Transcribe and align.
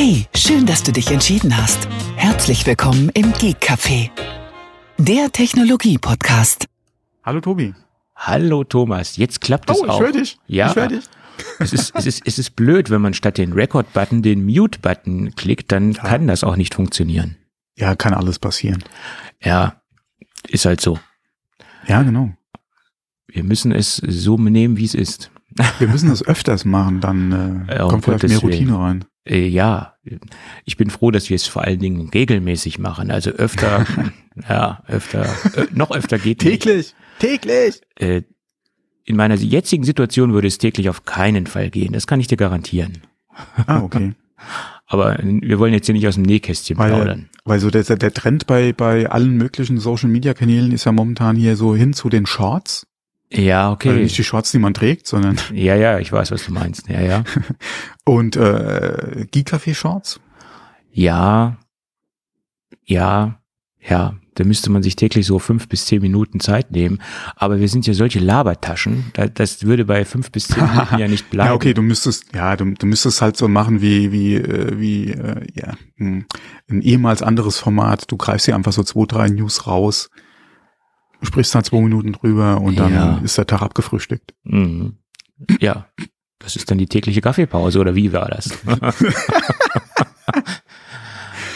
Hey, 0.00 0.26
schön, 0.32 0.64
dass 0.64 0.84
du 0.84 0.92
dich 0.92 1.10
entschieden 1.10 1.56
hast. 1.56 1.88
Herzlich 2.14 2.64
willkommen 2.64 3.08
im 3.14 3.32
Geek 3.32 3.56
Café, 3.60 4.10
der 4.96 5.32
Technologie-Podcast. 5.32 6.66
Hallo 7.24 7.40
Tobi. 7.40 7.74
Hallo 8.14 8.62
Thomas, 8.62 9.16
jetzt 9.16 9.40
klappt 9.40 9.68
es 9.68 9.80
oh, 9.80 9.84
ich 9.86 9.90
auch. 9.90 10.00
höre 10.00 10.12
dich. 10.12 10.38
Ja, 10.46 10.70
Ich 10.70 10.76
höre 10.76 10.86
dich. 10.86 11.04
es 11.58 11.72
ist, 11.72 11.96
es 11.96 12.06
ist, 12.06 12.22
es 12.24 12.38
ist 12.38 12.54
blöd, 12.54 12.90
wenn 12.90 13.00
man 13.02 13.12
statt 13.12 13.38
den 13.38 13.52
Record-Button 13.52 14.22
den 14.22 14.44
Mute-Button 14.46 15.34
klickt, 15.34 15.72
dann 15.72 15.94
kann 15.94 16.28
das 16.28 16.44
auch 16.44 16.54
nicht 16.54 16.74
funktionieren. 16.74 17.36
Ja, 17.76 17.96
kann 17.96 18.14
alles 18.14 18.38
passieren. 18.38 18.84
Ja, 19.42 19.82
ist 20.46 20.64
halt 20.64 20.80
so. 20.80 21.00
Ja, 21.88 22.04
genau. 22.04 22.30
Wir 23.26 23.42
müssen 23.42 23.72
es 23.72 23.96
so 23.96 24.38
nehmen, 24.38 24.76
wie 24.76 24.84
es 24.84 24.94
ist. 24.94 25.32
Wir 25.80 25.88
müssen 25.88 26.08
das 26.08 26.24
öfters 26.24 26.64
machen, 26.64 27.00
dann 27.00 27.66
äh, 27.68 27.78
Ja, 27.78 27.88
kommt 27.88 28.04
vielleicht 28.04 28.28
mehr 28.28 28.38
Routine 28.38 28.78
rein. 28.78 29.04
Äh, 29.28 29.48
ja, 29.48 29.94
ich 30.64 30.76
bin 30.76 30.90
froh, 30.90 31.10
dass 31.10 31.28
wir 31.28 31.36
es 31.36 31.46
vor 31.46 31.62
allen 31.62 31.78
Dingen 31.78 32.08
regelmäßig 32.08 32.78
machen. 32.78 33.10
Also 33.10 33.30
öfter, 33.30 33.86
ja, 34.48 34.82
öfter, 34.86 35.24
äh, 35.54 35.66
noch 35.72 35.90
öfter 35.90 36.18
geht 36.18 36.44
nicht. 36.44 36.62
Täglich, 36.62 36.94
täglich. 37.18 37.80
Äh, 37.96 38.22
in 39.04 39.16
meiner 39.16 39.36
jetzigen 39.36 39.84
Situation 39.84 40.32
würde 40.32 40.48
es 40.48 40.58
täglich 40.58 40.88
auf 40.88 41.04
keinen 41.04 41.46
Fall 41.46 41.70
gehen. 41.70 41.92
Das 41.92 42.06
kann 42.06 42.20
ich 42.20 42.26
dir 42.26 42.36
garantieren. 42.36 42.98
Ah, 43.66 43.80
okay. 43.80 44.14
Aber 44.86 45.18
wir 45.22 45.58
wollen 45.58 45.74
jetzt 45.74 45.86
hier 45.86 45.94
nicht 45.94 46.08
aus 46.08 46.14
dem 46.14 46.22
Nähkästchen 46.22 46.78
Weil, 46.78 46.90
plaudern. 46.90 47.28
weil 47.44 47.60
so 47.60 47.70
der, 47.70 47.82
der 47.84 48.12
Trend 48.14 48.46
bei, 48.46 48.72
bei 48.72 49.10
allen 49.10 49.36
möglichen 49.36 49.78
Social 49.78 50.08
Media 50.08 50.32
Kanälen 50.32 50.72
ist 50.72 50.86
ja 50.86 50.92
momentan 50.92 51.36
hier 51.36 51.56
so 51.56 51.76
hin 51.76 51.92
zu 51.92 52.08
den 52.08 52.24
Shorts. 52.24 52.86
Ja, 53.30 53.64
Also 53.64 53.72
okay. 53.74 54.02
nicht 54.02 54.16
die 54.16 54.24
Shorts, 54.24 54.50
die 54.52 54.58
man 54.58 54.74
trägt, 54.74 55.06
sondern 55.06 55.36
Ja, 55.52 55.74
ja, 55.74 55.98
ich 55.98 56.10
weiß, 56.12 56.30
was 56.30 56.46
du 56.46 56.52
meinst. 56.52 56.88
Ja, 56.88 57.00
ja. 57.00 57.24
und 58.04 58.36
äh, 58.36 59.26
Geek-Café 59.30 59.74
Shorts. 59.74 60.20
Ja, 60.92 61.58
ja, 62.84 63.40
ja. 63.80 64.14
Da 64.34 64.44
müsste 64.44 64.70
man 64.70 64.84
sich 64.84 64.94
täglich 64.94 65.26
so 65.26 65.40
fünf 65.40 65.68
bis 65.68 65.86
zehn 65.86 66.00
Minuten 66.00 66.38
Zeit 66.38 66.70
nehmen. 66.70 67.02
Aber 67.34 67.58
wir 67.58 67.68
sind 67.68 67.88
ja 67.88 67.92
solche 67.92 68.20
Labertaschen. 68.20 69.06
Da- 69.14 69.26
Das 69.26 69.64
würde 69.64 69.84
bei 69.84 70.04
fünf 70.04 70.30
bis 70.30 70.46
zehn 70.46 70.64
Minuten 70.64 70.96
ja 70.98 71.08
nicht 71.08 71.28
bleiben. 71.30 71.48
Ja, 71.48 71.54
okay, 71.54 71.74
du 71.74 71.82
müsstest, 71.82 72.32
ja, 72.36 72.54
du, 72.56 72.66
du 72.72 72.86
müsstest 72.86 73.20
halt 73.20 73.36
so 73.36 73.48
machen 73.48 73.82
wie, 73.82 74.12
wie, 74.12 74.36
äh, 74.36 74.78
wie, 74.78 75.10
äh, 75.10 75.44
ja, 75.54 75.74
hm, 75.96 76.24
ein 76.70 76.82
ehemals 76.82 77.20
anderes 77.22 77.58
Format. 77.58 78.10
Du 78.12 78.16
greifst 78.16 78.44
hier 78.46 78.54
einfach 78.54 78.72
so 78.72 78.84
zwei, 78.84 79.06
drei 79.06 79.28
News 79.28 79.66
raus, 79.66 80.08
sprichst 81.22 81.54
dann 81.54 81.64
zwei 81.64 81.80
Minuten 81.80 82.12
drüber 82.12 82.60
und 82.60 82.78
dann 82.78 82.92
Ja. 82.92 83.18
ist 83.24 83.36
der 83.38 83.46
Tag 83.46 83.62
abgefrühstückt. 83.62 84.34
Mhm. 84.44 84.96
Ja, 85.60 85.86
das 86.38 86.56
ist 86.56 86.70
dann 86.70 86.78
die 86.78 86.86
tägliche 86.86 87.20
Kaffeepause 87.20 87.78
oder 87.80 87.94
wie 87.94 88.12
war 88.12 88.28
das? 88.28 88.50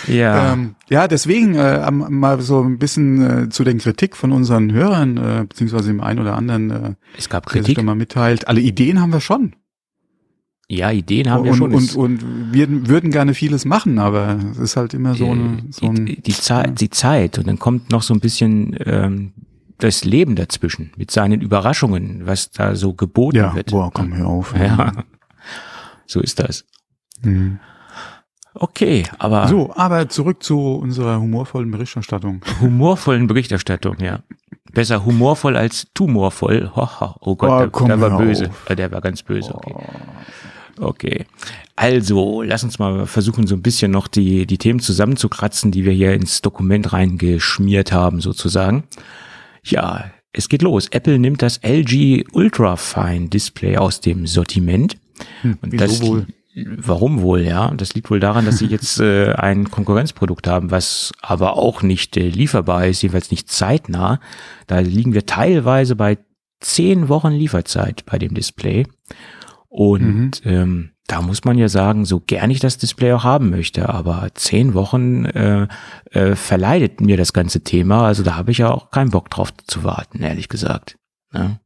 ja, 0.09 0.53
Ähm, 0.53 0.75
ja, 0.91 1.07
deswegen 1.09 1.55
äh, 1.55 1.91
mal 1.91 2.41
so 2.41 2.63
ein 2.63 2.79
bisschen 2.79 3.45
äh, 3.45 3.49
zu 3.49 3.65
den 3.65 3.79
Kritik 3.79 4.17
von 4.17 4.33
unseren 4.33 4.73
Hörern, 4.73 5.17
äh, 5.17 5.45
beziehungsweise 5.49 5.89
dem 5.89 6.01
einen 6.01 6.19
oder 6.21 6.37
anderen, 6.37 6.71
äh, 6.71 6.95
es 7.17 7.29
gab 7.29 7.45
der 7.47 7.53
sich 7.53 7.61
Kritik. 7.63 7.77
da 7.77 7.83
mal 7.83 7.95
mitteilt. 7.95 8.49
Alle 8.49 8.61
Ideen 8.61 9.01
haben 9.01 9.13
wir 9.13 9.21
schon. 9.21 9.55
Ja, 10.69 10.91
Ideen 10.91 11.31
haben 11.31 11.45
wir 11.45 11.53
und, 11.53 11.59
schon. 11.59 11.75
und, 11.75 11.95
und 11.97 12.53
wir 12.55 12.89
würden 12.89 13.11
gerne 13.11 13.35
vieles 13.35 13.65
machen, 13.65 13.99
aber 13.99 14.39
es 14.53 14.59
ist 14.59 14.77
halt 14.77 14.95
immer 14.95 15.15
so, 15.15 15.31
eine, 15.31 15.65
so 15.71 15.87
ein, 15.87 16.07
die, 16.07 16.21
die, 16.23 16.33
Zeit, 16.33 16.81
die 16.81 16.91
Zeit 16.91 17.39
und 17.39 17.47
dann 17.47 17.59
kommt 17.59 17.91
noch 17.91 18.03
so 18.03 18.15
ein 18.15 18.21
bisschen 18.21 18.75
ähm, 18.87 19.33
das 19.79 20.05
Leben 20.05 20.37
dazwischen 20.37 20.93
mit 20.97 21.11
seinen 21.11 21.41
Überraschungen, 21.41 22.27
was 22.27 22.51
da 22.51 22.75
so 22.75 22.95
geboten 22.95 23.37
ja, 23.37 23.55
wird. 23.55 23.71
boah, 23.71 23.91
komm, 23.93 24.15
hör 24.15 24.27
auf. 24.29 24.55
Ja, 24.57 24.93
so 26.07 26.21
ist 26.21 26.39
das. 26.39 26.65
Mhm. 27.23 27.59
Okay, 28.55 29.05
aber 29.19 29.49
So, 29.49 29.73
aber 29.75 30.09
zurück 30.11 30.43
zu 30.43 30.59
unserer 30.75 31.19
humorvollen 31.21 31.71
Berichterstattung. 31.71 32.43
humorvollen 32.61 33.27
Berichterstattung, 33.27 33.97
ja. 34.01 34.21
Besser 34.73 35.05
humorvoll 35.07 35.57
als 35.57 35.87
tumorvoll. 35.95 36.71
Hoha, 36.77 37.17
oh 37.21 37.35
Gott, 37.37 37.75
Oh, 37.75 37.87
der, 37.87 37.97
der 37.97 38.01
war 38.11 38.19
böse. 38.19 38.51
auf. 38.51 38.71
Äh, 38.71 38.77
Der 38.77 38.93
war 38.93 39.01
ganz 39.01 39.23
böse, 39.23 39.55
okay. 39.55 39.75
Okay. 40.79 41.27
Also, 41.77 42.43
lass 42.43 42.65
uns 42.65 42.79
mal 42.79 43.07
versuchen, 43.07 43.47
so 43.47 43.55
ein 43.55 43.63
bisschen 43.63 43.91
noch 43.91 44.07
die, 44.09 44.47
die 44.47 44.59
Themen 44.59 44.81
zusammenzukratzen, 44.81 45.71
die 45.71 45.85
wir 45.85 45.93
hier 45.93 46.13
ins 46.15 46.43
Dokument 46.43 46.93
reingeschmiert 46.93 47.93
haben, 47.93 48.21
sozusagen. 48.21 48.85
Ja, 49.65 50.11
es 50.33 50.49
geht 50.49 50.63
los. 50.63 50.89
Apple 50.91 51.19
nimmt 51.19 51.43
das 51.43 51.61
LG 51.63 52.25
Ultrafine 52.33 53.29
Display 53.29 53.77
aus 53.77 54.01
dem 54.01 54.27
Sortiment. 54.27 54.97
Hm, 55.43 55.59
Und 55.61 55.81
das, 55.81 56.03
wohl? 56.03 56.27
Warum 56.55 57.23
wohl, 57.23 57.43
ja? 57.43 57.71
Das 57.71 57.95
liegt 57.95 58.11
wohl 58.11 58.21
daran, 58.21 58.45
dass 58.45 58.59
sie 58.59 58.67
jetzt 58.67 59.01
äh, 59.01 59.33
ein 59.33 59.71
Konkurrenzprodukt 59.71 60.47
haben, 60.47 60.71
was 60.71 61.13
aber 61.21 61.57
auch 61.57 61.83
nicht 61.83 62.17
äh, 62.17 62.29
lieferbar 62.29 62.87
ist, 62.87 63.03
jedenfalls 63.03 63.31
nicht 63.31 63.51
zeitnah. 63.51 64.21
Da 64.67 64.81
liegen 64.81 65.15
wir 65.15 65.27
teilweise 65.27 65.97
bei 65.97 66.19
zehn 66.61 67.09
Wochen 67.09 67.33
Lieferzeit 67.33 68.05
bei 68.07 68.19
dem 68.19 68.35
Display. 68.35 68.87
Und 69.69 70.43
ähm, 70.45 70.92
da 71.07 71.21
muss 71.21 71.45
man 71.45 71.59
ja 71.59 71.69
sagen, 71.69 72.05
so 72.05 72.21
gern 72.21 72.51
ich 72.51 72.61
das 72.61 72.79
Display 72.79 73.13
auch 73.13 73.25
haben 73.25 73.51
möchte, 73.51 73.89
aber 73.89 74.29
zehn 74.35 74.75
Wochen 74.75 75.25
äh, 75.27 75.69
äh, 76.11 76.37
verleidet 76.37 77.01
mir 77.01 77.17
das 77.17 77.33
ganze 77.33 77.63
Thema. 77.63 78.07
Also 78.07 78.23
da 78.23 78.37
habe 78.37 78.51
ich 78.51 78.59
ja 78.59 78.71
auch 78.71 78.91
keinen 78.91 79.11
Bock 79.11 79.29
drauf 79.29 79.53
zu 79.67 79.85
warten, 79.85 80.23
ehrlich 80.23 80.49
gesagt. 80.49 80.97
Ne? 81.33 81.61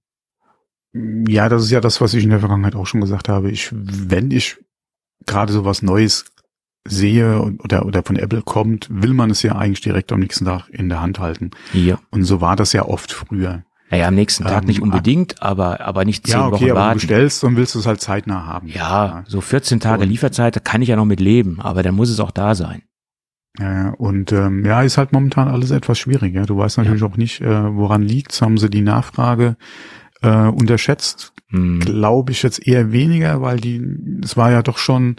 Ja, 1.29 1.49
das 1.49 1.65
ist 1.65 1.71
ja 1.71 1.81
das, 1.81 2.01
was 2.01 2.15
ich 2.15 2.25
in 2.25 2.31
der 2.31 2.41
Vergangenheit 2.41 2.75
auch 2.75 2.87
schon 2.87 3.03
gesagt 3.03 3.29
habe. 3.29 3.51
Ich, 3.51 3.71
wenn 3.73 4.31
ich 4.31 4.57
gerade 5.27 5.53
so 5.53 5.65
was 5.65 5.83
Neues 5.83 6.25
sehe 6.89 7.41
oder, 7.63 7.85
oder 7.85 8.03
von 8.03 8.17
Apple 8.17 8.43
kommt, 8.43 8.89
will 8.91 9.13
man 9.13 9.31
es 9.31 9.43
ja 9.43 9.57
eigentlich 9.57 9.81
direkt 9.81 10.13
am 10.13 10.21
nächsten 10.21 10.45
Tag 10.45 10.69
in 10.71 10.89
der 10.89 11.03
Hand 11.03 11.19
halten. 11.19 11.51
Hier. 11.73 11.99
Und 12.11 12.25
so 12.25 12.41
war 12.41 12.57
das 12.57 12.73
ja 12.73 12.87
oft 12.87 13.13
früher. 13.13 13.65
Naja, 13.91 14.09
am 14.09 14.15
nächsten 14.17 14.45
Tag 14.45 14.63
Ähm, 14.63 14.67
nicht 14.69 14.83
unbedingt, 14.83 15.41
aber, 15.43 15.81
aber 15.81 16.05
nicht 16.05 16.27
zehn 16.27 16.35
ja, 16.41 16.47
okay, 16.47 16.53
Wochen 16.55 16.65
aber 16.65 16.71
du 16.73 16.77
warten. 16.77 16.95
bestellst 16.99 17.45
und 17.45 17.57
willst 17.57 17.77
es 17.77 17.87
halt 17.87 18.01
zeitnah 18.01 18.45
haben. 18.45 18.67
Ja, 18.69 19.23
so 19.29 19.41
14 19.41 19.79
Tage 19.81 20.03
Und- 20.03 20.09
Lieferzeit, 20.09 20.57
da 20.57 20.61
kann 20.61 20.83
ich 20.83 20.89
ja 20.89 20.97
noch 20.97 21.05
mit 21.05 21.21
leben, 21.21 21.61
aber 21.61 21.83
dann 21.83 21.95
muss 21.95 22.11
es 22.11 22.19
auch 22.21 22.33
da 22.33 22.55
sein. 22.55 22.83
Ja, 23.59 23.91
und 23.97 24.33
ähm, 24.33 24.65
ja, 24.67 24.83
ist 24.83 24.99
halt 24.99 25.13
momentan 25.13 25.49
alles 25.49 25.71
etwas 25.71 25.99
schwieriger. 25.99 26.43
Du 26.45 26.59
weißt 26.59 26.77
natürlich 26.79 27.03
auch 27.05 27.17
nicht, 27.17 27.41
äh, 27.41 27.75
woran 27.75 28.03
liegt's. 28.03 28.43
Haben 28.43 28.59
sie 28.59 28.69
die 28.69 28.83
Nachfrage 28.83 29.57
äh, 30.21 30.49
unterschätzt? 30.49 31.33
Hm. 31.49 31.81
Glaube 31.81 32.33
ich 32.33 32.43
jetzt 32.43 32.67
eher 32.67 32.93
weniger, 32.93 33.41
weil 33.41 33.59
die, 33.59 33.83
es 34.23 34.37
war 34.37 34.51
ja 34.51 34.63
doch 34.63 34.77
schon 34.79 35.17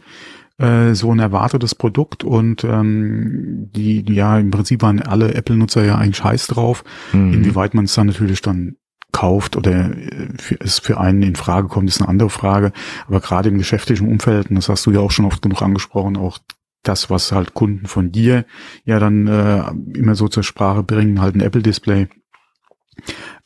äh, 0.57 0.94
so 0.95 1.12
ein 1.12 1.19
erwartetes 1.19 1.75
Produkt 1.75 2.23
und 2.23 2.63
ähm, 2.63 3.69
die, 3.75 4.03
ja, 4.12 4.38
im 4.40 4.51
Prinzip 4.51 4.81
waren 4.81 5.01
alle 5.01 5.34
Apple-Nutzer 5.34 5.85
ja 5.85 5.97
eigentlich 5.97 6.23
heiß 6.23 6.47
drauf. 6.47 6.84
Hm. 7.12 7.34
Inwieweit 7.34 7.73
man 7.73 7.85
es 7.85 7.94
dann 7.94 8.07
natürlich 8.07 8.41
dann 8.41 8.78
kauft 9.12 9.56
oder 9.56 9.95
äh, 9.95 10.29
für, 10.38 10.59
es 10.59 10.79
für 10.79 11.00
einen 11.00 11.22
in 11.22 11.35
Frage 11.35 11.68
kommt, 11.68 11.90
ist 11.90 12.01
eine 12.01 12.09
andere 12.09 12.29
Frage. 12.29 12.72
Aber 13.07 13.19
gerade 13.19 13.50
im 13.50 13.57
geschäftlichen 13.57 14.07
Umfeld, 14.07 14.50
und 14.50 14.56
das 14.56 14.69
hast 14.69 14.85
du 14.85 14.91
ja 14.91 15.00
auch 15.00 15.12
schon 15.12 15.25
oft 15.25 15.41
genug 15.41 15.62
angesprochen, 15.62 16.18
auch 16.18 16.40
das, 16.84 17.09
was 17.09 17.31
halt 17.31 17.53
Kunden 17.53 17.85
von 17.85 18.12
dir 18.12 18.45
ja 18.85 19.00
dann 19.00 19.28
äh, 19.28 19.63
immer 19.97 20.16
so 20.16 20.28
zur 20.28 20.44
Sprache 20.44 20.84
bringen, 20.84 21.22
halt 21.22 21.35
ein 21.35 21.41
Apple-Display. 21.41 22.07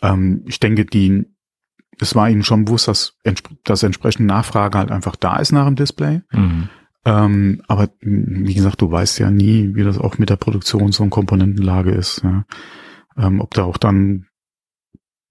Ähm, 0.02 0.44
ich 0.48 0.60
denke, 0.60 0.86
die, 0.86 1.26
es 2.00 2.16
war 2.16 2.30
ihnen 2.30 2.44
schon 2.44 2.66
bewusst, 2.66 2.88
dass, 2.88 3.18
dass 3.64 3.84
entsprechende 3.84 4.28
Nachfrage 4.28 4.78
halt 4.78 4.92
einfach 4.92 5.16
da 5.16 5.38
ist 5.38 5.52
nach 5.52 5.66
dem 5.66 5.76
Display. 5.76 6.22
Hm. 6.30 6.70
Ähm, 7.06 7.62
aber 7.68 7.90
mh, 8.02 8.48
wie 8.48 8.54
gesagt, 8.54 8.82
du 8.82 8.92
weißt 8.92 9.20
ja 9.20 9.32
nie, 9.32 9.74
wie 9.76 9.84
das 9.84 9.98
auch 9.98 10.18
mit 10.18 10.30
der 10.30 10.36
Produktion 10.36 10.92
so 10.92 11.04
eine 11.04 11.10
Komponentenlage 11.10 11.92
ist. 11.92 12.22
Ja. 12.24 12.46
Ähm, 13.18 13.42
ob 13.42 13.54
da 13.54 13.64
auch 13.64 13.78
dann 13.78 14.28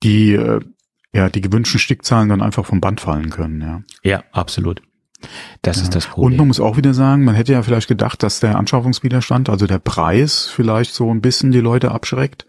die, 0.02 0.32
äh, 0.32 0.60
ja, 1.12 1.28
die 1.28 1.40
gewünschten 1.40 1.78
Stückzahlen 1.80 2.28
dann 2.28 2.42
einfach 2.42 2.66
vom 2.66 2.80
Band 2.80 3.00
fallen 3.00 3.30
können. 3.30 3.60
Ja. 3.60 3.82
Ja, 4.02 4.24
absolut. 4.32 4.82
Das 5.62 5.76
Ja. 5.76 5.82
ist 5.82 5.94
das 5.94 6.06
Und 6.06 6.12
Problem. 6.12 6.38
man 6.38 6.46
muss 6.48 6.60
auch 6.60 6.76
wieder 6.76 6.94
sagen, 6.94 7.24
man 7.24 7.34
hätte 7.34 7.52
ja 7.52 7.62
vielleicht 7.62 7.88
gedacht, 7.88 8.22
dass 8.22 8.40
der 8.40 8.56
Anschaffungswiderstand, 8.56 9.50
also 9.50 9.66
der 9.66 9.78
Preis, 9.78 10.46
vielleicht 10.46 10.94
so 10.94 11.10
ein 11.12 11.20
bisschen 11.20 11.52
die 11.52 11.60
Leute 11.60 11.90
abschreckt. 11.90 12.46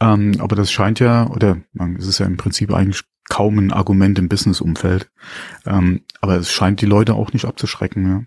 Ähm, 0.00 0.34
aber 0.38 0.54
das 0.54 0.70
scheint 0.70 1.00
ja, 1.00 1.28
oder 1.28 1.58
man, 1.72 1.96
es 1.96 2.06
ist 2.06 2.18
ja 2.20 2.26
im 2.26 2.36
Prinzip 2.36 2.72
eigentlich 2.72 3.02
kaum 3.28 3.58
ein 3.58 3.72
Argument 3.72 4.18
im 4.18 4.28
Businessumfeld. 4.28 5.08
Ähm, 5.66 6.00
aber 6.20 6.36
es 6.36 6.50
scheint 6.50 6.80
die 6.80 6.86
Leute 6.86 7.14
auch 7.14 7.32
nicht 7.32 7.44
abzuschrecken. 7.44 8.06
Ja. 8.06 8.22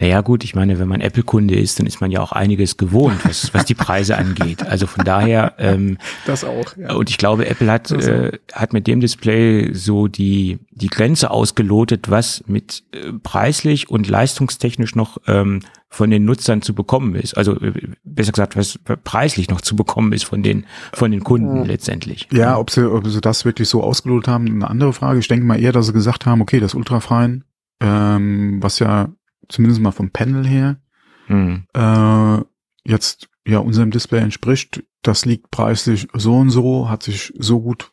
Naja 0.00 0.20
gut, 0.20 0.42
ich 0.42 0.54
meine, 0.54 0.78
wenn 0.78 0.88
man 0.88 1.00
Apple-Kunde 1.00 1.54
ist, 1.54 1.78
dann 1.78 1.86
ist 1.86 2.00
man 2.00 2.10
ja 2.10 2.20
auch 2.20 2.32
einiges 2.32 2.76
gewohnt, 2.76 3.24
was, 3.24 3.54
was 3.54 3.64
die 3.64 3.74
Preise 3.74 4.16
angeht. 4.16 4.66
Also 4.66 4.86
von 4.86 5.04
daher, 5.04 5.54
ähm, 5.58 5.98
Das 6.26 6.44
auch. 6.44 6.76
Ja. 6.76 6.94
und 6.94 7.08
ich 7.08 7.18
glaube, 7.18 7.46
Apple 7.46 7.70
hat, 7.70 7.90
äh, 7.92 8.32
hat 8.52 8.72
mit 8.72 8.86
dem 8.86 9.00
Display 9.00 9.72
so 9.72 10.08
die, 10.08 10.58
die 10.72 10.88
Grenze 10.88 11.30
ausgelotet, 11.30 12.10
was 12.10 12.42
mit 12.46 12.82
äh, 12.92 13.12
preislich 13.22 13.88
und 13.90 14.08
leistungstechnisch 14.08 14.96
noch 14.96 15.18
ähm, 15.28 15.60
von 15.92 16.08
den 16.10 16.24
Nutzern 16.24 16.62
zu 16.62 16.74
bekommen 16.74 17.14
ist. 17.16 17.36
Also 17.36 17.60
äh, 17.60 17.72
besser 18.04 18.32
gesagt, 18.32 18.56
was 18.56 18.78
preislich 19.04 19.50
noch 19.50 19.60
zu 19.60 19.74
bekommen 19.74 20.12
ist 20.12 20.24
von 20.24 20.42
den, 20.42 20.66
von 20.92 21.10
den 21.10 21.24
Kunden 21.24 21.64
letztendlich. 21.64 22.28
Ja, 22.32 22.56
ob 22.58 22.70
sie, 22.70 22.88
ob 22.90 23.06
sie 23.08 23.20
das 23.20 23.44
wirklich 23.44 23.68
so 23.68 23.82
ausgelotet 23.82 24.28
haben, 24.28 24.46
eine 24.46 24.70
andere 24.70 24.92
Frage. 24.92 25.18
Ich 25.18 25.28
denke 25.28 25.44
mal 25.44 25.60
eher, 25.60 25.72
dass 25.72 25.86
sie 25.86 25.92
gesagt 25.92 26.26
haben, 26.26 26.40
okay, 26.40 26.60
das 26.60 26.74
Ultrafein, 26.74 27.44
ähm, 27.80 28.62
was 28.62 28.78
ja 28.78 29.12
zumindest 29.48 29.80
mal 29.82 29.90
vom 29.92 30.10
Panel 30.10 30.46
her, 30.46 30.80
Mhm. 31.28 31.64
äh, 31.74 32.38
jetzt 32.84 33.28
ja 33.46 33.58
unserem 33.58 33.90
Display 33.92 34.20
entspricht. 34.20 34.82
Das 35.02 35.24
liegt 35.24 35.50
preislich 35.50 36.08
so 36.12 36.36
und 36.36 36.50
so, 36.50 36.88
hat 36.88 37.02
sich 37.04 37.32
so 37.38 37.60
gut 37.60 37.92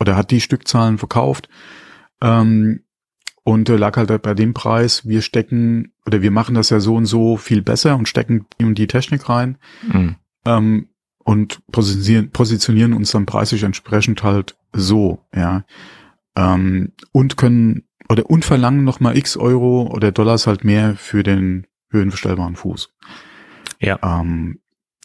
oder 0.00 0.16
hat 0.16 0.30
die 0.30 0.40
Stückzahlen 0.40 0.96
verkauft. 0.98 1.48
Ähm, 2.22 2.80
und 3.46 3.68
äh, 3.68 3.76
lag 3.76 3.96
halt 3.96 4.22
bei 4.22 4.34
dem 4.34 4.54
Preis, 4.54 5.06
wir 5.06 5.22
stecken 5.22 5.92
oder 6.04 6.20
wir 6.20 6.32
machen 6.32 6.56
das 6.56 6.70
ja 6.70 6.80
so 6.80 6.96
und 6.96 7.06
so 7.06 7.36
viel 7.36 7.62
besser 7.62 7.96
und 7.96 8.08
stecken 8.08 8.44
die 8.58 8.64
und 8.64 8.76
die 8.76 8.88
Technik 8.88 9.28
rein 9.28 9.56
Mhm. 9.86 10.16
ähm, 10.44 10.88
und 11.18 11.60
positionieren, 11.70 12.30
positionieren 12.30 12.92
uns 12.92 13.12
dann 13.12 13.24
preislich 13.24 13.62
entsprechend 13.62 14.24
halt 14.24 14.56
so, 14.72 15.20
ja. 15.32 15.64
Ähm, 16.34 16.92
und 17.12 17.36
können 17.36 17.84
oder 18.08 18.28
und 18.28 18.44
verlangen 18.44 18.82
nochmal 18.82 19.16
x 19.16 19.36
Euro 19.36 19.92
oder 19.94 20.10
Dollars 20.10 20.48
halt 20.48 20.64
mehr 20.64 20.96
für 20.96 21.22
den 21.22 21.68
höhenverstellbaren 21.90 22.56
Fuß. 22.56 22.92
Ja. 23.78 24.00
Ähm, 24.02 24.58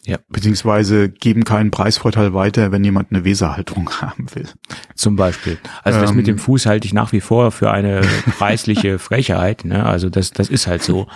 Ja. 0.05 0.17
Beziehungsweise 0.29 1.09
geben 1.09 1.43
keinen 1.43 1.69
Preisvorteil 1.69 2.33
weiter, 2.33 2.71
wenn 2.71 2.83
jemand 2.83 3.11
eine 3.11 3.23
Weserhalterung 3.23 3.89
haben 4.01 4.25
will. 4.33 4.47
Zum 4.95 5.15
Beispiel. 5.15 5.57
Also 5.83 6.01
das 6.01 6.11
Ähm, 6.11 6.17
mit 6.17 6.27
dem 6.27 6.39
Fuß 6.39 6.65
halte 6.65 6.87
ich 6.87 6.93
nach 6.93 7.11
wie 7.11 7.21
vor 7.21 7.51
für 7.51 7.71
eine 7.71 8.01
preisliche 8.37 8.97
Frechheit. 8.99 9.63
Ne? 9.65 9.85
Also 9.85 10.09
das, 10.09 10.31
das 10.31 10.49
ist 10.49 10.67
halt 10.67 10.81
so. 10.83 11.07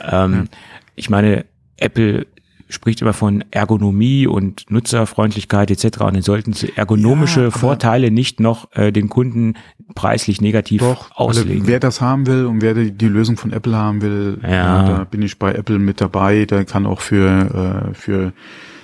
Ähm, 0.00 0.48
Ich 0.94 1.08
meine, 1.10 1.44
Apple 1.76 2.26
spricht 2.72 3.00
immer 3.02 3.12
von 3.12 3.44
Ergonomie 3.50 4.26
und 4.26 4.70
Nutzerfreundlichkeit 4.70 5.70
etc. 5.70 5.84
Und 6.00 6.14
dann 6.14 6.22
sollten 6.22 6.52
sie 6.52 6.72
ergonomische 6.76 7.42
Ja, 7.44 7.50
Vorteile 7.50 8.10
nicht 8.10 8.40
noch 8.40 8.68
äh, 8.72 8.90
den 8.92 9.08
Kunden 9.08 9.54
preislich 9.94 10.40
negativ 10.40 10.80
Doch, 10.80 11.10
auslegen. 11.14 11.52
Also, 11.60 11.66
wer 11.66 11.80
das 11.80 12.00
haben 12.00 12.26
will 12.26 12.46
und 12.46 12.62
wer 12.62 12.74
die, 12.74 12.92
die 12.92 13.08
Lösung 13.08 13.36
von 13.36 13.52
Apple 13.52 13.76
haben 13.76 14.02
will, 14.02 14.38
Ja. 14.42 14.86
da 14.88 15.04
bin 15.04 15.22
ich 15.22 15.38
bei 15.38 15.52
Apple 15.52 15.78
mit 15.78 16.00
dabei. 16.00 16.44
Der 16.46 16.64
kann 16.64 16.86
auch 16.86 17.00
für, 17.00 17.90
äh, 17.90 17.94
für, 17.94 18.32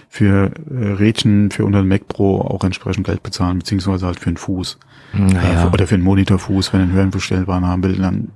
für 0.08 0.50
äh, 0.70 0.92
Rädchen, 0.92 1.50
für 1.50 1.64
unter 1.64 1.80
den 1.82 1.88
Mac 1.88 2.08
Pro 2.08 2.40
auch 2.42 2.62
entsprechend 2.64 3.06
Geld 3.06 3.22
bezahlen, 3.22 3.58
beziehungsweise 3.58 4.06
halt 4.06 4.20
für 4.20 4.28
einen 4.28 4.36
Fuß. 4.36 4.78
naja. 5.14 5.64
Äh, 5.64 5.72
oder 5.72 5.86
für 5.86 5.94
einen 5.94 6.04
Monitorfuß, 6.04 6.72
wenn 6.72 6.80
er 6.80 6.84
einen 6.84 6.92
höhenverstellbaren 6.92 7.66
haben 7.66 7.82
will, 7.82 7.96
dann, 7.96 8.28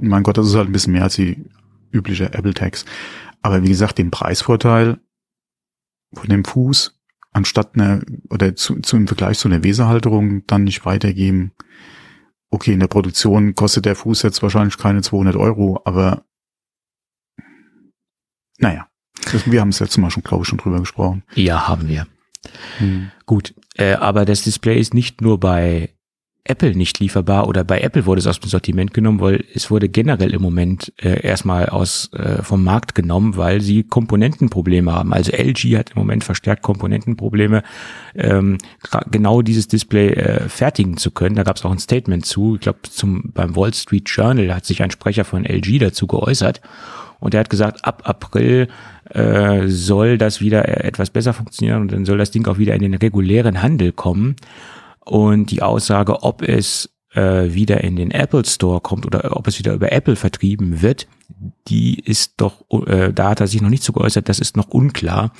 mein 0.00 0.22
Gott, 0.22 0.38
das 0.38 0.46
ist 0.46 0.54
halt 0.54 0.68
ein 0.68 0.72
bisschen 0.72 0.94
mehr 0.94 1.02
als 1.04 1.16
die 1.16 1.44
übliche 1.92 2.32
Apple-Tags. 2.34 2.84
Aber 3.46 3.62
wie 3.62 3.68
gesagt, 3.68 3.98
den 3.98 4.10
Preisvorteil 4.10 4.98
von 6.12 6.28
dem 6.28 6.44
Fuß 6.44 6.98
anstatt 7.32 7.74
einer, 7.74 8.00
oder 8.28 8.56
zu, 8.56 8.80
zu 8.80 8.96
im 8.96 9.06
Vergleich 9.06 9.38
zu 9.38 9.46
einer 9.46 9.62
Weserhalterung 9.62 10.44
dann 10.48 10.64
nicht 10.64 10.84
weitergeben. 10.84 11.52
Okay, 12.50 12.72
in 12.72 12.80
der 12.80 12.88
Produktion 12.88 13.54
kostet 13.54 13.84
der 13.84 13.94
Fuß 13.94 14.22
jetzt 14.22 14.42
wahrscheinlich 14.42 14.78
keine 14.78 15.02
200 15.02 15.36
Euro, 15.36 15.80
aber 15.84 16.24
naja, 18.58 18.88
das, 19.30 19.48
wir 19.48 19.60
haben 19.60 19.68
es 19.68 19.78
letztes 19.78 19.98
Mal 19.98 20.10
schon, 20.10 20.24
glaube 20.24 20.42
ich, 20.42 20.48
schon 20.48 20.58
drüber 20.58 20.80
gesprochen. 20.80 21.22
ja, 21.36 21.68
haben 21.68 21.86
wir. 21.86 22.08
Hm. 22.78 23.12
Gut, 23.26 23.54
äh, 23.76 23.94
aber 23.94 24.24
das 24.24 24.42
Display 24.42 24.80
ist 24.80 24.92
nicht 24.92 25.20
nur 25.20 25.38
bei 25.38 25.95
Apple 26.48 26.74
nicht 26.74 26.98
lieferbar 27.00 27.48
oder 27.48 27.64
bei 27.64 27.80
Apple 27.80 28.06
wurde 28.06 28.20
es 28.20 28.26
aus 28.26 28.40
dem 28.40 28.48
Sortiment 28.48 28.94
genommen, 28.94 29.20
weil 29.20 29.44
es 29.54 29.70
wurde 29.70 29.88
generell 29.88 30.32
im 30.34 30.42
Moment 30.42 30.92
äh, 30.98 31.20
erstmal 31.20 31.66
aus 31.66 32.10
äh, 32.12 32.42
vom 32.42 32.64
Markt 32.64 32.94
genommen, 32.94 33.36
weil 33.36 33.60
sie 33.60 33.82
Komponentenprobleme 33.82 34.92
haben. 34.92 35.12
Also 35.12 35.32
LG 35.32 35.76
hat 35.76 35.90
im 35.90 35.98
Moment 35.98 36.24
verstärkt 36.24 36.62
Komponentenprobleme, 36.62 37.62
ähm, 38.14 38.58
genau 39.10 39.42
dieses 39.42 39.68
Display 39.68 40.08
äh, 40.10 40.48
fertigen 40.48 40.96
zu 40.96 41.10
können. 41.10 41.36
Da 41.36 41.42
gab 41.42 41.56
es 41.56 41.64
auch 41.64 41.72
ein 41.72 41.78
Statement 41.78 42.24
zu. 42.24 42.56
Ich 42.56 42.62
glaube, 42.62 42.80
zum 42.82 43.32
beim 43.34 43.56
Wall 43.56 43.74
Street 43.74 44.08
Journal 44.08 44.54
hat 44.54 44.64
sich 44.64 44.82
ein 44.82 44.90
Sprecher 44.90 45.24
von 45.24 45.44
LG 45.44 45.78
dazu 45.78 46.06
geäußert. 46.06 46.60
Und 47.18 47.34
er 47.34 47.40
hat 47.40 47.50
gesagt, 47.50 47.84
ab 47.84 48.02
April 48.04 48.68
äh, 49.10 49.68
soll 49.68 50.18
das 50.18 50.40
wieder 50.40 50.68
äh, 50.68 50.86
etwas 50.86 51.10
besser 51.10 51.32
funktionieren 51.32 51.82
und 51.82 51.92
dann 51.92 52.04
soll 52.04 52.18
das 52.18 52.30
Ding 52.30 52.46
auch 52.46 52.58
wieder 52.58 52.74
in 52.74 52.82
den 52.82 52.94
regulären 52.94 53.62
Handel 53.62 53.92
kommen. 53.92 54.36
Und 55.06 55.50
die 55.52 55.62
Aussage, 55.62 56.22
ob 56.24 56.42
es 56.42 56.90
äh, 57.14 57.54
wieder 57.54 57.82
in 57.84 57.96
den 57.96 58.10
Apple 58.10 58.44
Store 58.44 58.80
kommt 58.80 59.06
oder 59.06 59.36
ob 59.36 59.46
es 59.46 59.58
wieder 59.58 59.72
über 59.72 59.92
Apple 59.92 60.16
vertrieben 60.16 60.82
wird, 60.82 61.06
die 61.68 61.98
ist 62.00 62.34
doch, 62.38 62.64
äh, 62.86 63.12
da 63.12 63.30
hat 63.30 63.40
er 63.40 63.46
sich 63.46 63.62
noch 63.62 63.68
nicht 63.70 63.82
so 63.84 63.92
geäußert, 63.92 64.28
das 64.28 64.38
ist 64.40 64.56
noch 64.56 64.68
unklar. 64.68 65.32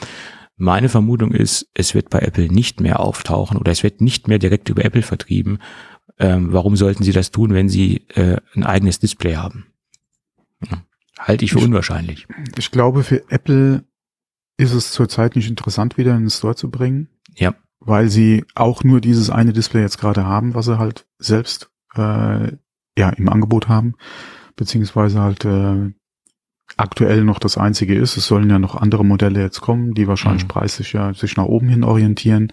Meine 0.56 0.88
Vermutung 0.88 1.32
ist, 1.32 1.68
es 1.74 1.94
wird 1.94 2.08
bei 2.10 2.20
Apple 2.20 2.48
nicht 2.48 2.80
mehr 2.80 3.00
auftauchen 3.00 3.58
oder 3.58 3.72
es 3.72 3.82
wird 3.82 4.00
nicht 4.00 4.28
mehr 4.28 4.38
direkt 4.38 4.68
über 4.68 4.84
Apple 4.84 5.02
vertrieben. 5.02 5.58
Ähm, 6.18 6.52
warum 6.52 6.76
sollten 6.76 7.02
sie 7.04 7.12
das 7.12 7.30
tun, 7.30 7.52
wenn 7.52 7.68
sie 7.68 8.06
äh, 8.14 8.38
ein 8.54 8.64
eigenes 8.64 8.98
Display 9.00 9.34
haben? 9.36 9.66
Ja. 10.70 10.82
Halte 11.18 11.44
ich 11.44 11.52
für 11.52 11.58
Ich- 11.58 11.64
unwahrscheinlich. 11.64 12.26
Ich 12.56 12.70
glaube, 12.70 13.02
für 13.02 13.28
Apple 13.30 13.84
ist 14.56 14.72
es 14.72 14.92
zurzeit 14.92 15.36
nicht 15.36 15.48
interessant, 15.50 15.98
wieder 15.98 16.14
in 16.14 16.20
den 16.22 16.30
Store 16.30 16.54
zu 16.56 16.70
bringen. 16.70 17.08
Ja. 17.34 17.54
Weil 17.80 18.08
sie 18.08 18.44
auch 18.54 18.84
nur 18.84 19.00
dieses 19.00 19.30
eine 19.30 19.52
Display 19.52 19.82
jetzt 19.82 19.98
gerade 19.98 20.24
haben, 20.24 20.54
was 20.54 20.66
sie 20.66 20.78
halt 20.78 21.06
selbst 21.18 21.70
äh, 21.94 22.52
ja 22.98 23.08
im 23.10 23.28
Angebot 23.28 23.68
haben, 23.68 23.94
beziehungsweise 24.56 25.20
halt 25.20 25.44
äh, 25.44 25.92
aktuell 26.76 27.22
noch 27.22 27.38
das 27.38 27.58
einzige 27.58 27.94
ist. 27.94 28.16
Es 28.16 28.26
sollen 28.26 28.50
ja 28.50 28.58
noch 28.58 28.74
andere 28.74 29.04
Modelle 29.04 29.40
jetzt 29.40 29.60
kommen, 29.60 29.94
die 29.94 30.08
wahrscheinlich 30.08 30.44
Mhm. 30.44 30.48
preislich 30.48 30.92
ja 30.92 31.14
sich 31.14 31.36
nach 31.36 31.44
oben 31.44 31.68
hin 31.68 31.84
orientieren. 31.84 32.52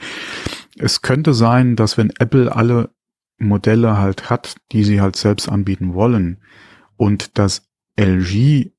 Es 0.77 1.01
könnte 1.01 1.33
sein, 1.33 1.75
dass 1.75 1.97
wenn 1.97 2.11
Apple 2.19 2.55
alle 2.55 2.91
Modelle 3.39 3.97
halt 3.97 4.29
hat, 4.29 4.55
die 4.71 4.83
sie 4.83 5.01
halt 5.01 5.15
selbst 5.15 5.49
anbieten 5.49 5.93
wollen 5.93 6.41
und 6.97 7.37
das 7.37 7.69
LG 7.97 8.71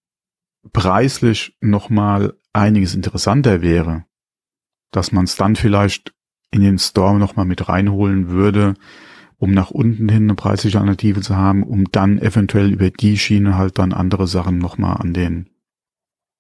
preislich 0.73 1.57
nochmal 1.61 2.35
einiges 2.53 2.95
interessanter 2.95 3.61
wäre, 3.61 4.05
dass 4.93 5.13
man 5.13 5.25
es 5.25 5.37
dann 5.37 5.57
vielleicht 5.57 6.15
in 6.51 6.61
den 6.63 6.79
Store 6.79 7.19
nochmal 7.19 7.45
mit 7.47 7.69
reinholen 7.69 8.29
würde, 8.29 8.75
um 9.39 9.51
nach 9.53 9.71
unten 9.71 10.09
hin 10.09 10.25
eine 10.25 10.35
preisliche 10.35 10.79
Alternative 10.79 11.21
zu 11.21 11.37
haben, 11.37 11.63
um 11.63 11.91
dann 11.91 12.19
eventuell 12.19 12.73
über 12.73 12.91
die 12.91 13.19
Schiene 13.19 13.57
halt 13.59 13.79
dann 13.79 13.93
andere 13.93 14.27
Sachen 14.27 14.59
nochmal 14.59 14.97
an 14.99 15.13
den 15.13 15.51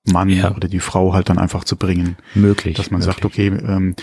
Mann 0.06 0.28
Ja. 0.28 0.54
oder 0.54 0.68
die 0.68 0.80
Frau 0.80 1.12
halt 1.14 1.28
dann 1.28 1.38
einfach 1.38 1.64
zu 1.64 1.76
bringen. 1.76 2.16
Möglich. 2.34 2.76
Dass 2.76 2.90
man 2.90 3.00
möglich. 3.00 3.14
sagt, 3.14 3.24
okay, 3.24 3.48
ähm, 3.48 3.94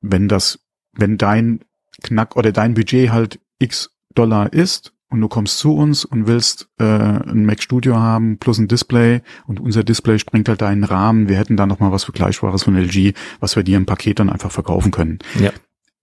wenn 0.00 0.28
das, 0.28 0.60
wenn 0.92 1.18
dein 1.18 1.60
Knack 2.02 2.36
oder 2.36 2.52
dein 2.52 2.74
Budget 2.74 3.10
halt 3.10 3.40
x 3.58 3.90
Dollar 4.14 4.52
ist 4.52 4.92
und 5.10 5.20
du 5.20 5.28
kommst 5.28 5.58
zu 5.58 5.74
uns 5.74 6.04
und 6.04 6.26
willst 6.26 6.68
äh, 6.78 6.84
ein 6.84 7.46
Mac 7.46 7.62
Studio 7.62 7.96
haben 7.96 8.38
plus 8.38 8.58
ein 8.58 8.68
Display 8.68 9.22
und 9.46 9.58
unser 9.60 9.82
Display 9.84 10.18
springt 10.18 10.48
halt 10.48 10.60
deinen 10.60 10.84
Rahmen, 10.84 11.28
wir 11.28 11.36
hätten 11.38 11.56
da 11.56 11.66
noch 11.66 11.80
mal 11.80 11.92
was 11.92 12.04
Vergleichbares 12.04 12.64
von 12.64 12.76
LG, 12.76 13.14
was 13.40 13.56
wir 13.56 13.62
dir 13.62 13.76
im 13.76 13.86
Paket 13.86 14.18
dann 14.18 14.30
einfach 14.30 14.50
verkaufen 14.52 14.90
können. 14.90 15.18
Ja. 15.40 15.50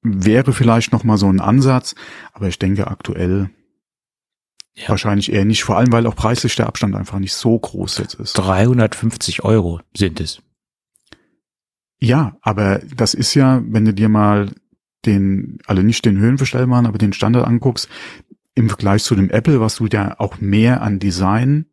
Wäre 0.02 0.54
vielleicht 0.54 0.92
noch 0.92 1.04
mal 1.04 1.18
so 1.18 1.28
ein 1.30 1.40
Ansatz, 1.40 1.96
aber 2.34 2.48
ich 2.48 2.60
denke 2.60 2.88
aktuell 2.88 3.50
Ja. 4.76 4.90
wahrscheinlich 4.90 5.32
eher 5.32 5.46
nicht, 5.46 5.64
vor 5.64 5.78
allem 5.78 5.92
weil 5.92 6.06
auch 6.08 6.16
preislich 6.16 6.56
der 6.56 6.68
Abstand 6.68 6.96
einfach 6.96 7.20
nicht 7.20 7.34
so 7.34 7.58
groß 7.58 8.00
jetzt 8.00 8.16
ist. 8.16 8.34
350 8.34 9.44
Euro 9.44 9.82
sind 9.96 10.20
es. 10.20 10.42
Ja, 12.00 12.38
aber 12.42 12.82
das 12.96 13.14
ist 13.14 13.34
ja, 13.36 13.62
wenn 13.66 13.86
du 13.86 13.94
dir 13.94 14.10
mal 14.10 14.52
den, 15.06 15.60
also 15.66 15.82
nicht 15.82 16.04
den 16.06 16.18
Höhenverstellbaren, 16.18 16.86
aber 16.86 16.98
den 16.98 17.14
Standard 17.14 17.48
anguckst, 17.48 17.88
im 18.56 18.70
Vergleich 18.70 19.04
zu 19.04 19.16
dem 19.16 19.30
Apple, 19.30 19.60
was 19.60 19.76
du 19.76 19.88
ja 19.88 20.16
auch 20.20 20.40
mehr 20.40 20.82
an 20.82 21.00
Design, 21.00 21.66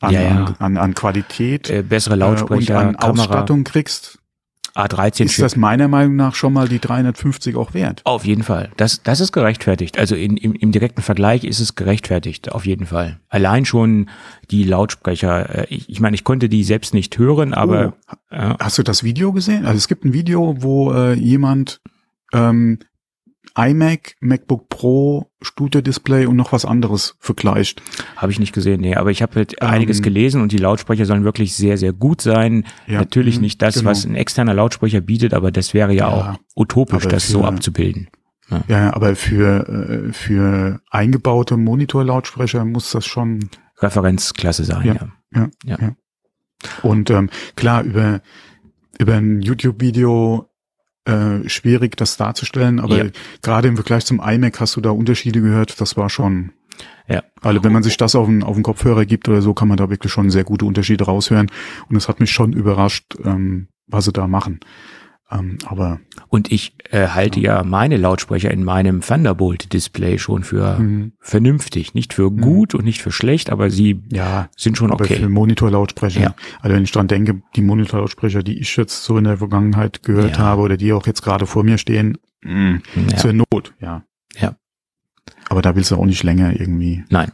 an, 0.00 0.12
Ja, 0.12 0.20
ja. 0.22 0.44
an, 0.44 0.54
an, 0.58 0.76
an 0.76 0.94
Qualität 0.94 1.70
Äh, 1.70 1.82
bessere 1.82 2.12
äh, 2.14 2.16
und 2.16 2.20
Lautsprecher, 2.20 2.78
an 2.78 2.96
Kamera, 2.96 3.22
Ausstattung 3.22 3.64
kriegst, 3.64 4.18
A13 4.74 5.24
ist 5.24 5.40
das 5.40 5.56
meiner 5.56 5.88
Meinung 5.88 6.16
nach 6.16 6.34
schon 6.34 6.52
mal 6.52 6.68
die 6.68 6.78
350 6.78 7.56
auch 7.56 7.72
wert. 7.72 8.02
Auf 8.04 8.26
jeden 8.26 8.42
Fall. 8.42 8.70
Das, 8.76 9.02
das 9.02 9.20
ist 9.20 9.32
gerechtfertigt. 9.32 9.98
Also 9.98 10.14
in, 10.16 10.36
im, 10.36 10.52
im 10.52 10.70
direkten 10.70 11.00
Vergleich 11.00 11.44
ist 11.44 11.60
es 11.60 11.76
gerechtfertigt. 11.76 12.52
Auf 12.52 12.66
jeden 12.66 12.84
Fall. 12.84 13.18
Allein 13.30 13.64
schon 13.64 14.10
die 14.50 14.64
Lautsprecher. 14.64 15.60
äh, 15.70 15.74
Ich, 15.74 15.88
ich 15.88 16.00
meine, 16.00 16.14
ich 16.14 16.24
konnte 16.24 16.50
die 16.50 16.62
selbst 16.62 16.92
nicht 16.92 17.16
hören, 17.16 17.54
aber 17.54 17.94
Oh, 18.30 18.34
äh, 18.34 18.54
hast 18.60 18.76
du 18.76 18.82
das 18.82 19.02
Video 19.02 19.32
gesehen? 19.32 19.64
Also 19.64 19.78
es 19.78 19.88
gibt 19.88 20.04
ein 20.04 20.12
Video, 20.12 20.56
wo 20.58 20.92
äh, 20.92 21.14
jemand 21.14 21.80
ähm, 22.34 22.80
iMac, 23.56 24.16
MacBook 24.20 24.68
Pro, 24.68 25.30
Studio-Display 25.40 26.26
und 26.26 26.36
noch 26.36 26.52
was 26.52 26.64
anderes 26.66 27.16
vergleicht. 27.20 27.82
habe 28.16 28.30
ich 28.30 28.38
nicht 28.38 28.52
gesehen. 28.52 28.80
Nee, 28.82 28.96
aber 28.96 29.10
ich 29.10 29.22
habe 29.22 29.34
halt 29.36 29.54
Ähm, 29.60 29.68
einiges 29.68 30.02
gelesen 30.02 30.42
und 30.42 30.52
die 30.52 30.58
Lautsprecher 30.58 31.06
sollen 31.06 31.24
wirklich 31.24 31.54
sehr, 31.54 31.78
sehr 31.78 31.92
gut 31.94 32.20
sein. 32.20 32.64
Ja, 32.86 32.98
Natürlich 33.00 33.36
mhm, 33.36 33.42
nicht 33.42 33.62
das, 33.62 33.76
genau. 33.76 33.90
was 33.90 34.04
ein 34.04 34.14
externer 34.14 34.52
Lautsprecher 34.54 35.00
bietet, 35.00 35.32
aber 35.32 35.50
das 35.50 35.72
wäre 35.72 35.92
ja, 35.92 36.08
Ja, 36.08 36.08
auch 36.08 36.38
utopisch, 36.54 37.06
das 37.08 37.28
so 37.28 37.40
für- 37.40 37.46
abzubilden. 37.48 38.08
Ja, 38.68 38.94
aber 38.94 39.16
für, 39.16 39.68
äh, 39.68 40.12
für 40.12 40.80
eingebaute 40.90 41.56
Monitorlautsprecher 41.56 42.64
muss 42.64 42.92
das 42.92 43.04
schon 43.06 43.48
Referenzklasse 43.78 44.64
sein, 44.64 44.86
Ja. 44.86 44.94
ja. 44.94 45.08
Ja, 45.34 45.48
Ja. 45.64 45.76
ja. 45.80 45.96
Und 46.82 47.10
ähm, 47.10 47.28
klar, 47.56 47.82
über, 47.82 48.20
über 48.98 49.14
ein 49.14 49.40
YouTube-Video 49.42 50.48
äh, 51.06 51.48
schwierig, 51.48 51.96
das 51.96 52.16
darzustellen, 52.16 52.80
aber 52.80 52.96
Ja. 53.04 53.10
gerade 53.42 53.68
im 53.68 53.76
Vergleich 53.76 54.04
zum 54.04 54.20
iMac 54.20 54.60
hast 54.60 54.76
du 54.76 54.80
da 54.80 54.90
Unterschiede 54.90 55.40
gehört, 55.40 55.80
das 55.80 55.96
war 55.96 56.10
schon 56.10 56.52
Ja. 57.08 57.22
Also 57.40 57.62
wenn 57.64 57.72
man 57.72 57.82
sich 57.84 57.96
das 57.96 58.14
auf 58.16 58.26
den, 58.26 58.42
auf 58.42 58.54
den 58.56 58.62
Kopfhörer 58.64 59.06
gibt 59.06 59.28
oder 59.28 59.40
so, 59.40 59.54
kann 59.54 59.68
man 59.68 59.76
da 59.76 59.88
wirklich 59.88 60.12
schon 60.12 60.28
sehr 60.30 60.44
gute 60.44 60.64
Unterschiede 60.66 61.04
raushören. 61.04 61.50
Und 61.88 61.96
es 61.96 62.08
hat 62.08 62.18
mich 62.20 62.32
schon 62.32 62.52
überrascht, 62.52 63.14
ähm, 63.24 63.68
was 63.86 64.04
sie 64.06 64.12
da 64.12 64.26
machen. 64.26 64.58
Ähm, 65.30 65.58
aber 65.66 65.98
Und 66.28 66.52
ich 66.52 66.74
äh, 66.90 67.08
halte 67.08 67.40
ja 67.40 67.64
meine 67.64 67.96
Lautsprecher 67.96 68.50
in 68.52 68.62
meinem 68.62 69.00
Thunderbolt-Display 69.00 70.18
schon 70.18 70.44
für 70.44 70.78
Mhm. 70.78 71.12
vernünftig. 71.18 71.94
Nicht 71.94 72.14
für 72.14 72.30
gut 72.30 72.74
und 72.76 72.84
nicht 72.84 73.02
für 73.02 73.10
schlecht, 73.10 73.50
aber 73.50 73.68
sie 73.70 74.02
ja, 74.12 74.48
sind 74.56 74.76
schon 74.76 74.92
aber 74.92 75.04
für 75.04 75.14
okay. 75.14 75.28
Monitorlautsprecher. 75.28 76.20
Ja. 76.20 76.34
Also 76.60 76.76
wenn 76.76 76.84
ich 76.84 76.92
dran 76.92 77.08
denke, 77.08 77.42
die 77.56 77.62
Monitorlautsprecher, 77.62 78.42
die 78.44 78.58
ich 78.60 78.76
jetzt 78.76 79.02
so 79.02 79.18
in 79.18 79.24
der 79.24 79.38
Vergangenheit 79.38 80.02
gehört 80.04 80.36
Ja. 80.38 80.44
habe 80.44 80.62
oder 80.62 80.76
die 80.76 80.92
auch 80.92 81.06
jetzt 81.06 81.22
gerade 81.22 81.46
vor 81.46 81.64
mir 81.64 81.78
stehen, 81.78 82.18
mh, 82.42 82.78
Ja. 83.10 83.16
zur 83.16 83.32
Not, 83.32 83.74
ja. 83.80 84.04
Ja. 84.38 84.54
Aber 85.48 85.60
da 85.62 85.74
willst 85.74 85.90
du 85.90 85.96
auch 85.96 86.06
nicht 86.06 86.22
länger 86.22 86.58
irgendwie. 86.58 87.02
Nein. 87.10 87.32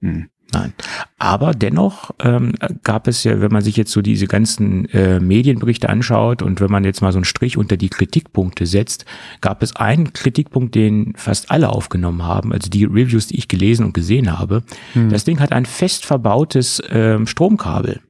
Mh. 0.00 0.26
Nein. 0.52 0.72
Aber 1.18 1.52
dennoch 1.52 2.12
ähm, 2.20 2.52
gab 2.84 3.08
es 3.08 3.24
ja, 3.24 3.40
wenn 3.40 3.50
man 3.50 3.62
sich 3.62 3.76
jetzt 3.76 3.90
so 3.90 4.02
diese 4.02 4.26
ganzen 4.26 4.84
äh, 4.90 5.18
Medienberichte 5.18 5.88
anschaut 5.88 6.42
und 6.42 6.60
wenn 6.60 6.70
man 6.70 6.84
jetzt 6.84 7.00
mal 7.00 7.10
so 7.12 7.18
einen 7.18 7.24
Strich 7.24 7.56
unter 7.56 7.76
die 7.76 7.88
Kritikpunkte 7.88 8.66
setzt, 8.66 9.04
gab 9.40 9.62
es 9.62 9.74
einen 9.74 10.12
Kritikpunkt, 10.12 10.74
den 10.76 11.14
fast 11.16 11.50
alle 11.50 11.70
aufgenommen 11.70 12.22
haben, 12.22 12.52
also 12.52 12.70
die 12.70 12.84
Reviews, 12.84 13.26
die 13.26 13.36
ich 13.36 13.48
gelesen 13.48 13.84
und 13.86 13.94
gesehen 13.94 14.38
habe. 14.38 14.62
Hm. 14.92 15.08
Das 15.10 15.24
Ding 15.24 15.40
hat 15.40 15.50
ein 15.52 15.66
fest 15.66 16.04
verbautes 16.06 16.80
ähm, 16.88 17.26
Stromkabel. 17.26 18.00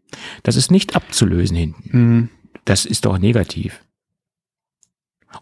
Das 0.43 0.57
ist 0.57 0.71
nicht 0.71 0.97
abzulösen 0.97 1.57
hinten. 1.57 2.19
Mh. 2.21 2.29
Das 2.67 2.85
ist 2.85 3.05
doch 3.07 3.19
negativ. 3.19 3.81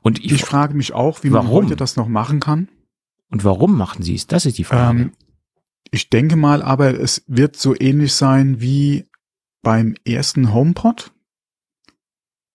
Und 0.02 0.18
ich, 0.24 0.32
Ich 0.32 0.44
frage 0.44 0.74
mich 0.74 0.92
auch, 0.92 1.22
wie 1.24 1.30
man 1.30 1.46
Warum? 1.46 1.64
heute 1.64 1.76
das 1.76 1.96
noch 1.96 2.08
machen 2.08 2.38
kann. 2.40 2.68
und 3.30 3.44
warum 3.44 3.76
machen 3.76 4.02
sie 4.02 4.14
es? 4.14 4.26
Das 4.26 4.46
ist 4.46 4.58
die 4.58 4.64
Frage. 4.64 5.00
Ähm, 5.02 5.12
ich 5.92 6.10
denke 6.10 6.34
mal, 6.36 6.62
aber 6.62 6.98
es 6.98 7.22
wird 7.28 7.54
so 7.56 7.74
ähnlich 7.78 8.14
sein 8.14 8.60
wie 8.60 9.06
beim 9.62 9.94
ersten 10.04 10.52
HomePod. 10.52 11.12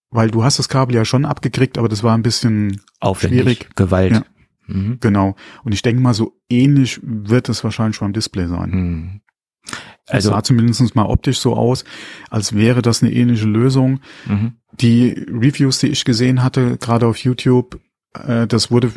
Weil 0.10 0.32
du 0.32 0.44
hast 0.44 0.58
das 0.60 0.70
Kabel 0.70 0.96
ja 0.96 1.06
schon 1.06 1.26
abgekriegt, 1.26 1.78
aber 1.78 1.90
das 1.90 2.02
war 2.04 2.14
ein 2.16 2.24
bisschen 2.24 2.82
Aufwendig, 3.00 3.40
schwierig. 3.42 3.76
Gewalt. 3.76 4.12
Ja. 4.14 4.26
Mhm. 4.68 4.98
genau. 5.00 5.36
Und 5.64 5.74
ich 5.74 5.82
denke 5.82 6.02
mal, 6.02 6.14
so 6.14 6.40
ähnlich 6.50 7.00
wird 7.04 7.48
es 7.50 7.64
wahrscheinlich 7.64 8.00
beim 8.00 8.14
Display 8.14 8.48
sein. 8.48 8.70
Mhm. 8.70 9.22
Also 10.08 10.30
Also, 10.30 10.30
sah 10.32 10.44
zumindest 10.44 10.96
mal 10.96 11.06
optisch 11.06 11.40
so 11.40 11.56
aus, 11.56 11.84
als 12.30 12.56
wäre 12.56 12.82
das 12.82 13.04
eine 13.04 13.12
ähnliche 13.14 13.46
Lösung. 13.46 14.00
mhm. 14.26 14.54
Die 14.80 15.10
Reviews, 15.30 15.80
die 15.80 15.88
ich 15.88 16.06
gesehen 16.06 16.44
hatte, 16.44 16.78
gerade 16.78 17.08
auf 17.08 17.18
YouTube, 17.18 17.80
äh, 18.14 18.46
das 18.48 18.70
wurde 18.72 18.92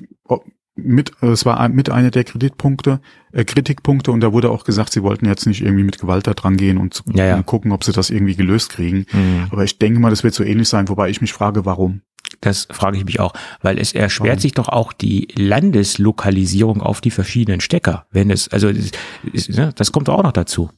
mit, 0.84 1.12
äh, 1.22 1.28
es 1.28 1.44
war 1.46 1.68
mit 1.68 1.90
einer 1.90 2.10
der 2.10 2.25
Kreditpunkte, 2.25 3.00
äh, 3.32 3.44
Kritikpunkte 3.44 4.10
und 4.12 4.20
da 4.20 4.32
wurde 4.32 4.50
auch 4.50 4.64
gesagt, 4.64 4.92
sie 4.92 5.02
wollten 5.02 5.26
jetzt 5.26 5.46
nicht 5.46 5.62
irgendwie 5.62 5.84
mit 5.84 5.99
Gewalt 5.99 6.26
da 6.26 6.34
dran 6.34 6.56
gehen 6.56 6.78
und, 6.78 7.02
Ja, 7.12 7.26
ja. 7.26 7.37
und 7.37 7.46
gucken, 7.46 7.72
ob 7.72 7.84
sie 7.84 7.92
das 7.92 8.10
irgendwie 8.10 8.37
gelöst 8.37 8.70
kriegen. 8.70 9.06
Mhm. 9.12 9.46
Aber 9.50 9.64
ich 9.64 9.78
denke 9.78 10.00
mal, 10.00 10.10
das 10.10 10.25
wird 10.25 10.34
so 10.34 10.44
ähnlich 10.44 10.68
sein, 10.68 10.88
wobei 10.88 11.08
ich 11.10 11.20
mich 11.20 11.32
frage, 11.32 11.64
warum. 11.64 12.02
Das 12.40 12.68
frage 12.70 12.96
ich 12.96 13.04
mich 13.04 13.18
auch, 13.20 13.32
weil 13.60 13.78
es 13.78 13.92
erschwert 13.92 14.28
Warum? 14.28 14.40
sich 14.40 14.52
doch 14.52 14.68
auch 14.68 14.92
die 14.92 15.28
Landeslokalisierung 15.37 16.80
auf 16.80 17.00
die 17.00 17.10
verschiedenen 17.10 17.60
Stecker. 17.60 18.06
Wenn 18.10 18.30
es, 18.30 18.49
also 18.49 18.68
ist, 18.68 19.50
ne, 19.50 19.72
das 19.75 19.92
kommt 19.92 20.08
auch 20.08 20.22
noch 20.22 20.32
dazu. 20.32 20.70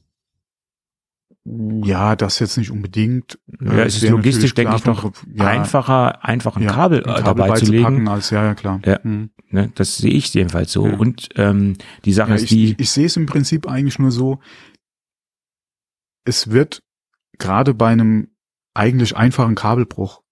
Ja, 1.45 2.15
das 2.15 2.39
jetzt 2.39 2.57
nicht 2.57 2.71
unbedingt. 2.71 3.39
Ja, 3.61 3.73
Äh, 3.73 3.83
es 3.87 4.01
ist 4.01 4.09
logistisch, 4.09 4.55
denke 4.55 4.77
ich, 4.77 4.83
doch 4.83 5.01
von- 5.01 5.13
ja, 5.35 5.47
einfacher, 5.49 6.25
einfach 6.25 6.57
ein 6.57 6.63
ja, 6.63 6.73
Kabel, 6.73 7.03
ein 7.05 7.11
äh, 7.11 7.23
Kabel 7.23 7.25
dabei 7.45 7.55
zu 7.59 7.73
legen. 7.73 8.07
als, 8.09 8.31
ja, 8.31 8.45
ja, 8.45 8.55
klar. 8.55 8.81
Ja. 8.85 9.03
Hm. 9.03 9.31
Ne, 9.51 9.71
das 9.75 9.99
sehe 9.99 10.13
ich 10.13 10.33
jedenfalls 10.33 10.71
so. 10.73 10.87
Ja. 10.87 10.97
Und 10.97 11.31
ähm, 11.35 11.77
die 12.05 12.13
Sache 12.13 12.31
Ja, 12.31 12.35
ist 12.37 12.43
ich, 12.45 12.49
die, 12.51 12.65
ich, 12.73 12.79
ich 12.79 12.91
sehe 12.91 13.07
es 13.07 13.17
im 13.17 13.27
Prinzip 13.27 13.69
eigentlich 13.69 13.99
nur 13.99 14.13
so, 14.13 14.39
es 16.25 16.51
wird 16.51 16.83
gerade 17.39 17.75
bei 17.75 17.89
einem 17.89 18.29
eigentlich 18.75 19.17
einfachen 19.17 19.55
Kabelbruch 19.55 20.23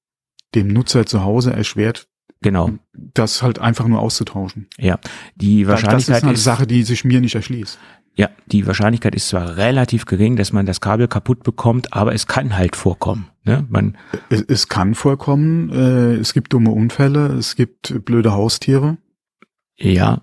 dem 0.55 0.69
Nutzer 0.69 1.07
zu 1.07 1.23
Hause 1.23 1.53
erschwert, 1.53 2.09
genau, 2.41 2.71
das 2.93 3.43
halt 3.43 3.59
einfach 3.59 3.87
nur 3.87 4.01
auszutauschen. 4.01 4.69
die 4.79 5.65
Da- 5.65 5.73
Das 5.73 5.83
Wahrscheinlichkeit 5.83 6.17
ist 6.19 6.23
eine 6.25 6.33
ist, 6.35 6.45
Sache, 6.45 6.67
die 6.67 6.83
sich 6.85 7.05
mir 7.05 7.21
nicht 7.21 7.35
erschließt. 7.35 7.79
Ja, 8.15 8.29
die 8.47 8.67
Wahrscheinlichkeit 8.67 9.15
ist 9.15 9.29
zwar 9.29 9.57
relativ 9.57 10.05
gering, 10.05 10.37
dass 10.37 10.53
man 10.53 10.67
das 10.67 10.81
Kabel 10.81 11.09
kaputt 11.09 11.43
bekommt, 11.43 11.93
aber 11.93 12.13
es 12.15 12.27
kann 12.27 12.57
halt 12.57 12.77
vorkommen. 12.77 13.29
Ne? 13.45 13.67
Man, 13.71 13.97
Es, 14.29 14.43
es 14.43 14.69
kann 14.69 14.95
vorkommen, 14.95 15.71
äh, 15.71 16.15
es 16.17 16.35
gibt 16.35 16.53
dumme 16.53 16.71
Unfälle, 16.71 17.29
es 17.29 17.57
gibt 17.57 18.05
blöde 18.05 18.33
Haustiere. 18.33 18.99
ja, 19.79 20.23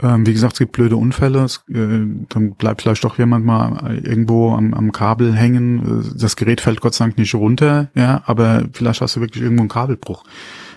Ähm, 0.00 0.26
wie 0.26 0.32
gesagt, 0.32 0.54
es 0.54 0.58
gibt 0.58 0.72
blöde 0.72 0.96
Unfälle, 0.96 1.42
es, 1.44 1.64
äh, 1.68 2.06
dann 2.28 2.54
bleibt 2.56 2.82
vielleicht 2.82 3.02
doch 3.04 3.18
jemand 3.18 3.44
mal 3.44 3.98
irgendwo 4.02 4.52
am, 4.54 4.72
am 4.74 4.92
Kabel 4.92 5.34
hängen. 5.34 6.02
Äh, 6.02 6.18
Das 6.18 6.36
Gerät 6.36 6.60
fällt 6.60 6.80
Gott 6.80 6.94
sei 6.94 7.06
Dank 7.06 7.18
nicht 7.18 7.34
runter, 7.34 7.90
ja, 7.94 8.22
aber 8.26 8.64
vielleicht 8.72 9.00
hast 9.00 9.16
du 9.16 9.20
wirklich 9.20 9.42
irgendwo 9.42 9.62
einen 9.62 9.68
Kabelbruch 9.70 10.24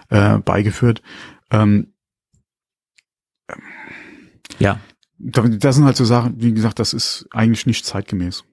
äh, 0.09 0.39
beigeführt. 0.39 1.01
Ähm, 1.51 1.93
ja, 4.59 4.79
das 5.19 5.75
sind 5.75 5.85
halt 5.85 5.97
so 5.97 6.05
Sachen, 6.05 6.41
wie 6.41 6.53
gesagt, 6.53 6.79
das 6.79 6.93
ist 6.93 7.27
eigentlich 7.31 7.65
nicht 7.65 7.85
zeitgemäß. 7.85 8.43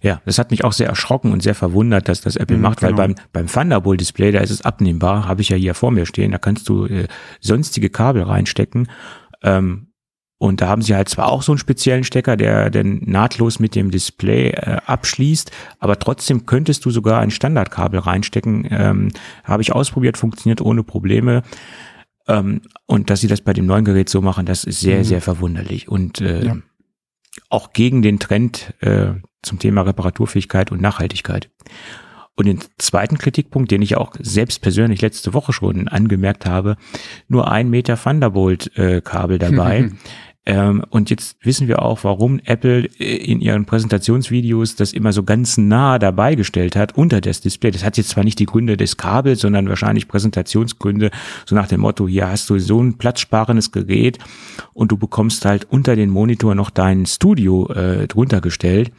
Ja, 0.00 0.22
das 0.24 0.38
hat 0.38 0.52
mich 0.52 0.64
auch 0.64 0.72
sehr 0.72 0.88
erschrocken 0.88 1.32
und 1.32 1.42
sehr 1.42 1.56
verwundert, 1.56 2.08
dass 2.08 2.20
das 2.20 2.36
Apple 2.36 2.56
Mhm, 2.56 2.62
macht, 2.62 2.82
weil 2.82 2.90
genau. 2.90 3.02
beim, 3.02 3.14
beim 3.32 3.46
Thunderbolt 3.48 4.00
Display, 4.00 4.30
da 4.30 4.40
ist 4.40 4.50
es 4.50 4.62
abnehmbar, 4.62 5.26
habe 5.26 5.42
ich 5.42 5.48
ja 5.48 5.56
hier 5.56 5.74
vor 5.74 5.90
mir 5.90 6.06
stehen, 6.06 6.30
da 6.30 6.38
kannst 6.38 6.68
du 6.68 6.86
äh, 6.86 7.08
sonstige 7.40 7.90
Kabel 7.90 8.22
reinstecken. 8.22 8.88
Ähm, 9.42 9.88
und 10.38 10.60
da 10.60 10.68
haben 10.68 10.82
sie 10.82 10.94
halt 10.96 11.08
zwar 11.08 11.30
auch 11.30 11.42
so 11.42 11.52
einen 11.52 11.58
speziellen 11.58 12.02
Stecker, 12.02 12.36
der 12.36 12.68
dann 12.70 13.00
nahtlos 13.04 13.60
mit 13.60 13.76
dem 13.76 13.92
Display 13.92 14.50
äh, 14.50 14.78
abschließt, 14.86 15.52
aber 15.78 15.98
trotzdem 16.00 16.46
könntest 16.46 16.84
du 16.84 16.90
sogar 16.90 17.20
ein 17.20 17.30
Standardkabel 17.30 18.00
reinstecken. 18.00 18.66
Ähm, 18.70 19.08
habe 19.44 19.62
ich 19.62 19.72
ausprobiert, 19.72 20.16
funktioniert 20.16 20.60
ohne 20.60 20.82
Probleme. 20.82 21.42
Ähm, 22.32 22.62
und 22.86 23.10
dass 23.10 23.20
sie 23.20 23.28
das 23.28 23.40
bei 23.40 23.52
dem 23.52 23.66
neuen 23.66 23.84
Gerät 23.84 24.08
so 24.08 24.20
machen, 24.22 24.46
das 24.46 24.64
ist 24.64 24.80
sehr, 24.80 24.98
Mhm. 25.00 25.04
sehr 25.04 25.20
verwunderlich. 25.20 25.88
Und 25.88 26.20
äh, 26.20 26.44
Ja. 26.46 26.56
auch 27.50 27.72
gegen 27.72 28.02
den 28.02 28.18
Trend 28.18 28.74
äh, 28.80 29.14
zum 29.42 29.58
Thema 29.58 29.82
Reparaturfähigkeit 29.82 30.70
und 30.72 30.80
Nachhaltigkeit. 30.80 31.50
Und 32.34 32.46
den 32.46 32.60
zweiten 32.78 33.18
Kritikpunkt, 33.18 33.70
den 33.70 33.82
ich 33.82 33.96
auch 33.96 34.14
selbst 34.18 34.62
persönlich 34.62 35.02
letzte 35.02 35.34
Woche 35.34 35.52
schon 35.52 35.88
angemerkt 35.88 36.46
habe, 36.46 36.76
nur 37.28 37.50
ein 37.50 37.68
Meter 37.68 37.96
Thunderbolt-Kabel 38.02 39.38
dabei. 39.38 39.90
ähm, 40.44 40.84
und 40.90 41.08
jetzt 41.08 41.36
wissen 41.42 41.68
wir 41.68 41.82
auch, 41.82 42.02
warum 42.02 42.40
Apple 42.44 42.88
äh, 42.98 43.16
in 43.16 43.40
ihren 43.40 43.64
Präsentationsvideos 43.64 44.74
das 44.74 44.92
immer 44.92 45.12
so 45.12 45.22
ganz 45.22 45.56
nah 45.56 46.00
dabei 46.00 46.34
gestellt 46.34 46.74
hat, 46.74 46.96
unter 46.96 47.20
das 47.20 47.40
Display. 47.40 47.70
Das 47.70 47.84
hat 47.84 47.96
jetzt 47.96 48.08
zwar 48.08 48.24
nicht 48.24 48.40
die 48.40 48.46
Gründe 48.46 48.76
des 48.76 48.96
Kabels, 48.96 49.40
sondern 49.40 49.68
wahrscheinlich 49.68 50.08
Präsentationsgründe, 50.08 51.12
so 51.46 51.54
nach 51.54 51.68
dem 51.68 51.80
Motto, 51.80 52.08
hier 52.08 52.28
hast 52.28 52.50
du 52.50 52.58
so 52.58 52.82
ein 52.82 52.98
platzsparendes 52.98 53.70
Gerät 53.70 54.18
und 54.72 54.90
du 54.90 54.96
bekommst 54.96 55.44
halt 55.44 55.66
unter 55.70 55.94
den 55.94 56.10
Monitor 56.10 56.56
noch 56.56 56.70
dein 56.70 57.06
Studio 57.06 57.68
äh, 57.72 58.08
drunter 58.08 58.40
gestellt. 58.40 58.90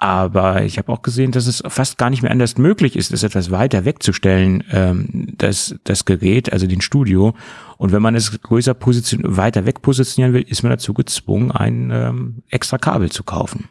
Aber 0.00 0.62
ich 0.62 0.78
habe 0.78 0.92
auch 0.92 1.02
gesehen, 1.02 1.32
dass 1.32 1.48
es 1.48 1.60
fast 1.66 1.98
gar 1.98 2.08
nicht 2.08 2.22
mehr 2.22 2.30
anders 2.30 2.56
möglich 2.56 2.94
ist, 2.94 3.12
das 3.12 3.24
etwas 3.24 3.50
weiter 3.50 3.84
wegzustellen, 3.84 4.62
ähm, 4.70 5.34
das, 5.36 5.74
das 5.82 6.04
Gerät, 6.04 6.52
also 6.52 6.68
den 6.68 6.80
Studio. 6.80 7.34
Und 7.78 7.90
wenn 7.90 8.00
man 8.00 8.14
es 8.14 8.40
größer 8.40 8.74
position 8.74 9.22
weiter 9.24 9.66
weg 9.66 9.82
positionieren 9.82 10.34
will, 10.34 10.42
ist 10.42 10.62
man 10.62 10.70
dazu 10.70 10.94
gezwungen, 10.94 11.50
ein 11.50 11.90
ähm, 11.92 12.42
extra 12.48 12.78
Kabel 12.78 13.10
zu 13.10 13.24
kaufen. 13.24 13.70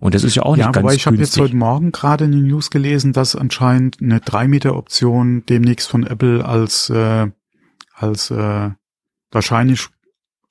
Und 0.00 0.16
das 0.16 0.24
ist 0.24 0.34
ja 0.34 0.42
auch 0.42 0.56
nicht 0.56 0.64
Ja, 0.64 0.72
ganz 0.72 0.82
wobei 0.82 0.94
ich 0.94 1.06
habe 1.06 1.16
jetzt 1.16 1.38
heute 1.38 1.54
Morgen 1.54 1.92
gerade 1.92 2.24
in 2.24 2.32
den 2.32 2.46
News 2.48 2.70
gelesen, 2.70 3.12
dass 3.12 3.36
anscheinend 3.36 3.98
eine 4.02 4.18
3-Meter-Option 4.18 5.44
demnächst 5.48 5.88
von 5.88 6.04
Apple 6.06 6.44
als, 6.44 6.90
äh, 6.90 7.28
als 7.94 8.32
äh, 8.32 8.70
wahrscheinlich 9.30 9.86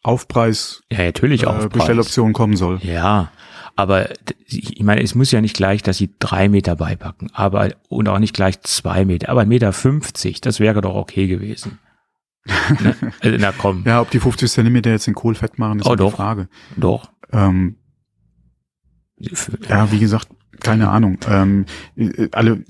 Aufpreis, 0.04 0.84
ja, 0.90 1.00
natürlich 1.00 1.44
äh, 1.46 1.68
Bestelloption 1.70 2.32
kommen 2.32 2.56
soll. 2.56 2.80
Ja, 2.82 3.32
aber 3.80 4.10
ich 4.46 4.82
meine, 4.84 5.02
es 5.02 5.16
muss 5.16 5.32
ja 5.32 5.42
nicht 5.42 5.56
gleich, 5.56 5.82
dass 5.84 5.98
sie 5.98 6.10
drei 6.20 6.50
Meter 6.50 6.76
beipacken, 6.76 7.30
aber 7.34 7.70
und 7.88 8.08
auch 8.10 8.20
nicht 8.20 8.36
gleich 8.36 8.60
zwei 8.62 9.06
Meter, 9.06 9.30
aber 9.30 9.42
ein 9.42 9.48
Meter 9.48 9.74
fünfzig, 9.74 10.42
das 10.42 10.60
wäre 10.60 10.82
doch 10.82 10.96
okay 10.96 11.28
gewesen. 11.28 11.80
ne? 12.82 12.96
also, 13.22 13.38
na 13.40 13.52
komm, 13.52 13.84
Ja, 13.86 14.02
ob 14.02 14.10
die 14.12 14.20
50 14.20 14.50
Zentimeter 14.52 14.90
jetzt 14.92 15.08
den 15.08 15.14
Kohl 15.16 15.36
fett 15.36 15.60
machen, 15.60 15.80
ist 15.80 15.86
Oh, 15.86 15.90
halt 15.90 16.00
die 16.00 16.04
doch. 16.04 16.16
Frage. 16.16 16.48
doch. 16.78 17.12
Ähm, 17.32 17.76
ja, 19.68 19.92
wie 19.92 20.00
gesagt, 20.00 20.30
keine 20.62 20.90
Ahnung. 20.90 21.18
Ähm, 21.30 21.66
äh, 21.98 22.30
alle, 22.32 22.64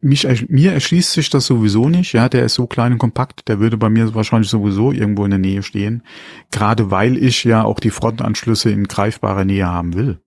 mich, 0.00 0.26
mir 0.48 0.72
erschließt 0.72 1.12
sich 1.12 1.28
das 1.30 1.46
sowieso 1.46 1.88
nicht. 1.88 2.12
Ja, 2.14 2.28
der 2.28 2.44
ist 2.44 2.54
so 2.54 2.66
klein 2.66 2.92
und 2.92 2.98
kompakt, 2.98 3.48
der 3.48 3.58
würde 3.60 3.76
bei 3.76 3.90
mir 3.90 4.14
wahrscheinlich 4.14 4.48
sowieso 4.50 4.92
irgendwo 4.92 5.24
in 5.24 5.30
der 5.30 5.38
Nähe 5.38 5.62
stehen. 5.62 6.02
Gerade 6.50 6.90
weil 6.90 7.16
ich 7.16 7.44
ja 7.44 7.64
auch 7.64 7.80
die 7.80 7.90
Frontanschlüsse 7.90 8.70
in 8.70 8.84
greifbarer 8.88 9.44
Nähe 9.44 9.66
haben 9.66 9.94
will. 9.94 10.20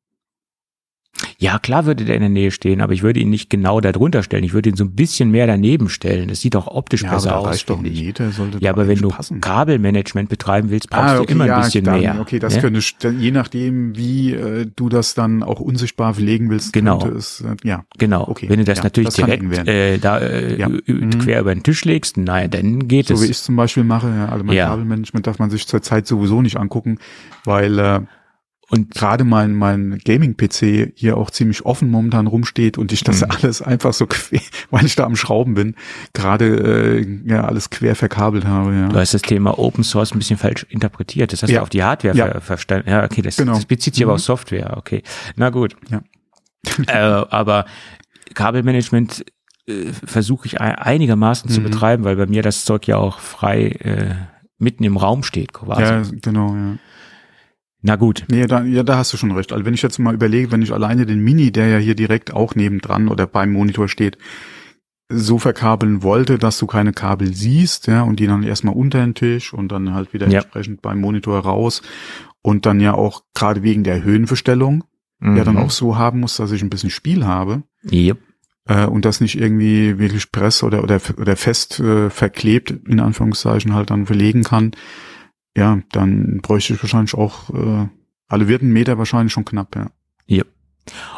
Ja, 1.37 1.59
klar 1.59 1.85
würde 1.85 2.03
der 2.05 2.15
in 2.15 2.21
der 2.21 2.29
Nähe 2.29 2.51
stehen, 2.51 2.81
aber 2.81 2.93
ich 2.93 3.01
würde 3.03 3.19
ihn 3.19 3.29
nicht 3.29 3.49
genau 3.49 3.79
da 3.79 3.91
drunter 3.91 4.21
stellen. 4.23 4.43
Ich 4.43 4.53
würde 4.53 4.69
ihn 4.69 4.75
so 4.75 4.83
ein 4.83 4.91
bisschen 4.95 5.31
mehr 5.31 5.47
daneben 5.47 5.89
stellen. 5.89 6.27
Das 6.27 6.41
sieht 6.41 6.55
auch 6.55 6.67
optisch 6.67 7.03
Ja, 7.03 7.13
besser 7.13 7.37
aus. 7.37 7.65
doch 7.65 7.79
ein 7.79 7.85
ich. 7.85 8.03
Meter, 8.03 8.31
sollte 8.31 8.57
Ja, 8.59 8.71
aber 8.71 8.87
wenn 8.87 8.99
du 8.99 9.09
passen. 9.09 9.39
Kabelmanagement 9.41 10.27
betreiben 10.29 10.69
willst, 10.71 10.89
brauchst 10.89 11.05
Ah, 11.13 11.15
du 11.17 11.21
okay, 11.23 11.31
immer 11.33 11.43
ein 11.45 11.49
ja, 11.49 11.61
bisschen 11.61 11.85
dann, 11.85 11.99
mehr. 12.01 12.17
Okay, 12.19 12.39
das 12.39 12.55
ne? 12.55 12.61
könnte, 12.61 12.79
je 13.17 13.31
nachdem, 13.31 13.95
wie 13.97 14.33
äh, 14.33 14.65
du 14.75 14.89
das 14.89 15.13
dann 15.13 15.41
auch 15.43 15.59
unsichtbar 15.61 16.13
verlegen 16.13 16.49
willst, 16.49 16.73
Genau. 16.73 16.99
könnte 16.99 17.17
es, 17.17 17.41
äh, 17.41 17.55
ja. 17.67 17.85
Genau. 17.97 18.27
Okay, 18.27 18.49
Wenn 18.49 18.59
du 18.59 18.65
das 18.65 18.79
ja, 18.79 18.83
natürlich 18.83 19.13
das 19.13 19.15
direkt 19.15 19.67
äh, 19.67 19.97
da 19.97 20.19
äh, 20.19 20.59
Ja. 20.59 20.67
Mhm. 20.69 21.19
quer 21.19 21.41
über 21.41 21.53
den 21.53 21.63
Tisch 21.63 21.85
legst, 21.85 22.17
naja, 22.17 22.47
dann 22.47 22.87
geht 22.87 23.07
So 23.07 23.13
es. 23.15 23.21
wie 23.23 23.27
ich 23.31 23.37
zum 23.37 23.55
Beispiel 23.55 23.83
mache, 23.83 24.07
ja, 24.09 24.29
also 24.29 24.43
mein 24.43 24.55
Ja. 24.55 24.67
Kabelmanagement 24.67 25.25
darf 25.27 25.39
man 25.39 25.49
sich 25.49 25.67
zurzeit 25.67 26.07
sowieso 26.07 26.41
nicht 26.41 26.57
angucken, 26.57 26.99
weil 27.45 27.79
äh, 27.79 28.01
Und 28.67 28.95
gerade 28.95 29.23
mein, 29.23 29.53
mein 29.53 29.99
Gaming-PC 30.03 30.93
hier 30.95 31.17
auch 31.17 31.29
ziemlich 31.29 31.65
offen 31.65 31.91
momentan 31.91 32.25
rumsteht 32.25 32.79
und 32.79 32.91
ich 32.91 33.03
das 33.03 33.21
Mhm. 33.21 33.27
alles 33.29 33.61
einfach 33.61 33.93
so 33.93 34.07
quer, 34.09 34.41
weil 34.71 34.85
ich 34.85 34.95
da 34.95 35.03
am 35.03 35.15
Schrauben 35.15 35.53
bin, 35.53 35.75
gerade 36.13 36.45
äh, 36.99 37.07
ja 37.29 37.43
alles 37.45 37.69
quer 37.69 37.95
verkabelt 37.95 38.45
habe. 38.45 38.73
Ja. 38.73 38.87
du 38.89 38.97
hast 38.97 39.13
das 39.13 39.21
Thema 39.21 39.59
Open 39.59 39.83
Source 39.83 40.13
ein 40.13 40.17
bisschen 40.17 40.37
falsch 40.37 40.65
interpretiert. 40.69 41.31
Das 41.31 41.43
hast 41.43 41.51
Ja. 41.51 41.59
du 41.59 41.63
auf 41.63 41.69
die 41.69 41.83
Hardware 41.83 42.15
Ja. 42.17 42.31
ver 42.31 42.41
verstanden. 42.41 42.89
Ja, 42.89 43.03
okay, 43.03 43.21
das, 43.21 43.37
Genau. 43.37 43.53
das 43.53 43.65
bezieht 43.65 43.93
sich 43.95 44.03
aber 44.03 44.13
Mhm. 44.13 44.15
auf 44.15 44.21
Software. 44.21 44.77
Okay, 44.77 45.03
na 45.35 45.51
gut. 45.51 45.75
Ja. 45.91 46.01
äh, 46.87 47.25
aber 47.29 47.65
Kabelmanagement 48.33 49.25
äh, 49.67 49.91
versuche 50.05 50.47
ich 50.47 50.61
ein- 50.61 50.75
einigermaßen 50.75 51.49
zu 51.49 51.59
Mhm. 51.59 51.65
betreiben, 51.65 52.03
weil 52.03 52.15
bei 52.15 52.25
mir 52.27 52.41
das 52.43 52.65
Zeug 52.65 52.87
ja 52.87 52.97
auch 52.97 53.19
frei 53.19 53.67
äh, 53.79 54.15
mitten 54.57 54.83
im 54.83 54.97
Raum 54.97 55.23
steht 55.23 55.53
quasi. 55.53 55.81
ja, 55.81 56.01
genau, 56.21 56.55
ja. 56.55 56.77
Na 57.87 57.95
gut. 57.97 58.25
Nee, 58.29 58.47
da, 58.47 58.63
ja, 58.63 58.81
da 58.81 58.97
hast 58.97 59.13
du 59.13 59.17
schon 59.17 59.31
recht. 59.31 59.53
Also 59.53 59.63
wenn 59.63 59.75
ich 59.75 59.81
jetzt 59.83 59.99
mal 59.99 60.13
überlege, 60.15 60.51
wenn 60.51 60.63
ich 60.63 60.73
alleine 60.73 61.05
den 61.05 61.19
Mini, 61.23 61.51
der 61.51 61.67
ja 61.67 61.77
hier 61.77 61.93
direkt 61.95 62.33
auch 62.33 62.55
nebendran 62.55 63.07
oder 63.09 63.27
beim 63.27 63.51
Monitor 63.53 63.87
steht, 63.87 64.17
so 65.07 65.37
verkabeln 65.37 66.01
wollte, 66.01 66.39
dass 66.39 66.57
du 66.57 66.65
keine 66.65 66.91
Kabel 66.91 67.31
siehst, 67.35 67.85
ja, 67.85 68.01
und 68.01 68.19
die 68.19 68.25
dann 68.25 68.41
erstmal 68.41 68.73
unter 68.75 68.99
den 69.01 69.13
Tisch 69.13 69.53
und 69.53 69.71
dann 69.71 69.93
halt 69.93 70.13
wieder 70.13 70.27
Ja. 70.27 70.39
entsprechend 70.41 70.81
beim 70.81 70.99
Monitor 70.99 71.37
raus 71.39 71.83
und 72.41 72.65
dann 72.65 72.79
ja 72.79 72.95
auch 72.95 73.21
gerade 73.35 73.61
wegen 73.61 73.83
der 73.83 74.03
Höhenverstellung 74.03 74.83
ja 75.21 75.43
dann 75.43 75.55
Mhm. 75.55 75.61
auch 75.61 75.71
so 75.71 75.97
haben 75.97 76.19
muss, 76.21 76.37
dass 76.37 76.51
ich 76.51 76.61
ein 76.61 76.69
bisschen 76.69 76.89
Spiel 76.89 77.25
habe 77.25 77.63
Yep. 77.89 78.17
äh, 78.67 78.85
und 78.85 79.05
das 79.05 79.21
nicht 79.21 79.39
irgendwie 79.39 79.97
wirklich 79.97 80.31
press 80.31 80.61
oder 80.61 80.83
oder 80.83 80.99
oder 81.17 81.35
fest 81.35 81.79
äh, 81.79 82.09
verklebt 82.09 82.71
in 82.87 82.99
Anführungszeichen 82.99 83.73
halt 83.73 83.89
dann 83.91 84.05
verlegen 84.07 84.43
kann. 84.43 84.71
Ja, 85.57 85.79
dann 85.91 86.39
bräuchte 86.41 86.73
ich 86.73 86.83
wahrscheinlich 86.83 87.13
auch 87.13 87.49
äh, 87.51 87.87
alle 88.27 88.47
wird 88.47 88.61
ein 88.61 88.73
Meter 88.73 88.97
wahrscheinlich 88.97 89.31
schon 89.33 89.45
knapp, 89.45 89.75
ja. 89.75 89.87
Yep. 90.29 90.47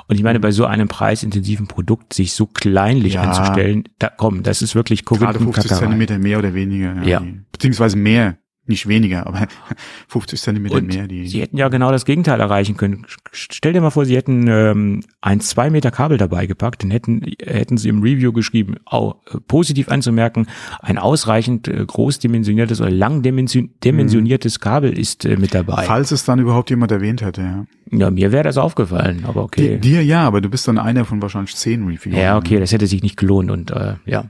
Und 0.07 0.15
ich 0.15 0.23
meine, 0.23 0.39
bei 0.39 0.51
so 0.51 0.65
einem 0.65 0.87
preisintensiven 0.87 1.67
Produkt 1.67 2.13
sich 2.13 2.33
so 2.33 2.45
kleinlich 2.45 3.13
Ja. 3.15 3.23
anzustellen, 3.23 3.83
da 3.99 4.09
komm, 4.15 4.43
das 4.43 4.61
ist 4.61 4.75
wirklich 4.75 5.05
Gerade 5.05 5.39
50 5.39 5.39
Korinthenkackerei. 5.39 5.79
Zentimeter 5.79 6.19
mehr 6.19 6.39
oder 6.39 6.53
weniger. 6.53 6.95
Ja. 7.03 7.21
Ja. 7.21 7.23
Beziehungsweise 7.51 7.97
mehr, 7.97 8.37
nicht 8.69 8.87
weniger, 8.87 9.27
aber 9.27 9.47
50 10.07 10.41
Zentimeter 10.41 10.75
Und 10.75 10.87
mehr. 10.87 11.07
Die, 11.07 11.27
Sie 11.27 11.41
hätten 11.41 11.57
ja 11.57 11.69
genau 11.69 11.91
das 11.91 12.05
Gegenteil 12.05 12.39
erreichen 12.39 12.77
können. 12.77 13.05
Stell 13.31 13.73
dir 13.73 13.81
mal 13.81 13.89
vor, 13.89 14.05
Sie 14.05 14.15
hätten 14.15 14.47
ähm, 14.47 15.03
ein 15.21 15.39
zwei 15.39 15.69
Meter 15.69 15.91
Kabel 15.91 16.17
dabei 16.17 16.45
gepackt, 16.45 16.83
dann 16.83 16.91
hätten, 16.91 17.21
hätten 17.41 17.77
Sie 17.77 17.89
im 17.89 18.01
Review 18.01 18.31
geschrieben, 18.31 18.75
au, 18.85 19.21
äh, 19.31 19.37
positiv 19.47 19.89
anzumerken, 19.89 20.47
ein 20.81 20.97
ausreichend 20.97 21.67
äh, 21.67 21.85
großdimensioniertes 21.85 22.81
oder 22.81 22.91
langdimensioniertes 22.91 24.59
Kabel 24.59 24.97
ist 24.97 25.25
äh, 25.25 25.37
mit 25.37 25.53
dabei. 25.53 25.83
falls 25.83 26.11
es 26.11 26.25
dann 26.25 26.39
überhaupt 26.39 26.69
jemand 26.69 26.91
erwähnt 26.91 27.21
hätte, 27.21 27.41
ja. 27.41 27.65
Ja, 27.89 28.11
mir 28.11 28.33
wäre 28.33 28.43
das 28.43 28.57
aufgefallen, 28.57 29.23
aber 29.25 29.43
okay. 29.43 29.77
Dir 29.77 30.03
ja, 30.03 30.25
aber 30.25 30.41
du 30.41 30.49
bist 30.49 30.67
dann 30.67 30.77
einer 30.77 31.05
von 31.05 31.21
wahrscheinlich 31.21 31.55
zehn 31.55 31.85
Reviews. 31.85 32.17
Ja, 32.17 32.37
okay, 32.37 32.59
das 32.59 32.73
hätte 32.73 32.85
sich 32.85 33.01
nicht 33.01 33.15
gelohnt 33.15 33.49
und 33.49 33.71
äh, 33.71 33.95
ja. 34.05 34.25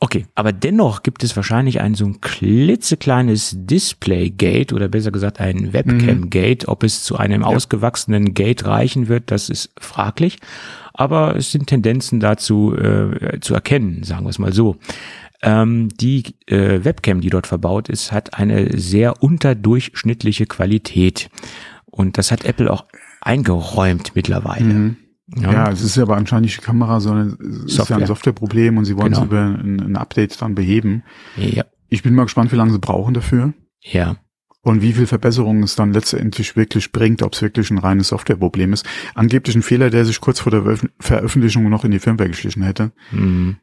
Okay, 0.00 0.26
aber 0.34 0.52
dennoch 0.52 1.02
gibt 1.02 1.24
es 1.24 1.34
wahrscheinlich 1.36 1.80
ein 1.80 1.94
so 1.94 2.04
ein 2.04 2.20
klitzekleines 2.20 3.56
Display-Gate 3.56 4.72
oder 4.72 4.88
besser 4.88 5.10
gesagt 5.10 5.40
ein 5.40 5.72
Webcam-Gate. 5.72 6.68
Ob 6.68 6.82
es 6.82 7.04
zu 7.04 7.16
einem 7.16 7.42
ausgewachsenen 7.44 8.34
Gate 8.34 8.66
reichen 8.66 9.08
wird, 9.08 9.30
das 9.30 9.48
ist 9.48 9.70
fraglich. 9.78 10.38
Aber 10.92 11.36
es 11.36 11.52
sind 11.52 11.68
Tendenzen 11.68 12.20
dazu 12.20 12.76
äh, 12.76 13.40
zu 13.40 13.54
erkennen, 13.54 14.02
sagen 14.02 14.26
wir 14.26 14.30
es 14.30 14.38
mal 14.38 14.52
so. 14.52 14.76
Ähm, 15.42 15.88
die 16.00 16.24
äh, 16.46 16.84
Webcam, 16.84 17.20
die 17.20 17.30
dort 17.30 17.46
verbaut 17.46 17.88
ist, 17.88 18.12
hat 18.12 18.34
eine 18.34 18.78
sehr 18.78 19.22
unterdurchschnittliche 19.22 20.46
Qualität. 20.46 21.30
Und 21.86 22.18
das 22.18 22.30
hat 22.30 22.44
Apple 22.44 22.70
auch 22.70 22.84
eingeräumt 23.20 24.12
mittlerweile. 24.14 24.64
Mhm. 24.64 24.96
Ja. 25.36 25.70
es 25.70 25.80
ist 25.82 25.96
ja 25.96 26.02
aber 26.02 26.16
anscheinend 26.16 26.44
nicht 26.46 26.58
die 26.60 26.64
Kamera, 26.64 27.00
sondern 27.00 27.38
es 27.40 27.56
ist 27.64 27.70
ja 27.70 27.76
Software. 27.84 27.96
ein 27.98 28.06
Softwareproblem 28.06 28.76
und 28.76 28.84
sie 28.84 28.96
wollen 28.96 29.12
Genau. 29.12 29.20
es 29.22 29.26
über 29.26 29.40
ein, 29.40 29.80
ein 29.80 29.96
Update 29.96 30.40
dann 30.42 30.54
beheben. 30.54 31.02
Ja, 31.36 31.64
Ich 31.88 32.02
bin 32.02 32.14
mal 32.14 32.24
gespannt, 32.24 32.52
wie 32.52 32.56
lange 32.56 32.72
sie 32.72 32.78
brauchen 32.78 33.14
dafür 33.14 33.54
ja. 33.80 34.16
und 34.62 34.82
wie 34.82 34.92
viel 34.92 35.06
Verbesserungen 35.06 35.62
es 35.62 35.76
dann 35.76 35.92
letztendlich 35.94 36.56
wirklich 36.56 36.92
bringt, 36.92 37.22
ob 37.22 37.32
es 37.32 37.40
wirklich 37.42 37.70
ein 37.70 37.78
reines 37.78 38.08
Softwareproblem 38.08 38.72
ist. 38.74 38.84
Angeblich 39.14 39.56
ein 39.56 39.62
Fehler, 39.62 39.88
der 39.90 40.04
sich 40.04 40.20
kurz 40.20 40.40
vor 40.40 40.50
der 40.50 40.60
Veröf- 40.62 40.88
Veröffentlichung 41.00 41.68
noch 41.70 41.84
in 41.84 41.90
die 41.92 42.00
Firmware 42.00 42.28
geschlichen 42.28 42.62
hätte. 42.62 42.92
Mhm. 43.10 43.56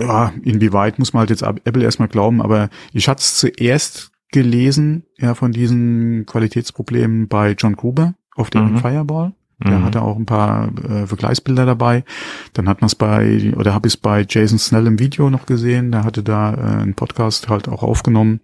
Ja, 0.00 0.32
inwieweit 0.42 0.98
muss 0.98 1.12
man 1.14 1.20
halt 1.20 1.30
jetzt 1.30 1.42
Apple 1.42 1.82
erstmal 1.84 2.08
glauben, 2.08 2.42
aber 2.42 2.68
ich 2.92 3.08
hatte 3.08 3.20
es 3.20 3.38
zuerst 3.38 4.10
gelesen, 4.32 5.04
ja, 5.16 5.34
von 5.34 5.52
diesen 5.52 6.26
Qualitätsproblemen 6.26 7.28
bei 7.28 7.52
John 7.52 7.76
Gruber 7.76 8.14
auf 8.34 8.50
dem 8.50 8.72
Mhm. 8.72 8.78
Fireball. 8.78 9.32
Der 9.64 9.78
Mhm. 9.78 9.84
hatte 9.84 10.02
auch 10.02 10.16
ein 10.16 10.26
paar 10.26 10.68
äh, 10.84 11.06
Vergleichsbilder 11.06 11.64
dabei. 11.64 12.04
Dann 12.52 12.68
hat 12.68 12.82
man 12.82 12.86
es 12.86 12.94
bei, 12.94 13.54
oder 13.56 13.72
habe 13.72 13.88
ich 13.88 13.94
es 13.94 13.96
bei 13.96 14.26
Jason 14.28 14.58
Snell 14.58 14.86
im 14.86 14.98
Video 14.98 15.30
noch 15.30 15.46
gesehen. 15.46 15.92
Der 15.92 16.04
hatte 16.04 16.22
da 16.22 16.52
äh, 16.54 16.82
einen 16.82 16.94
Podcast 16.94 17.48
halt 17.48 17.68
auch 17.68 17.82
aufgenommen. 17.82 18.40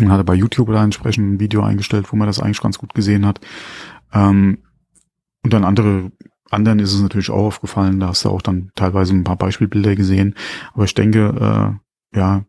Und 0.00 0.10
hatte 0.10 0.24
bei 0.24 0.34
YouTube 0.34 0.68
da 0.68 0.84
entsprechend 0.84 1.34
ein 1.34 1.40
Video 1.40 1.62
eingestellt, 1.62 2.12
wo 2.12 2.16
man 2.16 2.26
das 2.26 2.38
eigentlich 2.40 2.60
ganz 2.60 2.78
gut 2.78 2.94
gesehen 2.94 3.26
hat. 3.26 3.40
Ähm, 4.12 4.58
und 5.42 5.52
dann 5.52 5.64
andere, 5.64 6.12
anderen 6.50 6.78
ist 6.78 6.92
es 6.92 7.00
natürlich 7.00 7.30
auch 7.30 7.46
aufgefallen. 7.46 7.98
Da 8.00 8.08
hast 8.08 8.24
du 8.24 8.28
auch 8.28 8.42
dann 8.42 8.70
teilweise 8.74 9.14
ein 9.14 9.24
paar 9.24 9.36
Beispielbilder 9.36 9.96
gesehen. 9.96 10.34
Aber 10.74 10.84
ich 10.84 10.94
denke, 10.94 11.80
äh, 12.14 12.18
ja, 12.18 12.44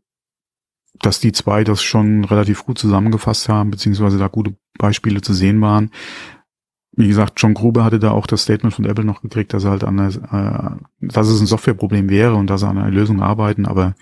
dass 0.99 1.19
die 1.19 1.31
zwei 1.31 1.63
das 1.63 1.81
schon 1.81 2.25
relativ 2.25 2.65
gut 2.65 2.77
zusammengefasst 2.77 3.49
haben, 3.49 3.71
beziehungsweise 3.71 4.17
da 4.17 4.27
gute 4.27 4.55
Beispiele 4.77 5.21
zu 5.21 5.33
sehen 5.33 5.59
waren. 5.61 5.89
Wie 6.93 7.07
gesagt, 7.07 7.33
John 7.37 7.53
Gruber 7.53 7.85
hatte 7.85 7.99
da 7.99 8.11
auch 8.11 8.27
das 8.27 8.43
Statement 8.43 8.75
von 8.75 8.85
Apple 8.85 9.05
noch 9.05 9.21
gekriegt, 9.21 9.53
dass 9.53 9.63
er 9.63 9.71
halt 9.71 9.83
an 9.83 9.97
der, 9.97 10.07
äh, 10.07 11.05
dass 11.07 11.29
es 11.29 11.39
ein 11.39 11.47
Softwareproblem 11.47 12.09
wäre 12.09 12.35
und 12.35 12.47
dass 12.47 12.61
sie 12.61 12.67
an 12.67 12.77
einer 12.77 12.91
Lösung 12.91 13.21
arbeiten, 13.21 13.65
aber 13.65 13.95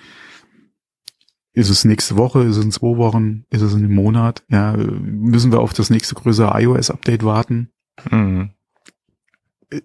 ist 1.54 1.70
es 1.70 1.86
nächste 1.86 2.18
Woche, 2.18 2.44
ist 2.44 2.58
es 2.58 2.64
in 2.64 2.72
zwei 2.72 2.98
Wochen, 2.98 3.46
ist 3.50 3.62
es 3.62 3.74
in 3.74 3.80
einem 3.80 3.94
Monat? 3.94 4.44
Ja, 4.50 4.74
müssen 4.78 5.52
wir 5.52 5.60
auf 5.60 5.74
das 5.74 5.90
nächste 5.90 6.16
größere 6.16 6.60
iOS-Update 6.62 7.24
warten? 7.24 7.72
Mhm. 8.10 8.52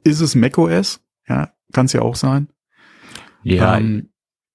Ist 0.04 0.20
es 0.20 0.34
macOS? 0.34 1.00
Ja, 1.28 1.52
kann 1.72 1.86
es 1.86 1.92
ja 1.92 2.02
auch 2.02 2.16
sein. 2.16 2.48
Ja, 3.42 3.76
Ähm, 3.78 4.10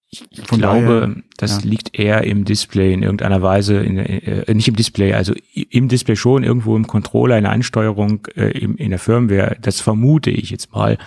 ich 0.09 0.27
von 0.45 0.59
glaube, 0.59 0.83
daher, 0.83 1.15
das 1.37 1.63
ja. 1.63 1.69
liegt 1.69 1.97
eher 1.97 2.23
im 2.23 2.45
Display 2.45 2.93
in 2.93 3.03
irgendeiner 3.03 3.41
Weise, 3.41 3.77
in, 3.77 3.97
äh, 3.97 4.53
nicht 4.53 4.67
im 4.67 4.75
Display, 4.75 5.13
also 5.13 5.33
im 5.53 5.87
Display 5.87 6.15
schon, 6.15 6.43
irgendwo 6.43 6.75
im 6.75 6.87
Controller, 6.87 7.37
in 7.37 7.43
der 7.43 7.53
Ansteuerung, 7.53 8.27
äh, 8.35 8.57
im, 8.57 8.75
in 8.77 8.89
der 8.89 8.99
Firmware. 8.99 9.57
Das 9.61 9.81
vermute 9.81 10.31
ich 10.31 10.49
jetzt 10.49 10.73
mal. 10.73 10.97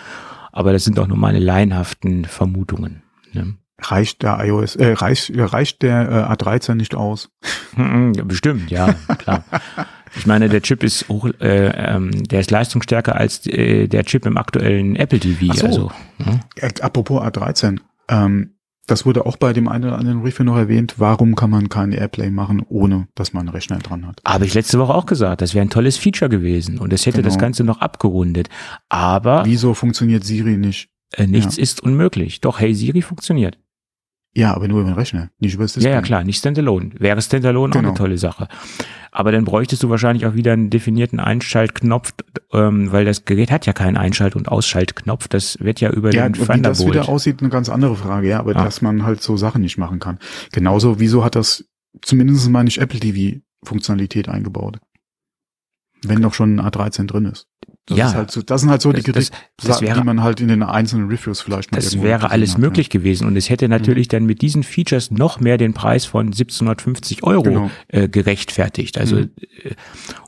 Aber 0.53 0.73
das 0.73 0.85
sind 0.85 0.99
auch 0.99 1.09
nur 1.09 1.17
meine 1.17 1.39
laienhaften 1.39 2.27
Vermutungen. 2.27 3.03
Ne? 3.33 3.57
reicht 3.85 4.23
der 4.23 4.39
iOS, 4.45 4.77
äh, 4.77 4.93
reicht, 4.93 5.33
reicht 5.35 5.83
der 5.83 6.29
äh, 6.31 6.33
A13 6.33 6.75
nicht 6.75 6.95
aus? 6.95 7.31
Mhm, 7.77 8.13
ja, 8.15 8.25
Bestimmt, 8.25 8.71
ja, 8.71 8.95
klar. 9.19 9.45
Ich 10.15 10.27
meine, 10.27 10.49
der 10.49 10.61
Chip 10.61 10.83
ist 10.83 11.09
hoch, 11.09 11.29
äh, 11.41 11.69
ähm, 11.69 12.11
der 12.29 12.41
ist 12.41 12.51
leistungsstärker 12.51 13.17
als 13.17 13.47
äh, 13.47 13.89
der 13.89 14.05
Chip 14.05 14.27
im 14.27 14.37
aktuellen 14.37 14.95
Apple 14.97 15.19
TV. 15.19 15.47
Ach 15.51 15.57
so. 15.57 15.67
Also, 15.67 15.93
ne? 16.19 16.41
Äh, 16.57 16.71
apropos 16.83 17.23
A13, 17.23 17.79
ähm, 18.09 18.51
das 18.87 19.07
wurde 19.07 19.27
auch 19.27 19.37
bei 19.37 19.53
dem 19.53 19.69
einen 19.69 19.85
oder 19.85 19.99
anderen 19.99 20.23
Review 20.23 20.45
noch 20.45 20.57
erwähnt. 20.57 20.95
Warum 20.99 21.35
kann 21.37 21.51
man 21.51 21.69
kein 21.69 21.93
Airplay 21.93 22.31
machen, 22.31 22.63
ohne 22.69 23.07
dass 23.15 23.33
man 23.33 23.43
einen 23.43 23.51
Rechner 23.51 23.79
dran 23.79 24.07
hat? 24.07 24.21
Habe 24.27 24.45
ich 24.45 24.55
letzte 24.55 24.79
Woche 24.79 24.95
auch 24.95 25.07
gesagt, 25.07 25.41
das 25.41 25.55
wäre 25.55 25.65
ein 25.65 25.71
tolles 25.71 25.97
Feature 25.97 26.29
gewesen 26.29 26.79
und 26.79 26.93
es 26.93 27.07
hätte 27.07 27.19
Genau. 27.19 27.29
das 27.29 27.39
Ganze 27.39 27.65
noch 27.65 27.81
abgerundet. 27.81 28.49
Aber 28.89 29.45
Wieso 29.45 29.75
funktioniert 29.75 30.25
Siri 30.25 30.57
nicht? 30.57 30.89
äh, 31.15 31.27
nichts 31.27 31.59
ist 31.59 31.81
unmöglich. 31.83 32.41
Doch, 32.41 32.59
Hey 32.59 32.75
Siri 32.75 33.03
funktioniert. 33.03 33.59
Ja, 34.35 34.55
aber 34.55 34.67
nur 34.67 34.81
über 34.81 34.91
den 34.91 34.95
Rechner, 34.95 35.31
nicht 35.41 35.55
über 35.55 35.65
das 35.65 35.75
Ja, 35.75 35.81
Display. 35.81 35.93
ja, 35.95 36.01
klar, 36.03 36.25
nicht 36.25 36.39
Standalone. 36.39 36.91
Wäre 36.99 37.21
Standalone 37.21 37.71
auch 37.73 37.77
Genau. 37.77 37.89
eine 37.91 37.99
tolle 37.99 38.17
Sache. 38.17 38.49
Aber 39.11 39.31
dann 39.31 39.45
bräuchtest 39.45 39.83
du 39.83 39.91
wahrscheinlich 39.91 40.25
auch 40.25 40.35
wieder 40.35 40.55
einen 40.55 40.71
definierten 40.71 41.21
Einschaltknopf, 41.21 42.15
ähm, 42.55 42.91
weil 42.93 43.05
das 43.05 43.27
Gerät 43.27 43.51
hat 43.51 43.67
ja 43.67 43.75
keinen 43.75 43.99
Einschalt- 43.99 44.35
und 44.35 44.49
Ausschaltknopf. 44.49 45.29
Das 45.29 45.59
wird 45.61 45.83
ja 45.83 45.91
über 45.91 46.13
Ja, 46.15 46.23
den 46.27 46.29
und 46.29 46.49
wie 46.49 46.63
das 46.63 46.79
wieder 46.81 46.85
Thunderbolt. 46.93 47.09
aussieht, 47.11 47.41
eine 47.41 47.51
ganz 47.51 47.69
andere 47.69 47.95
Frage, 47.95 48.29
ja, 48.29 48.39
aber 48.39 48.57
Ah. 48.57 48.65
dass 48.65 48.81
man 48.81 49.03
halt 49.05 49.21
so 49.23 49.37
Sachen 49.37 49.61
nicht 49.61 49.77
machen 49.77 49.99
kann. 49.99 50.19
Genauso, 50.51 50.99
wieso 50.99 51.25
hat 51.25 51.35
das 51.35 51.67
zumindest 52.01 52.49
mal 52.49 52.65
nicht 52.65 52.79
Apple 52.79 53.01
TV 53.01 53.41
Funktionalität 53.63 54.31
eingebaut? 54.31 54.79
Wenn 56.03 56.21
noch 56.23 56.33
schon 56.33 56.57
ein 56.59 56.61
A13 56.67 57.07
drin 57.07 57.27
ist. 57.27 57.49
Das 57.87 57.99
Ja. 57.99 58.07
ist 58.07 58.15
halt 58.15 58.31
so, 58.31 58.43
das 58.43 58.61
sind 58.61 58.71
halt 58.71 58.81
so 58.81 58.93
die 58.93 59.03
Kritik, 59.03 59.31
das- 59.31 59.67
das 59.67 59.81
wäre- 59.83 59.99
die 59.99 60.05
man 60.07 60.23
halt 60.23 60.41
in 60.41 60.47
den 60.47 60.63
einzelnen 60.63 61.09
Reviews 61.09 61.41
vielleicht 61.41 61.73
mal 61.73 61.79
Das 61.81 62.01
wäre 62.01 62.31
alles 62.31 62.53
hat, 62.53 62.59
möglich 62.61 62.91
gewesen 62.91 63.27
und 63.27 63.37
es 63.37 63.51
hätte 63.51 63.69
natürlich 63.69 64.07
dann 64.07 64.25
mit 64.25 64.41
diesen 64.41 64.63
Features 64.63 65.11
noch 65.11 65.41
mehr 65.41 65.59
den 65.59 65.75
Preis 65.75 66.05
von 66.05 66.33
1750 66.33 67.25
Euro 67.25 67.43
Genau. 67.43 67.71
äh, 67.89 68.09
gerechtfertigt. 68.09 68.99
Also 68.99 69.17
Mhm. 69.17 69.31
äh, 69.65 69.71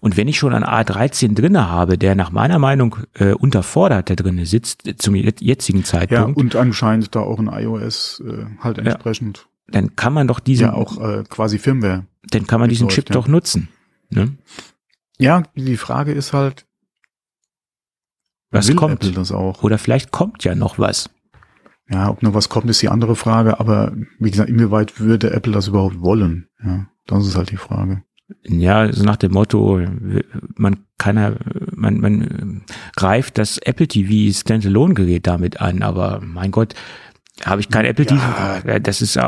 und 0.00 0.16
wenn 0.16 0.26
ich 0.26 0.36
schon 0.36 0.52
einen 0.52 0.64
A13 0.64 1.34
drinne 1.36 1.68
habe, 1.70 1.96
der 1.96 2.16
nach 2.16 2.32
meiner 2.32 2.58
Meinung 2.58 2.96
äh, 3.14 3.34
unterfordert 3.34 4.10
da 4.10 4.16
drinne 4.16 4.46
sitzt 4.46 4.88
äh, 4.88 4.96
zum 4.96 5.14
jet- 5.14 5.40
jetzigen 5.40 5.78
Ja, 5.78 5.84
ja 5.84 5.90
Zeitpunkt, 6.08 6.38
und 6.40 6.56
anscheinend 6.56 7.14
da 7.14 7.20
auch 7.20 7.38
ein 7.38 7.46
iOS 7.46 8.20
äh, 8.26 8.46
halt 8.64 8.78
entsprechend 8.78 9.46
dann 9.68 9.94
kann 9.96 10.12
man 10.12 10.26
doch 10.26 10.40
diesen, 10.40 10.66
ja 10.66 10.72
auch 10.74 11.00
äh, 11.00 11.22
quasi 11.28 11.58
Firmware. 11.60 12.04
dann 12.30 12.46
kann 12.48 12.58
man 12.58 12.68
diesen 12.68 12.86
mitläuft, 12.88 13.06
Chip 13.06 13.14
ja. 13.14 13.20
doch 13.20 13.28
nutzen. 13.28 13.68
Ne? 14.10 14.32
Ja, 15.18 15.44
die 15.54 15.76
Frage 15.76 16.12
ist 16.12 16.32
halt, 16.32 16.66
Was 18.54 18.68
will 18.68 18.76
kommt? 18.76 18.94
Apple 18.94 19.12
das 19.12 19.32
auch? 19.32 19.62
Oder 19.62 19.78
vielleicht 19.78 20.10
kommt 20.10 20.44
ja 20.44 20.54
noch 20.54 20.78
was. 20.78 21.10
Ja, 21.90 22.08
ob 22.08 22.22
noch 22.22 22.32
was 22.34 22.48
kommt, 22.48 22.70
ist 22.70 22.80
die 22.80 22.88
andere 22.88 23.14
Frage, 23.14 23.60
aber 23.60 23.92
wie 24.18 24.30
gesagt, 24.30 24.48
inwieweit 24.48 25.00
würde 25.00 25.32
Apple 25.32 25.52
das 25.52 25.68
überhaupt 25.68 26.00
wollen? 26.00 26.48
Ja, 26.64 26.86
das 27.06 27.26
ist 27.26 27.36
halt 27.36 27.50
die 27.50 27.58
Frage. 27.58 28.02
Ja, 28.42 28.90
so 28.90 29.04
nach 29.04 29.16
dem 29.16 29.32
Motto, 29.32 29.82
man 30.54 30.78
kann 30.96 31.18
ja, 31.18 31.34
man, 31.74 32.00
man 32.00 32.62
greift 32.96 33.36
das 33.36 33.58
Apple 33.58 33.86
TV 33.86 34.32
Standalone-Gerät 34.32 35.26
damit 35.26 35.60
an, 35.60 35.82
aber 35.82 36.22
mein 36.24 36.50
Gott, 36.50 36.74
habe 37.44 37.60
ich 37.60 37.68
kein 37.68 37.84
Apple 37.84 38.06
Ja. 38.06 38.60
TV? 38.60 38.78
Das 38.80 39.02
ist, 39.02 39.18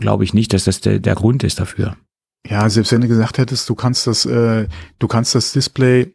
glaube 0.00 0.24
ich 0.24 0.32
nicht, 0.32 0.54
dass 0.54 0.64
das 0.64 0.80
der, 0.80 0.98
der 0.98 1.14
Grund 1.14 1.44
ist 1.44 1.60
dafür. 1.60 1.96
Ja, 2.46 2.70
selbst 2.70 2.92
wenn 2.92 3.02
du 3.02 3.08
gesagt 3.08 3.36
hättest, 3.36 3.68
du 3.68 3.74
kannst 3.74 4.06
das, 4.06 4.24
äh, 4.24 4.66
du 4.98 5.08
kannst 5.08 5.34
das 5.34 5.52
Display 5.52 6.14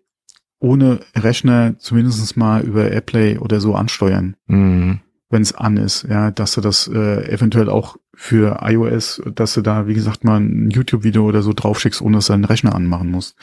ohne 0.64 1.02
Rechner 1.14 1.78
zumindest 1.78 2.38
mal 2.38 2.64
über 2.64 2.90
AirPlay 2.90 3.38
oder 3.38 3.60
so 3.60 3.76
ansteuern, 3.76 4.38
Mhm. 4.48 5.02
wenn 5.30 5.42
es 5.42 5.54
an 5.54 5.76
ist, 5.76 6.04
ja, 6.10 6.32
dass 6.32 6.54
du 6.54 6.62
das 6.62 6.88
äh, 6.88 7.30
eventuell 7.30 7.70
auch 7.70 7.98
für 8.16 8.60
iOS, 8.64 9.22
dass 9.36 9.54
du 9.56 9.62
da, 9.62 9.88
wie 9.88 9.94
gesagt, 9.94 10.24
mal 10.24 10.40
ein 10.40 10.70
YouTube-Video 10.70 11.26
oder 11.26 11.42
so 11.42 11.52
draufschickst, 11.54 12.02
ohne 12.02 12.18
dass 12.18 12.28
du 12.28 12.34
deinen 12.34 12.46
Rechner 12.46 12.74
anmachen 12.76 13.12
musst. 13.12 13.36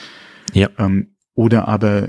Ja. 0.55 0.71
Ähm, 0.79 1.09
oder 1.35 1.69
aber 1.69 2.09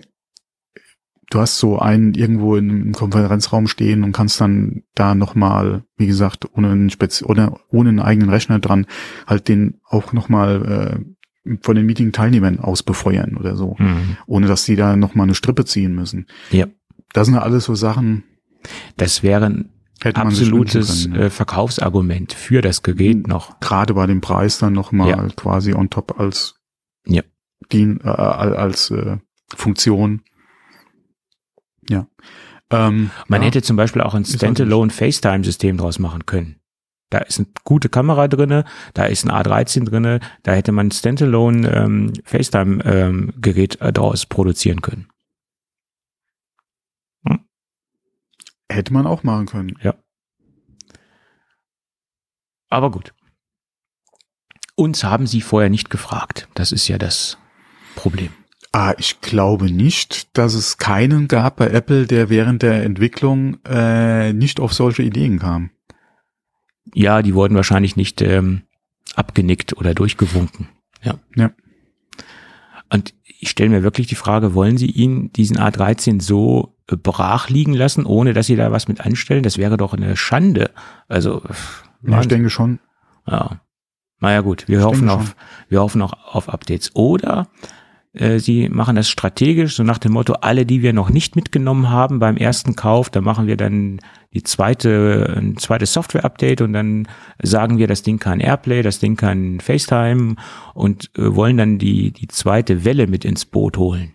du 1.30 1.39
hast 1.39 1.58
so 1.60 1.78
einen 1.80 2.13
irgendwo 2.13 2.56
in 2.56 2.69
einem 2.69 2.91
Konferenzraum 2.93 3.67
stehen 3.67 4.04
und 4.06 4.13
kannst 4.13 4.39
dann 4.39 4.84
da 4.95 5.13
nochmal, 5.13 5.84
wie 5.97 6.08
gesagt, 6.08 6.45
ohne 6.56 6.69
einen 6.69 6.89
Spezi 6.89 7.26
oder 7.26 7.60
ohne 7.69 7.89
einen 7.89 8.00
eigenen 8.00 8.30
Rechner 8.30 8.60
dran, 8.60 8.86
halt 9.28 9.50
den 9.50 9.82
auch 9.89 10.13
nochmal 10.13 11.00
äh, 11.00 11.06
von 11.62 11.75
den 11.75 11.86
Meeting-Teilnehmern 11.86 12.60
aus 12.60 12.84
befeuern 12.84 13.36
oder 13.38 13.56
so, 13.56 13.75
Mhm. 13.80 14.17
ohne 14.27 14.47
dass 14.47 14.63
die 14.65 14.75
da 14.75 14.95
nochmal 14.95 15.25
eine 15.25 15.36
Strippe 15.36 15.65
ziehen 15.65 15.93
müssen. 15.95 16.27
Ja. 16.51 16.67
Das 17.13 17.25
sind 17.27 17.36
ja 17.36 17.41
alles 17.41 17.65
so 17.65 17.75
Sachen, 17.75 18.23
Das 18.97 19.23
wäre 19.23 19.45
ein 19.47 19.69
hätte 20.04 20.19
man 20.23 20.30
sich 20.34 20.51
wünschen 20.51 20.62
absolutes 20.80 21.04
können. 21.06 21.15
äh, 21.15 21.30
Verkaufsargument 21.30 22.34
für 22.34 22.62
das 22.62 22.84
Gerät 22.84 23.17
Mhm. 23.17 23.23
noch. 23.27 23.60
Gerade 23.60 23.93
bei 23.95 24.06
dem 24.08 24.21
Preis 24.21 24.58
dann 24.60 24.73
nochmal 24.73 25.10
Ja. 25.10 25.27
quasi 25.36 25.73
on 25.73 25.89
top 25.89 26.19
als 26.19 26.56
Ja. 27.06 27.21
Dien, 27.71 27.99
äh, 28.04 28.08
als 28.10 28.91
äh, 28.91 29.17
Funktion. 29.56 30.21
Ja. 31.89 32.08
Ähm, 32.69 33.10
Man 33.27 33.41
ja. 33.41 33.47
hätte 33.47 33.62
zum 33.63 33.75
Beispiel 33.75 34.01
auch 34.01 34.13
ein 34.13 34.23
Standalone 34.25 34.91
FaceTime-System 34.91 35.77
draus 35.77 35.99
machen 35.99 36.25
können. 36.25 36.56
Da 37.12 37.19
ist 37.19 37.38
eine 37.38 37.47
gute 37.63 37.89
Kamera 37.89 38.28
drinne, 38.28 38.65
da 38.95 39.06
ist 39.06 39.26
ein 39.26 39.32
A13 39.32 39.86
drinne, 39.86 40.21
da 40.43 40.54
hätte 40.54 40.71
man 40.71 40.88
ein 40.88 40.91
Standalone 40.91 41.69
ähm, 41.69 42.13
FaceTime-Gerät 42.24 43.80
äh, 43.82 43.93
daraus 43.93 44.26
produzieren 44.26 44.82
können. 44.82 45.08
Hätte 48.71 48.93
man 48.93 49.06
auch 49.06 49.24
machen 49.24 49.47
können. 49.47 49.78
Aber 52.69 52.89
gut. 52.89 53.13
Uns 54.76 55.04
haben 55.04 55.28
sie 55.28 55.41
vorher 55.41 55.69
nicht 55.69 55.89
gefragt. 55.89 56.47
Das 56.54 56.71
ist 56.71 56.88
ja 56.88 56.97
das 56.97 57.38
Problem. 57.95 58.32
Ah, 58.71 58.93
ich 58.97 59.19
glaube 59.19 59.69
nicht, 59.69 60.38
dass 60.38 60.54
es 60.54 60.78
keinen 60.78 61.28
gab 61.28 61.58
bei 61.58 61.67
Apple, 61.67 62.08
der 62.08 62.30
während 62.30 62.62
der 62.62 62.84
Entwicklung 62.84 63.60
äh, 63.65 64.32
nicht 64.32 64.62
auf 64.62 64.74
solche 64.74 65.04
Ideen 65.04 65.39
kam. 65.39 65.71
Ja, 66.93 67.21
die 67.21 67.34
wurden 67.34 67.56
wahrscheinlich 67.56 67.95
nicht 67.95 68.21
ähm, 68.21 68.63
abgenickt 69.15 69.77
oder 69.77 69.93
durchgewunken. 69.93 70.67
Ja. 71.01 71.15
Ja. 71.36 71.51
Und 72.89 73.13
ich 73.39 73.49
stelle 73.49 73.69
mir 73.69 73.84
wirklich 73.84 74.08
die 74.08 74.15
Frage, 74.15 74.54
wollen 74.54 74.77
Sie 74.77 74.89
ihn, 74.89 75.32
diesen 75.34 75.58
A13, 75.58 76.21
so 76.21 76.75
brach 76.88 77.49
liegen 77.49 77.73
lassen, 77.73 78.06
ohne 78.06 78.34
dass 78.34 78.47
Sie 78.47 78.56
da 78.56 78.71
was 78.71 78.88
mit 78.88 79.01
anstellen? 79.01 79.43
Das 79.43 79.58
wäre 79.58 79.77
doch 79.77 79.93
eine 79.93 80.15
Schande. 80.17 80.71
Also, 81.08 81.41
Ja, 82.06 82.19
ich 82.21 82.27
denke 82.27 82.49
schon. 82.49 82.80
ja. 83.27 83.62
Naja 84.19 84.41
gut, 84.41 84.67
wir 84.67 84.80
Ich 84.80 84.86
hoffen 84.86 85.10
auf, 85.10 85.36
wir 85.67 85.82
hoffen 85.82 85.99
auch 86.04 86.13
auf 86.13 86.47
Updates. 86.47 86.95
Oder 86.95 87.47
äh, 88.13 88.38
sie 88.38 88.69
machen 88.69 88.95
das 88.95 89.10
strategisch, 89.10 89.75
so 89.75 89.82
nach 89.82 89.97
dem 89.97 90.12
Motto, 90.12 90.34
alle, 90.34 90.67
die 90.67 90.84
wir 90.84 90.93
noch 90.93 91.10
nicht 91.10 91.36
mitgenommen 91.36 91.89
haben 91.89 92.19
beim 92.19 92.38
ersten 92.38 92.75
Kauf, 92.75 93.10
da 93.10 93.21
machen 93.21 93.47
wir 93.47 93.58
dann 93.58 93.99
die 94.34 94.44
zweite, 94.44 95.34
ein 95.38 95.58
zweites 95.58 95.94
Software-Update 95.94 96.62
und 96.62 96.74
dann 96.74 97.08
sagen 97.41 97.78
wir, 97.78 97.88
das 97.88 98.02
Ding 98.02 98.17
kann 98.17 98.39
Airplay, 98.39 98.82
das 98.82 99.00
Ding 99.00 99.17
kann 99.17 99.60
FaceTime 99.60 100.36
und 100.74 101.12
äh, 101.17 101.36
wollen 101.36 101.58
dann 101.58 101.78
die, 101.80 102.12
die 102.12 102.28
zweite 102.28 102.86
Welle 102.86 103.08
mit 103.08 103.26
ins 103.26 103.46
Boot 103.46 103.78
holen. 103.78 104.13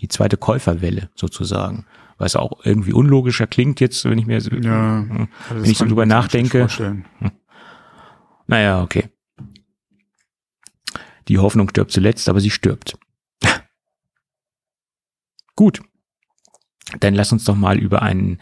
Die 0.00 0.08
zweite 0.08 0.36
Käuferwelle 0.36 1.10
sozusagen. 1.14 1.84
Was 2.16 2.36
auch 2.36 2.64
irgendwie 2.64 2.92
unlogischer 2.92 3.46
klingt 3.46 3.80
jetzt, 3.80 4.04
wenn 4.04 4.18
ich 4.18 4.26
mir 4.26 4.40
so, 4.40 4.50
Ja, 4.50 5.00
Hm. 5.08 5.28
Also 5.50 5.62
Wenn 5.62 5.70
ich 5.70 5.78
so 5.78 5.84
drüber 5.86 6.06
nachdenke. 6.06 6.60
vorstellen. 6.60 7.04
Naja, 8.46 8.82
okay. 8.82 9.08
Die 11.28 11.38
Hoffnung 11.38 11.68
stirbt 11.68 11.92
zuletzt, 11.92 12.28
aber 12.30 12.40
sie 12.40 12.50
stirbt. 12.50 12.98
Gut. 15.54 15.82
Dann 17.00 17.14
lass 17.14 17.32
uns 17.32 17.44
doch 17.44 17.54
mal 17.56 17.78
über 17.78 18.00
ein, 18.00 18.40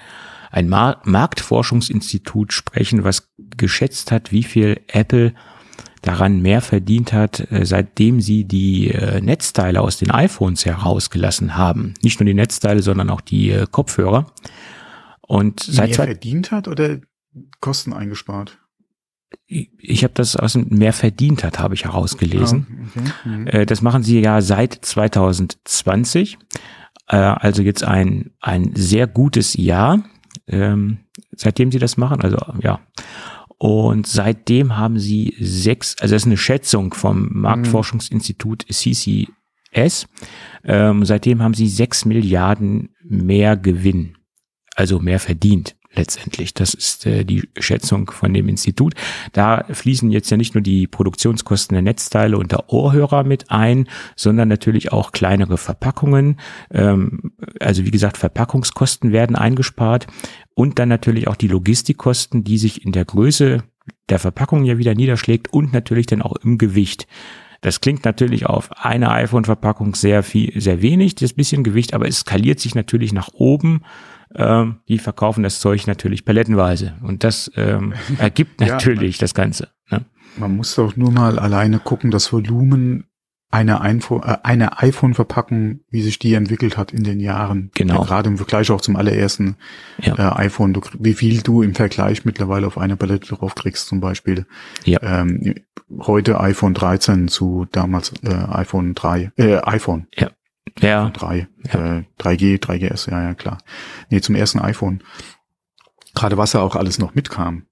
ein 0.57 0.71
Mar 0.71 1.03
Marktforschungsinstitut 1.05 2.51
sprechen, 2.55 3.05
was 3.05 3.31
geschätzt 3.59 4.11
hat, 4.11 4.33
wie 4.33 4.43
viel 4.43 4.81
Apple 4.89 5.35
daran 6.01 6.41
mehr 6.41 6.63
verdient 6.63 7.13
hat, 7.13 7.41
äh, 7.53 7.67
seitdem 7.67 8.23
sie 8.23 8.45
die 8.45 8.91
äh, 8.91 9.21
Netzteile 9.21 9.83
aus 9.83 9.99
den 9.99 10.11
iPhones 10.11 10.65
herausgelassen 10.65 11.57
haben. 11.57 11.93
Nicht 12.03 12.19
nur 12.21 12.25
die 12.25 12.33
Netzteile, 12.33 12.81
sondern 12.81 13.11
auch 13.11 13.21
die 13.21 13.51
äh, 13.51 13.67
Kopfhörer. 13.71 14.33
Und 15.21 15.61
seit 15.61 15.89
Mehr 15.89 16.07
verdient 16.07 16.53
hat 16.53 16.69
oder 16.69 17.01
Kosten 17.61 17.93
eingespart? 17.93 18.59
ich 19.49 20.05
habe 20.05 20.15
das 20.15 20.37
aus 20.37 20.53
dem 20.53 20.69
mehr 20.69 20.93
verdient 20.93 21.43
hat, 21.45 21.59
habe 21.59 21.75
ich 21.75 21.85
herausgelesen. 21.85 22.89
Ah, 22.95 23.01
okay. 23.45 23.59
Mhm. 23.59 23.67
Das 23.67 23.83
machen 23.83 24.05
sie 24.05 24.21
ja 24.21 24.41
seit 24.41 24.73
2020. 24.73 26.39
Äh, 27.09 27.17
Also 27.17 27.63
jetzt 27.63 27.85
ein, 27.85 28.31
ein 28.41 28.71
sehr 28.77 29.07
gutes 29.09 29.55
Jahr, 29.55 30.05
ähm, 30.49 30.99
seitdem 31.33 31.73
sie 31.73 31.79
das 31.79 31.97
machen. 31.97 32.21
Also 32.23 32.39
ja. 32.61 32.81
Und 33.59 34.07
seitdem 34.07 34.77
haben 34.77 34.99
sie 34.99 35.35
sechs, 35.41 35.97
also 36.01 36.15
das 36.15 36.23
ist 36.23 36.27
eine 36.27 36.37
Schätzung 36.37 36.93
vom 36.93 37.29
Marktforschungsinstitut 37.33 38.67
CCS. 38.71 40.09
Ähm, 40.65 41.05
seitdem 41.05 41.43
haben 41.43 41.55
sie 41.55 41.69
sechs 41.69 42.05
Milliarden 42.05 42.91
mehr 43.03 43.57
Gewinn, 43.57 44.17
also 44.75 44.99
mehr 44.99 45.21
verdient 45.21 45.76
letztendlich. 45.97 46.55
Das 46.55 46.75
ist 46.75 47.07
äh, 47.07 47.25
die 47.25 47.49
Schätzung 47.59 48.11
von 48.11 48.33
dem 48.33 48.49
Institut. 48.49 48.95
Da 49.33 49.65
fließen 49.71 50.11
jetzt 50.11 50.31
ja 50.31 50.37
nicht 50.37 50.55
nur 50.55 50.63
die 50.63 50.87
Produktionskosten 50.87 51.75
der 51.75 51.83
Netzteile 51.83 52.39
und 52.39 52.53
der 52.53 52.73
Ohrhörer 52.73 53.25
mit 53.25 53.51
ein, 53.51 53.89
sondern 54.15 54.49
natürlich 54.49 54.93
auch 54.93 55.13
kleinere 55.13 55.59
Verpackungen. 55.59 56.39
Ähm, 56.71 57.33
also 57.61 57.85
wie 57.85 57.91
gesagt, 57.91 58.17
Verpackungskosten 58.17 59.13
werden 59.13 59.37
eingespart 59.37 60.07
und 60.55 60.79
dann 60.79 60.89
natürlich 60.89 61.29
auch 61.29 61.37
die 61.37 61.49
Logistikkosten, 61.49 62.45
die 62.45 62.59
sich 62.59 62.85
in 62.85 62.93
der 62.93 63.05
Größe 63.05 63.63
der 64.09 64.19
Verpackung 64.19 64.65
ja 64.65 64.79
wieder 64.79 64.95
niederschlägt 64.95 65.53
und 65.53 65.73
natürlich 65.73 66.07
dann 66.07 66.23
auch 66.23 66.37
im 66.37 66.59
Gewicht. 66.59 67.07
Das 67.61 67.81
klingt 67.81 68.05
natürlich 68.05 68.47
auf 68.47 68.71
eine 68.77 69.11
iPhone-Verpackung 69.11 69.95
sehr 69.95 70.23
viel, 70.23 70.61
sehr 70.61 70.83
wenig, 70.83 71.15
das 71.15 71.33
bisschen 71.33 71.65
Gewicht, 71.65 71.95
aber 71.95 72.07
es 72.07 72.21
skaliert 72.21 72.61
sich 72.61 72.75
natürlich 72.75 73.13
nach 73.13 73.31
oben. 73.33 73.83
Ähm, 74.37 74.77
die 74.89 74.99
verkaufen 74.99 75.43
das 75.43 75.61
Zeug 75.61 75.87
natürlich 75.87 76.25
palettenweise 76.25 76.95
und 77.03 77.25
das 77.25 77.51
ähm, 77.57 77.95
ergibt 78.19 78.61
Ja, 78.61 78.69
natürlich 78.75 79.19
das 79.19 79.35
Ganze. 79.35 79.69
Ne? 79.91 80.05
Man 80.37 80.57
muss 80.57 80.75
doch 80.75 80.97
nur 80.97 81.11
mal 81.11 81.39
alleine 81.39 81.79
gucken, 81.79 82.11
das 82.11 82.33
Volumen 82.33 83.05
einer, 83.51 83.81
iPhone- 83.83 84.23
äh, 84.23 84.37
einer 84.43 84.83
iPhone-Verpackung, 84.83 85.81
wie 85.89 86.03
sich 86.03 86.19
die 86.19 86.35
entwickelt 86.35 86.77
hat 86.77 86.93
in 86.93 87.05
den 87.05 87.21
Jahren. 87.21 87.71
Genau. 87.75 88.01
Ja, 88.01 88.05
gerade 88.05 88.29
im 88.29 88.37
Vergleich 88.37 88.71
auch 88.71 88.81
zum 88.81 88.97
allerersten 88.97 89.57
Ja. 90.03 90.15
äh, 90.37 90.45
iPhone. 90.47 90.75
Du, 90.75 90.81
wie 90.99 91.15
viel 91.15 91.41
du 91.43 91.63
im 91.63 91.75
Vergleich 91.75 92.25
mittlerweile 92.25 92.67
auf 92.67 92.77
eine 92.77 92.97
Palette 92.97 93.35
drauf 93.35 93.55
kriegst 93.55 93.87
zum 93.87 94.01
Beispiel. 94.01 94.47
Ja. 94.85 94.99
Ähm, 95.03 95.55
heute 96.01 96.41
iPhone 96.41 96.75
13 96.75 97.29
zu 97.29 97.67
damals 97.71 98.13
äh, 98.25 98.35
iPhone 98.51 98.95
3, 98.95 99.31
äh, 99.37 99.57
iPhone. 99.63 100.09
Ja. 100.17 100.31
Ja. 100.81 101.11
3, 101.11 101.49
ja. 101.73 101.99
Äh, 101.99 102.05
3G, 102.19 102.59
3GS, 102.61 103.11
ja, 103.11 103.23
ja, 103.23 103.35
klar. 103.35 103.59
Nee, 104.11 104.21
zum 104.21 104.35
ersten 104.35 104.61
iPhone. 104.61 105.03
Gerade 106.15 106.37
was 106.37 106.53
ja 106.53 106.61
auch 106.61 106.77
alles 106.77 106.99
noch 106.99 107.15
mitkam. 107.15 107.67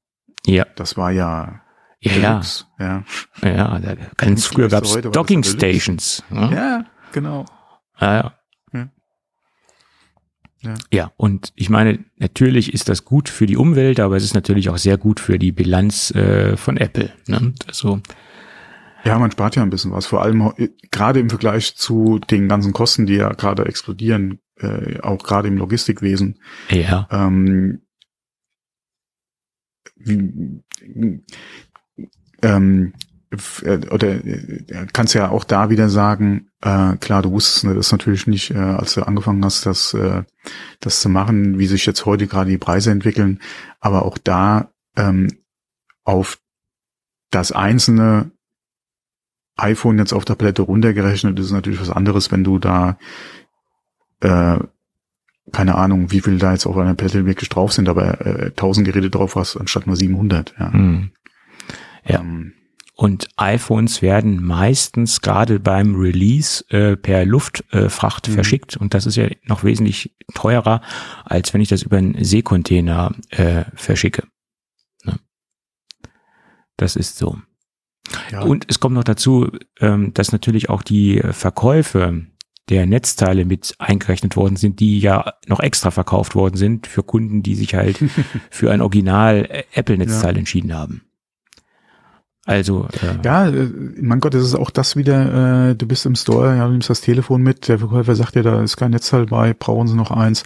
Ja. 0.47 0.67
Das 0.77 0.97
war 0.97 1.11
ja 1.11 1.61
ja, 2.05 2.43
ja. 2.79 3.05
Ja, 3.43 3.79
ja 3.79 3.97
ganz 4.17 4.47
früher 4.47 4.69
gab 4.69 4.85
es 4.85 4.93
Docking 5.01 5.43
Stations. 5.43 6.23
Ja, 6.31 6.53
ja 6.53 6.87
genau. 7.13 7.47
Ja, 8.01 8.15
ja. 8.15 8.35
Ja. 10.65 10.75
ja, 10.91 11.13
und 11.19 11.53
ich 11.57 11.69
meine, 11.69 12.07
natürlich 12.17 12.73
ist 12.73 12.89
das 12.89 13.05
gut 13.05 13.29
für 13.29 13.45
die 13.45 13.59
Umwelt, 13.59 14.01
aber 14.01 14.17
es 14.17 14.25
ist 14.25 14.33
natürlich 14.33 14.71
auch 14.71 14.79
sehr 14.79 14.97
gut 14.97 15.21
für 15.21 15.39
die 15.39 15.53
Bilanz 15.53 16.11
äh, 16.13 16.57
von 16.57 16.79
Apple. 16.79 17.13
Ne? 17.27 17.53
Also, 17.69 18.01
ja, 19.05 19.19
man 19.19 19.31
spart 19.31 19.57
ja 19.57 19.63
ein 19.63 19.71
bisschen 19.71 19.93
was, 19.93 20.07
vor 20.07 20.23
allem 20.23 20.53
äh, 20.57 20.69
gerade 20.91 21.21
im 21.21 21.29
Vergleich 21.31 21.77
zu 21.77 22.19
den 22.19 22.49
ganzen 22.49 22.73
Kosten, 22.73 23.07
die 23.07 23.15
ja 23.15 23.31
gerade 23.31 23.67
explodieren, 23.67 24.41
äh, 24.59 25.01
auch 25.01 25.23
gerade 25.23 25.49
im 25.49 25.59
Logistikwesen. 25.59 26.41
Ja. 26.71 27.09
Ähm, 27.11 27.83
ähm, 32.43 32.93
äh, 33.63 33.79
oder 33.91 34.25
äh, 34.25 34.87
kannst 34.93 35.15
ja 35.15 35.31
auch 35.31 35.45
da 35.45 35.71
wieder 35.71 35.89
sagen, 35.89 36.51
äh, 36.61 36.97
klar, 36.97 37.23
du 37.23 37.33
wusstest 37.33 37.65
das 37.77 37.93
natürlich 37.93 38.27
nicht, 38.27 38.51
äh, 38.51 38.59
als 38.59 38.95
du 38.95 39.03
angefangen 39.03 39.45
hast, 39.45 39.67
das, 39.67 39.95
äh, 39.95 40.23
das 40.81 41.01
zu 41.01 41.09
machen, 41.09 41.59
wie 41.59 41.67
sich 41.67 41.87
jetzt 41.87 42.07
heute 42.07 42.27
gerade 42.27 42.51
die 42.51 42.59
Preise 42.59 42.91
entwickeln, 42.91 43.41
aber 43.81 44.05
auch 44.05 44.19
da 44.19 44.71
ähm, 44.97 45.29
auf 46.05 46.39
das 47.31 47.53
einzelne 47.53 48.31
iPhone 49.57 49.99
jetzt 49.99 50.13
auf 50.13 50.25
der 50.25 50.35
Palette 50.35 50.63
runtergerechnet 50.63 51.39
ist 51.39 51.53
natürlich 51.53 51.81
was 51.81 51.91
anderes, 51.91 52.33
wenn 52.33 52.45
du 52.45 52.59
da 52.59 52.99
äh, 54.21 54.59
keine 55.53 55.75
Ahnung, 55.77 56.11
wie 56.11 56.21
viel 56.21 56.39
da 56.39 56.53
jetzt 56.53 56.67
auf 56.67 56.77
einer 56.77 56.95
Palette 56.95 57.27
wirklich 57.27 57.49
drauf 57.49 57.73
sind, 57.73 57.89
aber 57.89 58.27
äh, 58.27 58.47
1000 58.47 58.87
Geräte 58.87 59.11
drauf 59.11 59.37
hast, 59.37 59.57
anstatt 59.57 59.87
nur 59.87 59.97
700. 59.97 60.55
Ja. 60.59 60.73
Hm. 60.73 61.11
Ja. 62.07 62.21
Ähm, 62.21 62.55
und 62.97 63.29
iPhones 63.37 64.03
werden 64.03 64.43
meistens 64.45 65.21
gerade 65.21 65.59
beim 65.59 65.97
Release 65.97 66.65
äh, 66.71 66.97
per 66.97 67.25
Luftfracht 67.25 68.29
äh, 68.29 68.31
mhm. 68.31 68.35
verschickt. 68.35 68.77
Und 68.77 68.95
das 68.95 69.07
ist 69.07 69.17
ja 69.17 69.29
noch 69.45 69.65
wesentlich 69.65 70.15
teurer, 70.35 70.81
als 71.25 71.53
wenn 71.53 71.61
ich 71.61 71.69
das 71.69 71.83
über 71.83 71.97
einen 71.97 72.23
Seekontainer 72.23 73.13
äh, 73.31 73.65
verschicke. 73.75 74.25
Ne? 75.03 75.19
Das 76.77 76.95
ist 76.95 77.19
so. 77.19 77.39
Ja. 78.31 78.43
Und 78.43 78.67
es 78.69 78.81
kommt 78.81 78.95
noch 78.95 79.05
dazu, 79.05 79.51
ähm, 79.81 80.13
dass 80.15 80.33
natürlich 80.33 80.69
auch 80.69 80.83
die 80.83 81.23
Verkäufe 81.31 82.27
der 82.69 82.87
Netzteile 82.87 83.45
mit 83.45 83.75
eingerechnet 83.79 84.37
worden 84.37 84.57
sind, 84.57 84.81
die 84.81 84.99
ja 84.99 85.35
noch 85.47 85.61
extra 85.61 85.91
verkauft 85.91 86.35
worden 86.35 86.57
sind 86.57 86.87
für 86.87 87.03
Kunden, 87.03 87.43
die 87.43 87.55
sich 87.55 87.75
halt 87.75 87.99
für 88.51 88.71
ein 88.71 88.81
Original 88.81 89.47
äh, 89.49 89.65
Apple-Netzteil 89.75 90.35
ja. 90.35 90.39
entschieden 90.39 90.75
haben. 90.75 91.03
Also 92.47 92.89
äh, 93.03 93.25
ja, 93.25 93.49
äh, 93.49 93.71
mein 94.01 94.21
Gott, 94.21 94.35
das 94.35 94.45
ist 94.45 94.55
auch 94.55 94.71
das 94.71 94.97
wieder. 94.97 95.71
Äh, 95.71 95.77
du 95.77 95.87
bist 95.87 96.05
im 96.05 96.15
Store, 96.15 96.57
ja, 96.57 96.67
du 96.67 96.73
nimmst 96.73 96.91
das 96.91 97.01
Telefon 97.01 97.43
mit. 97.43 97.69
Der 97.69 97.79
Verkäufer 97.79 98.15
sagt 98.15 98.35
dir, 98.35 98.43
da 98.43 98.63
ist 98.63 98.77
kein 98.77 98.91
Netzteil 98.91 99.27
bei, 99.27 99.55
brauchen 99.55 99.89
Sie 99.89 99.97
noch 99.97 100.11
eins. 100.11 100.45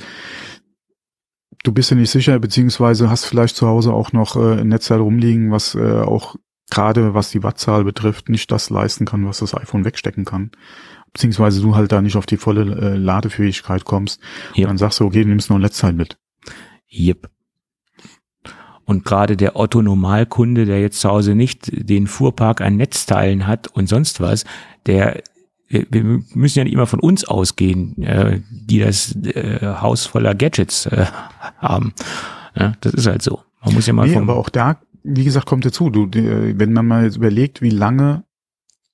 Du 1.65 1.73
bist 1.73 1.91
dir 1.91 1.97
nicht 1.97 2.11
sicher, 2.11 2.39
beziehungsweise 2.39 3.11
hast 3.11 3.25
vielleicht 3.25 3.57
zu 3.57 3.67
Hause 3.67 3.93
auch 3.93 4.13
noch 4.13 4.37
äh, 4.37 4.61
ein 4.61 4.69
Netzteil 4.69 5.01
rumliegen, 5.01 5.51
was 5.51 5.75
äh, 5.75 6.01
auch 6.01 6.37
gerade 6.71 7.15
was 7.15 7.31
die 7.31 7.43
Wattzahl 7.43 7.85
betrifft 7.85 8.29
nicht 8.29 8.51
das 8.51 8.71
leisten 8.71 9.05
kann, 9.05 9.27
was 9.27 9.39
das 9.39 9.55
iPhone 9.55 9.85
wegstecken 9.85 10.25
kann. 10.25 10.51
Beziehungsweise 11.13 11.63
du 11.63 11.75
halt 11.75 11.91
da 11.91 12.03
nicht 12.03 12.17
auf 12.17 12.27
die 12.27 12.37
volle 12.37 12.63
äh, 12.63 12.97
Ladefähigkeit 12.97 13.85
kommst. 13.85 14.21
Yep. 14.51 14.59
Und 14.59 14.65
dann 14.65 14.79
sagst 14.79 15.01
du, 15.01 15.07
okay, 15.07 15.23
du 15.23 15.29
nimmst 15.29 15.49
noch 15.51 15.57
ein 15.57 15.63
Netzteil 15.63 15.95
mit. 15.95 16.19
Yep. 16.93 17.31
Und 18.85 19.05
gerade 19.05 19.37
der 19.37 19.57
Otto-Normalkunde, 19.57 20.65
der 20.65 20.81
jetzt 20.81 21.01
zu 21.01 21.09
Hause 21.09 21.35
nicht 21.35 21.71
den 21.73 22.07
Fuhrpark 22.07 22.61
an 22.61 22.77
Netzteilen 22.77 23.47
hat 23.47 23.69
und 23.69 23.89
sonst 23.89 24.21
was, 24.21 24.45
der 24.87 25.23
wir 25.69 26.03
müssen 26.35 26.59
ja 26.59 26.65
nicht 26.65 26.73
immer 26.73 26.87
von 26.87 27.01
uns 27.01 27.25
ausgehen, 27.25 28.03
äh, 28.03 28.41
die 28.51 28.79
das 28.79 29.15
äh, 29.17 29.61
Haus 29.81 30.07
voller 30.07 30.35
Gadgets 30.35 30.87
äh, 30.87 31.05
haben. 31.59 31.93
Ja, 32.59 32.73
das 32.81 32.95
ist 32.95 33.07
halt 33.07 33.23
so. 33.23 33.43
Man 33.63 33.75
muss 33.75 33.87
ja 33.87 33.93
mal 33.93 34.09
nee, 34.09 34.17
aber 34.17 34.37
auch 34.37 34.49
da, 34.49 34.81
wie 35.09 35.25
gesagt, 35.25 35.47
kommt 35.47 35.65
dazu. 35.65 35.91
Du, 35.91 36.09
wenn 36.13 36.73
man 36.73 36.87
mal 36.87 37.05
jetzt 37.05 37.17
überlegt, 37.17 37.63
wie 37.63 37.71
lange 37.71 38.25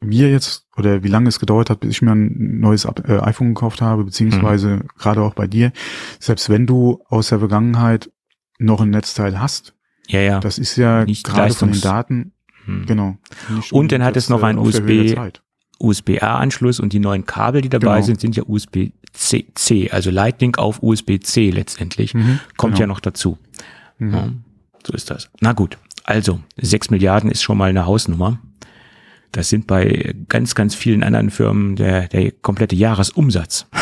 wir 0.01 0.31
jetzt 0.31 0.67
oder 0.77 1.03
wie 1.03 1.09
lange 1.09 1.29
es 1.29 1.41
gedauert 1.41 1.71
hat, 1.71 1.81
bis 1.81 1.91
ich 1.91 2.03
mir 2.03 2.13
ein 2.13 2.61
neues 2.61 2.85
äh, 2.85 3.19
iPhone 3.21 3.55
gekauft 3.55 3.81
habe, 3.81 4.05
beziehungsweise 4.05 4.77
mhm. 4.77 4.89
gerade 4.99 5.23
auch 5.23 5.35
bei 5.35 5.47
dir, 5.47 5.73
selbst 6.21 6.51
wenn 6.51 6.67
du 6.67 7.03
aus 7.09 7.29
der 7.29 7.39
Vergangenheit 7.39 8.11
noch 8.59 8.81
ein 8.81 8.91
Netzteil 8.91 9.41
hast, 9.41 9.75
ja, 10.09 10.21
ja. 10.21 10.41
Das 10.41 10.59
ist 10.59 10.77
ja 10.77 11.05
nicht 11.05 11.25
gerade 11.25 11.55
von 11.55 11.73
den 11.73 11.81
Daten. 11.81 12.33
Hm. 12.67 12.87
Genau. 12.87 13.17
Und 13.71 13.93
dann 13.93 14.03
hat 14.03 14.17
es 14.17 14.29
noch 14.29 14.43
ein 14.43 14.59
USB, 14.59 15.15
USB-A-Anschluss 15.79 16.81
und 16.81 16.93
die 16.93 17.01
neuen 17.01 17.27
Kabel, 17.27 17.63
die 17.63 17.69
dabei 17.69 17.97
genau. 17.97 18.07
sind, 18.07 18.21
sind 18.21 18.37
ja 18.37 18.45
USB-C, 18.47 19.91
also 19.91 20.11
Lightning 20.11 20.57
auf 20.57 20.83
USB-C 20.83 21.51
letztendlich. 21.51 22.15
Mhm, 22.15 22.41
Kommt 22.57 22.75
genau. 22.75 22.81
ja 22.81 22.87
noch 22.87 23.01
dazu. 23.01 23.39
Mhm. 23.99 24.15
Ja, 24.15 24.29
so 24.87 24.93
ist 24.93 25.11
das. 25.11 25.31
Na 25.41 25.53
gut. 25.53 25.79
Also, 26.05 26.41
sechs 26.57 26.91
Milliarden 26.91 27.31
ist 27.31 27.43
schon 27.43 27.59
mal 27.59 27.71
eine 27.71 27.87
Hausnummer. 27.87 28.39
Das 29.33 29.49
sind 29.49 29.67
bei 29.67 30.15
ganz, 30.29 30.55
ganz 30.55 30.75
vielen 30.75 31.03
anderen 31.03 31.31
Firmen 31.31 31.75
der, 31.75 32.09
der 32.09 32.31
komplette 32.31 32.77
Jahresumsatz. 32.77 33.67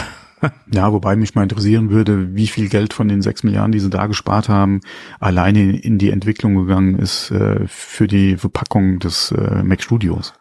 Ja, 0.73 0.93
wobei 0.93 1.15
mich 1.15 1.37
mal 1.37 1.45
interessieren 1.45 1.91
würde, 1.91 2.35
wie 2.35 2.49
viel 2.49 2.69
Geld 2.69 2.93
von 2.93 3.07
den 3.07 3.23
sechs 3.23 3.45
Milliarden, 3.45 3.71
die 3.71 3.79
sie 3.79 3.91
da 3.91 4.07
gespart 4.07 4.49
haben, 4.49 4.81
alleine 5.21 5.79
in 5.79 5.99
die 5.99 6.11
Entwicklung 6.11 6.57
gegangen 6.57 6.99
ist 6.99 7.31
äh, 7.31 7.61
für 7.69 8.09
die 8.09 8.37
Verpackung 8.37 8.99
des 8.99 9.31
äh, 9.31 9.63
Mac 9.63 9.85
Studios. 9.85 10.35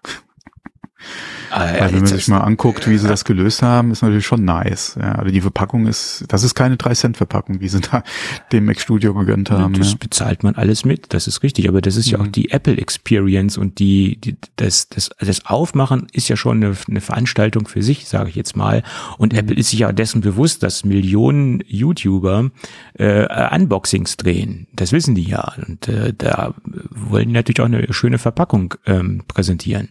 Ah, 1.51 1.65
Weil 1.65 1.91
wenn 1.91 1.95
man 1.99 2.05
sich 2.07 2.29
mal 2.29 2.39
anguckt, 2.39 2.87
wie 2.87 2.97
sie 2.97 3.09
das 3.09 3.25
gelöst 3.25 3.61
haben, 3.61 3.91
ist 3.91 4.01
natürlich 4.01 4.25
schon 4.25 4.45
nice. 4.45 4.97
Ja, 4.97 5.15
also 5.15 5.31
die 5.31 5.41
Verpackung 5.41 5.85
ist, 5.85 6.23
das 6.29 6.43
ist 6.43 6.55
keine 6.55 6.75
3-Cent-Verpackung, 6.75 7.59
wie 7.59 7.67
sie 7.67 7.81
da 7.81 8.03
dem 8.53 8.65
Mac 8.65 8.79
Studio 8.79 9.13
gegönnt 9.13 9.51
haben. 9.51 9.73
Das 9.73 9.91
ja. 9.91 9.97
bezahlt 9.99 10.43
man 10.43 10.55
alles 10.55 10.85
mit, 10.85 11.13
das 11.13 11.27
ist 11.27 11.43
richtig. 11.43 11.67
Aber 11.67 11.81
das 11.81 11.97
ist 11.97 12.09
ja 12.09 12.19
mhm. 12.19 12.23
auch 12.23 12.27
die 12.27 12.51
Apple 12.51 12.77
Experience 12.77 13.57
und 13.57 13.79
die, 13.79 14.17
die 14.21 14.37
das, 14.55 14.87
das, 14.87 15.09
das 15.19 15.45
Aufmachen 15.45 16.07
ist 16.13 16.29
ja 16.29 16.37
schon 16.37 16.63
eine, 16.63 16.75
eine 16.87 17.01
Veranstaltung 17.01 17.67
für 17.67 17.83
sich, 17.83 18.07
sage 18.07 18.29
ich 18.29 18.35
jetzt 18.35 18.55
mal. 18.55 18.83
Und 19.17 19.33
mhm. 19.33 19.39
Apple 19.39 19.55
ist 19.57 19.71
sich 19.71 19.79
ja 19.79 19.91
dessen 19.91 20.21
bewusst, 20.21 20.63
dass 20.63 20.85
Millionen 20.85 21.61
YouTuber 21.67 22.49
äh, 22.93 23.55
Unboxings 23.55 24.15
drehen. 24.15 24.67
Das 24.73 24.93
wissen 24.93 25.15
die 25.15 25.23
ja. 25.23 25.53
Und 25.67 25.89
äh, 25.89 26.13
da 26.17 26.53
wollen 26.91 27.27
die 27.27 27.33
natürlich 27.33 27.59
auch 27.59 27.65
eine 27.65 27.91
schöne 27.91 28.19
Verpackung 28.19 28.75
ähm, 28.85 29.23
präsentieren. 29.27 29.89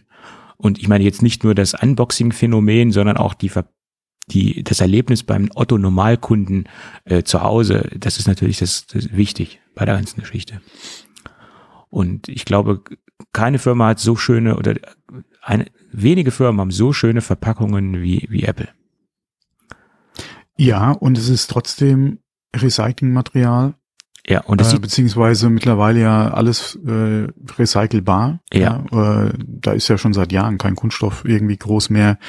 Und 0.61 0.77
ich 0.77 0.87
meine 0.87 1.03
jetzt 1.03 1.23
nicht 1.23 1.43
nur 1.43 1.55
das 1.55 1.73
Unboxing-Phänomen, 1.73 2.91
sondern 2.91 3.17
auch 3.17 3.33
die, 3.33 3.51
die, 4.27 4.63
das 4.63 4.79
Erlebnis 4.79 5.23
beim 5.23 5.49
Otto-Normalkunden 5.55 6.69
äh, 7.05 7.23
zu 7.23 7.41
Hause. 7.41 7.89
Das 7.97 8.19
ist 8.19 8.27
natürlich 8.27 8.59
das, 8.59 8.85
das 8.85 9.11
wichtig 9.11 9.59
bei 9.73 9.85
der 9.85 9.95
ganzen 9.95 10.19
Geschichte. 10.19 10.61
Und 11.89 12.29
ich 12.29 12.45
glaube, 12.45 12.83
keine 13.33 13.57
Firma 13.57 13.87
hat 13.87 13.99
so 13.99 14.15
schöne 14.15 14.55
oder 14.55 14.75
eine, 15.41 15.65
wenige 15.91 16.29
Firmen 16.29 16.61
haben 16.61 16.71
so 16.71 16.93
schöne 16.93 17.21
Verpackungen 17.21 17.99
wie, 17.99 18.27
wie 18.29 18.43
Apple. 18.43 18.69
Ja, 20.57 20.91
und 20.91 21.17
es 21.17 21.27
ist 21.27 21.49
trotzdem 21.49 22.19
Recyclingmaterial 22.55 23.73
ja, 24.27 24.41
und 24.41 24.61
das 24.61 24.73
äh, 24.73 24.79
beziehungsweise 24.79 25.49
mittlerweile 25.49 26.01
ja 26.01 26.31
alles 26.31 26.77
äh, 26.85 27.27
recycelbar. 27.57 28.39
Ja. 28.53 28.83
ja 28.91 29.25
äh, 29.25 29.33
da 29.45 29.71
ist 29.71 29.87
ja 29.87 29.97
schon 29.97 30.13
seit 30.13 30.31
Jahren 30.31 30.57
kein 30.57 30.75
Kunststoff 30.75 31.25
irgendwie 31.25 31.57
groß 31.57 31.89
mehr, 31.89 32.19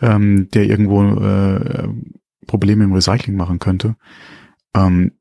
ähm, 0.00 0.48
der 0.52 0.64
irgendwo 0.64 1.02
äh, 1.02 1.88
Probleme 2.46 2.84
im 2.84 2.92
Recycling 2.92 3.36
machen 3.36 3.60
könnte. 3.60 3.96
Ähm, 4.74 5.12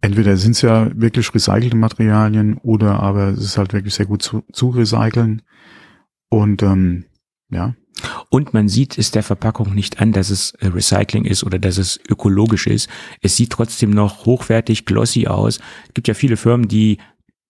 entweder 0.00 0.36
sind 0.36 0.52
es 0.52 0.62
ja 0.62 0.88
wirklich 0.94 1.34
recycelte 1.34 1.76
Materialien 1.76 2.58
oder 2.58 3.00
aber 3.00 3.28
es 3.28 3.44
ist 3.44 3.58
halt 3.58 3.72
wirklich 3.72 3.94
sehr 3.94 4.06
gut 4.06 4.22
zu, 4.22 4.42
zu 4.52 4.70
recyceln. 4.70 5.42
Und 6.30 6.62
ähm, 6.62 7.04
ja, 7.50 7.74
und 8.28 8.54
man 8.54 8.68
sieht 8.68 8.98
es 8.98 9.10
der 9.10 9.22
Verpackung 9.22 9.74
nicht 9.74 10.00
an, 10.00 10.12
dass 10.12 10.30
es 10.30 10.52
äh, 10.60 10.66
Recycling 10.66 11.24
ist 11.24 11.44
oder 11.44 11.58
dass 11.58 11.78
es 11.78 12.00
ökologisch 12.08 12.66
ist. 12.66 12.88
Es 13.20 13.36
sieht 13.36 13.50
trotzdem 13.50 13.90
noch 13.90 14.26
hochwertig, 14.26 14.84
glossy 14.84 15.26
aus. 15.26 15.60
Es 15.88 15.94
gibt 15.94 16.08
ja 16.08 16.14
viele 16.14 16.36
Firmen, 16.36 16.68
die 16.68 16.98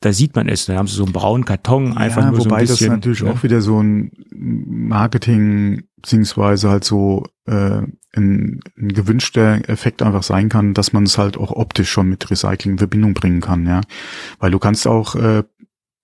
da 0.00 0.12
sieht 0.12 0.36
man 0.36 0.48
es, 0.48 0.66
da 0.66 0.76
haben 0.76 0.86
sie 0.86 0.96
so 0.96 1.04
einen 1.04 1.14
braunen 1.14 1.46
Karton, 1.46 1.96
einfach 1.96 2.22
ja, 2.22 2.30
nur 2.30 2.42
so 2.42 2.50
ein 2.50 2.60
bisschen. 2.60 2.88
Wobei 2.88 2.96
das 2.96 3.06
natürlich 3.06 3.20
ja. 3.20 3.30
auch 3.30 3.42
wieder 3.42 3.62
so 3.62 3.82
ein 3.82 4.12
Marketing 4.34 5.84
beziehungsweise 5.96 6.68
halt 6.68 6.84
so 6.84 7.24
äh, 7.46 7.80
ein, 8.12 8.60
ein 8.76 8.88
gewünschter 8.88 9.66
Effekt 9.68 10.02
einfach 10.02 10.22
sein 10.22 10.50
kann, 10.50 10.74
dass 10.74 10.92
man 10.92 11.04
es 11.04 11.16
halt 11.16 11.38
auch 11.38 11.50
optisch 11.50 11.90
schon 11.90 12.10
mit 12.10 12.30
Recycling 12.30 12.72
in 12.72 12.78
Verbindung 12.78 13.14
bringen 13.14 13.40
kann, 13.40 13.66
ja. 13.66 13.80
Weil 14.38 14.50
du 14.50 14.58
kannst 14.58 14.86
auch, 14.86 15.14
äh, 15.14 15.44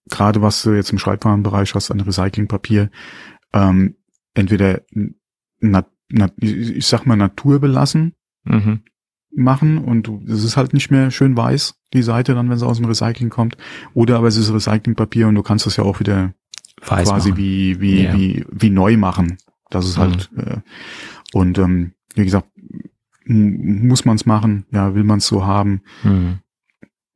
gerade 0.08 0.40
was 0.40 0.62
du 0.62 0.72
jetzt 0.72 0.92
im 0.92 0.98
Schreibwarenbereich 0.98 1.74
hast 1.74 1.90
an 1.90 2.00
Recyclingpapier, 2.00 2.90
ähm, 3.52 3.96
entweder 4.40 4.82
na, 5.60 5.84
ich, 6.40 6.76
ich 6.76 6.86
sag 6.86 7.06
mal 7.06 7.16
naturbelassen 7.16 8.14
Mhm. 8.44 8.80
machen 9.32 9.78
und 9.78 10.08
es 10.28 10.42
ist 10.44 10.56
halt 10.56 10.72
nicht 10.72 10.90
mehr 10.90 11.10
schön 11.10 11.36
weiß, 11.36 11.74
die 11.92 12.02
Seite 12.02 12.34
dann, 12.34 12.48
wenn 12.48 12.56
es 12.56 12.62
aus 12.62 12.78
dem 12.78 12.86
Recycling 12.86 13.28
kommt. 13.28 13.56
Oder 13.94 14.16
aber 14.16 14.28
es 14.28 14.36
ist 14.38 14.52
Recyclingpapier 14.52 15.28
und 15.28 15.34
du 15.34 15.42
kannst 15.42 15.66
das 15.66 15.76
ja 15.76 15.84
auch 15.84 16.00
wieder 16.00 16.32
Weiß 16.86 17.06
quasi 17.08 17.30
machen. 17.30 17.38
wie, 17.38 17.80
wie, 17.80 18.02
Ja. 18.04 18.14
wie, 18.16 18.44
wie 18.50 18.70
neu 18.70 18.96
machen. 18.96 19.36
Das 19.68 19.86
ist 19.86 19.98
halt, 19.98 20.30
äh, 20.36 20.56
und 21.34 21.58
ähm, 21.58 21.92
wie 22.14 22.24
gesagt, 22.24 22.48
muss 23.26 24.04
man 24.04 24.16
es 24.16 24.26
machen, 24.26 24.64
ja, 24.72 24.94
will 24.94 25.04
man 25.04 25.18
es 25.18 25.26
so 25.26 25.44
haben. 25.44 25.82
Mhm. 26.02 26.38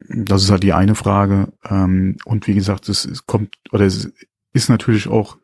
Das 0.08 0.42
ist 0.44 0.50
halt 0.50 0.62
die 0.62 0.74
eine 0.74 0.94
Frage. 0.94 1.52
Ähm, 1.68 2.16
und 2.26 2.46
wie 2.46 2.54
gesagt, 2.54 2.88
es, 2.90 3.06
es 3.06 3.26
kommt, 3.26 3.54
oder 3.72 3.86
es 3.86 4.12
ist 4.52 4.68
natürlich 4.68 5.08
auch 5.08 5.38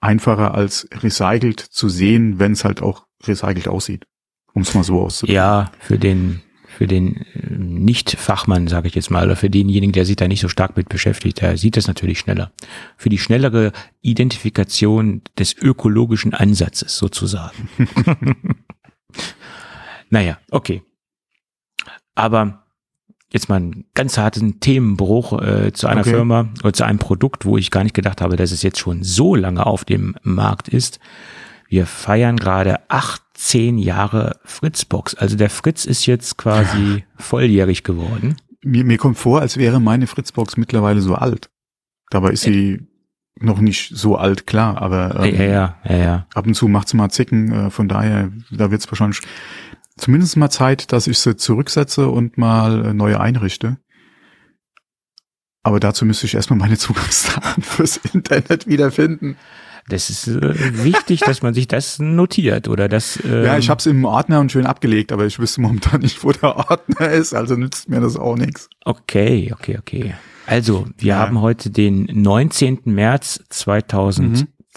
einfacher 0.00 0.54
als 0.54 0.88
recycelt 0.92 1.60
zu 1.60 1.88
sehen, 1.88 2.38
wenn 2.38 2.52
es 2.52 2.64
halt 2.64 2.82
auch 2.82 3.06
recycelt 3.26 3.68
aussieht. 3.68 4.06
Um 4.54 4.62
es 4.62 4.74
mal 4.74 4.84
so 4.84 5.00
auszudrücken. 5.00 5.34
Ja, 5.34 5.70
für 5.80 5.98
den 5.98 6.42
für 6.78 6.86
den 6.86 7.16
äh, 7.16 7.56
Nicht-Fachmann, 7.58 8.68
sage 8.68 8.86
ich 8.86 8.94
jetzt 8.94 9.10
mal, 9.10 9.24
oder 9.24 9.34
für 9.34 9.50
denjenigen, 9.50 9.90
der 9.90 10.04
sich 10.04 10.14
da 10.14 10.28
nicht 10.28 10.40
so 10.40 10.48
stark 10.48 10.76
mit 10.76 10.88
beschäftigt, 10.88 11.40
der 11.40 11.56
sieht 11.56 11.76
das 11.76 11.88
natürlich 11.88 12.20
schneller. 12.20 12.52
Für 12.96 13.08
die 13.08 13.18
schnellere 13.18 13.72
Identifikation 14.00 15.22
des 15.36 15.56
ökologischen 15.56 16.34
Ansatzes 16.34 16.96
sozusagen. 16.96 17.68
naja, 20.10 20.38
okay. 20.52 20.82
Aber 22.14 22.67
jetzt 23.30 23.48
mal 23.48 23.56
einen 23.56 23.84
ganz 23.94 24.16
harten 24.16 24.60
Themenbruch 24.60 25.40
äh, 25.42 25.72
zu 25.72 25.86
einer 25.86 26.00
Okay. 26.00 26.10
Firma 26.10 26.48
oder 26.60 26.72
zu 26.72 26.84
einem 26.84 26.98
Produkt, 26.98 27.44
wo 27.44 27.58
ich 27.58 27.70
gar 27.70 27.84
nicht 27.84 27.94
gedacht 27.94 28.20
habe, 28.20 28.36
dass 28.36 28.52
es 28.52 28.62
jetzt 28.62 28.78
schon 28.78 29.02
so 29.02 29.34
lange 29.34 29.66
auf 29.66 29.84
dem 29.84 30.16
Markt 30.22 30.68
ist. 30.68 30.98
Wir 31.68 31.86
feiern 31.86 32.36
gerade 32.36 32.80
18 32.88 33.76
Jahre 33.76 34.40
Fritzbox. 34.44 35.14
Also 35.14 35.36
der 35.36 35.50
Fritz 35.50 35.84
ist 35.84 36.06
jetzt 36.06 36.38
quasi 36.38 37.04
volljährig 37.16 37.84
geworden. 37.84 38.36
Mir, 38.62 38.84
mir 38.84 38.96
kommt 38.96 39.18
vor, 39.18 39.40
als 39.40 39.58
wäre 39.58 39.80
meine 39.80 40.06
Fritzbox 40.06 40.56
mittlerweile 40.56 41.02
so 41.02 41.14
alt. 41.14 41.50
Dabei 42.10 42.30
ist 42.30 42.42
sie 42.42 42.88
noch 43.40 43.60
nicht 43.60 43.94
so 43.94 44.16
alt, 44.16 44.46
klar, 44.46 44.80
aber 44.82 45.24
ähm, 45.24 45.36
ja, 45.36 45.44
ja, 45.44 45.76
ja, 45.84 45.96
ja. 45.96 46.26
ab 46.34 46.46
und 46.46 46.54
zu 46.54 46.66
macht's 46.66 46.94
mal 46.94 47.10
Zicken. 47.10 47.52
Äh, 47.52 47.70
von 47.70 47.88
daher, 47.88 48.32
da 48.50 48.70
wird's 48.70 48.90
wahrscheinlich 48.90 49.20
zumindest 49.98 50.36
mal 50.36 50.50
Zeit, 50.50 50.92
dass 50.92 51.06
ich 51.06 51.18
sie 51.18 51.36
zurücksetze 51.36 52.08
und 52.08 52.38
mal 52.38 52.86
äh, 52.86 52.94
neue 52.94 53.20
einrichte. 53.20 53.76
Aber 55.62 55.80
dazu 55.80 56.04
müsste 56.04 56.26
ich 56.26 56.34
erstmal 56.34 56.58
meine 56.58 56.78
Zugangsdaten 56.78 57.62
fürs 57.62 57.96
Internet 57.98 58.66
wiederfinden. 58.66 59.36
Das 59.88 60.10
ist 60.10 60.28
äh, 60.28 60.84
wichtig, 60.84 61.20
dass 61.20 61.40
man 61.42 61.54
sich 61.54 61.66
das 61.66 61.98
notiert 61.98 62.68
oder 62.68 62.88
das. 62.88 63.18
Ähm, 63.24 63.44
ja, 63.44 63.56
ich 63.58 63.70
habe 63.70 63.78
es 63.78 63.86
im 63.86 64.04
Ordner 64.04 64.38
und 64.40 64.52
schön 64.52 64.66
abgelegt, 64.66 65.12
aber 65.12 65.24
ich 65.24 65.38
wüsste 65.38 65.62
momentan 65.62 66.00
nicht, 66.02 66.22
wo 66.24 66.32
der 66.32 66.56
Ordner 66.56 67.08
ist, 67.10 67.34
also 67.34 67.56
nützt 67.56 67.88
mir 67.88 68.00
das 68.00 68.16
auch 68.16 68.36
nichts. 68.36 68.68
Okay, 68.84 69.50
okay, 69.52 69.78
okay. 69.78 70.14
Also, 70.46 70.86
wir 70.98 71.08
Ja. 71.08 71.18
haben 71.18 71.40
heute 71.40 71.70
den 71.70 72.06
19. 72.10 72.80
März 72.84 73.42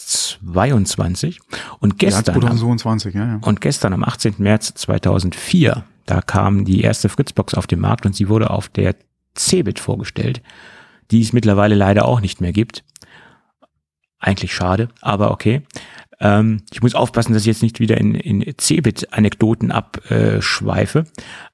2022 0.07 1.39
und 1.79 2.01
Ja, 2.01 2.09
gestern 2.09 2.35
am 2.35 2.57
2022, 2.57 3.15
ja, 3.15 3.25
ja. 3.25 3.39
Und 3.41 3.61
gestern 3.61 3.93
am 3.93 4.03
18. 4.03 4.35
März 4.37 4.73
2004, 4.73 5.83
da 6.05 6.21
kam 6.21 6.65
die 6.65 6.81
erste 6.81 7.09
Fritzbox 7.09 7.53
auf 7.53 7.67
den 7.67 7.79
Markt 7.79 8.05
und 8.05 8.15
sie 8.15 8.29
wurde 8.29 8.49
auf 8.49 8.69
der 8.69 8.95
Cebit 9.35 9.79
vorgestellt, 9.79 10.41
die 11.11 11.21
es 11.21 11.33
mittlerweile 11.33 11.75
leider 11.75 12.05
auch 12.05 12.21
nicht 12.21 12.41
mehr 12.41 12.51
gibt. 12.51 12.83
Eigentlich 14.19 14.53
schade, 14.53 14.89
aber 15.01 15.31
okay. 15.31 15.63
Ähm, 16.21 16.61
ich 16.71 16.81
muss 16.81 16.95
aufpassen, 16.95 17.33
dass 17.33 17.41
ich 17.41 17.47
jetzt 17.47 17.63
nicht 17.63 17.79
wieder 17.79 17.97
in, 17.97 18.15
in 18.15 18.53
Cebit-Anekdoten 18.57 19.71
abschweife. 19.71 21.05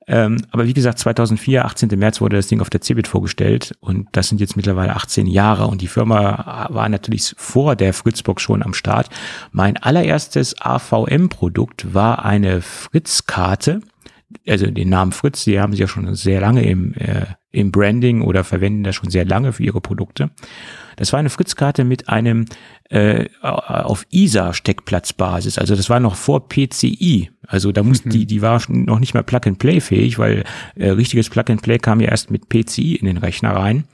Ähm, 0.07 0.37
aber 0.51 0.67
wie 0.67 0.73
gesagt, 0.73 0.99
2004, 0.99 1.65
18. 1.65 1.89
März 1.97 2.21
wurde 2.21 2.35
das 2.35 2.47
Ding 2.47 2.61
auf 2.61 2.69
der 2.69 2.81
Cebit 2.81 3.07
vorgestellt 3.07 3.75
und 3.79 4.07
das 4.11 4.29
sind 4.29 4.39
jetzt 4.39 4.55
mittlerweile 4.55 4.95
18 4.95 5.25
Jahre 5.25 5.67
und 5.67 5.81
die 5.81 5.87
Firma 5.87 6.67
war 6.69 6.87
natürlich 6.87 7.33
vor 7.37 7.75
der 7.75 7.93
Fritzbox 7.93 8.41
schon 8.41 8.63
am 8.63 8.73
Start. 8.73 9.09
Mein 9.51 9.77
allererstes 9.77 10.55
AVM-Produkt 10.61 11.93
war 11.93 12.23
eine 12.23 12.61
Fritz-Karte, 12.61 13.81
also 14.47 14.69
den 14.69 14.89
Namen 14.89 15.11
Fritz, 15.11 15.45
die 15.45 15.59
haben 15.59 15.73
sie 15.73 15.79
ja 15.79 15.87
schon 15.87 16.13
sehr 16.15 16.41
lange 16.41 16.63
im, 16.63 16.93
äh, 16.95 17.25
im 17.51 17.71
Branding 17.71 18.21
oder 18.21 18.43
verwenden 18.43 18.83
das 18.83 18.95
schon 18.95 19.09
sehr 19.09 19.25
lange 19.25 19.53
für 19.53 19.63
ihre 19.63 19.81
Produkte. 19.81 20.31
Das 20.97 21.13
war 21.13 21.19
eine 21.19 21.29
Fritz-Karte 21.29 21.83
mit 21.83 22.09
einem 22.09 22.45
äh, 22.89 23.27
auf 23.41 24.05
ISA-Steckplatzbasis. 24.11 25.57
Also 25.57 25.75
das 25.75 25.89
war 25.89 25.99
noch 25.99 26.15
vor 26.15 26.49
PCI. 26.49 27.31
Also 27.47 27.71
da 27.71 27.83
mussten 27.83 28.09
die, 28.09 28.25
die 28.25 28.41
war 28.41 28.61
noch 28.67 28.99
nicht 28.99 29.13
mal 29.13 29.23
Plug-and-Play 29.23 29.79
fähig, 29.79 30.19
weil 30.19 30.43
äh, 30.75 30.89
richtiges 30.89 31.29
Plug-and-Play 31.29 31.77
kam 31.77 32.01
ja 32.01 32.09
erst 32.09 32.31
mit 32.31 32.49
PCI 32.49 32.95
in 32.95 33.05
den 33.05 33.17
Rechner 33.17 33.51
rein. 33.51 33.85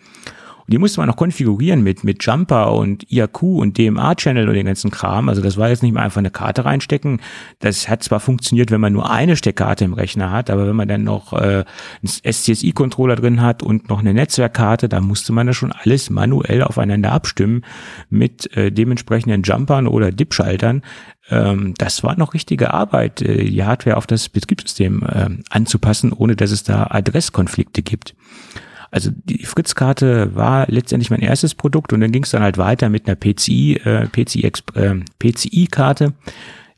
Und 0.66 0.74
die 0.74 0.78
musste 0.78 1.02
man 1.02 1.08
noch 1.08 1.18
konfigurieren 1.18 1.84
mit, 1.84 2.04
mit 2.04 2.24
Jumper 2.24 2.74
und 2.74 3.12
IAQ 3.12 3.44
und 3.44 3.78
DMA-Channel 3.78 4.48
und 4.48 4.54
den 4.54 4.66
ganzen 4.66 4.92
Kram. 4.92 5.28
Also 5.28 5.42
das 5.42 5.58
war 5.58 5.70
jetzt 5.70 5.84
nicht 5.84 5.94
mal 5.94 6.04
einfach 6.04 6.20
eine 6.20 6.32
Karte 6.32 6.64
reinstecken. 6.64 7.20
Das 7.60 7.90
hat 7.90 8.04
zwar 8.04 8.22
funktioniert, 8.22 8.72
wenn 8.72 8.80
man 8.80 8.94
nur 8.94 9.10
eine 9.10 9.36
Steckkarte 9.36 9.84
im 9.84 9.94
Rechner 9.94 10.32
hat, 10.32 10.50
aber 10.50 10.68
wenn 10.68 10.76
man 10.76 10.88
dann 10.88 11.04
noch 11.04 11.34
äh, 11.34 11.66
einen 11.66 12.34
SCSI-Controller 12.34 13.18
drin 13.18 13.42
hat 13.42 13.62
und 13.62 13.90
noch 13.90 14.00
eine 14.00 14.14
Netzwerkkarte, 14.14 14.88
da 14.88 15.02
musste 15.02 15.34
man 15.34 15.48
das 15.48 15.58
schon 15.58 15.74
alles 15.74 16.10
manuell 16.10 16.64
aufeinander 16.64 17.12
abstimmen 17.12 17.66
mit 18.10 18.56
äh, 18.56 18.72
dementsprechenden 18.72 19.44
Jumpern 19.44 19.88
oder 19.88 20.12
DIP-Schaltern. 20.12 20.82
Ähm, 21.30 21.74
das 21.78 22.04
war 22.04 22.18
noch 22.18 22.34
richtige 22.34 22.74
Arbeit, 22.74 23.22
äh, 23.22 23.46
die 23.46 23.64
Hardware 23.64 23.98
auf 23.98 24.08
das 24.08 24.30
Betriebssystem 24.30 25.04
äh, 25.04 25.30
anzupassen, 25.50 26.14
ohne 26.14 26.36
dass 26.36 26.52
es 26.52 26.64
da 26.64 26.88
Adresskonflikte 26.90 27.82
gibt. 27.82 28.16
Also 28.94 29.10
die 29.12 29.44
Fritz-Karte 29.44 30.36
war 30.36 30.68
letztendlich 30.70 31.10
mein 31.10 31.22
erstes 31.22 31.56
Produkt 31.56 31.94
und 31.94 32.02
dann 32.02 32.12
ging 32.12 32.26
es 32.26 32.30
dann 32.30 32.44
halt 32.44 32.60
weiter 32.60 32.90
mit 32.90 33.08
einer 33.08 33.16
PCI, 33.16 33.78
äh, 33.78 34.08
PCI, 34.08 34.52
äh, 34.76 35.00
PCI-Karte. 35.18 36.14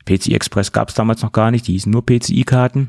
PCI 0.06 0.34
Express 0.34 0.72
gab 0.72 0.88
es 0.88 0.94
damals 0.94 1.20
noch 1.20 1.32
gar 1.32 1.50
nicht, 1.50 1.68
die 1.68 1.72
hießen 1.72 1.92
nur 1.92 2.06
PCI-Karten. 2.06 2.88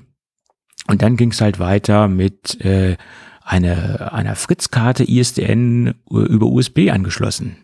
Und 0.88 1.02
dann 1.02 1.18
ging 1.18 1.32
es 1.32 1.42
halt 1.42 1.60
weiter 1.60 2.08
mit 2.08 2.62
äh, 2.64 2.96
einer, 3.44 4.14
einer 4.14 4.38
Fritz-Karte 4.38 5.04
ISDN 5.04 5.96
über 6.10 6.46
USB 6.46 6.90
angeschlossen. 6.90 7.58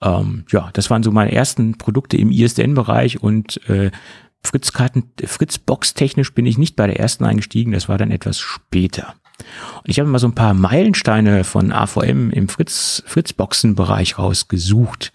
Ähm, 0.00 0.46
ja, 0.50 0.70
das 0.72 0.88
waren 0.88 1.02
so 1.02 1.12
meine 1.12 1.32
ersten 1.32 1.76
Produkte 1.76 2.16
im 2.16 2.30
ISDN-Bereich 2.30 3.22
und 3.22 3.60
äh, 3.68 3.90
Fritz-Karten, 4.42 5.12
Fritz-Box 5.22 5.92
technisch 5.92 6.32
bin 6.32 6.46
ich 6.46 6.56
nicht 6.56 6.76
bei 6.76 6.86
der 6.86 6.98
ersten 6.98 7.26
eingestiegen, 7.26 7.72
das 7.72 7.90
war 7.90 7.98
dann 7.98 8.10
etwas 8.10 8.40
später. 8.40 9.14
Und 9.76 9.90
ich 9.90 9.98
habe 9.98 10.08
mal 10.08 10.18
so 10.18 10.28
ein 10.28 10.34
paar 10.34 10.54
Meilensteine 10.54 11.44
von 11.44 11.72
AVM 11.72 12.30
im 12.30 12.48
Fritz, 12.48 13.02
Fritz-Boxen-Bereich 13.06 14.18
rausgesucht. 14.18 15.12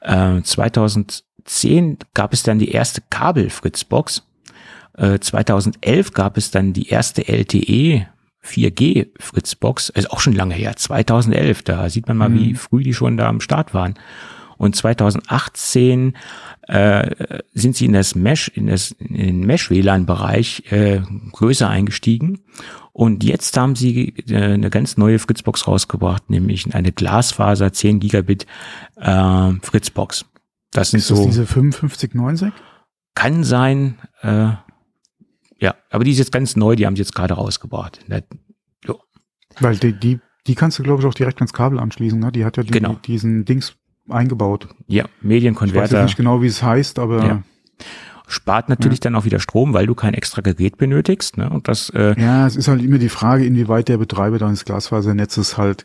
Äh, 0.00 0.42
2010 0.42 1.98
gab 2.14 2.32
es 2.32 2.42
dann 2.42 2.58
die 2.58 2.70
erste 2.70 3.02
Kabel-Fritz-Box. 3.10 4.24
Äh, 4.96 5.18
2011 5.18 6.12
gab 6.12 6.36
es 6.36 6.50
dann 6.50 6.72
die 6.72 6.88
erste 6.88 7.28
LTE 7.28 8.06
4G 8.44 9.08
Fritzbox, 9.18 9.90
ist 9.90 10.10
auch 10.10 10.20
schon 10.20 10.32
lange 10.32 10.54
her, 10.54 10.74
2011, 10.76 11.62
da 11.62 11.88
sieht 11.90 12.08
man 12.08 12.16
mal, 12.16 12.32
wie 12.32 12.54
früh 12.54 12.82
die 12.82 12.94
schon 12.94 13.16
da 13.16 13.28
am 13.28 13.40
Start 13.40 13.74
waren. 13.74 13.94
Und 14.56 14.74
2018 14.74 16.16
äh, 16.66 17.14
sind 17.54 17.76
sie 17.76 17.86
in 17.86 17.92
das 17.92 18.14
Mesh, 18.16 18.48
in, 18.48 18.66
das, 18.66 18.90
in 18.92 19.16
den 19.16 19.46
Mesh-WLAN-Bereich 19.46 20.72
äh, 20.72 21.00
größer 21.32 21.68
eingestiegen. 21.68 22.40
Und 22.98 23.22
jetzt 23.22 23.56
haben 23.56 23.76
sie 23.76 24.08
äh, 24.28 24.54
eine 24.54 24.70
ganz 24.70 24.96
neue 24.96 25.20
Fritzbox 25.20 25.68
rausgebracht, 25.68 26.30
nämlich 26.30 26.74
eine 26.74 26.90
Glasfaser 26.90 27.72
10 27.72 28.00
Gigabit 28.00 28.44
äh, 28.96 29.52
Fritzbox. 29.62 30.24
Das 30.72 30.90
sind 30.90 30.98
Ist 30.98 31.08
das 31.12 31.18
so, 31.18 31.24
diese 31.24 31.46
5590? 31.46 32.52
kann 33.14 33.44
sein, 33.44 33.98
äh, 34.22 34.48
ja, 35.60 35.74
aber 35.90 36.02
die 36.02 36.10
ist 36.10 36.18
jetzt 36.18 36.32
ganz 36.32 36.56
neu, 36.56 36.74
die 36.74 36.86
haben 36.86 36.96
sie 36.96 37.02
jetzt 37.02 37.14
gerade 37.14 37.34
rausgebracht. 37.34 38.00
Jo. 38.84 38.98
Weil 39.60 39.76
die, 39.76 39.92
die, 39.92 40.18
die 40.48 40.56
kannst 40.56 40.80
du, 40.80 40.82
glaube 40.82 41.00
ich, 41.00 41.06
auch 41.06 41.14
direkt 41.14 41.38
ans 41.40 41.52
Kabel 41.52 41.78
anschließen. 41.78 42.18
Ne? 42.18 42.32
Die 42.32 42.44
hat 42.44 42.56
ja 42.56 42.64
die, 42.64 42.72
Genau. 42.72 42.94
diesen 42.94 43.44
Dings 43.44 43.76
eingebaut. 44.08 44.66
Ja, 44.88 45.04
Ich 45.04 45.04
weiß 45.04 45.04
jetzt 45.12 45.22
Medienkonverter. 45.22 46.02
nicht 46.02 46.16
genau, 46.16 46.42
wie 46.42 46.46
es 46.48 46.64
heißt, 46.64 46.98
aber 46.98 47.24
Ja. 47.24 47.42
Spart 48.28 48.68
natürlich 48.68 49.00
dann 49.00 49.14
auch 49.14 49.24
wieder 49.24 49.40
Strom, 49.40 49.72
weil 49.72 49.86
du 49.86 49.94
kein 49.94 50.14
extra 50.14 50.42
Gerät 50.42 50.76
benötigst. 50.76 51.36
Ne? 51.38 51.48
Und 51.50 51.66
das, 51.68 51.90
äh, 51.90 52.14
Ja, 52.20 52.46
es 52.46 52.56
ist 52.56 52.68
halt 52.68 52.82
immer 52.82 52.98
die 52.98 53.08
Frage, 53.08 53.44
inwieweit 53.44 53.88
der 53.88 53.98
Betreiber 53.98 54.38
deines 54.38 54.64
Glasfasernetzes 54.64 55.56
halt 55.58 55.84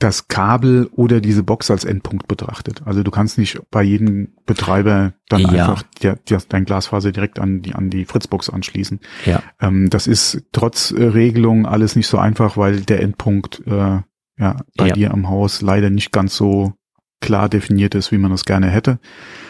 das 0.00 0.26
Kabel 0.26 0.88
oder 0.92 1.20
diese 1.20 1.44
Box 1.44 1.70
als 1.70 1.84
Endpunkt 1.84 2.26
betrachtet. 2.26 2.82
Also 2.84 3.04
du 3.04 3.10
kannst 3.12 3.38
nicht 3.38 3.60
bei 3.70 3.82
jedem 3.82 4.34
Betreiber 4.44 5.14
dann 5.28 5.42
Ja. 5.42 5.48
einfach 5.68 5.84
der, 6.02 6.16
der, 6.16 6.42
dein 6.48 6.64
Glasfaser 6.64 7.12
direkt 7.12 7.38
an 7.38 7.62
die, 7.62 7.74
an 7.74 7.90
die 7.90 8.04
Fritzbox 8.04 8.50
anschließen. 8.50 8.98
ja, 9.24 9.40
Ähm, 9.60 9.88
das 9.90 10.08
ist 10.08 10.42
trotz 10.52 10.90
äh, 10.90 11.02
Regelung 11.04 11.64
alles 11.66 11.94
nicht 11.94 12.08
so 12.08 12.18
einfach, 12.18 12.56
weil 12.56 12.80
der 12.80 13.00
Endpunkt 13.02 13.62
äh, 13.66 14.00
ja, 14.36 14.56
bei 14.76 14.88
Ja. 14.88 14.94
dir 14.94 15.12
am 15.14 15.28
Haus 15.28 15.62
leider 15.62 15.90
nicht 15.90 16.10
ganz 16.10 16.36
so 16.36 16.72
klar 17.20 17.48
definiert 17.48 17.94
ist, 17.94 18.12
wie 18.12 18.18
man 18.18 18.30
das 18.30 18.44
gerne 18.44 18.68
hätte. 18.68 18.98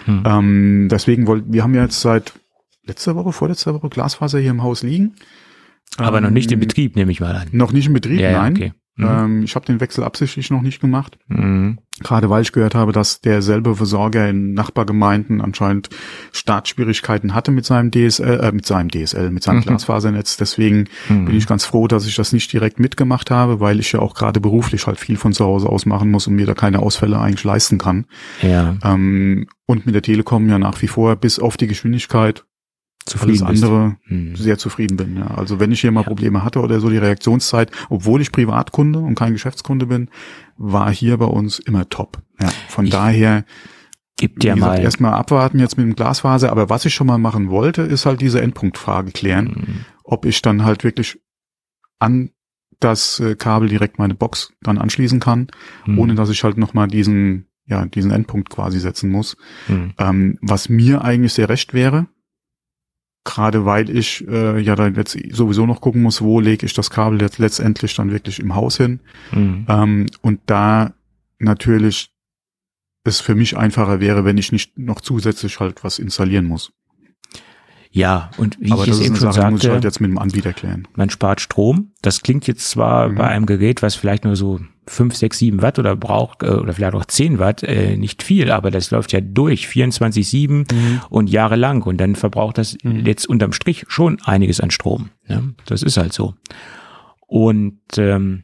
Hm. 0.05 0.23
Ähm, 0.27 0.89
deswegen 0.91 1.27
wollten, 1.27 1.53
wir 1.53 1.63
haben 1.63 1.75
ja 1.75 1.83
jetzt 1.83 2.01
seit 2.01 2.33
letzter 2.85 3.17
Woche, 3.17 3.33
vorletzter 3.33 3.75
Woche 3.75 3.89
Glasfaser 3.89 4.39
hier 4.39 4.51
im 4.51 4.63
Haus 4.63 4.83
liegen. 4.83 5.15
Aber 5.97 6.21
noch 6.21 6.31
nicht 6.31 6.51
in 6.51 6.55
Ähm, 6.55 6.61
Betrieb, 6.61 6.97
nehme 6.97 7.13
ich 7.13 7.21
mal 7.21 7.35
an. 7.35 7.49
Noch 7.53 7.73
nicht 7.73 7.87
in 7.87 7.93
Betrieb, 7.93 8.21
ja, 8.21 8.33
nein. 8.33 8.55
okay. 8.55 8.73
Mhm. 8.97 9.07
Ähm, 9.09 9.43
ich 9.43 9.55
habe 9.57 9.67
den 9.67 9.81
Wechsel 9.81 10.05
absichtlich 10.05 10.51
noch 10.51 10.63
nicht 10.63 10.81
gemacht. 10.81 11.19
Mhm. 11.29 11.79
Gerade 12.01 12.31
weil 12.31 12.43
ich 12.43 12.53
gehört 12.53 12.75
habe, 12.75 12.93
dass 12.93 13.21
derselbe 13.21 13.75
Versorger 13.77 14.29
in 14.29 14.53
Nachbargemeinden 14.55 15.41
anscheinend 15.41 15.89
Startschwierigkeiten 16.33 17.35
hatte 17.35 17.51
mit 17.51 17.65
seinem 17.65 17.91
DSL, 17.91 18.41
äh, 18.41 18.53
mit 18.53 18.67
seinem 18.67 18.91
DSL, 18.91 19.31
mit 19.31 19.43
seinem 19.43 19.59
Mhm. 19.59 19.63
Glasfasernetz. 19.63 20.37
Deswegen 20.37 20.85
Mhm. 21.09 21.25
bin 21.27 21.37
ich 21.37 21.47
ganz 21.47 21.65
froh, 21.65 21.89
dass 21.89 22.07
ich 22.07 22.15
das 22.17 22.33
nicht 22.33 22.53
direkt 22.53 22.79
mitgemacht 22.79 23.31
habe, 23.31 23.61
weil 23.61 23.81
ich 23.81 23.93
ja 23.93 24.01
auch 24.01 24.15
gerade 24.15 24.41
beruflich 24.41 24.87
halt 24.87 24.99
viel 25.01 25.17
von 25.17 25.33
zu 25.33 25.45
Hause 25.45 25.69
aus 25.69 25.87
machen 25.87 26.11
muss 26.11 26.27
und 26.27 26.35
mir 26.35 26.47
da 26.47 26.55
keine 26.55 26.81
Ausfälle 26.81 27.19
eigentlich 27.19 27.45
leisten 27.45 27.79
kann. 27.79 28.07
Ja, 28.43 28.77
Ähm, 28.85 29.47
und 29.67 29.87
mit 29.87 29.95
der 29.95 30.03
Telekom 30.03 30.49
ja 30.49 30.59
nach 30.59 30.83
wie 30.83 30.89
vor 30.89 31.17
bis 31.17 31.39
auf 31.39 31.57
die 31.57 31.67
Geschwindigkeit 31.67 32.45
zufrieden 33.07 33.47
bist. 33.47 33.63
andere 33.65 33.97
Mhm. 34.07 34.37
sehr 34.37 34.59
zufrieden 34.59 34.97
bin. 34.97 35.17
Ja. 35.17 35.27
Also 35.29 35.61
wenn 35.61 35.73
ich 35.73 35.81
hier 35.81 35.91
mal 35.93 36.01
Ja. 36.01 36.07
Probleme 36.09 36.43
hatte 36.45 36.61
oder 36.61 36.81
so, 36.81 36.89
die 36.89 36.97
Reaktionszeit, 36.99 37.71
obwohl 37.91 38.21
ich 38.21 38.33
Privatkunde 38.33 38.99
und 38.99 39.15
kein 39.15 39.33
Geschäftskunde 39.33 39.87
bin, 39.87 40.09
war 40.57 40.93
hier 40.93 41.17
bei 41.19 41.27
uns 41.27 41.59
immer 41.59 41.89
top. 41.89 42.23
Ja. 42.41 42.49
Von 42.69 42.87
Ich- 42.87 42.91
daher, 42.93 43.45
Gib 44.17 44.37
wie 44.37 44.39
dir 44.41 44.55
gesagt, 44.55 44.77
mal. 44.79 44.83
erstmal 44.83 45.13
abwarten 45.15 45.59
jetzt 45.59 45.77
mit 45.77 45.87
dem 45.87 45.95
Glasfaser. 45.97 46.51
Aber 46.51 46.71
was 46.71 46.85
ich 46.85 46.95
schon 46.95 47.07
mal 47.07 47.19
machen 47.19 47.51
wollte, 47.51 47.83
ist 47.83 48.07
halt 48.07 48.21
diese 48.21 48.41
Endpunktfrage 48.41 49.11
klären, 49.13 49.45
Mhm. 49.47 49.85
ob 50.05 50.25
ich 50.25 50.41
dann 50.41 50.65
halt 50.65 50.85
wirklich 50.85 51.19
an 51.99 52.31
das 52.81 53.21
äh, 53.21 53.35
Kabel 53.37 53.69
direkt 53.69 53.99
meine 53.99 54.15
Box 54.15 54.53
dann 54.63 54.79
anschließen 54.79 55.21
kann, 55.21 55.49
Mhm. 55.87 55.99
ohne 55.99 56.15
dass 56.15 56.29
ich 56.31 56.43
halt 56.45 56.59
nochmal 56.59 56.89
diesen, 56.89 57.47
ja, 57.67 57.87
diesen 57.87 58.11
Endpunkt 58.11 58.51
quasi 58.51 58.79
setzen 58.79 59.11
muss. 59.11 59.37
Mhm. 59.69 59.93
Ähm, 59.99 60.39
was 60.43 60.69
mir 60.69 61.03
eigentlich 61.03 61.33
sehr 61.33 61.49
recht 61.49 61.73
wäre, 61.73 62.07
gerade 63.25 63.65
weil 63.65 63.89
ich 63.91 64.27
äh, 64.29 64.61
ja 64.61 64.77
dann 64.77 64.95
jetzt 64.95 65.17
sowieso 65.33 65.67
noch 65.67 65.81
gucken 65.81 66.03
muss, 66.03 66.21
wo 66.21 66.41
lege 66.41 66.67
ich 66.67 66.75
das 66.75 66.91
Kabel 66.91 67.21
jetzt 67.23 67.39
letztendlich 67.39 67.95
dann 67.95 68.11
wirklich 68.13 68.39
im 68.39 68.55
Haus 68.55 68.77
hin. 68.77 69.01
Mhm. 69.33 69.67
Ähm, 69.69 70.07
und 70.21 70.41
da 70.47 70.93
natürlich 71.39 72.11
es 73.05 73.21
für 73.21 73.35
mich 73.35 73.57
einfacher 73.57 74.01
wäre, 74.01 74.25
wenn 74.25 74.39
ich 74.39 74.53
nicht 74.53 74.79
noch 74.79 75.01
zusätzlich 75.01 75.61
halt 75.61 75.85
was 75.85 75.99
installieren 75.99 76.47
muss. 76.47 76.73
Ja, 77.91 78.31
und 78.39 78.59
wie 78.61 78.73
Aber 78.73 78.83
ich 78.83 78.89
das 78.89 78.97
es 78.97 79.01
ist 79.03 79.07
eben 79.07 79.15
eine 79.15 79.21
schon 79.21 79.33
Sache, 79.33 79.47
die 79.47 79.51
muss 79.53 79.61
ich 79.61 79.63
sagte, 79.65 79.75
halt 79.75 79.85
jetzt 79.85 80.01
mit 80.01 80.11
dem 80.11 80.19
Anbieter 80.19 80.53
klären. 80.53 80.89
man 80.97 81.11
spart 81.11 81.41
Strom. 81.41 81.93
Das 82.03 82.23
klingt 82.23 82.47
jetzt 82.47 82.69
zwar 82.69 83.09
Mhm. 83.09 83.15
bei 83.15 83.29
einem 83.29 83.47
Gerät, 83.47 83.83
was 83.83 83.95
vielleicht 83.95 84.25
nur 84.25 84.37
so 84.37 84.59
5, 84.87 85.15
6, 85.15 85.39
7 85.39 85.63
Watt 85.63 85.79
oder 85.79 85.97
braucht, 85.97 86.43
äh, 86.43 86.51
oder 86.51 86.73
vielleicht 86.73 86.95
auch 86.95 87.05
10 87.05 87.39
Watt, 87.39 87.63
äh, 87.63 87.97
nicht 87.97 88.23
viel, 88.23 88.51
aber 88.51 88.71
das 88.71 88.91
läuft 88.91 89.13
ja 89.13 89.21
durch 89.21 89.67
24-7 89.67 90.67
und 91.11 91.29
jahrelang 91.31 91.83
und 91.83 91.99
dann 91.99 92.15
verbraucht 92.15 92.59
das 92.59 92.77
Mhm. 92.83 93.05
jetzt 93.07 93.27
unterm 93.27 93.53
Strich 93.53 93.85
schon 93.89 94.19
einiges 94.25 94.61
an 94.61 94.71
Strom. 94.71 95.11
Ne? 95.29 95.55
Das 95.67 95.83
ist 95.83 95.97
halt 95.97 96.13
so. 96.13 96.35
Und 97.27 97.81
ähm, 97.97 98.44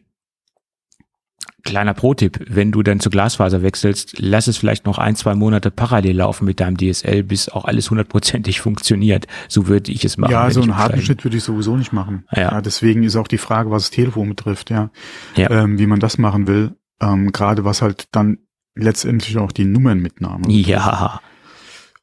kleiner 1.62 1.94
Pro-Tipp, 1.94 2.44
wenn 2.48 2.72
du 2.72 2.82
dann 2.82 3.00
zu 3.00 3.10
Glasfaser 3.10 3.62
wechselst, 3.62 4.18
lass 4.18 4.46
es 4.46 4.56
vielleicht 4.56 4.86
noch 4.86 4.98
ein, 4.98 5.16
zwei 5.16 5.34
Monate 5.34 5.70
parallel 5.70 6.16
laufen 6.16 6.44
mit 6.44 6.60
deinem 6.60 6.76
DSL, 6.76 7.22
bis 7.22 7.48
auch 7.48 7.64
alles 7.64 7.90
hundertprozentig 7.90 8.60
funktioniert. 8.62 9.26
So 9.48 9.68
würde 9.68 9.92
ich 9.92 10.04
es 10.04 10.16
machen. 10.16 10.32
ja, 10.32 10.50
so 10.50 10.62
einen 10.62 10.76
harten. 10.76 11.00
Schnitt 11.02 11.24
würde 11.24 11.36
ich 11.36 11.44
sowieso 11.44 11.76
nicht 11.76 11.92
machen. 11.92 12.24
Ja. 12.34 12.60
deswegen 12.60 13.02
ist 13.02 13.16
auch 13.16 13.28
die 13.28 13.38
Frage, 13.38 13.70
was 13.70 13.84
das 13.84 13.90
Telefon 13.90 14.28
betrifft, 14.28 14.70
ja, 14.70 14.90
Ja. 15.36 15.50
Ähm, 15.50 15.78
wie 15.78 15.86
man 15.86 16.00
das 16.00 16.18
machen 16.18 16.46
will. 16.46 16.76
Ähm, 17.00 17.32
gerade 17.32 17.64
was 17.64 17.82
halt 17.82 18.08
dann 18.12 18.38
letztendlich 18.74 19.38
auch 19.38 19.52
die 19.52 19.64
Nummernmitnahme 19.64 20.50
Ja. 20.50 21.20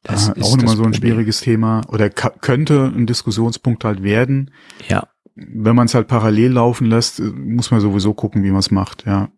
Das 0.02 0.28
äh, 0.28 0.38
ist 0.38 0.44
auch 0.46 0.56
nochmal 0.56 0.76
so 0.76 0.82
ein 0.84 0.92
Problem. 0.92 1.10
schwieriges 1.10 1.40
Thema 1.40 1.82
oder 1.88 2.08
könnte 2.10 2.92
ein 2.94 3.06
Diskussionspunkt 3.06 3.84
halt 3.84 4.02
werden. 4.02 4.50
Ja, 4.88 5.08
Wenn 5.34 5.74
man 5.76 5.86
es 5.86 5.94
halt 5.94 6.08
parallel 6.08 6.52
laufen 6.52 6.86
lässt, 6.86 7.20
muss 7.20 7.70
man 7.70 7.80
sowieso 7.80 8.14
gucken, 8.14 8.42
wie 8.44 8.50
man 8.50 8.60
es 8.60 8.70
macht, 8.70 9.04
ja. 9.06 9.28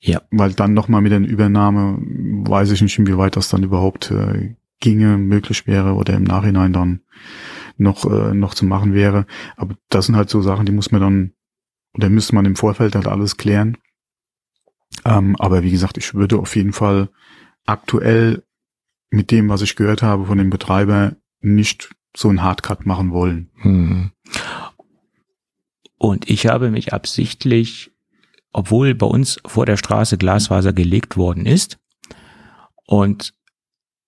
Ja. 0.00 0.22
Weil 0.30 0.52
dann 0.52 0.74
nochmal 0.74 1.02
mit 1.02 1.12
der 1.12 1.20
Übernahme 1.20 1.98
weiß 2.00 2.70
ich 2.70 2.80
nicht, 2.80 2.98
inwieweit 2.98 3.36
das 3.36 3.50
dann 3.50 3.62
überhaupt 3.62 4.10
äh, 4.10 4.54
ginge, 4.80 5.18
möglich 5.18 5.66
wäre 5.66 5.94
oder 5.94 6.14
im 6.14 6.24
Nachhinein 6.24 6.72
dann 6.72 7.00
noch, 7.76 8.04
äh, 8.06 8.34
noch 8.34 8.54
zu 8.54 8.64
machen 8.64 8.94
wäre. 8.94 9.26
Aber 9.56 9.76
das 9.88 10.06
sind 10.06 10.16
halt 10.16 10.30
so 10.30 10.40
Sachen, 10.40 10.66
die 10.66 10.72
muss 10.72 10.90
man 10.90 11.00
dann, 11.00 11.32
oder 11.94 12.08
müsste 12.08 12.34
man 12.34 12.46
im 12.46 12.56
Vorfeld 12.56 12.94
halt 12.94 13.06
alles 13.06 13.36
klären. 13.36 13.76
Ähm, 15.04 15.36
aber 15.38 15.62
wie 15.62 15.70
gesagt, 15.70 15.98
ich 15.98 16.14
würde 16.14 16.38
auf 16.38 16.56
jeden 16.56 16.72
Fall 16.72 17.10
aktuell 17.66 18.42
mit 19.10 19.30
dem, 19.30 19.48
was 19.48 19.62
ich 19.62 19.76
gehört 19.76 20.02
habe 20.02 20.26
von 20.26 20.38
dem 20.38 20.50
Betreiber, 20.50 21.16
nicht 21.40 21.90
so 22.16 22.28
einen 22.28 22.42
Hardcut 22.42 22.86
machen 22.86 23.12
wollen. 23.12 23.50
Hm. 23.56 24.10
Und 25.96 26.30
ich 26.30 26.46
habe 26.46 26.70
mich 26.70 26.92
absichtlich, 26.92 27.92
obwohl 28.52 28.94
bei 28.94 29.06
uns 29.06 29.40
vor 29.46 29.66
der 29.66 29.76
Straße 29.76 30.18
Glasfaser 30.18 30.72
gelegt 30.72 31.16
worden 31.16 31.46
ist, 31.46 31.78
und 32.86 33.34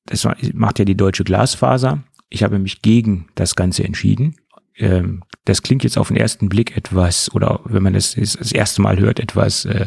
das 0.07 0.26
macht 0.53 0.78
ja 0.78 0.84
die 0.84 0.97
deutsche 0.97 1.24
Glasfaser, 1.24 2.03
ich 2.28 2.43
habe 2.43 2.59
mich 2.59 2.82
gegen 2.82 3.28
das 3.34 3.55
Ganze 3.55 3.84
entschieden. 3.84 4.36
Ähm, 4.76 5.22
das 5.45 5.62
klingt 5.62 5.84
jetzt 5.84 5.99
auf 5.99 6.09
den 6.09 6.16
ersten 6.16 6.49
Blick 6.49 6.76
etwas, 6.76 7.32
oder 7.34 7.61
wenn 7.64 7.82
man 7.82 7.93
das 7.93 8.14
das 8.14 8.53
erste 8.53 8.82
Mal 8.82 8.99
hört, 8.99 9.20
etwas 9.20 9.64
äh, 9.66 9.86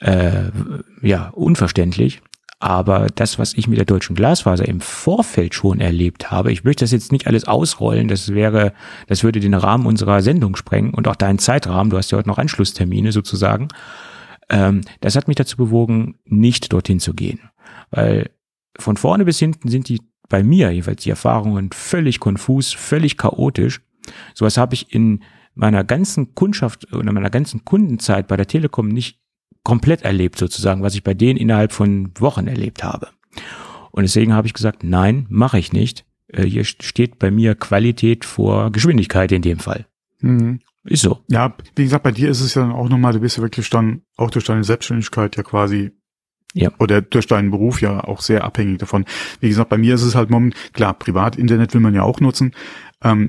äh, 0.00 0.50
ja, 1.02 1.28
unverständlich. 1.30 2.22
Aber 2.64 3.08
das, 3.14 3.38
was 3.38 3.52
ich 3.52 3.68
mit 3.68 3.76
der 3.76 3.84
deutschen 3.84 4.16
Glasfaser 4.16 4.66
im 4.66 4.80
Vorfeld 4.80 5.52
schon 5.52 5.80
erlebt 5.80 6.30
habe, 6.30 6.50
ich 6.50 6.64
möchte 6.64 6.82
das 6.82 6.92
jetzt 6.92 7.12
nicht 7.12 7.26
alles 7.26 7.46
ausrollen, 7.46 8.08
das 8.08 8.32
wäre, 8.32 8.72
das 9.06 9.22
würde 9.22 9.38
den 9.38 9.52
Rahmen 9.52 9.84
unserer 9.84 10.22
Sendung 10.22 10.56
sprengen 10.56 10.94
und 10.94 11.06
auch 11.06 11.14
deinen 11.14 11.38
Zeitrahmen, 11.38 11.90
du 11.90 11.98
hast 11.98 12.10
ja 12.10 12.16
heute 12.16 12.30
noch 12.30 12.38
Anschlusstermine 12.38 13.12
sozusagen. 13.12 13.68
Ähm, 14.48 14.80
das 15.02 15.14
hat 15.14 15.28
mich 15.28 15.36
dazu 15.36 15.58
bewogen, 15.58 16.14
nicht 16.24 16.72
dorthin 16.72 17.00
zu 17.00 17.12
gehen. 17.12 17.38
Weil 17.90 18.30
von 18.78 18.96
vorne 18.96 19.26
bis 19.26 19.38
hinten 19.38 19.68
sind 19.68 19.90
die 19.90 20.00
bei 20.30 20.42
mir 20.42 20.70
jeweils 20.70 21.02
die 21.02 21.10
Erfahrungen 21.10 21.68
völlig 21.70 22.18
konfus, 22.18 22.72
völlig 22.72 23.18
chaotisch. 23.18 23.82
Sowas 24.32 24.56
habe 24.56 24.72
ich 24.72 24.90
in 24.94 25.22
meiner 25.54 25.84
ganzen 25.84 26.34
Kundschaft 26.34 26.90
oder 26.94 27.12
meiner 27.12 27.28
ganzen 27.28 27.66
Kundenzeit 27.66 28.26
bei 28.26 28.38
der 28.38 28.46
Telekom 28.46 28.88
nicht 28.88 29.20
komplett 29.64 30.02
erlebt 30.02 30.38
sozusagen, 30.38 30.82
was 30.82 30.94
ich 30.94 31.02
bei 31.02 31.14
denen 31.14 31.38
innerhalb 31.38 31.72
von 31.72 32.10
Wochen 32.18 32.46
erlebt 32.46 32.84
habe. 32.84 33.08
Und 33.90 34.02
deswegen 34.04 34.32
habe 34.32 34.46
ich 34.46 34.54
gesagt, 34.54 34.84
nein, 34.84 35.26
mache 35.28 35.58
ich 35.58 35.72
nicht. 35.72 36.04
Äh, 36.28 36.44
Hier 36.44 36.64
steht 36.64 37.18
bei 37.18 37.30
mir 37.30 37.54
Qualität 37.56 38.24
vor 38.24 38.70
Geschwindigkeit 38.70 39.32
in 39.32 39.42
dem 39.42 39.58
Fall. 39.58 39.86
Ist 40.84 41.02
so. 41.02 41.20
Ja, 41.28 41.54
wie 41.76 41.84
gesagt, 41.84 42.02
bei 42.04 42.12
dir 42.12 42.28
ist 42.30 42.40
es 42.40 42.54
ja 42.54 42.62
dann 42.62 42.72
auch 42.72 42.88
nochmal, 42.88 43.12
du 43.12 43.20
bist 43.20 43.36
ja 43.36 43.42
wirklich 43.42 43.68
dann 43.70 44.02
auch 44.16 44.30
durch 44.30 44.44
deine 44.44 44.64
Selbstständigkeit 44.64 45.36
ja 45.36 45.42
quasi 45.42 45.92
Ja. 46.54 46.70
oder 46.78 47.00
durch 47.02 47.26
deinen 47.26 47.50
Beruf 47.50 47.80
ja 47.82 48.04
auch 48.04 48.20
sehr 48.20 48.44
abhängig 48.44 48.78
davon. 48.78 49.04
Wie 49.40 49.48
gesagt, 49.48 49.70
bei 49.70 49.78
mir 49.78 49.94
ist 49.94 50.02
es 50.02 50.14
halt 50.14 50.30
momentan, 50.30 50.58
klar, 50.72 50.94
Privatinternet 50.94 51.72
will 51.74 51.80
man 51.80 51.94
ja 51.94 52.02
auch 52.02 52.20
nutzen, 52.20 52.52
ähm, 53.02 53.28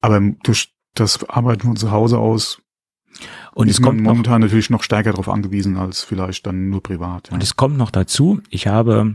aber 0.00 0.20
durch 0.44 0.72
das 0.94 1.28
Arbeiten 1.28 1.62
von 1.62 1.76
zu 1.76 1.90
Hause 1.90 2.18
aus 2.18 2.60
Und 3.52 3.68
ist 3.68 3.78
es 3.78 3.82
kommt 3.82 3.96
man 3.96 4.04
noch, 4.04 4.10
momentan 4.12 4.40
natürlich 4.40 4.70
noch 4.70 4.82
stärker 4.82 5.10
darauf 5.10 5.28
angewiesen 5.28 5.76
als 5.76 6.02
vielleicht 6.02 6.46
dann 6.46 6.68
nur 6.68 6.82
privat. 6.82 7.28
Ja. 7.28 7.34
Und 7.34 7.42
es 7.42 7.56
kommt 7.56 7.76
noch 7.76 7.90
dazu, 7.90 8.40
ich 8.50 8.66
habe 8.66 9.14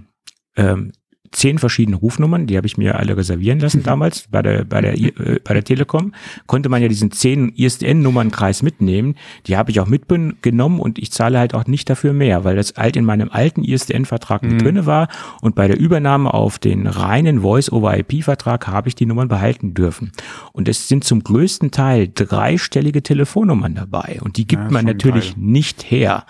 ähm, 0.55 0.91
zehn 1.31 1.59
verschiedene 1.59 1.95
Rufnummern, 1.97 2.45
die 2.47 2.57
habe 2.57 2.67
ich 2.67 2.77
mir 2.77 2.99
alle 2.99 3.15
reservieren 3.15 3.59
lassen 3.59 3.83
damals 3.83 4.27
bei 4.29 4.41
der, 4.41 4.65
bei 4.65 4.81
der, 4.81 4.93
äh, 4.97 5.39
bei 5.43 5.53
der 5.53 5.63
Telekom. 5.63 6.13
Konnte 6.45 6.67
man 6.69 6.81
ja 6.81 6.87
diesen 6.89 7.11
zehn 7.11 7.49
ISDN-Nummernkreis 7.55 8.63
mitnehmen. 8.63 9.15
Die 9.47 9.55
habe 9.57 9.71
ich 9.71 9.79
auch 9.79 9.87
mitgenommen 9.87 10.79
und 10.79 10.99
ich 10.99 11.11
zahle 11.11 11.39
halt 11.39 11.53
auch 11.53 11.67
nicht 11.67 11.89
dafür 11.89 12.13
mehr, 12.13 12.43
weil 12.43 12.55
das 12.55 12.75
alt 12.75 12.95
in 12.95 13.05
meinem 13.05 13.29
alten 13.31 13.63
ISDN-Vertrag 13.63 14.43
mit 14.43 14.53
Mhm. 14.53 14.57
drinne 14.59 14.85
war 14.85 15.07
und 15.41 15.55
bei 15.55 15.67
der 15.67 15.79
Übernahme 15.79 16.33
auf 16.33 16.59
den 16.59 16.85
reinen 16.87 17.41
Voice-over-IP-Vertrag 17.41 18.67
habe 18.67 18.89
ich 18.89 18.95
die 18.95 19.05
Nummern 19.05 19.27
behalten 19.27 19.73
dürfen. 19.73 20.11
Und 20.51 20.67
es 20.67 20.87
sind 20.87 21.03
zum 21.03 21.23
größten 21.23 21.71
Teil 21.71 22.09
dreistellige 22.13 23.03
Telefonnummern 23.03 23.75
dabei 23.75 24.19
und 24.21 24.37
die 24.37 24.47
gibt 24.47 24.63
Ja, 24.63 24.71
man 24.71 24.85
natürlich 24.85 25.37
nicht 25.37 25.89
her. 25.89 26.25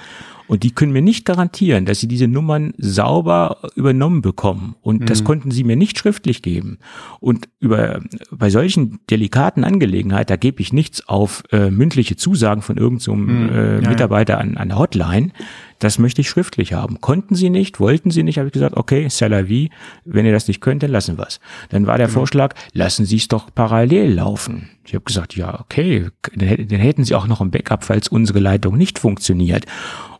Und 0.52 0.64
die 0.64 0.72
können 0.72 0.92
mir 0.92 1.02
nicht 1.02 1.24
garantieren, 1.24 1.86
dass 1.86 2.02
sie 2.02 2.10
diese 2.10 2.28
Nummern 2.28 2.74
sauber 2.78 3.60
übernommen 3.76 4.22
bekommen. 4.22 4.76
Und 4.82 5.10
das 5.10 5.22
Mhm. 5.22 5.26
konnten 5.26 5.52
sie 5.52 5.64
mir 5.64 5.78
nicht 5.78 5.98
schriftlich 5.98 6.42
geben. 6.42 6.78
Und 7.22 7.48
über, 7.62 8.02
bei 8.32 8.50
solchen 8.50 9.00
delikaten 9.10 9.64
Angelegenheiten, 9.64 10.28
da 10.28 10.36
gebe 10.36 10.60
ich 10.62 10.74
nichts 10.74 11.08
auf 11.08 11.44
äh, 11.54 11.70
mündliche 11.72 12.18
Zusagen 12.18 12.62
von 12.62 12.76
irgendeinem 12.76 13.44
Mhm. 13.46 13.50
äh, 13.50 13.76
Ja, 13.76 13.80
ja. 13.82 13.90
Mitarbeiter 13.92 14.40
an, 14.40 14.58
an 14.58 14.68
der 14.68 14.78
Hotline. 14.78 15.32
Das 15.82 16.00
möchte 16.00 16.22
ich 16.22 16.30
schriftlich 16.30 16.74
haben. 16.74 17.02
Konnten 17.02 17.36
sie 17.36 17.50
nicht, 17.50 17.80
wollten 17.80 18.12
sie 18.12 18.24
nicht, 18.24 18.38
habe 18.38 18.48
ich 18.48 18.54
gesagt, 18.54 18.78
okay, 18.78 19.08
c'est 19.10 19.28
la 19.28 19.48
vie, 19.48 19.70
wenn 20.06 20.26
ihr 20.26 20.32
das 20.32 20.48
nicht 20.48 20.62
könnt, 20.62 20.84
dann 20.84 20.92
lassen 20.92 21.18
wir 21.18 21.28
es. 21.28 21.40
Dann 21.70 21.88
war 21.88 21.98
der 21.98 22.08
Genau. 22.08 22.20
Vorschlag, 22.20 22.54
lassen 22.74 23.06
Sie 23.06 23.18
es 23.18 23.28
doch 23.28 23.54
parallel 23.54 24.14
laufen. 24.14 24.70
Ich 24.86 24.94
habe 24.94 25.04
gesagt, 25.04 25.36
ja, 25.36 25.60
okay, 25.60 26.08
dann, 26.36 26.68
dann 26.68 26.80
hätten 26.80 27.04
Sie 27.04 27.16
auch 27.16 27.28
noch 27.28 27.42
ein 27.42 27.52
Backup, 27.52 27.84
falls 27.84 28.08
unsere 28.08 28.40
Leitung 28.40 28.78
nicht 28.78 29.00
funktioniert. 29.00 29.66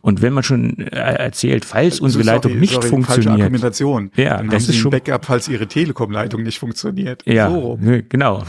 Und 0.00 0.20
wenn 0.20 0.32
man 0.32 0.42
schon 0.42 0.78
äh, 0.78 0.96
erzählt, 0.96 1.64
falls 1.64 2.00
unsere 2.00 2.24
Sorry, 2.24 2.34
Leitung 2.36 2.58
nicht 2.58 2.72
sorry, 2.72 2.82
Falsche 2.88 2.94
funktioniert, 3.04 3.40
Argumentation. 3.42 4.10
Ja, 4.16 4.38
Dann 4.38 4.50
das 4.50 4.64
haben 4.64 4.70
ist 4.70 4.76
schon- 4.76 4.92
ein 4.92 5.00
Backup, 5.02 5.24
falls 5.24 5.46
Ihre 5.48 5.68
Telekom-Leitung 5.68 6.42
nicht 6.42 6.58
funktioniert. 6.58 7.22
Ja, 7.24 7.48
So 7.50 7.78
genau. 8.08 8.42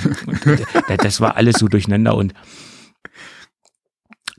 Äh, 0.88 0.98
das 0.98 1.22
war 1.22 1.38
alles 1.38 1.58
so 1.60 1.68
durcheinander 1.68 2.16
und 2.16 2.34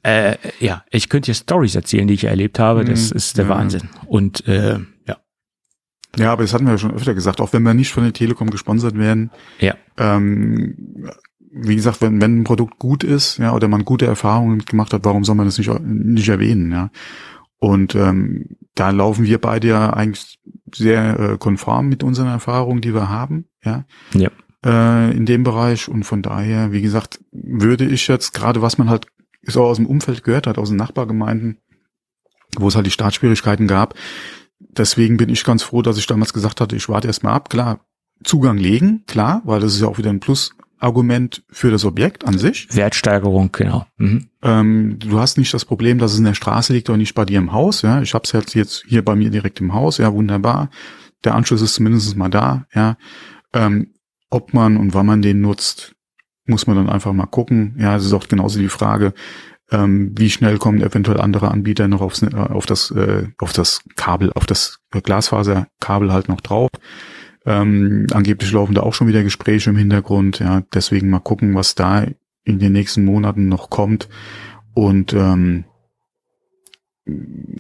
äh, 0.05 0.37
ja, 0.61 0.85
ich 0.91 1.09
könnte 1.09 1.27
hier 1.27 1.35
Stories 1.35 1.75
erzählen, 1.75 2.07
die 2.07 2.15
ich 2.15 2.25
erlebt 2.25 2.59
habe. 2.59 2.85
Das 2.85 3.11
Mhm, 3.11 3.17
ist 3.17 3.37
der 3.39 3.45
ja. 3.47 3.51
Wahnsinn. 3.51 3.89
Und 4.07 4.47
äh, 4.47 4.79
ja, 5.09 5.17
Ja, 6.17 6.33
aber 6.33 6.43
das 6.43 6.55
hatten 6.55 6.65
wir 6.67 6.73
ja 6.73 6.79
schon 6.79 6.95
öfter 6.95 7.15
gesagt, 7.15 7.41
auch 7.41 7.53
wenn 7.53 7.63
wir 7.65 7.75
nicht 7.75 7.93
von 7.93 8.05
der 8.05 8.13
Telekom 8.13 8.51
gesponsert 8.51 8.97
werden, 8.97 9.31
ja, 9.59 9.75
ähm, 9.99 11.09
wie 11.57 11.77
gesagt, 11.77 12.01
wenn, 12.03 12.21
wenn 12.21 12.41
ein 12.41 12.45
Produkt 12.45 12.79
gut 12.79 13.05
ist, 13.05 13.39
ja, 13.39 13.53
oder 13.55 13.69
man 13.69 13.85
gute 13.85 14.07
Erfahrungen 14.07 14.59
gemacht 14.65 14.93
hat, 14.93 15.05
warum 15.05 15.25
soll 15.25 15.37
man 15.37 15.47
das 15.47 15.57
nicht, 15.59 15.71
nicht 15.83 16.29
erwähnen, 16.29 16.71
ja? 16.73 16.91
Und 17.59 17.95
ähm, 17.95 18.57
da 18.75 18.91
laufen 18.91 19.25
wir 19.25 19.41
beide 19.41 19.69
ja 19.69 19.91
eigentlich 19.93 20.39
sehr 20.75 21.19
äh, 21.19 21.39
konform 21.39 21.89
mit 21.89 22.03
unseren 22.03 22.27
Erfahrungen, 22.29 22.81
die 22.83 22.93
wir 22.93 23.09
haben, 23.09 23.47
ja, 23.65 23.85
ja, 24.13 24.31
äh, 24.67 25.17
in 25.17 25.25
dem 25.25 25.45
Bereich. 25.45 25.89
Und 25.89 26.03
von 26.05 26.21
daher, 26.21 26.73
wie 26.73 26.83
gesagt, 26.83 27.21
würde 27.33 27.85
ich 27.87 28.07
jetzt 28.09 28.35
gerade, 28.35 28.61
was 28.61 28.77
man 28.77 28.91
halt 28.91 29.07
so 29.47 29.65
aus 29.65 29.77
dem 29.77 29.87
Umfeld 29.87 30.25
gehört 30.25 30.47
hat, 30.47 30.59
aus 30.59 30.69
den 30.69 30.79
Nachbargemeinden, 30.79 31.59
wo 32.59 32.69
es 32.69 32.77
halt 32.77 32.87
die 32.87 32.91
Startschwierigkeiten 32.91 33.67
gab, 33.67 33.95
deswegen 34.59 35.17
bin 35.17 35.29
ich 35.29 35.45
ganz 35.45 35.63
froh, 35.63 35.83
dass 35.83 35.99
ich 35.99 36.07
damals 36.07 36.33
gesagt 36.33 36.61
hatte, 36.61 36.77
ich 36.77 36.89
warte 36.89 37.07
erstmal 37.07 37.35
ab. 37.35 37.51
Klar, 37.51 37.81
Zugang 38.23 38.57
legen, 38.57 39.05
klar, 39.07 39.43
weil 39.45 39.61
das 39.61 39.75
ist 39.75 39.81
ja 39.81 39.89
auch 39.89 39.99
wieder 39.99 40.11
ein 40.11 40.21
Plusargument 40.21 41.45
für 41.51 41.71
das 41.71 41.85
Objekt 41.85 42.25
an 42.25 42.39
sich. 42.39 42.69
Wertsteigerung, 42.75 43.51
genau. 43.53 43.87
Mhm. 43.97 44.29
Ähm, 44.43 44.99
du 44.99 45.19
hast 45.19 45.37
nicht 45.37 45.53
das 45.53 45.65
Problem, 45.65 45.99
dass 45.99 46.13
es 46.13 46.19
in 46.19 46.25
der 46.25 46.35
Straße 46.35 46.73
liegt 46.73 46.89
oder 46.89 46.97
nicht 46.97 47.15
bei 47.15 47.25
dir 47.25 47.39
im 47.39 47.53
Haus. 47.53 47.83
Ja, 47.83 48.01
ich 48.03 48.15
habe 48.15 48.25
es 48.25 48.33
jetzt 48.33 48.55
jetzt 48.55 48.85
hier 48.87 49.05
bei 49.05 49.17
mir 49.17 49.31
direkt 49.31 49.61
im 49.61 49.75
Haus. 49.75 49.99
Ja, 49.99 50.13
wunderbar. 50.13 50.71
Der 51.25 51.35
Anschluss 51.35 51.61
ist 51.61 51.75
zumindest 51.75 52.17
mal 52.17 52.31
da. 52.31 52.67
Ja, 52.75 52.97
ähm, 53.53 53.95
ob 54.31 54.55
man 54.55 54.77
und 54.77 54.95
wann 54.95 55.07
man 55.07 55.23
den 55.23 55.41
nutzt, 55.41 55.95
muss 56.47 56.67
man 56.67 56.77
dann 56.77 56.91
einfach 56.91 57.13
mal 57.13 57.27
gucken. 57.27 57.77
Ja, 57.79 57.97
es 57.97 58.05
ist 58.05 58.13
auch 58.13 58.29
genauso 58.29 58.59
die 58.59 58.69
Frage, 58.69 59.15
ähm, 59.71 60.13
wie 60.17 60.31
schnell 60.31 60.59
kommen 60.59 60.83
eventuell 60.83 61.21
andere 61.21 61.51
Anbieter 61.51 61.89
noch 61.89 62.01
aufs, 62.01 62.23
äh, 62.23 62.35
auf 62.35 62.67
das 62.67 62.91
äh, 62.91 63.29
auf 63.39 63.53
das 63.53 63.83
Kabel, 63.97 64.33
auf 64.35 64.47
das 64.47 64.81
Glasfaserkabel 64.91 66.13
halt 66.13 66.29
noch 66.29 66.41
drauf. 66.41 66.71
Ähm, 67.47 68.07
angeblich 68.13 68.53
laufen 68.53 68.75
da 68.75 68.83
auch 68.83 68.95
schon 68.95 69.09
wieder 69.09 69.23
Gespräche 69.23 69.71
im 69.71 69.77
Hintergrund. 69.77 70.39
Ja, 70.39 70.63
deswegen 70.73 71.11
mal 71.11 71.21
gucken, 71.21 71.55
was 71.55 71.75
da 71.75 72.07
in 72.45 72.59
den 72.59 72.73
nächsten 72.73 73.05
Monaten 73.05 73.49
noch 73.49 73.71
kommt. 73.71 74.09
Und 74.75 75.13
ähm, 75.13 75.65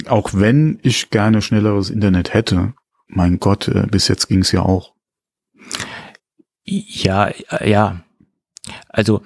auch 0.06 0.30
wenn 0.32 0.78
ich 0.82 1.10
gerne 1.10 1.42
schnelleres 1.42 1.90
Internet 1.90 2.32
hätte, 2.32 2.74
mein 3.06 3.40
Gott, 3.40 3.68
äh, 3.68 3.86
bis 3.90 4.08
jetzt 4.08 4.28
ging's 4.28 4.52
ja 4.52 4.62
auch. 4.62 4.94
Ja, 6.64 7.30
ja. 7.62 8.00
Also 8.94 9.22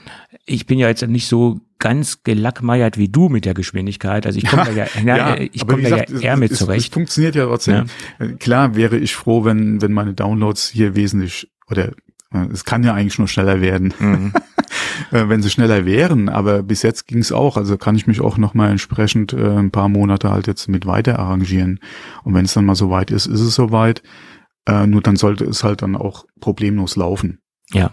ich 0.47 0.66
bin 0.66 0.79
ja 0.79 0.89
jetzt 0.89 1.07
nicht 1.07 1.29
so 1.29 1.61
ganz 1.79 2.23
gelackmeiert 2.25 2.97
wie 2.99 3.09
du 3.09 3.29
mit 3.29 3.45
der 3.45 3.55
Geschwindigkeit. 3.55 4.27
Also 4.27 4.39
ich 4.39 4.47
komme 4.47 4.64
da 4.64 4.73
ja, 4.73 4.87
ja, 5.05 5.37
ich 5.37 5.62
wie 5.62 5.83
da 5.83 5.89
ja 5.89 6.05
gesagt, 6.05 6.23
eher 6.23 6.35
es, 6.35 6.41
mit 6.41 6.51
es, 6.53 6.59
zurecht. 6.59 6.87
Es 6.87 6.93
funktioniert 6.93 7.35
ja 7.35 7.45
trotzdem. 7.45 7.87
Äh, 8.19 8.29
Klar 8.39 8.75
wäre 8.75 8.97
ich 8.97 9.14
froh, 9.14 9.45
wenn, 9.45 9.81
wenn 9.83 9.93
meine 9.93 10.14
Downloads 10.14 10.69
hier 10.69 10.97
wesentlich, 10.97 11.51
oder 11.71 11.93
äh, 12.33 12.47
es 12.53 12.64
kann 12.64 12.83
ja 12.83 12.95
eigentlich 12.95 13.19
nur 13.19 13.29
schneller 13.29 13.61
werden, 13.61 13.93
Mhm. 13.99 14.33
äh, 15.12 15.29
wenn 15.29 15.43
sie 15.43 15.51
schneller 15.51 15.85
wären, 15.85 16.29
aber 16.29 16.62
bis 16.62 16.83
jetzt 16.83 17.07
ging's 17.07 17.31
auch. 17.31 17.57
Also 17.57 17.77
kann 17.77 17.95
ich 17.95 18.07
mich 18.07 18.21
auch 18.21 18.39
nochmal 18.39 18.71
entsprechend 18.71 19.33
äh, 19.35 19.59
ein 19.59 19.71
paar 19.71 19.89
Monate 19.89 20.31
halt 20.31 20.47
jetzt 20.47 20.69
mit 20.69 20.87
weiter 20.87 21.19
arrangieren. 21.19 21.79
Und 22.25 22.35
wenn 22.35 22.47
es 22.47 22.55
dann 22.55 22.64
mal 22.64 22.75
soweit 22.75 23.11
ist, 23.11 23.27
ist 23.27 23.41
es 23.41 23.55
soweit. 23.55 24.03
Äh, 24.66 24.87
nur 24.87 25.03
dann 25.03 25.16
sollte 25.16 25.45
es 25.45 25.62
halt 25.62 25.83
dann 25.83 25.95
auch 25.95 26.25
problemlos 26.41 26.97
laufen. 26.97 27.39
Ja. 27.71 27.93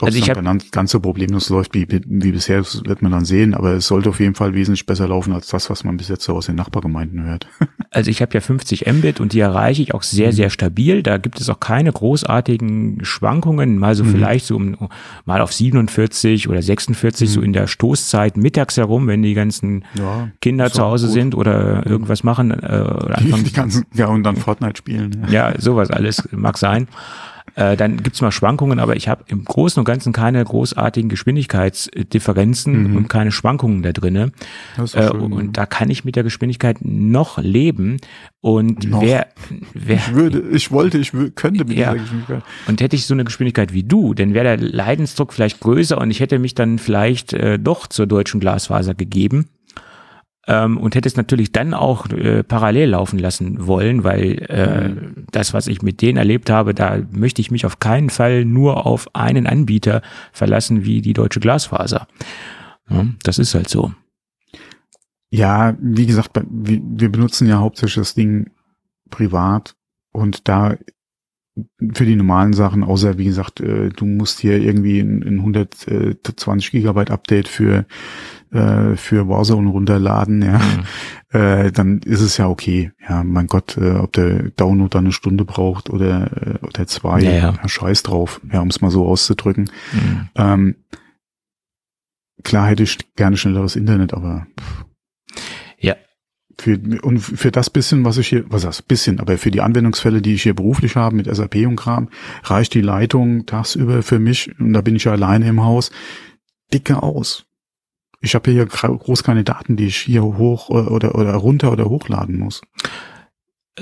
Ob 0.00 0.04
Also 0.08 0.18
es 0.18 0.26
ich 0.26 0.32
dann 0.32 0.44
ganz, 0.44 0.70
ganz 0.70 0.90
so 0.90 1.00
problemlos 1.00 1.48
läuft 1.50 1.74
wie, 1.74 1.86
wie 1.88 2.32
bisher, 2.32 2.58
das 2.58 2.82
wird 2.84 3.02
man 3.02 3.12
dann 3.12 3.24
sehen, 3.24 3.54
aber 3.54 3.72
es 3.74 3.86
sollte 3.86 4.08
auf 4.10 4.20
jeden 4.20 4.34
Fall 4.34 4.54
wesentlich 4.54 4.86
besser 4.86 5.08
laufen 5.08 5.32
als 5.32 5.48
das, 5.48 5.68
was 5.70 5.84
man 5.84 5.96
bis 5.96 6.08
jetzt 6.08 6.24
so 6.24 6.34
aus 6.34 6.46
den 6.46 6.56
Nachbargemeinden 6.56 7.22
hört. 7.24 7.46
Also 7.92 8.10
ich 8.10 8.20
habe 8.20 8.34
ja 8.34 8.40
50 8.42 8.84
Mbit 8.92 9.20
und 9.20 9.32
die 9.32 9.40
erreiche 9.40 9.80
ich 9.80 9.94
auch 9.94 10.02
sehr, 10.02 10.28
Mhm. 10.28 10.32
sehr 10.32 10.50
stabil. 10.50 11.02
Da 11.02 11.16
gibt 11.16 11.40
es 11.40 11.48
auch 11.48 11.60
keine 11.60 11.90
großartigen 11.92 12.98
Schwankungen. 13.04 13.78
Mal 13.78 13.94
so 13.94 14.04
Mhm. 14.04 14.08
vielleicht 14.10 14.44
so 14.46 14.56
um, 14.56 14.76
mal 15.24 15.40
auf 15.40 15.52
47 15.52 16.48
oder 16.50 16.60
46 16.60 17.30
so 17.30 17.40
Mhm. 17.40 17.46
in 17.46 17.52
der 17.54 17.66
Stoßzeit 17.68 18.36
mittags 18.36 18.76
herum, 18.76 19.06
wenn 19.06 19.22
die 19.22 19.32
ganzen 19.32 19.84
Ja, 19.98 20.28
Kinder 20.42 20.70
zu 20.70 20.82
Hause 20.82 21.06
gut. 21.06 21.14
sind 21.14 21.34
oder 21.34 21.86
irgendwas 21.86 22.22
machen. 22.22 22.50
Äh, 22.50 22.56
oder 22.82 23.16
die, 23.20 23.32
die 23.44 23.52
ganzen, 23.52 23.86
ja, 23.94 24.08
und 24.08 24.24
dann 24.24 24.36
Fortnite 24.36 24.76
spielen. 24.76 25.16
Ja. 25.30 25.50
ja, 25.52 25.60
sowas 25.60 25.90
alles 25.90 26.28
mag 26.32 26.58
sein. 26.58 26.88
Äh, 27.56 27.76
dann 27.76 28.02
gibt's 28.02 28.20
mal 28.20 28.30
Schwankungen, 28.32 28.78
aber 28.78 28.96
ich 28.96 29.08
habe 29.08 29.24
im 29.28 29.44
Großen 29.44 29.80
und 29.80 29.84
Ganzen 29.86 30.12
keine 30.12 30.44
großartigen 30.44 31.08
Geschwindigkeitsdifferenzen 31.08 32.90
Mhm. 32.90 32.96
und 32.96 33.08
keine 33.08 33.32
Schwankungen 33.32 33.82
da 33.82 33.92
drinne. 33.92 34.32
Äh, 34.92 35.08
und 35.10 35.56
da 35.56 35.66
kann 35.66 35.90
ich 35.90 36.04
mit 36.04 36.16
der 36.16 36.22
Geschwindigkeit 36.22 36.78
noch 36.82 37.38
leben. 37.38 37.96
Und 38.40 38.88
Noch. 38.88 39.02
wer, 39.02 39.28
wer 39.74 39.96
ich 39.96 40.14
würde, 40.14 40.42
ich 40.52 40.70
wollte, 40.70 40.98
ich 40.98 41.12
könnte 41.34 41.64
mit 41.64 41.76
Ja. 41.76 41.92
dieser 41.92 42.02
Geschwindigkeit. 42.04 42.42
und 42.68 42.80
hätte 42.80 42.94
ich 42.96 43.06
so 43.06 43.14
eine 43.14 43.24
Geschwindigkeit 43.24 43.72
wie 43.72 43.82
du, 43.82 44.14
dann 44.14 44.34
wäre 44.34 44.56
der 44.56 44.58
Leidensdruck 44.58 45.32
vielleicht 45.32 45.60
größer 45.60 45.98
und 45.98 46.10
ich 46.10 46.20
hätte 46.20 46.38
mich 46.38 46.54
dann 46.54 46.78
vielleicht 46.78 47.32
äh, 47.32 47.58
doch 47.58 47.86
zur 47.86 48.06
deutschen 48.06 48.38
Glasfaser 48.40 48.94
gegeben. 48.94 49.48
Ähm, 50.48 50.78
und 50.78 50.94
hätte 50.94 51.08
es 51.08 51.16
natürlich 51.16 51.52
dann 51.52 51.74
auch 51.74 52.08
äh, 52.10 52.42
parallel 52.44 52.90
laufen 52.90 53.18
lassen 53.18 53.66
wollen, 53.66 54.04
weil 54.04 54.38
äh, 54.48 54.88
Mhm. 54.88 55.26
das, 55.32 55.52
was 55.54 55.66
ich 55.66 55.82
mit 55.82 56.02
denen 56.02 56.18
erlebt 56.18 56.50
habe, 56.50 56.74
da 56.74 56.98
möchte 57.10 57.40
ich 57.40 57.50
mich 57.50 57.66
auf 57.66 57.80
keinen 57.80 58.10
Fall 58.10 58.44
nur 58.44 58.86
auf 58.86 59.08
einen 59.14 59.46
Anbieter 59.46 60.02
verlassen 60.32 60.84
wie 60.84 61.02
die 61.02 61.14
deutsche 61.14 61.40
Glasfaser. 61.40 62.06
Ja, 62.88 63.06
das 63.24 63.38
ist 63.38 63.54
halt 63.54 63.68
so. 63.68 63.92
Ja, 65.30 65.76
wie 65.80 66.06
gesagt, 66.06 66.40
wir, 66.48 67.10
benutzen 67.10 67.48
ja 67.48 67.58
hauptsächlich 67.58 67.96
das 67.96 68.14
Ding 68.14 68.50
privat 69.10 69.74
und 70.12 70.48
da 70.48 70.76
für 71.94 72.04
die 72.04 72.16
normalen 72.16 72.52
Sachen, 72.52 72.84
außer 72.84 73.18
wie 73.18 73.24
gesagt, 73.24 73.60
äh, 73.60 73.88
du 73.88 74.04
musst 74.04 74.40
hier 74.40 74.58
irgendwie 74.58 75.00
ein, 75.00 75.22
ein 75.22 75.38
120 75.38 76.70
Gigabyte 76.70 77.10
Update 77.10 77.48
für 77.48 77.86
äh, 78.56 78.96
für 78.96 79.28
Warzone 79.28 79.68
runterladen, 79.70 80.42
ja, 80.42 80.60
äh, 81.30 81.70
dann 81.72 81.98
ist 82.00 82.20
es 82.20 82.36
ja 82.36 82.48
okay. 82.48 82.92
Ja, 83.08 83.22
mein 83.24 83.46
Gott, 83.46 83.76
äh, 83.76 83.92
ob 83.96 84.12
der 84.14 84.50
Download 84.50 84.90
dann 84.90 85.04
eine 85.04 85.12
Stunde 85.12 85.44
braucht 85.44 85.90
oder 85.90 86.30
äh, 86.62 86.66
oder 86.66 86.86
zwei, 86.86 87.20
Ja, 87.20 87.52
ja. 87.52 87.68
scheiß 87.68 88.02
drauf, 88.02 88.40
ja, 88.52 88.60
um 88.60 88.68
es 88.68 88.80
mal 88.80 88.90
so 88.90 89.06
auszudrücken. 89.06 89.70
Mhm. 89.92 90.28
Ähm, 90.34 90.74
klar 92.44 92.68
hätte 92.68 92.82
ich 92.82 92.98
gerne 93.16 93.36
schnelleres 93.36 93.76
Internet, 93.76 94.14
aber 94.14 94.46
Ja. 95.78 95.96
für, 96.58 96.78
und 97.02 97.18
für 97.18 97.50
das 97.50 97.70
bisschen, 97.70 98.04
was 98.04 98.18
ich 98.18 98.28
hier, 98.28 98.44
was 98.48 98.62
das 98.62 98.82
bisschen, 98.82 99.20
aber 99.20 99.36
für 99.38 99.50
die 99.50 99.60
Anwendungsfälle, 99.62 100.22
die 100.22 100.34
ich 100.34 100.42
hier 100.44 100.54
beruflich 100.54 100.96
habe 100.96 101.16
mit 101.16 101.26
SAP 101.34 101.56
und 101.66 101.76
Kram, 101.76 102.08
reicht 102.44 102.74
die 102.74 102.80
Leitung 102.82 103.46
tagsüber 103.46 104.02
für 104.02 104.18
mich, 104.18 104.58
und 104.60 104.72
da 104.72 104.80
bin 104.80 104.96
ich 104.96 105.04
ja 105.04 105.12
alleine 105.12 105.48
im 105.48 105.62
Haus, 105.64 105.90
dicke 106.72 107.02
aus. 107.02 107.45
Ich 108.20 108.34
habe 108.34 108.50
hier 108.50 108.66
groß 108.66 109.22
keine 109.22 109.44
Daten, 109.44 109.76
die 109.76 109.86
ich 109.86 109.96
hier 109.98 110.22
hoch 110.22 110.68
oder, 110.70 110.90
oder, 110.90 111.14
oder 111.14 111.34
runter 111.34 111.70
oder 111.72 111.84
hochladen 111.86 112.38
muss. 112.38 112.62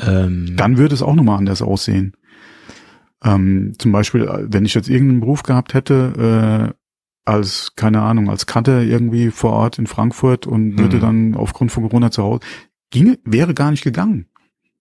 Ähm, 0.00 0.54
Dann 0.56 0.76
würde 0.76 0.94
es 0.94 1.02
auch 1.02 1.14
nochmal 1.14 1.38
anders 1.38 1.62
aussehen. 1.62 2.16
Ähm, 3.22 3.72
zum 3.78 3.92
Beispiel, 3.92 4.22
äh, 4.22 4.46
wenn 4.48 4.64
ich 4.64 4.74
jetzt 4.74 4.88
irgendeinen 4.90 5.20
Beruf 5.20 5.42
gehabt 5.44 5.72
hätte, 5.74 6.72
äh, 6.74 6.74
als, 7.26 7.72
keine 7.76 8.02
Ahnung, 8.02 8.28
als 8.28 8.46
Cutter 8.46 8.82
irgendwie 8.82 9.30
vor 9.30 9.52
Ort 9.52 9.78
in 9.78 9.86
Frankfurt 9.86 10.46
und 10.46 10.78
würde 10.78 10.96
Mhm. 10.96 11.00
dann 11.00 11.34
aufgrund 11.36 11.72
von 11.72 11.84
Corona 11.88 12.10
zu 12.10 12.22
Hause, 12.22 12.40
ginge, 12.90 13.18
wäre 13.24 13.54
gar 13.54 13.70
nicht 13.70 13.82
gegangen. 13.84 14.26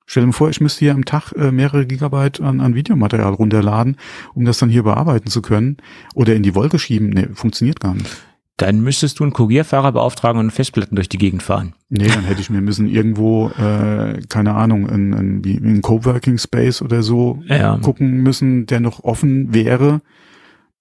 Stell 0.05 0.23
dir 0.23 0.27
mal 0.27 0.33
vor, 0.33 0.49
ich 0.49 0.59
müsste 0.59 0.79
hier 0.79 0.93
am 0.93 1.05
Tag 1.05 1.31
äh, 1.37 1.51
mehrere 1.51 1.85
Gigabyte 1.85 2.41
an, 2.41 2.59
an 2.59 2.75
Videomaterial 2.75 3.33
runterladen, 3.33 3.95
um 4.33 4.43
das 4.43 4.57
dann 4.57 4.69
hier 4.69 4.83
bearbeiten 4.83 5.29
zu 5.29 5.41
können 5.41 5.77
oder 6.13 6.35
in 6.35 6.43
die 6.43 6.53
Wolke 6.55 6.79
schieben. 6.79 7.09
Nee, 7.11 7.27
funktioniert 7.33 7.79
gar 7.79 7.93
nicht. 7.93 8.09
Dann 8.57 8.81
müsstest 8.81 9.19
du 9.19 9.23
einen 9.23 9.33
Kurierfahrer 9.33 9.91
beauftragen 9.91 10.39
und 10.39 10.51
Festplatten 10.51 10.95
durch 10.95 11.09
die 11.09 11.17
Gegend 11.17 11.41
fahren. 11.41 11.73
Nee, 11.89 12.07
dann 12.07 12.23
hätte 12.23 12.41
ich 12.41 12.49
mir 12.49 12.61
müssen 12.61 12.87
irgendwo, 12.87 13.49
äh, 13.49 14.21
keine 14.29 14.53
Ahnung, 14.53 14.87
in, 14.87 15.13
in, 15.13 15.43
wie 15.45 15.55
in 15.55 15.81
Coworking 15.81 16.37
Space 16.37 16.81
oder 16.81 17.01
so 17.01 17.41
Ja. 17.47 17.77
gucken 17.77 18.21
müssen, 18.21 18.65
der 18.67 18.79
noch 18.79 19.03
offen 19.03 19.53
wäre, 19.53 20.01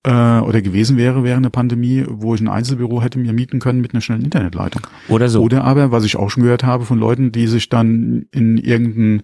äh, 0.05 0.41
oder 0.41 0.61
gewesen 0.61 0.97
wäre 0.97 1.25
während 1.25 1.45
der 1.47 1.51
Pandemie, 1.51 2.05
wo 2.09 2.35
ich 2.35 2.41
ein 2.41 2.49
Einzelbüro 2.49 3.03
hätte 3.03 3.19
mir 3.19 3.33
mieten 3.33 3.59
können 3.61 3.81
mit 3.81 3.95
einer 3.95 4.01
schnellen 4.01 4.23
Internetleitung. 4.25 4.83
Oder 5.09 5.29
so. 5.29 5.43
Oder 5.43 5.65
aber, 5.65 5.93
was 5.93 6.05
ich 6.05 6.17
auch 6.17 6.29
schon 6.29 6.43
gehört 6.43 6.65
habe 6.65 6.85
von 6.85 6.99
Leuten, 6.99 7.33
die 7.33 7.47
sich 7.47 7.69
dann 7.69 8.27
in 8.33 8.59
irgendein 8.59 9.23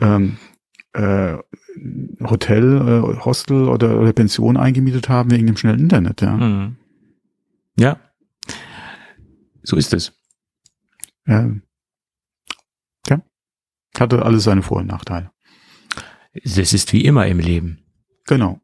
ähm, 0.00 0.36
äh, 0.92 1.34
Hotel, 2.22 3.02
äh, 3.04 3.24
Hostel 3.24 3.68
oder, 3.68 4.00
oder 4.00 4.12
Pension 4.12 4.56
eingemietet 4.56 5.08
haben 5.08 5.30
wegen 5.32 5.46
dem 5.46 5.56
schnellen 5.56 5.80
Internet. 5.80 6.20
Ja. 6.22 6.36
Mhm. 6.36 6.76
Ja. 7.76 8.00
So 9.62 9.76
ist 9.76 9.92
es. 9.94 10.12
Ja. 11.26 11.50
ja. 13.08 13.22
Hatte 13.98 14.22
alles 14.22 14.44
seine 14.44 14.62
Vor- 14.62 14.78
und 14.78 14.86
Nachteile. 14.86 15.30
Es 16.32 16.72
ist 16.72 16.92
wie 16.92 17.04
immer 17.04 17.26
im 17.26 17.38
Leben. 17.38 17.84
Genau. 18.26 18.60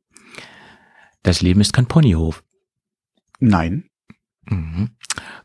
Das 1.22 1.40
Leben 1.40 1.60
ist 1.60 1.72
kein 1.72 1.86
Ponyhof. 1.86 2.42
Nein. 3.38 3.88
Mhm. 4.46 4.90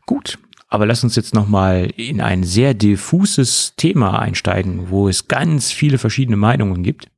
Gut. 0.06 0.38
Aber 0.68 0.86
lass 0.86 1.04
uns 1.04 1.14
jetzt 1.14 1.34
nochmal 1.34 1.92
in 1.96 2.20
ein 2.20 2.42
sehr 2.42 2.74
diffuses 2.74 3.74
Thema 3.76 4.18
einsteigen, 4.18 4.90
wo 4.90 5.08
es 5.08 5.28
ganz 5.28 5.70
viele 5.70 5.98
verschiedene 5.98 6.36
Meinungen 6.36 6.82
gibt. 6.82 7.10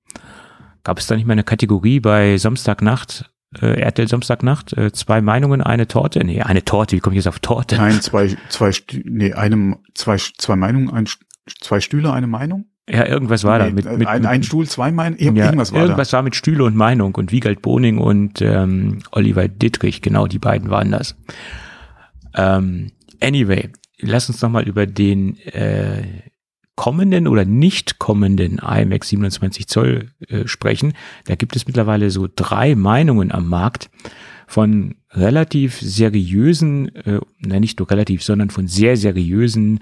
Gab 0.85 0.99
es 0.99 1.07
da 1.07 1.17
nicht 1.17 1.27
mal 1.27 1.33
eine 1.33 1.45
Kategorie 1.45 2.01
bei 2.01 2.37
Samstagnacht, 2.37 3.33
äh, 3.61 3.81
RTL 3.81 4.09
Samstagnacht, 4.09 4.73
äh, 4.77 4.93
zwei 4.93 5.21
Meinungen, 5.21 5.63
eine 5.63 5.89
Torte? 5.89 6.25
Nee, 6.25 6.43
eine 6.43 6.65
Torte, 6.65 6.97
wie 6.97 7.01
komme 7.01 7.15
ich 7.15 7.19
jetzt 7.19 7.29
auf 7.29 7.39
Torte? 7.39 7.77
Nein, 7.77 8.01
zwei, 8.01 8.37
zwei, 8.49 8.73
Stü 8.73 9.03
nee, 9.05 9.33
einem, 9.33 9.79
zwei, 9.95 10.17
zwei 10.17 10.57
Meinungen, 10.57 10.91
ein, 10.91 11.07
zwei 11.61 11.81
Stühle, 11.81 12.13
eine 12.13 12.27
Meinung? 12.27 12.67
Ja, 12.91 13.07
irgendwas 13.07 13.45
war 13.45 13.59
nee, 13.59 13.65
da. 13.67 13.91
Mit, 13.91 13.99
mit, 13.99 14.09
ein, 14.09 14.25
ein 14.25 14.43
Stuhl, 14.43 14.67
zwei 14.67 14.91
Meinungen, 14.91 15.37
ja, 15.37 15.47
irgendwas 15.47 15.73
war 15.73 15.83
irgendwas 15.83 16.11
da. 16.11 16.19
war 16.19 16.23
mit 16.23 16.37
Stühle 16.37 16.65
und 16.65 16.75
Meinung 16.75 17.15
und 17.15 17.33
Wiegald 17.33 17.61
Boning 17.61 17.99
und 17.99 18.41
ähm, 18.41 19.01
Oliver 19.13 19.47
Dittrich, 19.49 20.01
genau 20.01 20.27
die 20.27 20.39
beiden 20.39 20.71
waren 20.71 20.91
das. 20.91 21.17
Ähm, 22.35 22.93
anyway, 23.21 23.71
lass 23.99 24.29
uns 24.29 24.41
nochmal 24.41 24.67
über 24.67 24.87
den 24.87 25.37
äh, 25.39 26.03
kommenden 26.79 27.27
oder 27.27 27.45
nicht 27.45 27.99
kommenden 27.99 28.59
iMac 28.59 29.05
27 29.05 29.67
Zoll 29.67 30.13
äh, 30.29 30.47
sprechen. 30.47 30.93
Da 31.25 31.35
gibt 31.35 31.57
es 31.57 31.67
mittlerweile 31.67 32.09
so 32.11 32.29
drei 32.33 32.77
Meinungen 32.77 33.33
am 33.33 33.49
Markt 33.49 33.91
von 34.47 34.95
relativ 35.11 35.81
seriösen, 35.81 36.95
äh, 36.95 37.19
na 37.41 37.59
nicht 37.59 37.81
nur 37.81 37.91
relativ, 37.91 38.23
sondern 38.23 38.51
von 38.51 38.69
sehr 38.69 38.97
seriösen 38.97 39.81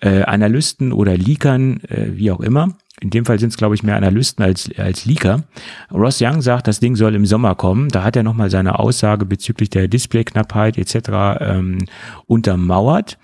äh, 0.00 0.22
Analysten 0.22 0.92
oder 0.92 1.16
Leakern, 1.16 1.78
äh, 1.84 2.08
wie 2.16 2.32
auch 2.32 2.40
immer. 2.40 2.76
In 3.00 3.10
dem 3.10 3.24
Fall 3.24 3.38
sind 3.38 3.50
es, 3.50 3.56
glaube 3.56 3.76
ich, 3.76 3.84
mehr 3.84 3.96
Analysten 3.96 4.44
als, 4.44 4.68
als 4.76 5.04
Leaker. 5.04 5.44
Ross 5.92 6.20
Young 6.20 6.42
sagt, 6.42 6.66
das 6.66 6.80
Ding 6.80 6.96
soll 6.96 7.14
im 7.14 7.24
Sommer 7.24 7.54
kommen. 7.54 7.88
Da 7.88 8.02
hat 8.02 8.16
er 8.16 8.24
nochmal 8.24 8.50
seine 8.50 8.80
Aussage 8.80 9.26
bezüglich 9.26 9.70
der 9.70 9.86
Displayknappheit 9.86 10.76
etc. 10.76 11.38
Ähm, 11.38 11.78
untermauert. 12.26 13.16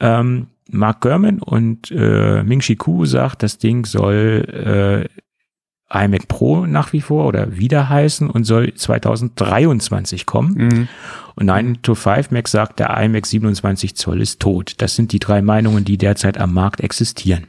Ähm, 0.00 0.46
Mark 0.68 1.00
Gurman 1.00 1.40
und 1.40 1.90
äh, 1.90 2.42
Ming 2.42 2.60
Chi 2.60 2.76
Ku 2.76 3.06
sagt, 3.06 3.42
das 3.42 3.58
Ding 3.58 3.86
soll 3.86 5.08
äh, 5.10 6.04
iMac 6.04 6.28
Pro 6.28 6.66
nach 6.66 6.92
wie 6.92 7.00
vor 7.00 7.26
oder 7.26 7.56
wieder 7.56 7.88
heißen 7.88 8.28
und 8.28 8.44
soll 8.44 8.74
2023 8.74 10.26
kommen. 10.26 10.54
Mhm. 10.54 10.88
Und 11.34 11.46
9 11.46 11.82
to 11.82 11.94
5 11.94 12.30
Mac 12.30 12.48
sagt, 12.48 12.78
der 12.78 12.96
iMac 13.02 13.26
27 13.26 13.96
Zoll 13.96 14.20
ist 14.20 14.40
tot. 14.40 14.74
Das 14.78 14.96
sind 14.96 15.12
die 15.12 15.18
drei 15.18 15.40
Meinungen, 15.40 15.84
die 15.84 15.96
derzeit 15.96 16.38
am 16.38 16.52
Markt 16.52 16.80
existieren. 16.80 17.46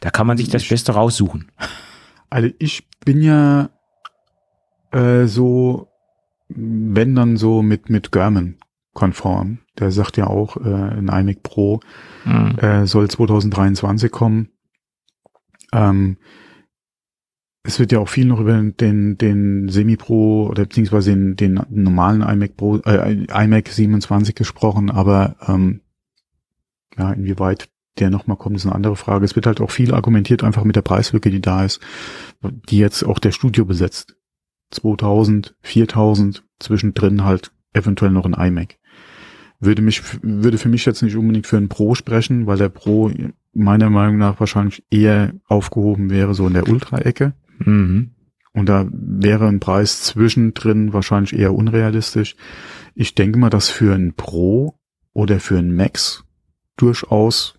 Da 0.00 0.10
kann 0.10 0.26
man 0.26 0.36
sich 0.36 0.48
das 0.48 0.66
Beste 0.68 0.92
raussuchen. 0.92 1.50
Also 2.30 2.50
ich 2.58 2.86
bin 3.04 3.22
ja 3.22 3.70
äh, 4.92 5.26
so, 5.26 5.88
wenn 6.48 7.14
dann 7.14 7.36
so 7.36 7.62
mit, 7.62 7.90
mit 7.90 8.12
German 8.12 8.56
konform. 8.96 9.58
Der 9.78 9.92
sagt 9.92 10.16
ja 10.16 10.26
auch, 10.26 10.56
äh, 10.56 10.68
ein 10.98 11.08
iMac 11.08 11.44
Pro 11.44 11.80
Mhm. 12.24 12.58
äh, 12.58 12.86
soll 12.86 13.08
2023 13.08 14.10
kommen. 14.10 14.48
Ähm, 15.72 16.16
es 17.62 17.78
wird 17.78 17.92
ja 17.92 17.98
auch 18.00 18.08
viel 18.08 18.26
noch 18.26 18.40
über 18.40 18.60
den, 18.60 19.18
den 19.18 19.68
Semi-Pro 19.68 20.46
oder 20.46 20.64
beziehungsweise 20.64 21.10
den, 21.10 21.36
den 21.36 21.60
normalen 21.68 22.22
iMac 22.22 22.56
Pro, 22.56 22.78
äh, 22.78 23.26
iMac 23.26 23.68
27 23.68 24.34
gesprochen, 24.34 24.90
aber 24.90 25.36
ähm, 25.46 25.82
ja, 26.96 27.12
inwieweit 27.12 27.68
der 27.98 28.10
nochmal 28.10 28.36
kommt, 28.36 28.56
ist 28.56 28.66
eine 28.66 28.74
andere 28.74 28.96
Frage. 28.96 29.24
Es 29.24 29.36
wird 29.36 29.46
halt 29.46 29.60
auch 29.60 29.70
viel 29.70 29.94
argumentiert, 29.94 30.44
einfach 30.44 30.64
mit 30.64 30.76
der 30.76 30.82
Preislücke, 30.82 31.30
die 31.30 31.40
da 31.40 31.64
ist, 31.64 31.80
die 32.42 32.78
jetzt 32.78 33.04
auch 33.04 33.18
der 33.18 33.32
Studio 33.32 33.64
besetzt. 33.64 34.16
2000, 34.70 35.56
4000, 35.62 36.44
zwischendrin 36.58 37.24
halt 37.24 37.52
eventuell 37.72 38.10
noch 38.10 38.26
ein 38.26 38.34
iMac. 38.34 38.78
Würde 39.58 39.82
mich, 39.82 40.02
würde 40.22 40.58
für 40.58 40.68
mich 40.68 40.84
jetzt 40.84 41.02
nicht 41.02 41.16
unbedingt 41.16 41.46
für 41.46 41.56
einen 41.56 41.68
Pro 41.68 41.94
sprechen, 41.94 42.46
weil 42.46 42.58
der 42.58 42.68
Pro 42.68 43.10
meiner 43.52 43.88
Meinung 43.90 44.18
nach 44.18 44.38
wahrscheinlich 44.38 44.84
eher 44.90 45.32
aufgehoben 45.46 46.10
wäre, 46.10 46.34
so 46.34 46.46
in 46.46 46.54
der 46.54 46.68
Ultra-Ecke. 46.68 47.32
Mhm. 47.58 48.10
Und 48.52 48.68
da 48.68 48.86
wäre 48.90 49.48
ein 49.48 49.60
Preis 49.60 50.02
zwischendrin 50.02 50.92
wahrscheinlich 50.92 51.34
eher 51.34 51.54
unrealistisch. 51.54 52.36
Ich 52.94 53.14
denke 53.14 53.38
mal, 53.38 53.50
dass 53.50 53.68
für 53.68 53.94
ein 53.94 54.14
Pro 54.14 54.78
oder 55.12 55.40
für 55.40 55.58
ein 55.58 55.74
Max 55.74 56.24
durchaus 56.76 57.58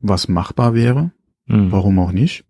was 0.00 0.28
machbar 0.28 0.74
wäre. 0.74 1.12
Mhm. 1.46 1.72
Warum 1.72 1.98
auch 1.98 2.12
nicht? 2.12 2.44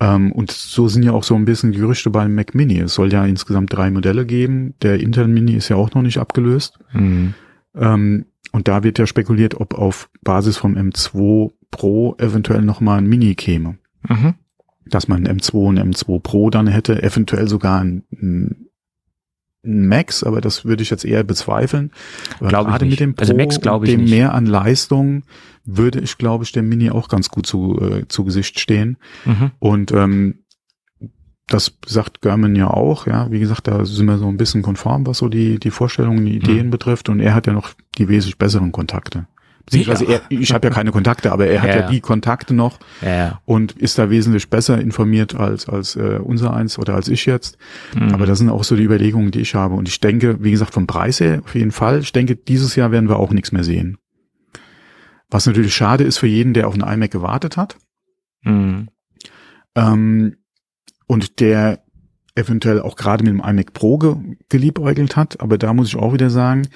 Ähm, 0.00 0.32
und 0.32 0.50
so 0.50 0.88
sind 0.88 1.02
ja 1.02 1.12
auch 1.12 1.24
so 1.24 1.34
ein 1.34 1.44
bisschen 1.44 1.72
Gerüchte 1.72 2.10
beim 2.10 2.34
Mac 2.34 2.54
Mini. 2.54 2.80
Es 2.80 2.94
soll 2.94 3.12
ja 3.12 3.24
insgesamt 3.24 3.72
drei 3.72 3.90
Modelle 3.90 4.26
geben. 4.26 4.74
Der 4.82 5.00
Intel 5.00 5.28
Mini 5.28 5.54
ist 5.54 5.68
ja 5.68 5.76
auch 5.76 5.92
noch 5.94 6.02
nicht 6.02 6.18
abgelöst. 6.18 6.78
Mhm. 6.92 7.34
Ähm, 7.74 8.26
und 8.52 8.68
da 8.68 8.82
wird 8.82 8.98
ja 8.98 9.06
spekuliert, 9.06 9.60
ob 9.60 9.74
auf 9.74 10.08
Basis 10.22 10.56
vom 10.56 10.76
M2 10.76 11.50
Pro 11.70 12.14
eventuell 12.18 12.62
nochmal 12.62 12.98
ein 12.98 13.06
Mini 13.06 13.34
käme. 13.34 13.78
Mhm. 14.08 14.34
Dass 14.86 15.08
man 15.08 15.26
ein 15.26 15.40
M2 15.40 15.54
und 15.54 15.78
M2 15.78 16.20
Pro 16.20 16.50
dann 16.50 16.66
hätte, 16.68 17.02
eventuell 17.02 17.48
sogar 17.48 17.80
ein, 17.80 18.04
ein 18.12 18.68
Max, 19.64 20.22
aber 20.22 20.40
das 20.40 20.64
würde 20.64 20.82
ich 20.82 20.90
jetzt 20.90 21.04
eher 21.04 21.24
bezweifeln. 21.24 21.90
Aber 22.38 22.48
Glaube 22.48 22.70
ich 22.70 22.72
gerade 22.72 22.86
mit 22.86 23.00
dem 23.00 23.14
Pro 23.14 23.22
Also 23.22 23.34
Max 23.34 23.60
glaube 23.60 23.86
ich 23.86 23.92
dem 23.92 24.02
nicht. 24.02 24.10
mehr 24.10 24.34
an 24.34 24.46
Leistung 24.46 25.22
würde 25.64 26.00
ich, 26.00 26.18
glaube 26.18 26.44
ich, 26.44 26.52
dem 26.52 26.68
Mini 26.68 26.90
auch 26.90 27.08
ganz 27.08 27.30
gut 27.30 27.46
zu, 27.46 27.80
äh, 27.80 28.06
zu 28.06 28.24
Gesicht 28.24 28.60
stehen. 28.60 28.98
Mhm. 29.24 29.50
Und 29.58 29.92
ähm, 29.92 30.43
das 31.46 31.76
sagt 31.86 32.22
German 32.22 32.56
ja 32.56 32.68
auch, 32.68 33.06
ja. 33.06 33.30
Wie 33.30 33.38
gesagt, 33.40 33.68
da 33.68 33.84
sind 33.84 34.06
wir 34.06 34.18
so 34.18 34.26
ein 34.28 34.36
bisschen 34.38 34.62
konform, 34.62 35.06
was 35.06 35.18
so 35.18 35.28
die, 35.28 35.58
die 35.58 35.70
Vorstellungen, 35.70 36.24
die 36.24 36.36
Ideen 36.36 36.66
Mhm. 36.66 36.70
betrifft. 36.70 37.08
Und 37.08 37.20
er 37.20 37.34
hat 37.34 37.46
ja 37.46 37.52
noch 37.52 37.70
die 37.98 38.08
wesentlich 38.08 38.38
besseren 38.38 38.72
Kontakte. 38.72 39.26
Beziehungsweise 39.66 40.04
Ja. 40.04 40.10
er, 40.12 40.20
ich 40.28 40.52
habe 40.52 40.68
ja 40.68 40.74
keine 40.74 40.90
Kontakte, 40.92 41.32
aber 41.32 41.46
er 41.46 41.62
hat 41.62 41.68
Ja, 41.70 41.74
ja, 41.76 41.80
ja. 41.82 41.90
die 41.90 42.00
Kontakte 42.00 42.52
noch 42.54 42.78
ja. 43.00 43.40
und 43.46 43.72
ist 43.72 43.98
da 43.98 44.10
wesentlich 44.10 44.50
besser 44.50 44.78
informiert 44.80 45.34
als, 45.34 45.68
als 45.68 45.96
äh, 45.96 46.18
unser 46.22 46.52
eins 46.54 46.78
oder 46.78 46.94
als 46.94 47.08
ich 47.08 47.24
jetzt. 47.24 47.56
Mhm. 47.94 48.12
Aber 48.12 48.26
das 48.26 48.38
sind 48.38 48.50
auch 48.50 48.62
so 48.64 48.76
die 48.76 48.82
Überlegungen, 48.82 49.30
die 49.30 49.40
ich 49.40 49.54
habe. 49.54 49.74
Und 49.74 49.88
ich 49.88 50.00
denke, 50.00 50.42
wie 50.44 50.50
gesagt, 50.50 50.74
vom 50.74 50.86
Preis 50.86 51.20
her 51.20 51.40
auf 51.44 51.54
jeden 51.54 51.72
Fall. 51.72 52.00
Ich 52.00 52.12
denke, 52.12 52.36
dieses 52.36 52.76
Jahr 52.76 52.90
werden 52.92 53.08
wir 53.08 53.18
auch 53.18 53.30
nichts 53.32 53.52
mehr 53.52 53.64
sehen. 53.64 53.96
Was 55.30 55.46
natürlich 55.46 55.74
schade 55.74 56.04
ist 56.04 56.18
für 56.18 56.26
jeden, 56.26 56.52
der 56.54 56.68
auf 56.68 56.74
einen 56.74 56.82
iMac 56.86 57.10
gewartet 57.10 57.56
hat. 57.56 57.76
Mhm. 58.42 58.88
Ähm, 59.74 60.36
und 61.06 61.40
der 61.40 61.82
eventuell 62.34 62.80
auch 62.80 62.96
gerade 62.96 63.24
mit 63.24 63.32
dem 63.32 63.40
iMac 63.40 63.72
Pro 63.72 63.98
ge 63.98 64.16
geliebäugelt 64.48 65.16
hat. 65.16 65.40
Aber 65.40 65.58
da 65.58 65.72
muss 65.72 65.88
ich 65.88 65.96
auch 65.96 66.12
wieder 66.12 66.30
sagen, 66.30 66.68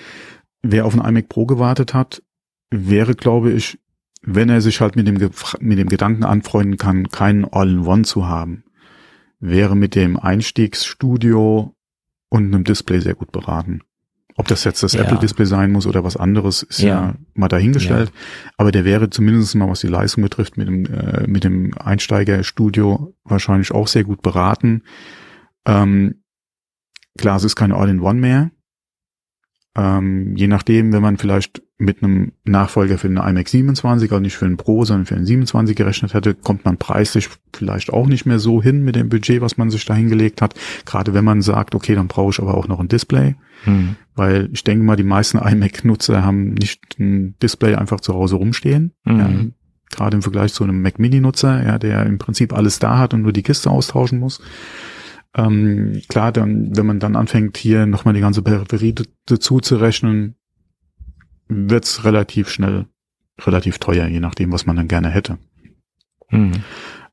wer 0.62 0.86
auf 0.86 0.94
einen 0.94 1.08
iMac 1.08 1.28
Pro 1.28 1.46
gewartet 1.46 1.94
hat, 1.94 2.22
wäre, 2.70 3.14
glaube 3.14 3.52
ich, 3.52 3.78
wenn 4.22 4.48
er 4.48 4.60
sich 4.60 4.80
halt 4.80 4.96
mit 4.96 5.06
dem, 5.06 5.18
mit 5.60 5.78
dem 5.78 5.88
Gedanken 5.88 6.24
anfreunden 6.24 6.76
kann, 6.76 7.08
keinen 7.08 7.44
All-in-One 7.44 8.02
zu 8.02 8.26
haben, 8.26 8.64
wäre 9.40 9.76
mit 9.76 9.94
dem 9.94 10.18
Einstiegsstudio 10.18 11.74
und 12.28 12.46
einem 12.46 12.64
Display 12.64 13.00
sehr 13.00 13.14
gut 13.14 13.32
beraten. 13.32 13.82
Ob 14.38 14.46
das 14.46 14.62
jetzt 14.64 14.82
das 14.84 14.92
Ja. 14.92 15.02
Apple-Display 15.02 15.44
sein 15.46 15.72
muss 15.72 15.86
oder 15.86 16.04
was 16.04 16.16
anderes, 16.16 16.62
ist 16.62 16.78
ja, 16.80 16.88
Ja. 16.88 17.14
mal 17.34 17.48
dahingestellt. 17.48 18.12
Aber 18.56 18.70
der 18.72 18.84
wäre 18.84 19.10
zumindest 19.10 19.54
mal, 19.56 19.68
was 19.68 19.80
die 19.80 19.88
Leistung 19.88 20.22
betrifft, 20.22 20.56
mit 20.56 20.68
dem, 20.68 20.86
äh, 20.86 21.26
mit 21.26 21.42
dem 21.44 21.76
Einsteigerstudio 21.76 23.14
wahrscheinlich 23.24 23.72
auch 23.72 23.88
sehr 23.88 24.04
gut 24.04 24.22
beraten. 24.22 24.84
Ähm, 25.66 26.22
klar, 27.18 27.36
es 27.36 27.44
ist 27.44 27.56
keine 27.56 27.74
All-in-One 27.74 28.20
mehr. 28.20 28.50
Ähm, 29.78 30.34
je 30.34 30.48
nachdem, 30.48 30.92
wenn 30.92 31.02
man 31.02 31.18
vielleicht 31.18 31.62
mit 31.78 32.02
einem 32.02 32.32
Nachfolger 32.44 32.98
für 32.98 33.06
den 33.06 33.18
iMac 33.18 33.48
27, 33.48 34.10
also 34.10 34.20
nicht 34.20 34.36
für 34.36 34.46
einen 34.46 34.56
Pro, 34.56 34.84
sondern 34.84 35.06
für 35.06 35.14
einen 35.14 35.24
27 35.24 35.76
gerechnet 35.76 36.14
hätte, 36.14 36.34
kommt 36.34 36.64
man 36.64 36.78
preislich 36.78 37.28
vielleicht 37.54 37.92
auch 37.92 38.08
nicht 38.08 38.26
mehr 38.26 38.40
so 38.40 38.60
hin 38.60 38.82
mit 38.82 38.96
dem 38.96 39.08
Budget, 39.08 39.40
was 39.40 39.56
man 39.56 39.70
sich 39.70 39.84
da 39.84 39.94
hingelegt 39.94 40.42
hat. 40.42 40.54
Gerade 40.84 41.14
wenn 41.14 41.24
man 41.24 41.42
sagt, 41.42 41.76
okay, 41.76 41.94
dann 41.94 42.08
brauche 42.08 42.30
ich 42.30 42.40
aber 42.40 42.56
auch 42.56 42.66
noch 42.66 42.80
ein 42.80 42.88
Display. 42.88 43.36
Mhm. 43.66 43.94
Weil 44.16 44.48
ich 44.52 44.64
denke 44.64 44.84
mal, 44.84 44.96
die 44.96 45.04
meisten 45.04 45.38
iMac-Nutzer 45.44 46.24
haben 46.24 46.54
nicht 46.54 46.98
ein 46.98 47.36
Display 47.40 47.76
einfach 47.76 48.00
zu 48.00 48.14
Hause 48.14 48.34
rumstehen. 48.34 48.94
Mhm. 49.04 49.18
Ja, 49.18 49.30
gerade 49.90 50.16
im 50.16 50.22
Vergleich 50.22 50.52
zu 50.52 50.64
einem 50.64 50.82
Mac 50.82 50.98
Mini-Nutzer, 50.98 51.64
ja, 51.64 51.78
der 51.78 52.04
im 52.04 52.18
Prinzip 52.18 52.52
alles 52.52 52.80
da 52.80 52.98
hat 52.98 53.14
und 53.14 53.22
nur 53.22 53.32
die 53.32 53.44
Kiste 53.44 53.70
austauschen 53.70 54.18
muss. 54.18 54.42
Ähm, 55.34 56.02
klar, 56.08 56.32
dann, 56.32 56.76
wenn 56.76 56.86
man 56.86 57.00
dann 57.00 57.16
anfängt, 57.16 57.58
hier 57.58 57.86
nochmal 57.86 58.14
die 58.14 58.20
ganze 58.20 58.42
Peripherie 58.42 58.94
dazu 59.26 59.60
zu 59.60 59.76
rechnen, 59.76 60.36
wird's 61.48 62.04
relativ 62.04 62.48
schnell 62.48 62.86
relativ 63.46 63.78
teuer, 63.78 64.06
je 64.06 64.20
nachdem, 64.20 64.52
was 64.52 64.66
man 64.66 64.76
dann 64.76 64.88
gerne 64.88 65.10
hätte. 65.10 65.38
Mhm. 66.30 66.52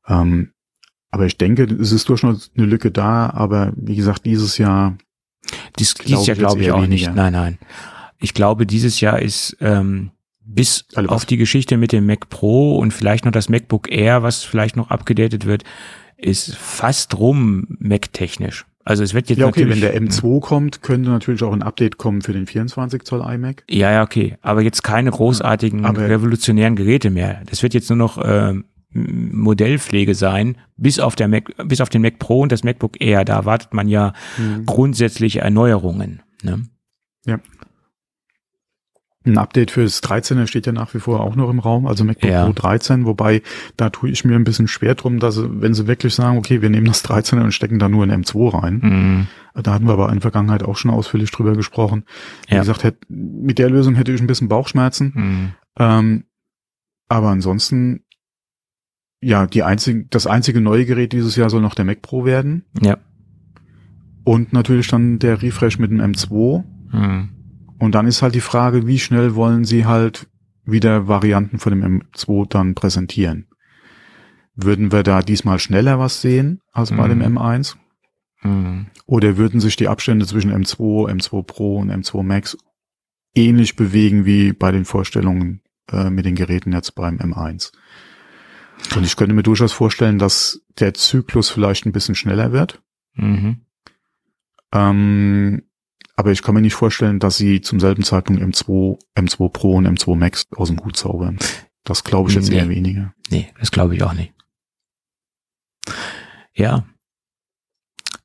Ähm, 0.08 0.52
aber 1.10 1.26
ich 1.26 1.38
denke, 1.38 1.64
es 1.64 1.92
ist 1.92 2.08
durchaus 2.08 2.50
eine 2.56 2.66
Lücke 2.66 2.90
da, 2.90 3.30
aber 3.30 3.72
wie 3.76 3.96
gesagt, 3.96 4.26
dieses 4.26 4.58
Jahr. 4.58 4.96
Dies, 5.78 5.94
dieses 5.94 6.26
Jahr 6.26 6.36
glaube 6.36 6.60
ich 6.62 6.72
auch 6.72 6.82
weniger. 6.82 7.08
nicht. 7.08 7.14
Nein, 7.14 7.32
nein. 7.32 7.58
Ich 8.18 8.34
glaube, 8.34 8.66
dieses 8.66 9.00
Jahr 9.00 9.20
ist 9.20 9.56
ähm, 9.60 10.10
bis 10.40 10.86
also 10.94 11.10
auf 11.10 11.24
die 11.24 11.36
Geschichte 11.36 11.76
mit 11.76 11.92
dem 11.92 12.06
Mac 12.06 12.28
Pro 12.28 12.78
und 12.78 12.92
vielleicht 12.92 13.24
noch 13.24 13.32
das 13.32 13.48
MacBook 13.48 13.90
Air, 13.90 14.22
was 14.22 14.42
vielleicht 14.42 14.76
noch 14.76 14.90
abgedatet 14.90 15.46
wird, 15.46 15.64
ist 16.16 16.56
fast 16.56 17.18
rum 17.18 17.66
Mac-technisch. 17.78 18.66
Also 18.84 19.02
es 19.02 19.14
wird 19.14 19.28
jetzt 19.28 19.38
ja, 19.38 19.46
okay, 19.46 19.64
natürlich, 19.64 19.82
wenn 19.82 19.92
der 19.92 20.00
M2 20.00 20.40
kommt, 20.40 20.82
könnte 20.82 21.10
natürlich 21.10 21.42
auch 21.42 21.52
ein 21.52 21.62
Update 21.62 21.98
kommen 21.98 22.22
für 22.22 22.32
den 22.32 22.46
24 22.46 23.02
Zoll 23.02 23.20
iMac. 23.20 23.64
Ja, 23.68 23.90
ja, 23.90 24.02
okay. 24.04 24.36
Aber 24.42 24.62
jetzt 24.62 24.84
keine 24.84 25.10
großartigen 25.10 25.84
aber 25.84 26.08
revolutionären 26.08 26.76
Geräte 26.76 27.10
mehr. 27.10 27.42
Das 27.46 27.64
wird 27.64 27.74
jetzt 27.74 27.90
nur 27.90 27.96
noch 27.96 28.16
äh, 28.18 28.54
Modellpflege 28.92 30.14
sein, 30.14 30.56
bis 30.76 31.00
auf 31.00 31.16
der 31.16 31.26
Mac, 31.26 31.52
bis 31.64 31.80
auf 31.80 31.88
den 31.88 32.00
Mac 32.00 32.20
Pro 32.20 32.40
und 32.40 32.52
das 32.52 32.62
MacBook 32.62 33.00
Air. 33.00 33.24
Da 33.24 33.34
erwartet 33.34 33.74
man 33.74 33.88
ja 33.88 34.12
mhm. 34.38 34.66
grundsätzliche 34.66 35.40
Erneuerungen. 35.40 36.22
Ne? 36.42 36.62
Ja. 37.26 37.40
Ein 39.26 39.38
Update 39.38 39.72
fürs 39.72 40.02
13er 40.04 40.46
steht 40.46 40.66
ja 40.66 40.72
nach 40.72 40.94
wie 40.94 41.00
vor 41.00 41.20
auch 41.20 41.34
noch 41.34 41.50
im 41.50 41.58
Raum, 41.58 41.86
also 41.86 42.04
MacBook 42.04 42.30
ja. 42.30 42.44
Pro 42.44 42.52
13, 42.52 43.06
wobei 43.06 43.42
da 43.76 43.90
tue 43.90 44.08
ich 44.08 44.24
mir 44.24 44.36
ein 44.36 44.44
bisschen 44.44 44.68
schwer 44.68 44.94
drum, 44.94 45.18
dass 45.18 45.42
wenn 45.42 45.74
sie 45.74 45.88
wirklich 45.88 46.14
sagen, 46.14 46.38
okay, 46.38 46.62
wir 46.62 46.70
nehmen 46.70 46.86
das 46.86 47.04
13er 47.04 47.42
und 47.42 47.52
stecken 47.52 47.80
da 47.80 47.88
nur 47.88 48.04
ein 48.04 48.24
M2 48.24 48.62
rein. 48.62 48.80
Mhm. 48.82 49.26
Da 49.62 49.74
hatten 49.74 49.86
wir 49.86 49.94
aber 49.94 50.08
in 50.08 50.14
der 50.14 50.22
Vergangenheit 50.22 50.62
auch 50.62 50.76
schon 50.76 50.92
ausführlich 50.92 51.30
drüber 51.32 51.54
gesprochen. 51.54 52.04
Wie 52.46 52.54
ja. 52.54 52.60
gesagt, 52.60 52.84
hätte, 52.84 52.98
mit 53.08 53.58
der 53.58 53.68
Lösung 53.68 53.96
hätte 53.96 54.12
ich 54.12 54.20
ein 54.20 54.28
bisschen 54.28 54.48
Bauchschmerzen. 54.48 55.12
Mhm. 55.14 55.52
Ähm, 55.78 56.24
aber 57.08 57.30
ansonsten, 57.30 58.04
ja, 59.20 59.46
die 59.46 59.64
einzige, 59.64 60.04
das 60.08 60.28
einzige 60.28 60.60
neue 60.60 60.86
Gerät 60.86 61.12
dieses 61.12 61.34
Jahr 61.34 61.50
soll 61.50 61.62
noch 61.62 61.74
der 61.74 61.84
Mac 61.84 62.00
Pro 62.02 62.24
werden. 62.24 62.64
Ja. 62.80 62.98
Und 64.24 64.52
natürlich 64.52 64.86
dann 64.88 65.18
der 65.18 65.42
Refresh 65.42 65.78
mit 65.78 65.90
dem 65.90 66.00
M2. 66.00 66.62
Mhm. 66.92 67.30
Und 67.78 67.94
dann 67.94 68.06
ist 68.06 68.22
halt 68.22 68.34
die 68.34 68.40
Frage, 68.40 68.86
wie 68.86 68.98
schnell 68.98 69.34
wollen 69.34 69.64
sie 69.64 69.84
halt 69.84 70.28
wieder 70.64 71.08
Varianten 71.08 71.58
von 71.58 71.72
dem 71.72 72.00
M2 72.00 72.48
dann 72.48 72.74
präsentieren? 72.74 73.46
Würden 74.54 74.90
wir 74.90 75.02
da 75.02 75.20
diesmal 75.20 75.58
schneller 75.58 75.98
was 75.98 76.22
sehen 76.22 76.60
als 76.72 76.90
bei 76.90 77.06
mhm. 77.08 77.20
dem 77.20 77.36
M1? 77.36 77.76
Mhm. 78.42 78.86
Oder 79.06 79.36
würden 79.36 79.60
sich 79.60 79.76
die 79.76 79.88
Abstände 79.88 80.26
zwischen 80.26 80.52
M2, 80.52 81.10
M2 81.10 81.42
Pro 81.42 81.78
und 81.78 81.90
M2 81.90 82.22
Max 82.22 82.56
ähnlich 83.34 83.76
bewegen 83.76 84.24
wie 84.24 84.52
bei 84.52 84.72
den 84.72 84.86
Vorstellungen 84.86 85.60
äh, 85.92 86.08
mit 86.08 86.24
den 86.24 86.34
Geräten 86.34 86.72
jetzt 86.72 86.94
beim 86.94 87.18
M1? 87.18 87.72
Und 88.94 89.04
ich 89.04 89.16
könnte 89.16 89.34
mir 89.34 89.42
durchaus 89.42 89.72
vorstellen, 89.72 90.18
dass 90.18 90.62
der 90.78 90.94
Zyklus 90.94 91.50
vielleicht 91.50 91.86
ein 91.86 91.92
bisschen 91.92 92.14
schneller 92.14 92.52
wird. 92.52 92.82
Mhm. 93.14 93.62
Ähm, 94.72 95.62
aber 96.16 96.32
ich 96.32 96.42
kann 96.42 96.54
mir 96.54 96.62
nicht 96.62 96.74
vorstellen, 96.74 97.18
dass 97.18 97.36
sie 97.36 97.60
zum 97.60 97.78
selben 97.78 98.02
Zeitpunkt 98.02 98.42
M2, 98.42 98.98
M2 99.14 99.48
Pro 99.50 99.74
und 99.74 99.86
M2 99.86 100.16
Max 100.16 100.46
aus 100.56 100.68
dem 100.68 100.82
Hut 100.82 100.96
zaubern. 100.96 101.38
Das 101.84 102.04
glaube 102.04 102.30
ich 102.30 102.36
jetzt 102.36 102.48
nee. 102.48 102.56
eher 102.56 102.68
weniger. 102.70 103.14
Nee, 103.30 103.52
das 103.60 103.70
glaube 103.70 103.94
ich 103.94 104.02
auch 104.02 104.14
nicht. 104.14 104.32
Ja. 106.54 106.86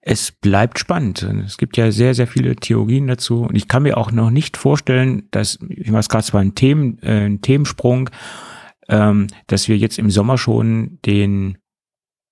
Es 0.04 0.32
bleibt 0.32 0.80
spannend. 0.80 1.22
Es 1.22 1.58
gibt 1.58 1.78
ja 1.78 1.92
sehr, 1.92 2.16
sehr 2.16 2.26
viele 2.26 2.56
Theorien 2.56 3.06
dazu. 3.06 3.44
Und 3.44 3.56
ich 3.56 3.68
kann 3.68 3.84
mir 3.84 3.98
auch 3.98 4.12
noch 4.12 4.32
nicht 4.32 4.58
vorstellen, 4.58 5.28
dass, 5.30 5.60
ich 5.70 5.92
weiß 5.92 6.10
gerade 6.10 6.24
zwar 6.24 6.42
ein, 6.42 6.56
Themen, 6.56 6.98
äh, 7.04 7.26
ein 7.26 7.42
Themensprung, 7.42 8.10
ähm, 8.88 9.28
dass 9.46 9.68
wir 9.68 9.78
jetzt 9.78 10.00
im 10.00 10.10
Sommer 10.10 10.40
schon 10.40 10.98
den, 11.06 11.60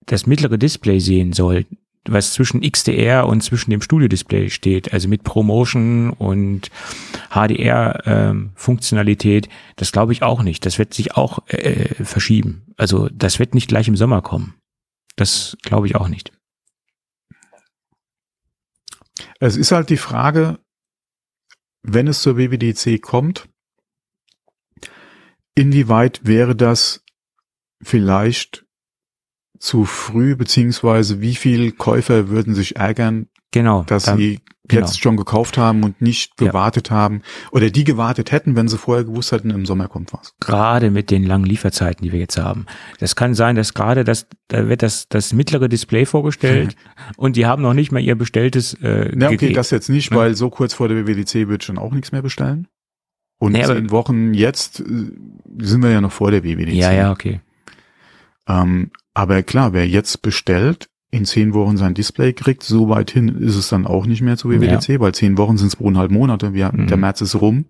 das 0.07 0.25
mittlere 0.25 0.57
Display 0.57 0.99
sehen 0.99 1.33
sollten 1.33 1.77
was 2.07 2.33
zwischen 2.33 2.61
XDR 2.61 3.27
und 3.27 3.41
zwischen 3.41 3.71
dem 3.71 3.81
Studio-Display 3.81 4.49
steht, 4.49 4.93
also 4.93 5.07
mit 5.07 5.23
Promotion 5.23 6.11
und 6.11 6.69
HDR-Funktionalität, 7.29 9.47
ähm, 9.47 9.51
das 9.75 9.91
glaube 9.91 10.13
ich 10.13 10.23
auch 10.23 10.41
nicht. 10.41 10.65
Das 10.65 10.79
wird 10.79 10.93
sich 10.93 11.15
auch 11.15 11.45
äh, 11.47 12.03
verschieben. 12.03 12.65
Also 12.77 13.09
das 13.09 13.39
wird 13.39 13.53
nicht 13.53 13.67
gleich 13.67 13.87
im 13.87 13.97
Sommer 13.97 14.21
kommen. 14.21 14.55
Das 15.15 15.57
glaube 15.61 15.87
ich 15.87 15.95
auch 15.95 16.07
nicht. 16.07 16.31
Es 19.39 19.57
ist 19.57 19.71
halt 19.71 19.89
die 19.89 19.97
Frage, 19.97 20.59
wenn 21.83 22.07
es 22.07 22.21
zur 22.21 22.37
WWDC 22.37 23.01
kommt, 23.01 23.49
inwieweit 25.55 26.25
wäre 26.25 26.55
das 26.55 27.03
vielleicht 27.81 28.65
zu 29.59 29.85
früh, 29.85 30.35
beziehungsweise 30.35 31.21
wie 31.21 31.35
viel 31.35 31.71
Käufer 31.71 32.29
würden 32.29 32.55
sich 32.55 32.77
ärgern, 32.77 33.27
genau, 33.51 33.83
dass 33.83 34.05
dann, 34.05 34.17
sie 34.17 34.39
genau. 34.67 34.85
jetzt 34.85 35.01
schon 35.01 35.17
gekauft 35.17 35.57
haben 35.57 35.83
und 35.83 36.01
nicht 36.01 36.37
gewartet 36.37 36.89
ja. 36.89 36.95
haben 36.95 37.21
oder 37.51 37.69
die 37.69 37.83
gewartet 37.83 38.31
hätten, 38.31 38.55
wenn 38.55 38.69
sie 38.69 38.77
vorher 38.77 39.03
gewusst 39.03 39.33
hätten, 39.33 39.49
im 39.49 39.65
Sommer 39.65 39.89
kommt 39.89 40.13
was. 40.13 40.33
Gerade 40.39 40.91
mit 40.91 41.11
den 41.11 41.23
langen 41.25 41.45
Lieferzeiten, 41.45 42.03
die 42.05 42.13
wir 42.13 42.19
jetzt 42.19 42.37
haben. 42.37 42.67
Das 42.99 43.17
kann 43.17 43.33
sein, 43.33 43.57
dass 43.57 43.73
gerade 43.73 44.05
das, 44.05 44.27
da 44.47 44.69
wird 44.69 44.81
das, 44.81 45.09
das 45.09 45.33
mittlere 45.33 45.67
Display 45.67 46.05
vorgestellt 46.05 46.75
und 47.17 47.35
die 47.35 47.45
haben 47.45 47.61
noch 47.61 47.73
nicht 47.73 47.91
mal 47.91 47.99
ihr 47.99 48.15
bestelltes. 48.15 48.75
Äh, 48.75 49.11
Na, 49.13 49.27
okay, 49.27 49.35
gegeben. 49.35 49.55
das 49.55 49.71
jetzt 49.71 49.89
nicht, 49.89 50.15
weil 50.15 50.35
so 50.35 50.49
kurz 50.49 50.73
vor 50.73 50.87
der 50.87 51.05
WWDC 51.05 51.49
wird 51.49 51.65
schon 51.65 51.77
auch 51.77 51.91
nichts 51.91 52.11
mehr 52.11 52.21
bestellen. 52.21 52.67
Und 53.39 53.53
nee, 53.53 53.63
zehn 53.63 53.89
Wochen 53.89 54.33
jetzt 54.33 54.81
äh, 54.81 54.83
sind 55.57 55.83
wir 55.83 55.91
ja 55.91 56.01
noch 56.01 56.11
vor 56.11 56.31
der 56.31 56.43
WWDC. 56.43 56.73
Ja, 56.73 56.91
ja, 56.91 57.11
okay. 57.11 57.41
Ähm, 58.47 58.91
aber 59.19 59.43
klar, 59.43 59.73
wer 59.73 59.85
jetzt 59.85 60.21
bestellt, 60.21 60.89
in 61.11 61.25
zehn 61.25 61.53
Wochen 61.53 61.75
sein 61.75 61.93
Display 61.93 62.31
kriegt, 62.31 62.63
so 62.63 62.87
weit 62.87 63.11
hin 63.11 63.27
ist 63.27 63.57
es 63.57 63.67
dann 63.67 63.85
auch 63.85 64.05
nicht 64.05 64.21
mehr 64.21 64.37
zu 64.37 64.49
WWDC, 64.49 64.87
ja. 64.87 64.99
weil 65.01 65.13
zehn 65.13 65.37
Wochen 65.37 65.57
sind 65.57 65.71
zweieinhalb 65.71 66.09
Monate. 66.09 66.53
Wir, 66.53 66.71
mhm. 66.71 66.87
Der 66.87 66.95
März 66.95 67.19
ist 67.19 67.35
rum. 67.35 67.65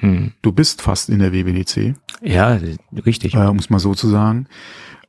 Mhm. 0.00 0.32
Du 0.40 0.50
bist 0.50 0.80
fast 0.80 1.10
in 1.10 1.18
der 1.18 1.34
WWDC. 1.34 1.94
Ja, 2.22 2.58
richtig. 3.04 3.34
Äh, 3.34 3.48
um 3.48 3.58
es 3.58 3.68
mal 3.68 3.80
so 3.80 3.94
zu 3.94 4.08
sagen. 4.08 4.46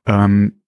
Ähm, 0.06 0.62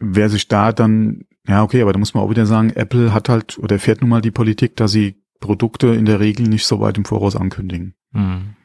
wer 0.00 0.28
sich 0.28 0.48
da 0.48 0.72
dann, 0.72 1.20
ja 1.46 1.62
okay, 1.62 1.80
aber 1.80 1.92
da 1.92 2.00
muss 2.00 2.12
man 2.12 2.24
auch 2.24 2.30
wieder 2.30 2.46
sagen, 2.46 2.70
Apple 2.70 3.14
hat 3.14 3.28
halt 3.28 3.60
oder 3.60 3.78
fährt 3.78 4.00
nun 4.00 4.10
mal 4.10 4.22
die 4.22 4.32
Politik, 4.32 4.74
dass 4.74 4.90
sie 4.90 5.22
Produkte 5.38 5.88
in 5.88 6.04
der 6.04 6.18
Regel 6.18 6.48
nicht 6.48 6.66
so 6.66 6.80
weit 6.80 6.98
im 6.98 7.04
Voraus 7.04 7.36
ankündigen. 7.36 7.94
Mhm. 8.10 8.56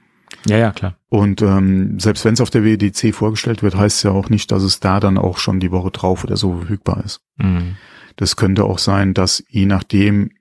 Ja, 0.46 0.58
ja, 0.58 0.72
klar. 0.72 0.98
Und 1.10 1.42
ähm, 1.42 2.00
selbst 2.00 2.26
wenn 2.26 2.34
es 2.34 2.42
auf 2.42 2.50
der 2.50 2.64
WDC 2.64 3.14
vorgestellt 3.14 3.64
wird, 3.64 3.76
heißt 3.76 3.98
es 3.98 4.04
ja 4.04 4.12
auch 4.12 4.30
nicht, 4.30 4.52
dass 4.52 4.64
es 4.64 4.80
da 4.80 5.00
dann 5.00 5.18
auch 5.18 5.38
schon 5.38 5.60
die 5.60 5.72
Woche 5.72 5.92
drauf 5.92 6.24
oder 6.24 6.38
so 6.38 6.58
verfügbar 6.58 7.04
ist. 7.04 7.22
Mhm. 7.38 7.76
Das 8.16 8.36
könnte 8.36 8.66
auch 8.66 8.80
sein, 8.80 9.14
dass 9.14 9.44
je 9.48 9.66
nachdem, 9.66 10.32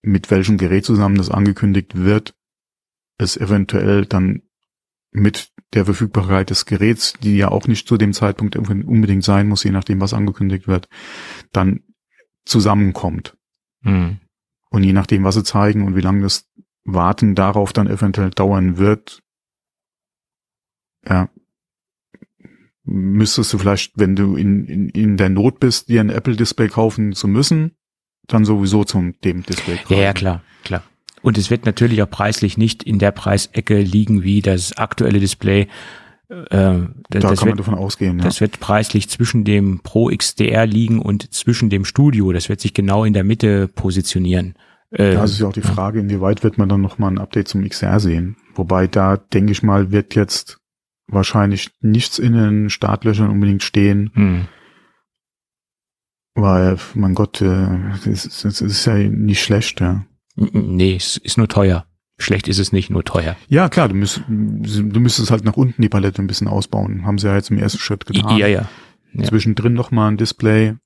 mit 0.00 0.30
welchem 0.30 0.58
Gerät 0.58 0.84
zusammen 0.84 1.16
das 1.16 1.30
angekündigt 1.30 1.96
wird, 1.96 2.34
es 3.18 3.36
eventuell 3.36 4.06
dann 4.06 4.42
mit 5.12 5.52
der 5.74 5.84
Verfügbarkeit 5.84 6.50
des 6.50 6.66
Geräts, 6.66 7.14
die 7.22 7.36
ja 7.36 7.48
auch 7.48 7.66
nicht 7.66 7.86
zu 7.86 7.96
dem 7.96 8.12
Zeitpunkt 8.12 8.56
unbedingt 8.56 9.24
sein 9.24 9.48
muss, 9.48 9.64
je 9.64 9.70
nachdem, 9.70 10.00
was 10.00 10.14
angekündigt 10.14 10.66
wird, 10.66 10.88
dann 11.52 11.80
zusammenkommt. 12.44 13.36
Mhm. 13.82 14.18
Und 14.70 14.82
je 14.82 14.92
nachdem, 14.92 15.24
was 15.24 15.34
sie 15.34 15.44
zeigen 15.44 15.84
und 15.84 15.96
wie 15.96 16.00
lange 16.00 16.22
das 16.22 16.48
Warten 16.84 17.34
darauf 17.34 17.72
dann 17.72 17.86
eventuell 17.86 18.30
dauern 18.30 18.78
wird, 18.78 19.21
ja, 21.08 21.28
müsstest 22.84 23.52
du 23.52 23.58
vielleicht, 23.58 23.92
wenn 23.96 24.16
du 24.16 24.36
in, 24.36 24.66
in, 24.66 24.88
in 24.88 25.16
der 25.16 25.28
Not 25.28 25.60
bist, 25.60 25.88
dir 25.88 26.00
ein 26.00 26.10
Apple-Display 26.10 26.68
kaufen 26.68 27.12
zu 27.12 27.28
müssen, 27.28 27.72
dann 28.26 28.44
sowieso 28.44 28.84
zum 28.84 29.14
dem 29.22 29.42
Display 29.42 29.76
kaufen. 29.76 29.94
Ja, 29.94 30.00
ja, 30.00 30.12
klar, 30.12 30.42
klar. 30.64 30.82
Und 31.22 31.38
es 31.38 31.50
wird 31.50 31.66
natürlich 31.66 32.02
auch 32.02 32.10
preislich 32.10 32.58
nicht 32.58 32.82
in 32.82 32.98
der 32.98 33.12
Preisecke 33.12 33.80
liegen 33.80 34.22
wie 34.24 34.42
das 34.42 34.76
aktuelle 34.76 35.20
Display. 35.20 35.68
Äh, 36.28 36.36
da 36.50 36.88
das 37.10 37.22
kann 37.22 37.30
wird, 37.30 37.40
man 37.46 37.56
davon 37.58 37.74
ausgehen. 37.74 38.18
Ja. 38.18 38.24
Das 38.24 38.40
wird 38.40 38.58
preislich 38.58 39.08
zwischen 39.08 39.44
dem 39.44 39.80
Pro 39.80 40.08
XDR 40.08 40.66
liegen 40.66 40.98
und 40.98 41.32
zwischen 41.32 41.70
dem 41.70 41.84
Studio. 41.84 42.32
Das 42.32 42.48
wird 42.48 42.60
sich 42.60 42.74
genau 42.74 43.04
in 43.04 43.12
der 43.12 43.22
Mitte 43.22 43.68
positionieren. 43.68 44.54
Äh, 44.90 45.12
da 45.12 45.24
ist 45.24 45.38
ja 45.38 45.46
auch 45.46 45.52
die 45.52 45.62
Frage, 45.62 46.00
inwieweit 46.00 46.42
wird 46.42 46.58
man 46.58 46.68
dann 46.68 46.80
nochmal 46.80 47.12
ein 47.12 47.18
Update 47.18 47.48
zum 47.48 47.66
XR 47.66 48.00
sehen. 48.00 48.36
Wobei 48.54 48.86
da, 48.86 49.16
denke 49.16 49.52
ich 49.52 49.62
mal, 49.62 49.92
wird 49.92 50.14
jetzt 50.14 50.61
wahrscheinlich 51.12 51.70
nichts 51.80 52.18
in 52.18 52.32
den 52.32 52.70
Startlöchern 52.70 53.30
unbedingt 53.30 53.62
stehen. 53.62 54.10
Hm. 54.14 54.48
Weil, 56.34 56.78
mein 56.94 57.14
Gott, 57.14 57.40
äh, 57.42 57.68
das 58.04 58.06
ist, 58.06 58.44
das 58.44 58.60
ist 58.60 58.84
ja 58.86 58.94
nicht 58.96 59.42
schlecht, 59.42 59.80
ja. 59.80 60.04
Nee, 60.34 60.96
es 60.96 61.18
ist 61.18 61.36
nur 61.36 61.48
teuer. 61.48 61.86
Schlecht 62.18 62.48
ist 62.48 62.58
es 62.58 62.72
nicht, 62.72 62.88
nur 62.88 63.04
teuer. 63.04 63.36
Ja, 63.48 63.68
klar, 63.68 63.88
du, 63.88 63.94
müsst, 63.94 64.22
du 64.28 65.00
müsstest 65.00 65.30
halt 65.30 65.44
nach 65.44 65.56
unten 65.56 65.82
die 65.82 65.88
Palette 65.88 66.22
ein 66.22 66.26
bisschen 66.26 66.48
ausbauen. 66.48 67.04
Haben 67.04 67.18
sie 67.18 67.26
ja 67.26 67.34
jetzt 67.34 67.50
im 67.50 67.58
ersten 67.58 67.78
Schritt 67.78 68.06
getan. 68.06 68.38
Ja, 68.38 68.46
ja. 68.46 68.68
ja. 69.12 69.24
Zwischendrin 69.24 69.74
noch 69.74 69.90
mal 69.90 70.08
ein 70.08 70.16
Display. 70.16 70.76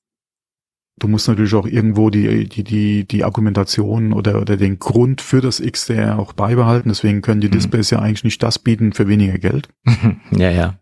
Du 0.99 1.07
musst 1.07 1.27
natürlich 1.27 1.53
auch 1.53 1.65
irgendwo 1.67 2.09
die, 2.09 2.47
die, 2.49 2.63
die, 2.63 3.07
die 3.07 3.23
Argumentation 3.23 4.13
oder, 4.13 4.41
oder 4.41 4.57
den 4.57 4.79
Grund 4.79 5.21
für 5.21 5.41
das 5.41 5.61
XDR 5.61 6.17
auch 6.19 6.33
beibehalten. 6.33 6.89
Deswegen 6.89 7.21
können 7.21 7.41
die 7.41 7.47
Mhm. 7.47 7.51
Displays 7.51 7.89
ja 7.91 7.99
eigentlich 7.99 8.23
nicht 8.23 8.41
das 8.43 8.59
bieten 8.59 8.93
für 8.93 9.07
weniger 9.07 9.37
Geld. 9.37 9.69
ja, 10.31 10.49
ja. 10.49 10.79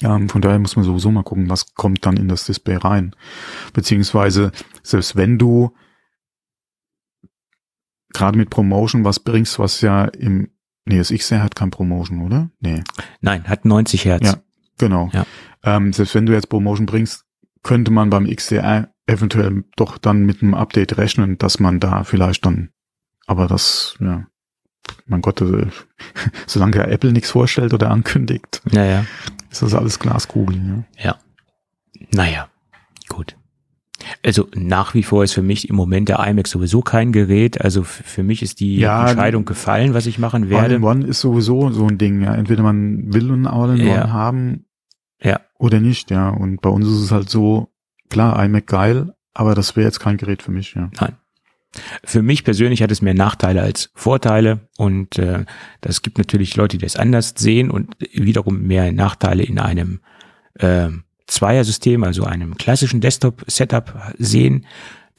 Ja, 0.00 0.18
von 0.26 0.40
daher 0.40 0.58
muss 0.58 0.74
man 0.74 0.84
sowieso 0.86 1.10
mal 1.10 1.22
gucken, 1.22 1.50
was 1.50 1.74
kommt 1.74 2.04
dann 2.06 2.16
in 2.16 2.26
das 2.26 2.44
Display 2.46 2.76
rein. 2.76 3.14
Beziehungsweise, 3.74 4.50
selbst 4.82 5.14
wenn 5.16 5.38
du 5.38 5.72
gerade 8.12 8.36
mit 8.38 8.50
Promotion 8.50 9.04
was 9.04 9.20
bringst, 9.20 9.58
was 9.58 9.80
ja 9.82 10.04
im, 10.06 10.48
nee, 10.86 10.98
das 10.98 11.10
XR 11.12 11.42
hat 11.42 11.54
kein 11.54 11.70
Promotion, 11.70 12.22
oder? 12.22 12.50
Nee, 12.60 12.82
Nein, 13.20 13.44
hat 13.44 13.64
90 13.64 14.04
Hertz. 14.06 14.26
Ja. 14.26 14.34
genau. 14.78 15.10
Ja. 15.12 15.26
Ähm, 15.62 15.92
selbst 15.92 16.14
wenn 16.14 16.26
du 16.26 16.32
jetzt 16.32 16.48
Promotion 16.48 16.86
bringst, 16.86 17.24
könnte 17.62 17.90
man 17.90 18.10
beim 18.10 18.26
XDR 18.26 18.91
eventuell 19.06 19.64
doch 19.76 19.98
dann 19.98 20.24
mit 20.24 20.42
einem 20.42 20.54
Update 20.54 20.96
rechnen, 20.98 21.38
dass 21.38 21.58
man 21.60 21.80
da 21.80 22.04
vielleicht 22.04 22.44
dann, 22.46 22.70
aber 23.26 23.46
das, 23.48 23.96
ja, 24.00 24.26
mein 25.06 25.20
Gott, 25.22 25.40
äh, 25.40 25.66
solange 26.46 26.76
ja 26.76 26.84
Apple 26.84 27.12
nichts 27.12 27.30
vorstellt 27.30 27.74
oder 27.74 27.90
ankündigt, 27.90 28.62
Ja, 28.70 28.84
ja. 28.84 29.04
ist 29.50 29.62
das 29.62 29.74
alles 29.74 29.98
Glaskugel. 29.98 30.84
Ja. 30.98 31.16
Naja, 32.12 32.48
gut. 33.08 33.36
Also 34.24 34.48
nach 34.56 34.94
wie 34.94 35.04
vor 35.04 35.22
ist 35.22 35.32
für 35.32 35.42
mich 35.42 35.68
im 35.70 35.76
Moment 35.76 36.08
der 36.08 36.18
iMac 36.26 36.48
sowieso 36.48 36.80
kein 36.82 37.12
Gerät. 37.12 37.60
Also 37.60 37.84
für 37.84 38.24
mich 38.24 38.42
ist 38.42 38.58
die 38.58 38.78
Ja, 38.78 39.06
Entscheidung 39.08 39.44
gefallen, 39.44 39.94
was 39.94 40.06
ich 40.06 40.18
machen 40.18 40.50
werde. 40.50 40.64
All-in-One 40.74 41.06
ist 41.06 41.20
sowieso 41.20 41.70
so 41.70 41.86
ein 41.86 41.98
Ding, 41.98 42.20
ja. 42.22 42.34
Entweder 42.34 42.64
man 42.64 43.14
will 43.14 43.30
ein 43.30 43.46
All-in-One 43.46 43.88
Ja. 43.88 44.10
haben 44.10 44.64
Ja. 45.22 45.40
oder 45.58 45.78
nicht, 45.78 46.10
ja. 46.10 46.30
Und 46.30 46.60
bei 46.62 46.70
uns 46.70 46.88
ist 46.88 46.98
es 47.00 47.12
halt 47.12 47.30
so, 47.30 47.71
klar, 48.12 48.42
iMac 48.44 48.66
geil, 48.66 49.14
aber 49.34 49.54
das 49.54 49.76
wäre 49.76 49.86
jetzt 49.86 50.00
kein 50.00 50.16
Gerät 50.16 50.42
für 50.42 50.52
mich, 50.52 50.74
ja. 50.74 50.90
Für 52.04 52.20
mich 52.20 52.44
persönlich 52.44 52.82
hat 52.82 52.90
es 52.90 53.00
mehr 53.00 53.14
Nachteile 53.14 53.62
als 53.62 53.90
Vorteile 53.94 54.68
und 54.76 55.18
äh, 55.18 55.46
das 55.80 56.02
gibt 56.02 56.18
natürlich 56.18 56.54
Leute, 56.54 56.76
die 56.76 56.84
das 56.84 56.96
anders 56.96 57.32
sehen 57.36 57.70
und 57.70 57.96
wiederum 58.12 58.60
mehr 58.62 58.92
Nachteile 58.92 59.42
in 59.42 59.58
einem 59.58 60.00
äh, 60.58 60.90
Zweiersystem, 61.26 62.04
also 62.04 62.24
einem 62.24 62.58
klassischen 62.58 63.00
Desktop-Setup 63.00 64.12
sehen. 64.18 64.66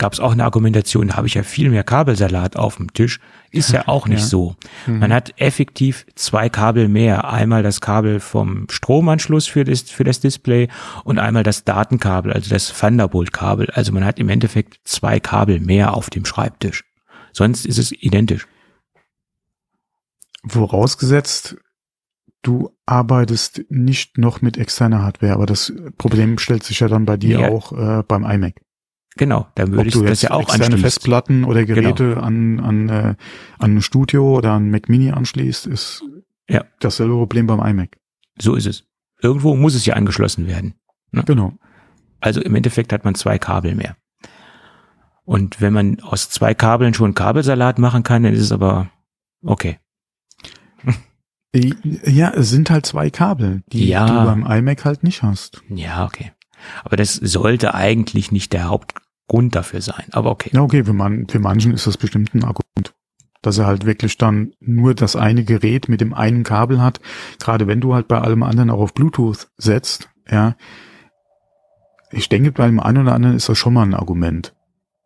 Gab 0.03 0.11
es 0.11 0.19
auch 0.19 0.33
eine 0.33 0.43
Argumentation, 0.43 1.07
da 1.07 1.15
habe 1.15 1.27
ich 1.27 1.35
ja 1.35 1.43
viel 1.43 1.69
mehr 1.69 1.85
Kabelsalat 1.85 2.57
auf 2.57 2.75
dem 2.75 2.91
Tisch. 2.91 3.21
Ist 3.51 3.71
ja 3.71 3.87
auch 3.87 4.05
nicht 4.05 4.19
Ja. 4.19 4.25
so. 4.25 4.57
Mhm. 4.85 4.99
Man 4.99 5.13
hat 5.13 5.31
effektiv 5.39 6.05
zwei 6.15 6.49
Kabel 6.49 6.89
mehr. 6.89 7.29
Einmal 7.31 7.63
das 7.63 7.79
Kabel 7.79 8.19
vom 8.19 8.67
Stromanschluss 8.69 9.47
für 9.47 9.63
das, 9.63 9.83
für 9.83 10.03
das 10.03 10.19
Display 10.19 10.67
und 11.05 11.19
einmal 11.19 11.43
das 11.43 11.63
Datenkabel, 11.63 12.33
also 12.33 12.49
das 12.49 12.77
Thunderbolt-Kabel. 12.77 13.69
Also 13.69 13.93
man 13.93 14.03
hat 14.03 14.19
im 14.19 14.27
Endeffekt 14.27 14.81
zwei 14.83 15.21
Kabel 15.21 15.61
mehr 15.61 15.93
auf 15.93 16.09
dem 16.09 16.25
Schreibtisch. 16.25 16.83
Sonst 17.31 17.65
ist 17.65 17.77
es 17.77 17.93
identisch. 17.93 18.45
Vorausgesetzt, 20.45 21.55
du 22.41 22.71
arbeitest 22.85 23.63
nicht 23.69 24.17
noch 24.17 24.41
mit 24.41 24.57
externer 24.57 25.01
Hardware, 25.01 25.31
aber 25.35 25.45
das 25.45 25.71
Problem 25.97 26.37
stellt 26.39 26.63
sich 26.65 26.81
ja 26.81 26.89
dann 26.89 27.05
bei 27.05 27.15
dir 27.15 27.39
Ja. 27.39 27.47
auch 27.51 27.71
äh, 27.71 28.03
beim 28.05 28.25
iMac. 28.25 28.55
Genau, 29.15 29.47
dann 29.55 29.71
würde 29.71 29.87
ich 29.89 29.93
du 29.93 30.03
das 30.03 30.21
ja 30.23 30.31
auch 30.31 30.49
anschließen. 30.49 30.77
Festplatten 30.79 31.43
oder 31.43 31.65
Geräte 31.65 32.17
an, 32.21 32.59
an, 32.59 32.89
äh, 32.89 33.15
an 33.59 33.77
ein 33.77 33.81
Studio 33.81 34.37
oder 34.37 34.51
an 34.53 34.71
Mac 34.71 34.89
Mini 34.89 35.11
anschließt, 35.11 35.67
ist 35.67 36.03
Ja. 36.49 36.63
dasselbe 36.79 37.13
Problem 37.15 37.45
beim 37.47 37.59
iMac. 37.59 37.97
So 38.41 38.55
ist 38.55 38.65
es. 38.65 38.85
Irgendwo 39.21 39.55
muss 39.55 39.75
es 39.75 39.85
ja 39.85 39.93
angeschlossen 39.93 40.47
werden. 40.47 40.73
Genau. 41.11 41.53
Also 42.19 42.41
im 42.41 42.55
Endeffekt 42.55 42.91
hat 42.91 43.05
man 43.05 43.13
zwei 43.15 43.37
Kabel 43.37 43.75
mehr. 43.75 43.95
Und 45.25 45.61
wenn 45.61 45.73
man 45.73 45.99
aus 46.01 46.29
zwei 46.29 46.53
Kabeln 46.53 46.93
schon 46.93 47.13
Kabelsalat 47.13 47.77
machen 47.79 48.03
kann, 48.03 48.23
dann 48.23 48.33
ist 48.33 48.41
es 48.41 48.51
aber 48.51 48.89
okay. 49.43 49.77
Ja, 51.55 52.31
es 52.31 52.49
sind 52.49 52.71
halt 52.71 52.85
zwei 52.87 53.11
Kabel, 53.11 53.61
die 53.67 53.87
Ja. 53.87 54.07
du 54.07 54.13
beim 54.25 54.43
iMac 54.45 54.85
halt 54.85 55.03
nicht 55.03 55.21
hast. 55.21 55.61
Ja, 55.69 56.03
okay. 56.05 56.31
Aber 56.83 56.95
das 56.97 57.15
sollte 57.15 57.73
eigentlich 57.73 58.31
nicht 58.31 58.53
der 58.53 58.69
Hauptgrund 58.69 59.55
dafür 59.55 59.81
sein. 59.81 60.05
Aber 60.11 60.31
okay. 60.31 60.51
Ja, 60.53 60.61
okay, 60.61 60.83
für, 60.83 60.93
man, 60.93 61.27
für 61.27 61.39
manchen 61.39 61.73
ist 61.73 61.87
das 61.87 61.97
bestimmt 61.97 62.33
ein 62.33 62.43
Argument. 62.43 62.93
Dass 63.41 63.57
er 63.57 63.65
halt 63.65 63.85
wirklich 63.85 64.17
dann 64.17 64.53
nur 64.59 64.95
das 64.95 65.15
eine 65.15 65.43
Gerät 65.43 65.89
mit 65.89 66.01
dem 66.01 66.13
einen 66.13 66.43
Kabel 66.43 66.81
hat. 66.81 67.01
Gerade 67.39 67.67
wenn 67.67 67.81
du 67.81 67.93
halt 67.93 68.07
bei 68.07 68.19
allem 68.19 68.43
anderen 68.43 68.69
auch 68.69 68.79
auf 68.79 68.93
Bluetooth 68.93 69.49
setzt, 69.57 70.09
ja. 70.29 70.55
Ich 72.11 72.29
denke, 72.29 72.51
bei 72.51 72.67
dem 72.67 72.79
einen 72.79 72.99
oder 72.99 73.15
anderen 73.15 73.35
ist 73.35 73.49
das 73.49 73.57
schon 73.57 73.73
mal 73.73 73.83
ein 73.83 73.95
Argument, 73.95 74.53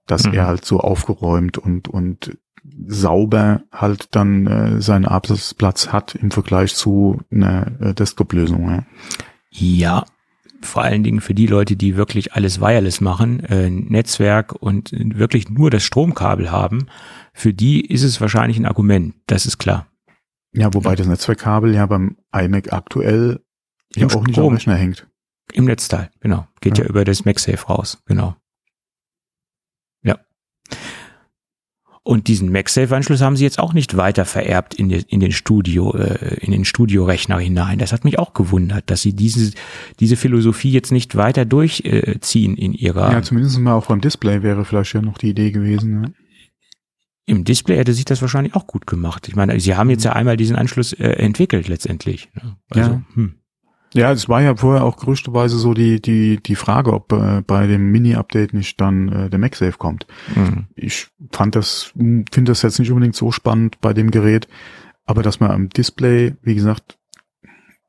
dass 0.08 0.26
Mhm. 0.26 0.34
er 0.34 0.46
halt 0.48 0.66
so 0.66 0.80
aufgeräumt 0.82 1.58
und, 1.58 1.88
und 1.88 2.38
sauber 2.86 3.64
halt 3.72 4.14
dann 4.14 4.46
äh, 4.46 4.82
seinen 4.82 5.06
Arbeitsplatz 5.06 5.88
hat 5.94 6.16
im 6.16 6.32
Vergleich 6.32 6.76
zu 6.76 7.22
einer 7.32 7.72
äh, 7.82 7.94
Desktop-Lösung. 7.94 8.70
Ja. 8.70 8.84
Ja, 9.52 10.06
vor 10.68 10.84
allen 10.84 11.04
Dingen 11.04 11.22
für 11.22 11.34
die 11.34 11.48
Leute, 11.48 11.76
die 11.76 11.96
wirklich 11.96 12.34
alles 12.34 12.60
wireless 12.62 13.02
machen, 13.02 13.40
äh, 13.42 13.70
Netzwerk 13.70 14.54
und 14.54 14.92
wirklich 14.94 15.50
nur 15.50 15.70
das 15.72 15.84
Stromkabel 15.84 16.52
haben, 16.52 16.88
für 17.34 17.54
die 17.54 17.82
ist 17.82 18.04
es 18.04 18.22
wahrscheinlich 18.22 18.58
ein 18.58 18.66
Argument. 18.66 19.16
Das 19.28 19.46
ist 19.46 19.58
klar. 19.58 19.88
ja, 20.54 20.74
wobei 20.74 20.96
das 20.96 21.08
Netzwerkkabel 21.08 21.74
ja 21.74 21.86
beim 21.86 22.18
iMac 22.34 22.74
aktuell 22.74 23.40
ja 23.96 24.04
Im 24.04 24.12
auch 24.12 24.26
nicht 24.26 24.38
am 24.40 24.48
Rechner 24.48 24.76
hängt. 24.76 25.08
Im 25.54 25.66
Netzteil, 25.66 26.12
genau. 26.20 26.48
Geht 26.62 26.78
ja, 26.78 26.84
Ja. 26.84 26.90
über 26.90 27.06
das 27.06 27.24
MagSafe 27.26 27.66
raus, 27.68 28.02
genau. 28.06 28.36
Ja. 30.04 30.20
Und 32.08 32.30
diesen 32.30 32.54
MagSafe-Anschluss 32.54 33.20
haben 33.20 33.36
sie 33.36 33.44
jetzt 33.44 33.60
auch 33.60 33.74
nicht 33.74 33.98
weiter 33.98 34.24
vererbt 34.24 34.74
in, 34.76 34.88
den 34.88 35.02
in 35.10 35.20
den 35.20 35.34
Studio, 35.34 35.94
äh, 35.94 36.36
in 36.40 36.54
den 36.54 36.64
Studiorechner 36.64 37.38
hinein. 37.38 37.80
Das 37.80 37.92
hat 37.92 38.06
mich 38.06 38.18
auch 38.18 38.34
gewundert, 38.34 38.90
dass 38.90 39.02
sie 39.02 39.12
diese, 39.12 39.52
diese 40.00 40.16
Philosophie 40.16 40.72
jetzt 40.72 40.94
nicht 40.94 41.18
weiter 41.18 41.44
durchziehen 41.44 42.56
in 42.56 42.72
ihrer, 42.72 43.12
Ja, 43.12 43.22
zumindest 43.22 43.60
mal 43.60 43.74
auch 43.74 43.88
beim 43.88 44.00
Display 44.00 44.42
wäre 44.42 44.64
vielleicht 44.64 44.94
ja 44.94 45.02
noch 45.02 45.18
die 45.18 45.32
Idee 45.32 45.52
gewesen. 45.52 46.00
Ne? 46.00 46.14
im 47.30 47.44
Display 47.44 47.76
hätte 47.76 47.94
sich 47.94 48.06
das 48.06 48.22
wahrscheinlich 48.22 48.56
auch 48.56 48.68
gut 48.68 48.88
gemacht. 48.88 49.28
Ich 49.28 49.36
meine, 49.36 49.60
sie 49.60 49.76
haben 49.76 49.90
jetzt 49.90 50.06
ja 50.06 50.14
einmal 50.14 50.38
diesen 50.38 50.56
Anschluss 50.56 50.94
äh, 50.94 51.10
entwickelt 51.10 51.68
letztendlich. 51.68 52.30
ne? 52.36 52.56
Also, 52.70 52.92
Ja. 52.92 53.02
hm. 53.16 53.36
Ja, 53.94 54.12
es 54.12 54.28
war 54.30 54.42
ja 54.42 54.56
vorher 54.56 54.84
auch 54.84 54.98
gerüchteweise 54.98 55.58
so 55.58 55.74
die, 55.74 56.02
die, 56.02 56.42
die 56.44 56.56
Frage, 56.56 56.94
ob 56.94 57.12
äh, 57.14 57.42
bei 57.46 57.68
dem 57.68 57.90
Mini-Update 57.92 58.54
nicht 58.54 58.80
dann 58.82 59.08
äh, 59.10 59.30
der 59.30 59.40
MagSafe 59.40 59.78
kommt. 59.78 60.06
Hm. 60.34 60.68
Ich 60.76 61.08
fand 61.32 61.56
das, 61.56 61.94
finde 61.96 62.26
das 62.44 62.62
jetzt 62.64 62.80
nicht 62.80 62.92
unbedingt 62.92 63.16
so 63.16 63.32
spannend 63.32 63.80
bei 63.82 63.94
dem 63.94 64.12
Gerät, 64.12 64.48
aber 65.06 65.24
dass 65.24 65.40
man 65.40 65.52
am 65.52 65.70
Display, 65.70 66.36
wie 66.42 66.56
gesagt, 66.56 66.98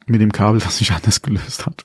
mit 0.06 0.20
dem 0.20 0.32
Kabel 0.32 0.60
das 0.64 0.78
sich 0.78 0.92
anders 0.92 1.20
gelöst 1.20 1.66
hat. 1.66 1.84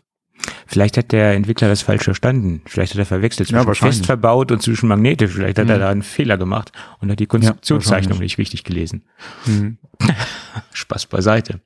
Vielleicht 0.68 0.98
hat 0.98 1.12
der 1.12 1.34
Entwickler 1.36 1.70
das 1.70 1.82
falsch 1.84 2.04
verstanden. 2.04 2.62
Vielleicht 2.66 2.94
hat 2.94 3.00
er 3.00 3.06
verwechselt 3.06 3.50
Ja, 3.50 3.58
zwischen 3.58 3.68
wahrscheinlich. 3.68 3.98
fest 3.98 4.06
verbaut 4.08 4.52
und 4.52 4.62
zwischen 4.62 4.90
magnetisch. 4.90 5.32
Vielleicht 5.34 5.58
hat 5.58 5.70
er 5.70 5.78
Mhm. 5.78 5.82
da 5.82 5.90
einen 5.90 6.02
Fehler 6.02 6.38
gemacht 6.38 6.72
und 7.00 7.10
hat 7.12 7.20
die 7.20 7.28
Konstruktionszeichnung 7.28 8.12
wahrscheinlich. 8.12 8.38
nicht 8.38 8.38
richtig 8.40 8.64
gelesen. 8.64 9.04
Mhm. 9.46 9.78
Spaß 10.74 11.06
beiseite. 11.08 11.62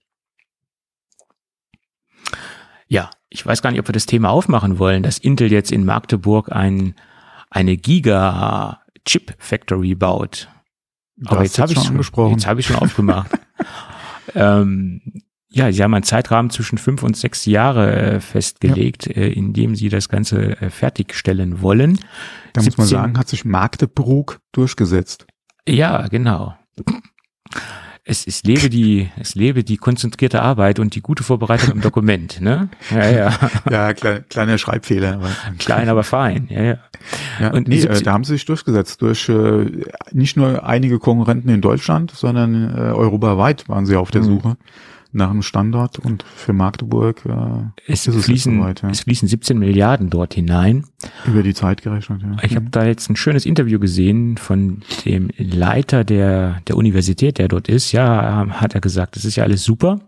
Ja, 2.87 3.09
ich 3.29 3.45
weiß 3.45 3.61
gar 3.61 3.71
nicht, 3.71 3.79
ob 3.79 3.87
wir 3.87 3.93
das 3.93 4.05
Thema 4.05 4.29
aufmachen 4.29 4.79
wollen, 4.79 5.03
dass 5.03 5.17
Intel 5.17 5.51
jetzt 5.51 5.71
in 5.71 5.85
Magdeburg 5.85 6.51
ein, 6.51 6.95
eine 7.49 7.77
Giga 7.77 8.81
Chip 9.05 9.35
Factory 9.37 9.95
baut. 9.95 10.49
Aber 11.25 11.43
jetzt 11.43 11.59
habe 11.59 11.73
ich 11.73 11.79
schon. 11.79 11.99
Jetzt 12.31 12.47
habe 12.47 12.59
ich 12.59 12.67
schon 12.67 12.75
aufgemacht. 12.75 13.31
ähm, 14.35 15.01
ja, 15.49 15.71
sie 15.71 15.81
haben 15.81 15.93
einen 15.93 16.03
Zeitrahmen 16.03 16.51
zwischen 16.51 16.77
fünf 16.77 17.03
und 17.03 17.17
sechs 17.17 17.45
Jahre 17.45 17.95
äh, 17.95 18.19
festgelegt, 18.19 19.07
äh, 19.07 19.29
in 19.29 19.53
dem 19.53 19.75
sie 19.75 19.89
das 19.89 20.09
Ganze 20.09 20.61
äh, 20.61 20.69
fertigstellen 20.69 21.61
wollen. 21.61 21.99
da 22.53 22.61
muss 22.61 22.77
man 22.77 22.85
17 22.85 22.85
sagen, 22.85 23.17
hat 23.17 23.29
sich 23.29 23.45
Magdeburg 23.45 24.39
durchgesetzt. 24.51 25.25
Ja, 25.67 26.07
genau. 26.07 26.55
Es, 28.09 28.25
es 28.25 28.43
lebe 28.43 28.69
die, 28.69 29.09
es 29.19 29.35
lebe 29.35 29.65
die 29.65 29.75
konzentrierte 29.75 30.41
Arbeit 30.41 30.79
und 30.79 30.95
die 30.95 31.01
gute 31.01 31.23
Vorbereitung 31.23 31.75
im 31.75 31.81
Dokument, 31.81 32.39
ne? 32.39 32.69
Ja, 32.89 33.09
ja. 33.09 33.33
Ja, 33.69 33.93
klein, 33.93 34.23
kleiner 34.29 34.57
Schreibfehler. 34.57 35.15
Aber 35.15 35.29
Klein, 35.59 35.89
aber 35.89 36.03
fein. 36.03 36.47
Ja, 36.49 36.61
ja. 36.63 36.77
Ja, 37.41 37.51
Und 37.51 37.67
nee, 37.67 37.75
äh, 37.75 37.81
17 37.81 38.03
da 38.05 38.13
haben 38.13 38.23
sie 38.23 38.33
sich 38.33 38.45
durchgesetzt 38.45 39.01
durch 39.01 39.27
äh, 39.27 39.83
nicht 40.13 40.37
nur 40.37 40.65
einige 40.65 40.99
Konkurrenten 40.99 41.49
in 41.49 41.59
Deutschland, 41.61 42.11
sondern 42.11 42.73
äh, 42.73 42.79
europaweit 42.93 43.67
waren 43.67 43.85
sie 43.85 43.97
auf 43.97 44.09
der 44.09 44.21
Mhm. 44.21 44.25
Suche 44.25 44.57
nach 45.17 45.31
dem 45.31 45.41
Standort 45.41 45.99
und 45.99 46.23
für 46.23 46.53
Magdeburg 46.53 47.23
äh, 47.25 47.91
es, 47.91 48.05
fließen, 48.05 48.61
weit, 48.61 48.83
ja. 48.83 48.89
es 48.89 49.01
fließen 49.01 49.27
17 49.27 49.57
Milliarden 49.57 50.09
dort 50.09 50.33
hinein. 50.33 50.85
Über 51.25 51.43
die 51.43 51.53
Zeit 51.53 51.81
gerechnet, 51.81 52.21
ja. 52.21 52.37
Ich 52.43 52.55
habe 52.55 52.67
da 52.69 52.85
jetzt 52.85 53.09
ein 53.09 53.15
schönes 53.15 53.45
Interview 53.45 53.79
gesehen 53.79 54.37
von 54.37 54.81
dem 55.05 55.29
Leiter 55.37 56.03
der, 56.03 56.61
der 56.67 56.77
Universität, 56.77 57.37
der 57.37 57.47
dort 57.47 57.67
ist. 57.67 57.91
Ja, 57.91 58.47
hat 58.49 58.75
er 58.75 58.81
gesagt, 58.81 59.15
das 59.15 59.25
ist 59.25 59.35
ja 59.35 59.43
alles 59.43 59.63
super, 59.63 59.99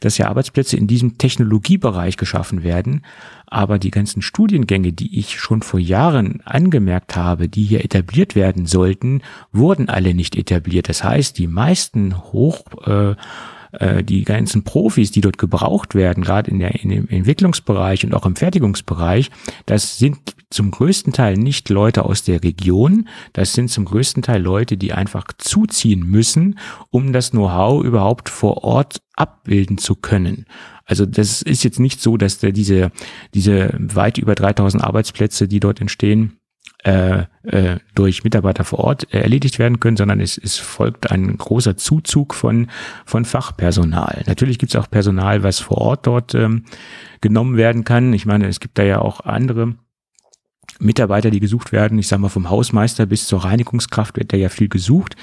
dass 0.00 0.18
ja 0.18 0.28
Arbeitsplätze 0.28 0.76
in 0.76 0.86
diesem 0.86 1.18
Technologiebereich 1.18 2.16
geschaffen 2.16 2.62
werden. 2.62 3.02
Aber 3.50 3.78
die 3.78 3.90
ganzen 3.90 4.20
Studiengänge, 4.20 4.92
die 4.92 5.18
ich 5.18 5.40
schon 5.40 5.62
vor 5.62 5.80
Jahren 5.80 6.42
angemerkt 6.44 7.16
habe, 7.16 7.48
die 7.48 7.64
hier 7.64 7.82
etabliert 7.82 8.34
werden 8.34 8.66
sollten, 8.66 9.22
wurden 9.52 9.88
alle 9.88 10.12
nicht 10.12 10.36
etabliert. 10.36 10.88
Das 10.90 11.02
heißt, 11.02 11.38
die 11.38 11.46
meisten 11.46 12.14
hoch 12.32 12.64
äh, 12.86 13.14
äh, 13.72 14.02
die 14.02 14.24
ganzen 14.24 14.64
Profis, 14.64 15.10
die 15.10 15.20
dort 15.20 15.38
gebraucht 15.38 15.94
werden, 15.94 16.22
gerade 16.22 16.50
in, 16.50 16.58
der, 16.58 16.74
in 16.82 16.90
dem 16.90 17.08
Entwicklungsbereich 17.08 18.04
und 18.04 18.14
auch 18.14 18.26
im 18.26 18.36
Fertigungsbereich, 18.36 19.30
das 19.66 19.98
sind 19.98 20.18
zum 20.50 20.70
größten 20.70 21.12
Teil 21.12 21.34
nicht 21.34 21.68
Leute 21.68 22.04
aus 22.04 22.22
der 22.22 22.42
Region, 22.42 23.08
das 23.32 23.52
sind 23.52 23.70
zum 23.70 23.84
größten 23.84 24.22
Teil 24.22 24.42
Leute, 24.42 24.76
die 24.76 24.92
einfach 24.92 25.26
zuziehen 25.36 26.06
müssen, 26.06 26.58
um 26.90 27.12
das 27.12 27.32
Know-how 27.32 27.84
überhaupt 27.84 28.28
vor 28.28 28.64
Ort 28.64 29.00
abbilden 29.14 29.78
zu 29.78 29.94
können. 29.94 30.46
Also 30.86 31.04
das 31.04 31.42
ist 31.42 31.64
jetzt 31.64 31.80
nicht 31.80 32.00
so, 32.00 32.16
dass 32.16 32.38
der 32.38 32.52
diese, 32.52 32.90
diese 33.34 33.74
weit 33.78 34.16
über 34.16 34.34
3000 34.34 34.82
Arbeitsplätze, 34.82 35.46
die 35.46 35.60
dort 35.60 35.82
entstehen, 35.82 36.38
äh, 36.84 37.24
äh, 37.42 37.78
durch 37.94 38.22
Mitarbeiter 38.22 38.64
vor 38.64 38.78
Ort 38.80 39.12
äh, 39.12 39.18
erledigt 39.18 39.58
werden 39.58 39.80
können, 39.80 39.96
sondern 39.96 40.20
es, 40.20 40.38
es 40.38 40.58
folgt 40.58 41.10
ein 41.10 41.36
großer 41.36 41.76
Zuzug 41.76 42.34
von, 42.34 42.68
von 43.04 43.24
Fachpersonal. 43.24 44.22
Natürlich 44.26 44.58
gibt 44.58 44.74
es 44.74 44.80
auch 44.80 44.88
Personal, 44.88 45.42
was 45.42 45.58
vor 45.58 45.78
Ort 45.78 46.06
dort 46.06 46.34
ähm, 46.34 46.64
genommen 47.20 47.56
werden 47.56 47.82
kann. 47.82 48.12
Ich 48.12 48.26
meine, 48.26 48.46
es 48.46 48.60
gibt 48.60 48.78
da 48.78 48.84
ja 48.84 49.00
auch 49.00 49.20
andere 49.20 49.74
Mitarbeiter, 50.78 51.30
die 51.30 51.40
gesucht 51.40 51.72
werden. 51.72 51.98
Ich 51.98 52.08
sage 52.08 52.22
mal, 52.22 52.28
vom 52.28 52.50
Hausmeister 52.50 53.06
bis 53.06 53.26
zur 53.26 53.44
Reinigungskraft 53.44 54.16
wird 54.16 54.32
da 54.32 54.36
ja 54.36 54.48
viel 54.48 54.68
gesucht. 54.68 55.16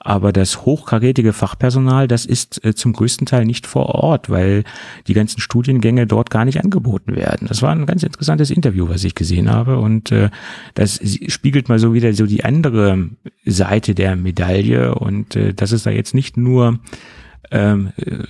Aber 0.00 0.32
das 0.32 0.64
hochkarätige 0.64 1.32
Fachpersonal, 1.32 2.06
das 2.06 2.24
ist 2.24 2.64
äh, 2.64 2.74
zum 2.74 2.92
größten 2.92 3.26
Teil 3.26 3.44
nicht 3.44 3.66
vor 3.66 3.86
Ort, 3.86 4.30
weil 4.30 4.64
die 5.06 5.12
ganzen 5.12 5.40
Studiengänge 5.40 6.06
dort 6.06 6.30
gar 6.30 6.44
nicht 6.44 6.62
angeboten 6.62 7.16
werden. 7.16 7.48
Das 7.48 7.62
war 7.62 7.72
ein 7.72 7.84
ganz 7.84 8.04
interessantes 8.04 8.50
Interview, 8.50 8.88
was 8.88 9.02
ich 9.04 9.14
gesehen 9.14 9.50
habe. 9.50 9.78
Und 9.78 10.12
äh, 10.12 10.30
das 10.74 11.00
spiegelt 11.26 11.68
mal 11.68 11.78
so 11.78 11.94
wieder 11.94 12.12
so 12.12 12.26
die 12.26 12.44
andere 12.44 13.10
Seite 13.44 13.94
der 13.94 14.14
Medaille. 14.14 14.94
Und 14.94 15.34
äh, 15.36 15.52
dass 15.52 15.72
es 15.72 15.82
da 15.82 15.90
jetzt 15.90 16.14
nicht 16.14 16.36
nur 16.36 16.78
ähm, 17.50 17.92
äh, 17.96 18.24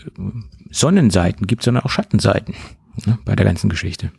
Sonnenseiten 0.70 1.46
gibt, 1.46 1.62
sondern 1.62 1.84
auch 1.84 1.90
Schattenseiten 1.90 2.54
ne, 3.04 3.18
bei 3.24 3.36
der 3.36 3.44
ganzen 3.44 3.68
Geschichte. 3.68 4.10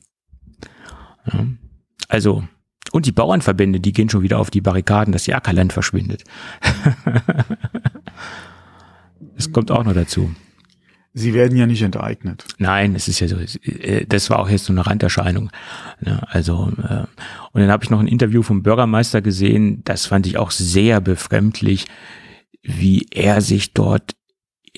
Ja. 1.32 1.46
Also 2.10 2.44
und 2.92 3.06
die 3.06 3.12
Bauernverbände, 3.12 3.80
die 3.80 3.94
gehen 3.94 4.10
schon 4.10 4.24
wieder 4.24 4.40
auf 4.40 4.50
die 4.50 4.62
Barrikaden, 4.62 5.12
dass 5.12 5.24
die 5.24 5.34
Ackerland 5.34 5.74
verschwindet. 5.74 6.24
das 9.36 9.52
kommt 9.52 9.72
auch 9.72 9.84
noch 9.84 9.94
dazu. 9.94 10.34
Sie 11.14 11.34
werden 11.34 11.58
ja 11.58 11.66
nicht 11.66 11.82
enteignet. 11.82 12.46
Nein, 12.60 12.96
es 12.96 13.08
ist 13.08 13.20
ja 13.20 13.28
so, 13.28 13.38
äh, 13.38 14.06
das 14.06 14.30
war 14.30 14.40
auch 14.40 14.50
jetzt 14.50 14.66
so 14.66 14.74
eine 14.74 14.86
Randerscheinung. 14.86 15.52
Also, 16.28 16.72
äh, 16.82 17.06
und 17.52 17.62
dann 17.62 17.72
habe 17.72 17.84
ich 17.84 17.90
noch 17.90 18.00
ein 18.00 18.08
Interview 18.08 18.44
vom 18.44 18.64
Bürgermeister 18.64 19.22
gesehen, 19.22 19.82
das 19.86 20.06
fand 20.06 20.28
ich 20.28 20.38
auch 20.38 20.52
sehr 20.52 21.02
befremdlich, 21.02 21.86
wie 22.62 23.08
er 23.12 23.42
sich 23.42 23.74
dort 23.74 24.12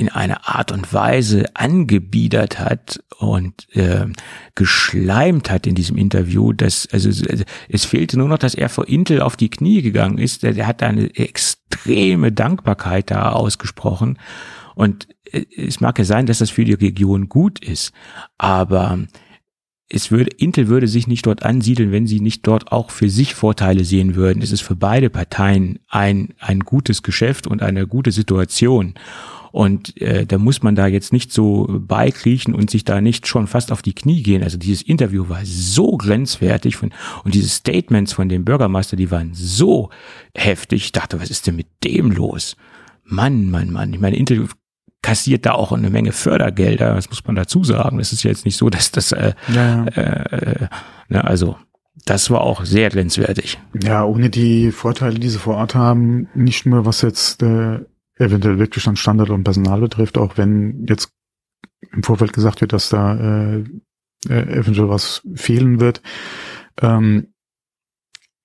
in 0.02 0.10
einer 0.10 0.50
Art 0.50 0.72
und 0.72 0.92
Weise 0.94 1.46
angebiedert 1.54 2.60
hat 2.60 3.04
und 3.20 3.68
äh, 3.76 4.08
geschleimt 4.56 5.52
hat 5.52 5.68
in 5.68 5.76
diesem 5.76 5.96
Interview, 5.96 6.54
dass 6.54 6.88
also, 6.92 7.10
es 7.70 7.86
fehlte 7.86 8.18
nur 8.18 8.28
noch, 8.28 8.40
dass 8.40 8.56
er 8.56 8.70
vor 8.70 8.88
Intel 8.88 9.22
auf 9.22 9.38
die 9.38 9.52
Knie 9.52 9.84
gegangen 9.84 10.18
ist. 10.18 10.42
Der, 10.42 10.54
der 10.54 10.66
hat 10.66 10.82
eine 10.82 11.16
extreme 11.16 12.32
Dankbarkeit 12.32 13.12
da 13.12 13.32
ausgesprochen 13.32 14.18
und 14.74 15.08
äh, 15.32 15.46
es 15.56 15.80
mag 15.82 16.00
ja 16.00 16.04
sein, 16.04 16.26
dass 16.26 16.40
das 16.40 16.50
für 16.50 16.66
die 16.66 16.74
Region 16.74 17.30
gut 17.30 17.64
ist, 17.64 17.94
aber 18.40 18.98
es 19.88 20.10
würde, 20.10 20.32
Intel 20.38 20.68
würde 20.68 20.88
sich 20.88 21.06
nicht 21.06 21.28
dort 21.28 21.44
ansiedeln, 21.44 21.92
wenn 21.92 22.08
sie 22.08 22.22
nicht 22.22 22.48
dort 22.48 22.72
auch 22.72 22.90
für 22.90 23.10
sich 23.10 23.36
Vorteile 23.36 23.84
sehen 23.84 24.16
würden. 24.16 24.42
Es 24.42 24.52
ist 24.52 24.62
für 24.62 24.76
beide 24.76 25.12
Parteien 25.12 25.80
ein, 25.90 26.34
ein 26.40 26.62
gutes 26.62 27.04
Geschäft 27.04 27.46
und 27.46 27.62
eine 27.62 27.86
gute 27.86 28.12
Situation. 28.12 28.96
Und 29.52 30.00
äh, 30.02 30.26
da 30.26 30.38
muss 30.38 30.64
man 30.64 30.76
da 30.76 30.88
jetzt 30.88 31.12
nicht 31.14 31.32
so 31.32 31.68
beikriechen 31.70 32.54
und 32.54 32.70
sich 32.70 32.86
da 32.86 33.02
nicht 33.02 33.28
schon 33.28 33.48
fast 33.48 33.72
auf 33.72 33.82
die 33.82 33.94
Knie 33.94 34.24
gehen. 34.24 34.44
Also 34.44 34.58
dieses 34.58 34.82
Interview 34.82 35.30
war 35.30 35.42
so 35.44 35.98
grenzwertig 35.98 36.78
von, 36.78 36.92
und 37.24 37.34
diese 37.34 37.50
Statements 37.50 38.14
von 38.14 38.30
dem 38.30 38.46
Bürgermeister, 38.46 38.96
die 38.96 39.12
waren 39.12 39.32
so 39.34 39.90
heftig. 40.36 40.86
Ich 40.86 40.92
dachte, 40.92 41.20
was 41.20 41.30
ist 41.30 41.48
denn 41.48 41.56
mit 41.56 41.68
dem 41.84 42.12
los? 42.12 42.56
Mann, 43.04 43.50
Mann, 43.50 43.72
Mann. 43.72 43.94
Ich 43.94 44.00
meine, 44.00 44.16
Interview 44.16 44.48
kassiert 45.02 45.46
da 45.46 45.54
auch 45.54 45.72
eine 45.72 45.90
Menge 45.90 46.12
Fördergelder, 46.12 46.96
das 46.96 47.10
muss 47.10 47.26
man 47.26 47.36
dazu 47.36 47.64
sagen. 47.64 47.98
Das 47.98 48.14
ist 48.14 48.24
ja 48.24 48.30
jetzt 48.30 48.46
nicht 48.46 48.58
so, 48.58 48.70
dass 48.70 48.92
das, 48.92 49.12
äh, 49.12 49.34
ja, 49.54 49.86
ja. 49.86 49.86
Äh, 49.86 50.68
ne, 51.10 51.24
also 51.24 51.58
das 52.06 52.30
war 52.30 52.42
auch 52.42 52.66
sehr 52.66 52.90
grenzwertig. 52.90 53.60
Ja, 53.82 54.04
ohne 54.06 54.30
die 54.30 54.72
Vorteile, 54.72 55.20
die 55.20 55.30
sie 55.30 55.40
vor 55.40 55.56
Ort 55.56 55.76
haben, 55.76 56.28
nicht 56.34 56.66
nur 56.66 56.86
was 56.86 57.02
jetzt 57.02 57.44
äh, 57.44 57.80
eventuell 58.22 58.60
wirklich 58.60 58.84
dann 58.84 58.96
Standard 58.96 59.30
und 59.30 59.44
Personal 59.44 59.82
betrifft, 59.82 60.18
auch 60.18 60.38
wenn 60.38 60.86
jetzt 60.88 61.12
im 61.92 62.04
Vorfeld 62.04 62.34
gesagt 62.34 62.62
wird, 62.62 62.74
dass 62.74 62.90
da 62.90 63.16
äh, 63.16 63.64
äh, 64.30 64.60
eventuell 64.60 64.90
was 64.90 65.22
fehlen 65.36 65.80
wird. 65.80 66.02
Ähm, 66.82 67.34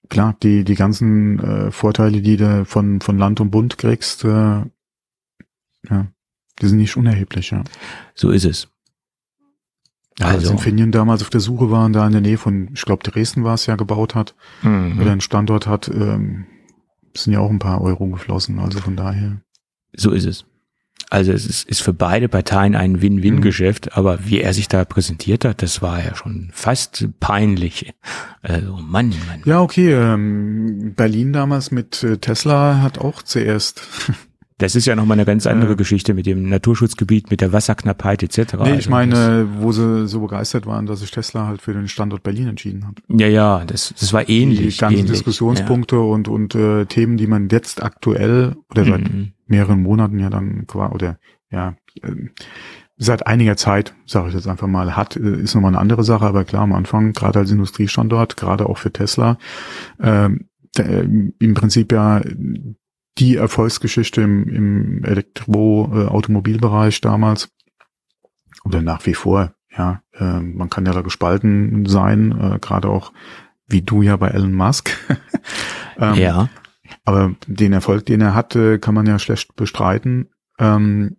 klar, 0.08 0.36
die, 0.42 0.64
die 0.64 0.74
ganzen 0.74 1.38
äh, 1.38 1.70
Vorteile, 1.70 2.22
die 2.22 2.36
du 2.36 2.64
von, 2.64 3.00
von 3.00 3.18
Land 3.18 3.40
und 3.40 3.50
Bund 3.50 3.78
kriegst, 3.78 4.24
äh, 4.24 4.62
ja, 5.88 6.06
die 6.60 6.66
sind 6.66 6.78
nicht 6.78 6.96
unerheblich, 6.96 7.50
ja. 7.50 7.62
So 8.14 8.30
ist 8.30 8.44
es. 8.44 8.68
Ja, 10.18 10.28
also. 10.28 10.48
als 10.48 10.50
Infineon 10.50 10.92
damals 10.92 11.22
auf 11.22 11.30
der 11.30 11.40
Suche 11.40 11.70
waren, 11.70 11.92
da 11.92 12.06
in 12.06 12.12
der 12.12 12.22
Nähe 12.22 12.38
von, 12.38 12.70
ich 12.72 12.82
glaube, 12.82 13.02
Dresden 13.02 13.44
war 13.44 13.54
es 13.54 13.66
ja, 13.66 13.76
gebaut 13.76 14.14
hat, 14.14 14.34
mhm. 14.62 14.98
oder 14.98 15.12
einen 15.12 15.20
Standort 15.20 15.66
hat, 15.66 15.88
ähm, 15.88 16.46
sind 17.14 17.34
ja 17.34 17.40
auch 17.40 17.50
ein 17.50 17.58
paar 17.58 17.82
Euro 17.82 18.06
geflossen, 18.06 18.58
also 18.58 18.78
von 18.78 18.96
daher. 18.96 19.40
So 19.96 20.12
ist 20.12 20.26
es. 20.26 20.44
Also 21.08 21.32
es 21.32 21.46
ist, 21.46 21.68
ist 21.68 21.82
für 21.82 21.92
beide 21.92 22.28
Parteien 22.28 22.74
ein 22.74 23.00
Win-Win-Geschäft, 23.00 23.86
mhm. 23.86 23.92
aber 23.94 24.26
wie 24.26 24.40
er 24.40 24.52
sich 24.52 24.66
da 24.66 24.84
präsentiert 24.84 25.44
hat, 25.44 25.62
das 25.62 25.80
war 25.80 26.02
ja 26.02 26.16
schon 26.16 26.50
fast 26.52 27.06
peinlich. 27.20 27.94
Also 28.42 28.76
Mann, 28.76 29.10
Mann. 29.28 29.42
Ja, 29.44 29.60
okay. 29.60 29.92
Ähm, 29.92 30.94
Berlin 30.96 31.32
damals 31.32 31.70
mit 31.70 32.02
äh, 32.02 32.18
Tesla 32.18 32.82
hat 32.82 32.98
auch 32.98 33.22
zuerst 33.22 33.82
das 34.58 34.74
ist 34.74 34.86
ja 34.86 34.96
nochmal 34.96 35.16
eine 35.16 35.26
ganz 35.26 35.46
andere 35.46 35.74
äh, 35.74 35.76
Geschichte 35.76 36.14
mit 36.14 36.24
dem 36.24 36.48
Naturschutzgebiet, 36.48 37.30
mit 37.30 37.42
der 37.42 37.52
Wasserknappheit 37.52 38.22
etc. 38.22 38.54
Nee, 38.54 38.70
ich 38.70 38.70
also 38.76 38.90
meine, 38.90 39.48
wo 39.58 39.70
sie 39.72 40.08
so 40.08 40.20
begeistert 40.20 40.64
waren, 40.64 40.86
dass 40.86 41.00
sich 41.00 41.10
Tesla 41.10 41.46
halt 41.46 41.60
für 41.60 41.74
den 41.74 41.88
Standort 41.88 42.22
Berlin 42.22 42.48
entschieden 42.48 42.86
hat. 42.86 43.02
Ja, 43.08 43.26
ja, 43.26 43.64
das, 43.66 43.92
das 43.98 44.12
war 44.14 44.28
ähnlich. 44.28 44.76
Die 44.76 44.80
ganzen 44.80 44.98
ähnlich, 45.00 45.12
Diskussionspunkte 45.12 45.96
ja. 45.96 46.02
und, 46.02 46.28
und 46.28 46.54
äh, 46.54 46.86
Themen, 46.86 47.18
die 47.18 47.26
man 47.26 47.48
jetzt 47.50 47.82
aktuell 47.82 48.56
oder 48.70 48.84
seit 48.86 49.12
mhm. 49.12 49.32
mehreren 49.46 49.82
Monaten 49.82 50.18
ja 50.18 50.30
dann 50.30 50.66
quasi, 50.66 50.94
oder 50.94 51.18
ja, 51.50 51.76
äh, 52.02 52.12
seit 52.96 53.26
einiger 53.26 53.58
Zeit, 53.58 53.94
sage 54.06 54.28
ich 54.28 54.34
jetzt 54.34 54.48
einfach 54.48 54.68
mal, 54.68 54.96
hat, 54.96 55.16
äh, 55.16 55.42
ist 55.42 55.54
nochmal 55.54 55.72
eine 55.72 55.80
andere 55.80 56.02
Sache, 56.02 56.24
aber 56.24 56.44
klar, 56.44 56.62
am 56.62 56.72
Anfang, 56.72 57.12
gerade 57.12 57.40
als 57.40 57.50
Industriestandort, 57.50 58.38
gerade 58.38 58.66
auch 58.66 58.78
für 58.78 58.90
Tesla, 58.90 59.36
ähm, 60.00 60.48
äh, 60.78 61.06
im 61.38 61.54
Prinzip 61.54 61.92
ja 61.92 62.22
die 63.18 63.36
Erfolgsgeschichte 63.36 64.22
im, 64.22 64.48
im 64.48 65.04
Elektro-Automobilbereich 65.04 67.00
damals 67.00 67.50
oder 68.64 68.82
nach 68.82 69.06
wie 69.06 69.14
vor. 69.14 69.54
Ja, 69.76 70.02
äh, 70.14 70.40
man 70.40 70.70
kann 70.70 70.86
ja 70.86 70.92
da 70.92 71.02
gespalten 71.02 71.86
sein, 71.86 72.32
äh, 72.32 72.58
gerade 72.60 72.88
auch 72.88 73.12
wie 73.66 73.82
du 73.82 74.02
ja 74.02 74.16
bei 74.16 74.28
Elon 74.28 74.54
Musk. 74.54 74.96
ähm, 75.98 76.14
ja. 76.14 76.48
Aber 77.04 77.34
den 77.46 77.72
Erfolg, 77.72 78.06
den 78.06 78.20
er 78.20 78.34
hatte, 78.34 78.78
kann 78.78 78.94
man 78.94 79.06
ja 79.06 79.18
schlecht 79.18 79.56
bestreiten. 79.56 80.30
Ähm, 80.58 81.16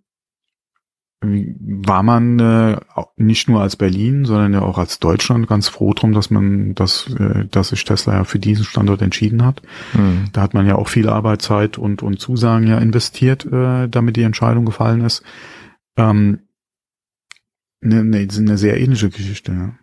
war 1.20 2.04
man 2.04 2.38
äh, 2.38 2.80
nicht 3.16 3.48
nur 3.48 3.60
als 3.60 3.74
Berlin, 3.74 4.24
sondern 4.24 4.52
ja 4.52 4.62
auch 4.62 4.78
als 4.78 5.00
Deutschland 5.00 5.48
ganz 5.48 5.68
froh 5.68 5.92
drum, 5.92 6.12
dass 6.12 6.30
man, 6.30 6.76
dass, 6.76 7.08
äh, 7.14 7.44
dass 7.50 7.70
sich 7.70 7.84
Tesla 7.84 8.14
ja 8.14 8.24
für 8.24 8.38
diesen 8.38 8.64
Standort 8.64 9.02
entschieden 9.02 9.44
hat. 9.44 9.60
Mhm. 9.94 10.26
Da 10.32 10.42
hat 10.42 10.54
man 10.54 10.66
ja 10.66 10.76
auch 10.76 10.88
viel 10.88 11.08
Arbeitszeit 11.08 11.76
und, 11.76 12.04
und 12.04 12.20
Zusagen 12.20 12.68
ja 12.68 12.78
investiert, 12.78 13.44
äh, 13.46 13.88
damit 13.88 14.14
die 14.16 14.22
Entscheidung 14.22 14.64
gefallen 14.64 15.00
ist. 15.00 15.24
Ähm, 15.96 16.40
ne, 17.80 18.04
ne, 18.04 18.28
eine 18.36 18.56
sehr 18.58 18.80
ähnliche 18.80 19.10
Geschichte. 19.10 19.52
Ja, 19.52 19.74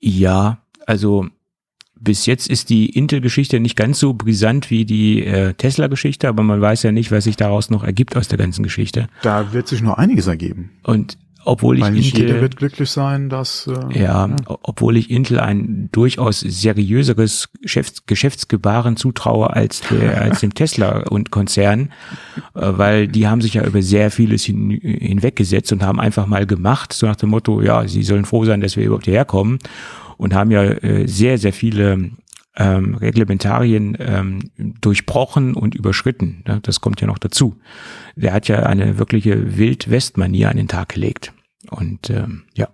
ja 0.00 0.58
also 0.86 1.26
bis 2.00 2.26
jetzt 2.26 2.48
ist 2.48 2.70
die 2.70 2.90
Intel-Geschichte 2.90 3.60
nicht 3.60 3.76
ganz 3.76 3.98
so 3.98 4.12
brisant 4.14 4.70
wie 4.70 4.84
die 4.84 5.24
äh, 5.24 5.54
Tesla-Geschichte, 5.54 6.28
aber 6.28 6.42
man 6.42 6.60
weiß 6.60 6.82
ja 6.82 6.92
nicht, 6.92 7.10
was 7.10 7.24
sich 7.24 7.36
daraus 7.36 7.70
noch 7.70 7.84
ergibt 7.84 8.16
aus 8.16 8.28
der 8.28 8.38
ganzen 8.38 8.62
Geschichte. 8.62 9.08
Da 9.22 9.52
wird 9.52 9.68
sich 9.68 9.80
nur 9.80 9.98
einiges 9.98 10.26
ergeben. 10.26 10.70
Und 10.82 11.16
obwohl 11.46 11.76
ich 11.76 11.82
Weil 11.84 11.92
nicht 11.92 12.18
Intel, 12.18 12.40
wird 12.40 12.56
glücklich 12.56 12.88
sein, 12.90 13.28
dass 13.28 13.66
äh, 13.66 13.98
ja, 14.02 14.34
o- 14.48 14.56
obwohl 14.62 14.96
ich 14.96 15.10
Intel 15.10 15.40
ein 15.40 15.90
durchaus 15.92 16.40
seriöseres 16.40 17.50
Geschäfts 17.60 18.06
Geschäftsgebaren 18.06 18.96
zutraue 18.96 19.50
als 19.52 19.82
der, 19.90 20.22
als 20.22 20.40
dem 20.40 20.54
Tesla 20.54 21.00
und 21.08 21.30
Konzern, 21.30 21.90
äh, 22.54 22.60
weil 22.62 23.08
die 23.08 23.28
haben 23.28 23.42
sich 23.42 23.54
ja 23.54 23.64
über 23.66 23.82
sehr 23.82 24.10
vieles 24.10 24.42
hin, 24.44 24.70
hinweggesetzt 24.70 25.70
und 25.72 25.82
haben 25.82 26.00
einfach 26.00 26.26
mal 26.26 26.46
gemacht, 26.46 26.92
so 26.94 27.06
nach 27.06 27.16
dem 27.16 27.28
Motto, 27.30 27.60
ja, 27.60 27.86
sie 27.88 28.02
sollen 28.04 28.24
froh 28.24 28.44
sein, 28.46 28.60
dass 28.62 28.76
wir 28.76 28.84
überhaupt 28.86 29.04
hierher 29.04 29.26
kommen 29.26 29.58
und 30.16 30.34
haben 30.34 30.50
ja 30.50 30.62
äh, 30.62 31.06
sehr, 31.06 31.38
sehr 31.38 31.52
viele 31.52 32.10
ähm, 32.56 32.94
Reglementarien 32.94 33.96
ähm, 33.98 34.50
durchbrochen 34.56 35.54
und 35.54 35.74
überschritten. 35.74 36.42
Ne? 36.46 36.60
Das 36.62 36.80
kommt 36.80 37.00
ja 37.00 37.06
noch 37.06 37.18
dazu. 37.18 37.58
Der 38.16 38.32
hat 38.32 38.48
ja 38.48 38.64
eine 38.64 38.98
wirkliche 38.98 39.56
Wild-West-Manier 39.56 40.50
an 40.50 40.56
den 40.56 40.68
Tag 40.68 40.90
gelegt. 40.90 41.32
Und 41.70 42.10
ähm, 42.10 42.44
ja. 42.54 42.68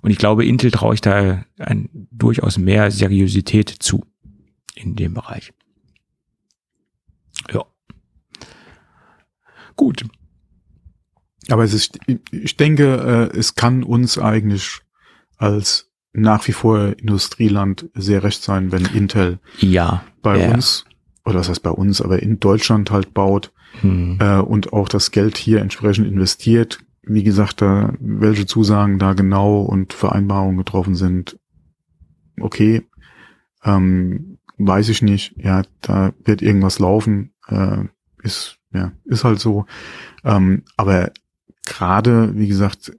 Und 0.00 0.10
ich 0.10 0.18
glaube, 0.18 0.44
Intel 0.44 0.70
traue 0.70 0.94
ich 0.94 1.00
da 1.00 1.44
ein, 1.58 1.88
durchaus 2.10 2.58
mehr 2.58 2.90
Seriosität 2.90 3.68
zu 3.68 4.04
in 4.74 4.96
dem 4.96 5.14
Bereich. 5.14 5.52
Ja. 7.52 7.64
Gut. 9.76 10.04
Aber 11.48 11.64
es 11.64 11.74
ist, 11.74 11.98
ich 12.30 12.56
denke, 12.56 13.30
äh, 13.32 13.36
es 13.36 13.54
kann 13.54 13.82
uns 13.82 14.18
eigentlich 14.18 14.80
als 15.42 15.90
nach 16.12 16.46
wie 16.46 16.52
vor 16.52 16.94
Industrieland 16.98 17.88
sehr 17.94 18.22
recht 18.22 18.42
sein, 18.42 18.70
wenn 18.70 18.84
Intel 18.86 19.38
Ja. 19.58 20.04
bei 20.22 20.38
ja. 20.38 20.52
uns, 20.52 20.84
oder 21.24 21.36
was 21.40 21.48
heißt 21.48 21.62
bei 21.62 21.70
uns, 21.70 22.00
aber 22.02 22.22
in 22.22 22.38
Deutschland 22.40 22.90
halt 22.90 23.14
baut 23.14 23.52
Hm. 23.80 24.18
äh, 24.20 24.36
und 24.38 24.74
auch 24.74 24.86
das 24.88 25.10
Geld 25.12 25.38
hier 25.38 25.60
entsprechend 25.62 26.06
investiert. 26.06 26.80
Wie 27.04 27.22
gesagt, 27.22 27.62
da 27.62 27.94
welche 28.00 28.44
Zusagen 28.44 28.98
da 28.98 29.14
genau 29.14 29.62
und 29.62 29.94
Vereinbarungen 29.94 30.58
getroffen 30.58 30.94
sind, 30.94 31.38
okay, 32.38 32.82
ähm, 33.64 34.36
weiß 34.58 34.90
ich 34.90 35.00
nicht. 35.00 35.34
Ja, 35.38 35.62
da 35.80 36.12
wird 36.22 36.42
irgendwas 36.42 36.78
laufen, 36.80 37.32
äh, 37.48 37.84
ist 38.22 38.58
ja 38.74 38.92
ist 39.06 39.24
halt 39.24 39.40
so. 39.40 39.64
Ähm, 40.22 40.64
aber 40.76 41.10
gerade, 41.64 42.36
wie 42.36 42.48
gesagt, 42.48 42.92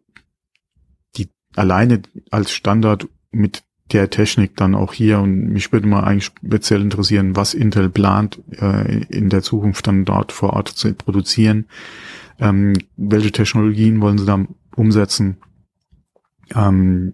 alleine 1.56 2.02
als 2.32 2.52
Standard 2.52 3.08
mit 3.32 3.64
der 3.92 4.10
Technik 4.10 4.56
dann 4.58 4.76
auch 4.76 4.94
hier 4.94 5.20
und 5.20 5.50
mich 5.50 5.72
würde 5.72 5.88
mal 5.88 6.04
eigentlich 6.04 6.26
speziell 6.26 6.82
interessieren, 6.82 7.36
was 7.36 7.54
Intel 7.54 7.90
plant, 7.90 8.40
äh, 8.60 9.04
in 9.06 9.30
der 9.30 9.44
Zukunft 9.44 9.86
dann 9.88 10.06
dort 10.06 10.32
vor 10.32 10.54
Ort 10.54 10.70
zu 10.70 10.94
produzieren. 10.94 11.66
Ähm, 12.40 12.74
welche 12.98 13.32
Technologien 13.32 14.02
wollen 14.02 14.18
sie 14.18 14.26
da 14.26 14.46
umsetzen? 14.76 15.38
Ähm, 16.56 17.14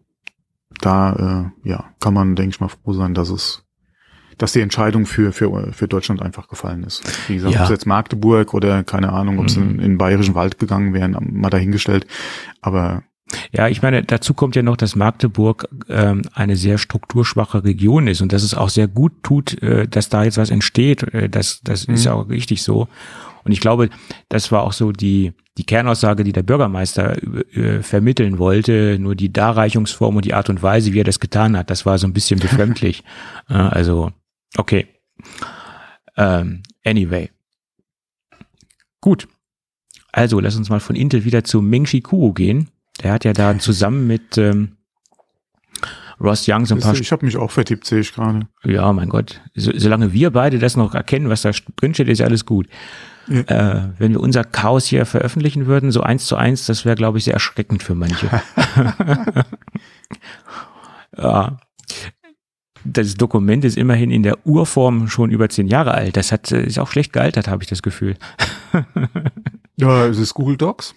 da 0.82 1.52
äh, 1.66 1.70
ja, 1.70 1.86
kann 2.00 2.14
man, 2.14 2.36
denke 2.36 2.52
ich 2.56 2.60
mal, 2.62 2.70
froh 2.70 2.94
sein, 2.94 3.14
dass 3.14 3.30
es 3.30 3.66
dass 4.38 4.54
die 4.54 4.62
Entscheidung 4.62 5.06
für, 5.06 5.34
für, 5.34 5.74
für 5.74 5.90
Deutschland 5.90 6.22
einfach 6.22 6.48
gefallen 6.48 6.84
ist. 6.84 7.04
Wie 7.28 7.36
gesagt, 7.36 7.54
Ja. 7.56 7.60
ob 7.60 7.66
es 7.66 7.72
jetzt 7.72 7.86
Magdeburg 7.86 8.54
oder 8.54 8.86
keine 8.86 9.12
Ahnung, 9.12 9.38
ob 9.38 9.50
sie 9.50 9.60
Mhm. 9.60 9.70
in, 9.72 9.76
in 9.76 9.82
den 9.92 9.98
Bayerischen 9.98 10.34
Wald 10.34 10.58
gegangen 10.60 10.94
wären, 10.94 11.18
mal 11.34 11.50
dahingestellt. 11.50 12.08
Aber 12.62 13.04
Ja, 13.52 13.68
ich 13.68 13.82
meine, 13.82 14.04
dazu 14.04 14.34
kommt 14.34 14.56
ja 14.56 14.64
noch, 14.64 14.78
dass 14.78 14.96
Magdeburg 14.96 15.68
ähm, 15.88 16.24
eine 16.34 16.56
sehr 16.56 16.78
strukturschwache 16.78 17.64
Region 17.64 18.08
ist 18.08 18.22
und 18.22 18.34
dass 18.34 18.44
es 18.44 18.54
auch 18.56 18.70
sehr 18.70 18.88
gut 18.88 19.24
tut, 19.24 19.62
äh, 19.62 19.88
dass 19.88 20.10
da 20.10 20.24
jetzt 20.24 20.38
was 20.38 20.50
entsteht. 20.50 21.04
Äh, 21.14 21.30
das 21.30 21.62
das 21.64 21.86
ist 21.86 22.02
Mhm. 22.02 22.06
ja 22.06 22.14
auch 22.14 22.30
richtig 22.30 22.64
so. 22.64 22.88
Und 23.44 23.52
ich 23.52 23.60
glaube, 23.62 23.90
das 24.28 24.52
war 24.52 24.64
auch 24.64 24.74
so 24.74 24.92
die, 24.92 25.34
die 25.58 25.64
Kernaussage, 25.64 26.24
die 26.24 26.34
der 26.34 26.44
Bürgermeister 26.44 27.18
äh, 27.56 27.82
vermitteln 27.82 28.38
wollte. 28.38 28.98
Nur 29.00 29.16
die 29.16 29.32
Darreichungsform 29.32 30.16
und 30.18 30.26
die 30.26 30.34
Art 30.34 30.50
und 30.50 30.62
Weise, 30.62 30.94
wie 30.94 31.00
er 31.00 31.06
das 31.06 31.20
getan 31.20 31.56
hat, 31.58 31.70
das 31.70 31.86
war 31.86 31.98
so 31.98 32.08
ein 32.08 32.14
bisschen 32.14 32.40
befremdlich. 32.40 33.04
äh, 33.50 33.54
also, 33.54 34.12
okay. 34.58 34.88
Ähm, 36.18 36.64
anyway. 36.84 37.30
Gut. 39.02 39.28
Also, 40.12 40.40
lass 40.40 40.56
uns 40.56 40.70
mal 40.70 40.80
von 40.80 40.96
Intel 40.96 41.24
wieder 41.24 41.44
zu 41.44 41.62
Ming-Chi 41.62 42.02
Kuo 42.02 42.34
gehen. 42.34 42.70
Der 43.02 43.14
hat 43.14 43.26
ja 43.26 43.34
da 43.34 43.58
zusammen 43.60 44.08
mit 44.08 44.38
ähm, 44.38 44.78
Ross 46.20 46.46
Young 46.48 46.66
so 46.66 46.76
ein 46.76 46.82
paar, 46.82 46.94
ich 46.96 47.12
habe 47.12 47.26
mich 47.26 47.38
auch 47.38 47.52
vertippt, 47.52 47.86
sehe 47.86 48.02
ich 48.02 48.14
gerade. 48.14 48.48
ja, 48.64 48.92
mein 48.92 49.10
Gott, 49.10 49.42
so, 49.56 49.72
solange 49.76 50.12
wir 50.12 50.32
beide 50.32 50.60
das 50.60 50.76
noch 50.76 50.94
erkennen, 50.94 51.30
was 51.30 51.44
da 51.44 51.52
drinsteht, 51.78 52.10
ist 52.10 52.20
ja 52.20 52.26
alles 52.26 52.46
gut. 52.46 52.68
Ja. 53.28 53.42
Äh, 53.42 53.90
wenn 54.00 54.14
wir 54.14 54.20
unser 54.20 54.44
Chaos 54.44 54.86
hier 54.86 55.06
veröffentlichen 55.06 55.66
würden, 55.68 55.92
so 55.92 56.02
eins 56.02 56.26
zu 56.26 56.36
eins, 56.36 56.66
das 56.66 56.84
wäre, 56.84 56.96
glaube 56.96 57.20
ich, 57.20 57.26
sehr 57.26 57.36
erschreckend 57.36 57.84
für 57.84 57.96
manche. 57.96 58.28
ja. 61.18 61.58
Das 62.86 63.14
Dokument 63.16 63.66
ist 63.66 63.78
immerhin 63.78 64.10
in 64.10 64.24
der 64.24 64.46
Urform 64.48 65.10
schon 65.10 65.30
über 65.30 65.50
zehn 65.50 65.68
Jahre 65.68 65.94
alt. 65.94 66.18
Das 66.18 66.32
hat, 66.32 66.52
äh, 66.52 66.64
ist 66.64 66.80
auch 66.80 66.90
schlecht 66.90 67.14
gealtert, 67.14 67.48
habe 67.48 67.64
ich 67.64 67.70
das 67.70 67.82
Gefühl. 67.82 68.16
Ja, 69.80 70.08
es 70.08 70.18
ist 70.18 70.34
Google 70.34 70.58
Docs. 70.58 70.94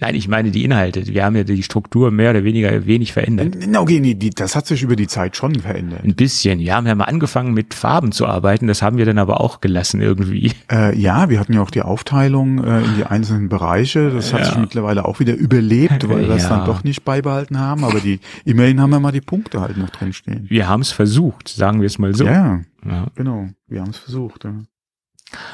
Nein, 0.00 0.14
ich 0.14 0.28
meine 0.28 0.52
die 0.52 0.62
Inhalte. 0.64 1.04
Wir 1.08 1.24
haben 1.24 1.34
ja 1.34 1.42
die 1.42 1.62
Struktur 1.64 2.12
mehr 2.12 2.30
oder 2.30 2.44
weniger 2.44 2.86
wenig 2.86 3.12
verändert. 3.12 3.56
Okay, 3.76 3.98
nee, 3.98 4.14
die, 4.14 4.30
das 4.30 4.54
hat 4.54 4.64
sich 4.66 4.82
über 4.84 4.94
die 4.94 5.08
Zeit 5.08 5.36
schon 5.36 5.56
verändert. 5.56 6.04
Ein 6.04 6.14
bisschen. 6.14 6.60
Wir 6.60 6.76
haben 6.76 6.86
ja 6.86 6.94
mal 6.94 7.06
angefangen 7.06 7.52
mit 7.52 7.74
Farben 7.74 8.12
zu 8.12 8.24
arbeiten. 8.26 8.68
Das 8.68 8.80
haben 8.80 8.96
wir 8.96 9.06
dann 9.06 9.18
aber 9.18 9.40
auch 9.40 9.60
gelassen 9.60 10.00
irgendwie. 10.00 10.52
Äh, 10.70 10.96
ja, 10.96 11.30
wir 11.30 11.40
hatten 11.40 11.52
ja 11.52 11.62
auch 11.62 11.72
die 11.72 11.82
Aufteilung 11.82 12.62
äh, 12.62 12.78
in 12.84 12.94
die 12.96 13.04
einzelnen 13.06 13.48
Bereiche. 13.48 14.10
Das 14.10 14.32
hat 14.32 14.40
Ja. 14.42 14.46
sich 14.46 14.56
mittlerweile 14.58 15.04
auch 15.04 15.18
wieder 15.18 15.34
überlebt, 15.34 16.08
weil 16.08 16.28
wir 16.28 16.36
es 16.36 16.44
Ja. 16.44 16.50
dann 16.58 16.66
doch 16.66 16.84
nicht 16.84 17.04
beibehalten 17.04 17.58
haben. 17.58 17.82
Aber 17.82 17.98
die, 17.98 18.20
immerhin 18.44 18.80
haben 18.80 18.90
wir 18.90 19.00
mal 19.00 19.10
die 19.10 19.20
Punkte 19.20 19.60
halt 19.60 19.76
noch 19.78 19.90
drin 19.90 20.12
stehen. 20.12 20.46
Wir 20.48 20.68
haben 20.68 20.82
es 20.82 20.92
versucht, 20.92 21.48
sagen 21.48 21.80
wir 21.80 21.86
es 21.86 21.98
mal 21.98 22.14
so. 22.14 22.24
Ja, 22.24 22.60
Ja, 22.86 23.08
genau. 23.16 23.48
Wir 23.66 23.80
haben 23.80 23.90
es 23.90 23.98
versucht. 23.98 24.44
Ja. 24.44 24.54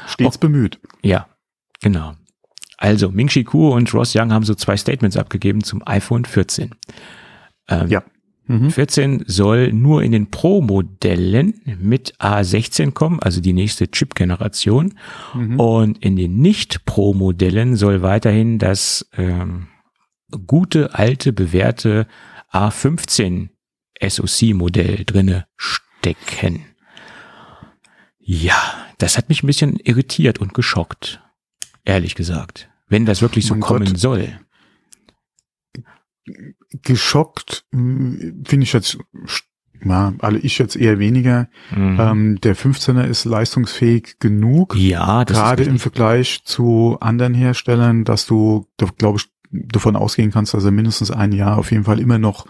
Stets 0.07 0.37
bemüht. 0.37 0.79
ja 1.03 1.25
genau. 1.81 2.13
Also, 2.77 3.11
Ming-Chi 3.11 3.43
Kuo 3.43 3.73
und 3.73 3.93
Ross 3.93 4.15
Young 4.15 4.31
haben 4.33 4.43
so 4.43 4.55
zwei 4.55 4.77
Statements 4.77 5.17
abgegeben 5.17 5.63
zum 5.63 5.81
iPhone 5.85 6.25
14. 6.25 6.71
Ähm, 7.69 7.87
Ja. 7.87 8.03
Mhm. 8.47 8.69
14 8.69 9.23
soll 9.25 9.73
nur 9.73 10.03
in 10.03 10.11
den 10.11 10.29
Pro-Modellen 10.29 11.61
mit 11.79 12.15
A16 12.19 12.91
kommen, 12.91 13.19
also 13.19 13.41
die 13.41 13.53
nächste 13.53 13.89
Chip-Generation. 13.89 14.93
Mhm. 15.33 15.59
Und 15.59 15.97
in 16.05 16.15
den 16.15 16.37
Nicht-Pro-Modellen 16.37 17.75
soll 17.75 18.03
weiterhin 18.03 18.59
das 18.59 19.09
ähm, 19.17 19.67
gute, 20.45 20.93
alte, 20.93 21.33
bewährte 21.33 22.07
A15 22.51 23.49
SoC-Modell 24.01 25.05
drinne 25.05 25.47
stecken. 25.57 26.65
Ja, 28.19 28.55
das 28.97 29.17
hat 29.17 29.29
mich 29.29 29.43
ein 29.43 29.47
bisschen 29.47 29.77
irritiert 29.77 30.39
und 30.39 30.53
geschockt. 30.53 31.21
Ehrlich 31.85 32.15
gesagt. 32.15 32.69
Wenn 32.87 33.05
das 33.05 33.21
wirklich 33.21 33.45
so 33.45 33.53
Mein 33.53 33.61
kommen 33.61 33.85
Gott. 33.85 33.97
soll. 33.99 34.39
Geschockt 36.81 37.65
mh, 37.71 38.33
finde 38.45 38.63
ich 38.63 38.73
jetzt, 38.73 38.97
ja, 39.83 40.13
alle 40.19 40.39
ich 40.39 40.57
jetzt 40.57 40.75
eher 40.75 40.97
weniger. 40.99 41.47
Mhm. 41.75 41.97
Ähm, 41.99 42.41
der 42.41 42.55
15er 42.55 43.05
ist 43.05 43.25
leistungsfähig 43.25 44.17
genug. 44.19 44.75
ja, 44.75 45.23
das 45.25 45.37
gerade 45.37 45.63
im. 45.63 45.77
Vergleich 45.79 46.43
zu 46.43 46.97
anderen 46.99 47.35
Herstellern, 47.35 48.03
dass 48.03 48.25
du, 48.25 48.67
glaube 48.97 49.19
ich, 49.19 49.34
davon 49.67 49.95
ausgehen 49.95 50.31
kannst, 50.31 50.53
dass 50.53 50.65
er 50.65 50.71
mindestens 50.71 51.11
ein 51.11 51.31
Jahr 51.31 51.57
auf 51.57 51.71
jeden 51.71 51.83
Fall 51.83 51.99
immer 51.99 52.17
noch 52.17 52.45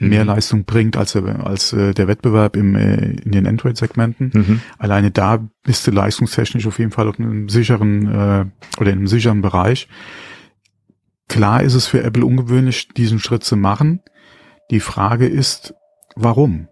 mehr 0.00 0.22
Mhm. 0.22 0.28
Leistung 0.28 0.64
bringt 0.64 0.96
als, 0.96 1.14
als 1.14 1.72
äh, 1.72 1.92
der 1.92 2.08
Wettbewerb 2.08 2.56
im, 2.56 2.74
äh, 2.74 3.10
in 3.10 3.32
den 3.32 3.46
Android-Segmenten. 3.46 4.30
Mhm. 4.32 4.60
Alleine 4.78 5.10
da 5.10 5.46
bist 5.62 5.86
du 5.86 5.90
leistungstechnisch 5.90 6.66
auf 6.66 6.78
jeden 6.78 6.90
Fall 6.90 7.06
auf 7.06 7.18
einem 7.18 7.48
sicheren 7.48 8.06
äh, 8.06 8.46
oder 8.80 8.90
in 8.90 8.98
einem 8.98 9.06
sicheren 9.06 9.42
Bereich. 9.42 9.88
Klar 11.28 11.62
ist 11.62 11.74
es 11.74 11.86
für 11.86 12.02
Apple 12.02 12.24
ungewöhnlich, 12.24 12.88
diesen 12.88 13.18
Schritt 13.18 13.44
zu 13.44 13.56
machen. 13.56 14.00
Die 14.70 14.80
Frage 14.80 15.26
ist, 15.26 15.74
warum? 16.16 16.68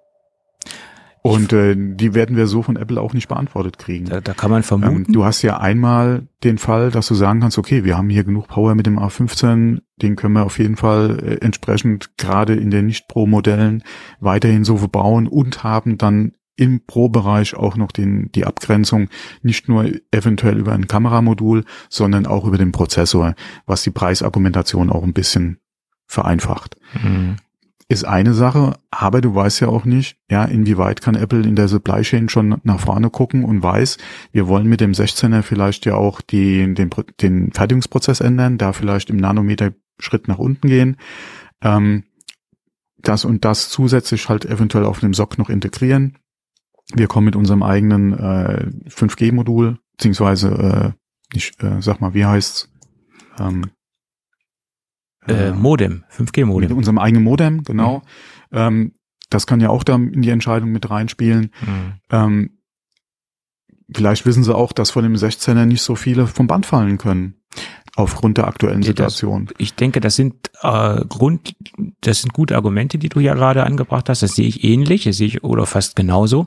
Und 1.22 1.52
äh, 1.52 1.74
die 1.76 2.14
werden 2.14 2.36
wir 2.36 2.46
so 2.46 2.62
von 2.62 2.76
Apple 2.76 3.00
auch 3.00 3.12
nicht 3.12 3.28
beantwortet 3.28 3.78
kriegen. 3.78 4.06
Da, 4.06 4.20
da 4.20 4.34
kann 4.34 4.50
man 4.50 4.58
Ähm, 4.60 4.64
vermuten. 4.64 5.12
du 5.12 5.24
hast 5.24 5.42
ja 5.42 5.58
einmal 5.58 6.28
den 6.44 6.58
Fall, 6.58 6.90
dass 6.90 7.08
du 7.08 7.14
sagen 7.14 7.40
kannst, 7.40 7.58
okay, 7.58 7.84
wir 7.84 7.96
haben 7.98 8.08
hier 8.08 8.24
genug 8.24 8.48
Power 8.48 8.74
mit 8.74 8.86
dem 8.86 8.98
A15, 8.98 9.80
den 10.00 10.16
können 10.16 10.34
wir 10.34 10.44
auf 10.44 10.58
jeden 10.58 10.76
Fall 10.76 11.18
äh, 11.18 11.44
entsprechend 11.44 12.16
gerade 12.16 12.54
in 12.54 12.70
den 12.70 12.86
Nicht-Pro-Modellen 12.86 13.82
weiterhin 14.20 14.64
so 14.64 14.76
verbauen 14.76 15.26
und 15.26 15.64
haben 15.64 15.98
dann 15.98 16.32
im 16.56 16.84
Pro-Bereich 16.86 17.54
auch 17.54 17.76
noch 17.76 17.92
den, 17.92 18.32
die 18.32 18.44
Abgrenzung 18.44 19.08
nicht 19.42 19.68
nur 19.68 19.90
eventuell 20.10 20.58
über 20.58 20.72
ein 20.72 20.88
Kameramodul, 20.88 21.64
sondern 21.88 22.26
auch 22.26 22.44
über 22.44 22.58
den 22.58 22.72
Prozessor, 22.72 23.34
was 23.66 23.82
die 23.82 23.90
Preisargumentation 23.92 24.90
auch 24.90 25.04
ein 25.04 25.12
bisschen 25.12 25.58
vereinfacht. 26.06 26.76
Mhm. 27.00 27.36
Ist 27.88 28.04
eine 28.04 28.34
Sache, 28.34 28.78
aber 28.90 29.22
du 29.22 29.34
weißt 29.34 29.60
ja 29.60 29.68
auch 29.68 29.86
nicht, 29.86 30.18
ja, 30.30 30.44
inwieweit 30.44 31.00
kann 31.00 31.14
Apple 31.14 31.42
in 31.42 31.56
der 31.56 31.68
Supply 31.68 32.02
Chain 32.02 32.28
schon 32.28 32.60
nach 32.62 32.80
vorne 32.80 33.08
gucken 33.08 33.44
und 33.44 33.62
weiß, 33.62 33.96
wir 34.30 34.46
wollen 34.46 34.66
mit 34.66 34.82
dem 34.82 34.92
16er 34.92 35.40
vielleicht 35.40 35.86
ja 35.86 35.94
auch 35.94 36.20
die, 36.20 36.74
den, 36.74 36.90
den 37.20 37.52
Fertigungsprozess 37.52 38.20
ändern, 38.20 38.58
da 38.58 38.74
vielleicht 38.74 39.08
im 39.08 39.16
Nanometer 39.16 39.72
Schritt 39.98 40.28
nach 40.28 40.38
unten 40.38 40.68
gehen, 40.68 40.98
ähm, 41.62 42.04
das 42.98 43.24
und 43.24 43.44
das 43.46 43.70
zusätzlich 43.70 44.28
halt 44.28 44.44
eventuell 44.44 44.84
auf 44.84 45.00
dem 45.00 45.14
SOC 45.14 45.38
noch 45.38 45.48
integrieren. 45.48 46.18
Wir 46.94 47.06
kommen 47.06 47.26
mit 47.26 47.36
unserem 47.36 47.62
eigenen 47.62 48.12
äh, 48.12 48.66
5G-Modul, 48.88 49.78
beziehungsweise, 49.92 50.48
äh, 50.48 51.34
nicht, 51.34 51.62
äh, 51.62 51.80
sag 51.80 52.00
mal, 52.00 52.12
wie 52.14 52.24
heißt's? 52.24 52.70
Ähm, 53.38 53.70
äh, 55.28 55.52
Modem, 55.52 56.04
5G-Modem. 56.14 56.68
Mit 56.68 56.76
unserem 56.76 56.98
eigenen 56.98 57.24
Modem, 57.24 57.62
genau. 57.62 58.02
Mhm. 58.50 58.58
Ähm, 58.58 58.92
das 59.30 59.46
kann 59.46 59.60
ja 59.60 59.68
auch 59.70 59.84
da 59.84 59.94
in 59.96 60.22
die 60.22 60.30
Entscheidung 60.30 60.70
mit 60.70 60.88
reinspielen. 60.88 61.52
Mhm. 61.60 61.92
Ähm, 62.10 62.50
vielleicht 63.94 64.26
wissen 64.26 64.44
sie 64.44 64.54
auch, 64.54 64.72
dass 64.72 64.90
von 64.90 65.02
dem 65.02 65.14
16er 65.14 65.64
nicht 65.64 65.82
so 65.82 65.94
viele 65.94 66.26
vom 66.26 66.46
Band 66.46 66.66
fallen 66.66 66.98
können. 66.98 67.34
Aufgrund 67.96 68.38
der 68.38 68.46
aktuellen 68.46 68.84
Situation. 68.84 69.46
Das, 69.46 69.54
ich 69.58 69.74
denke, 69.74 69.98
das 69.98 70.14
sind 70.14 70.52
äh, 70.62 71.04
Grund, 71.06 71.56
das 72.00 72.20
sind 72.20 72.32
gute 72.32 72.54
Argumente, 72.54 72.96
die 72.96 73.08
du 73.08 73.18
ja 73.18 73.34
gerade 73.34 73.64
angebracht 73.64 74.08
hast. 74.08 74.22
Das 74.22 74.36
sehe 74.36 74.46
ich 74.46 74.62
ähnlich, 74.62 75.04
das 75.04 75.16
sehe 75.16 75.26
ich 75.26 75.42
oder 75.42 75.66
fast 75.66 75.96
genauso. 75.96 76.46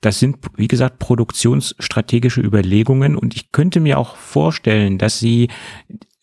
Das 0.00 0.18
sind, 0.18 0.38
wie 0.56 0.68
gesagt, 0.68 0.98
produktionsstrategische 0.98 2.40
Überlegungen 2.40 3.16
und 3.16 3.36
ich 3.36 3.52
könnte 3.52 3.80
mir 3.80 3.98
auch 3.98 4.16
vorstellen, 4.16 4.96
dass 4.96 5.18
sie 5.18 5.48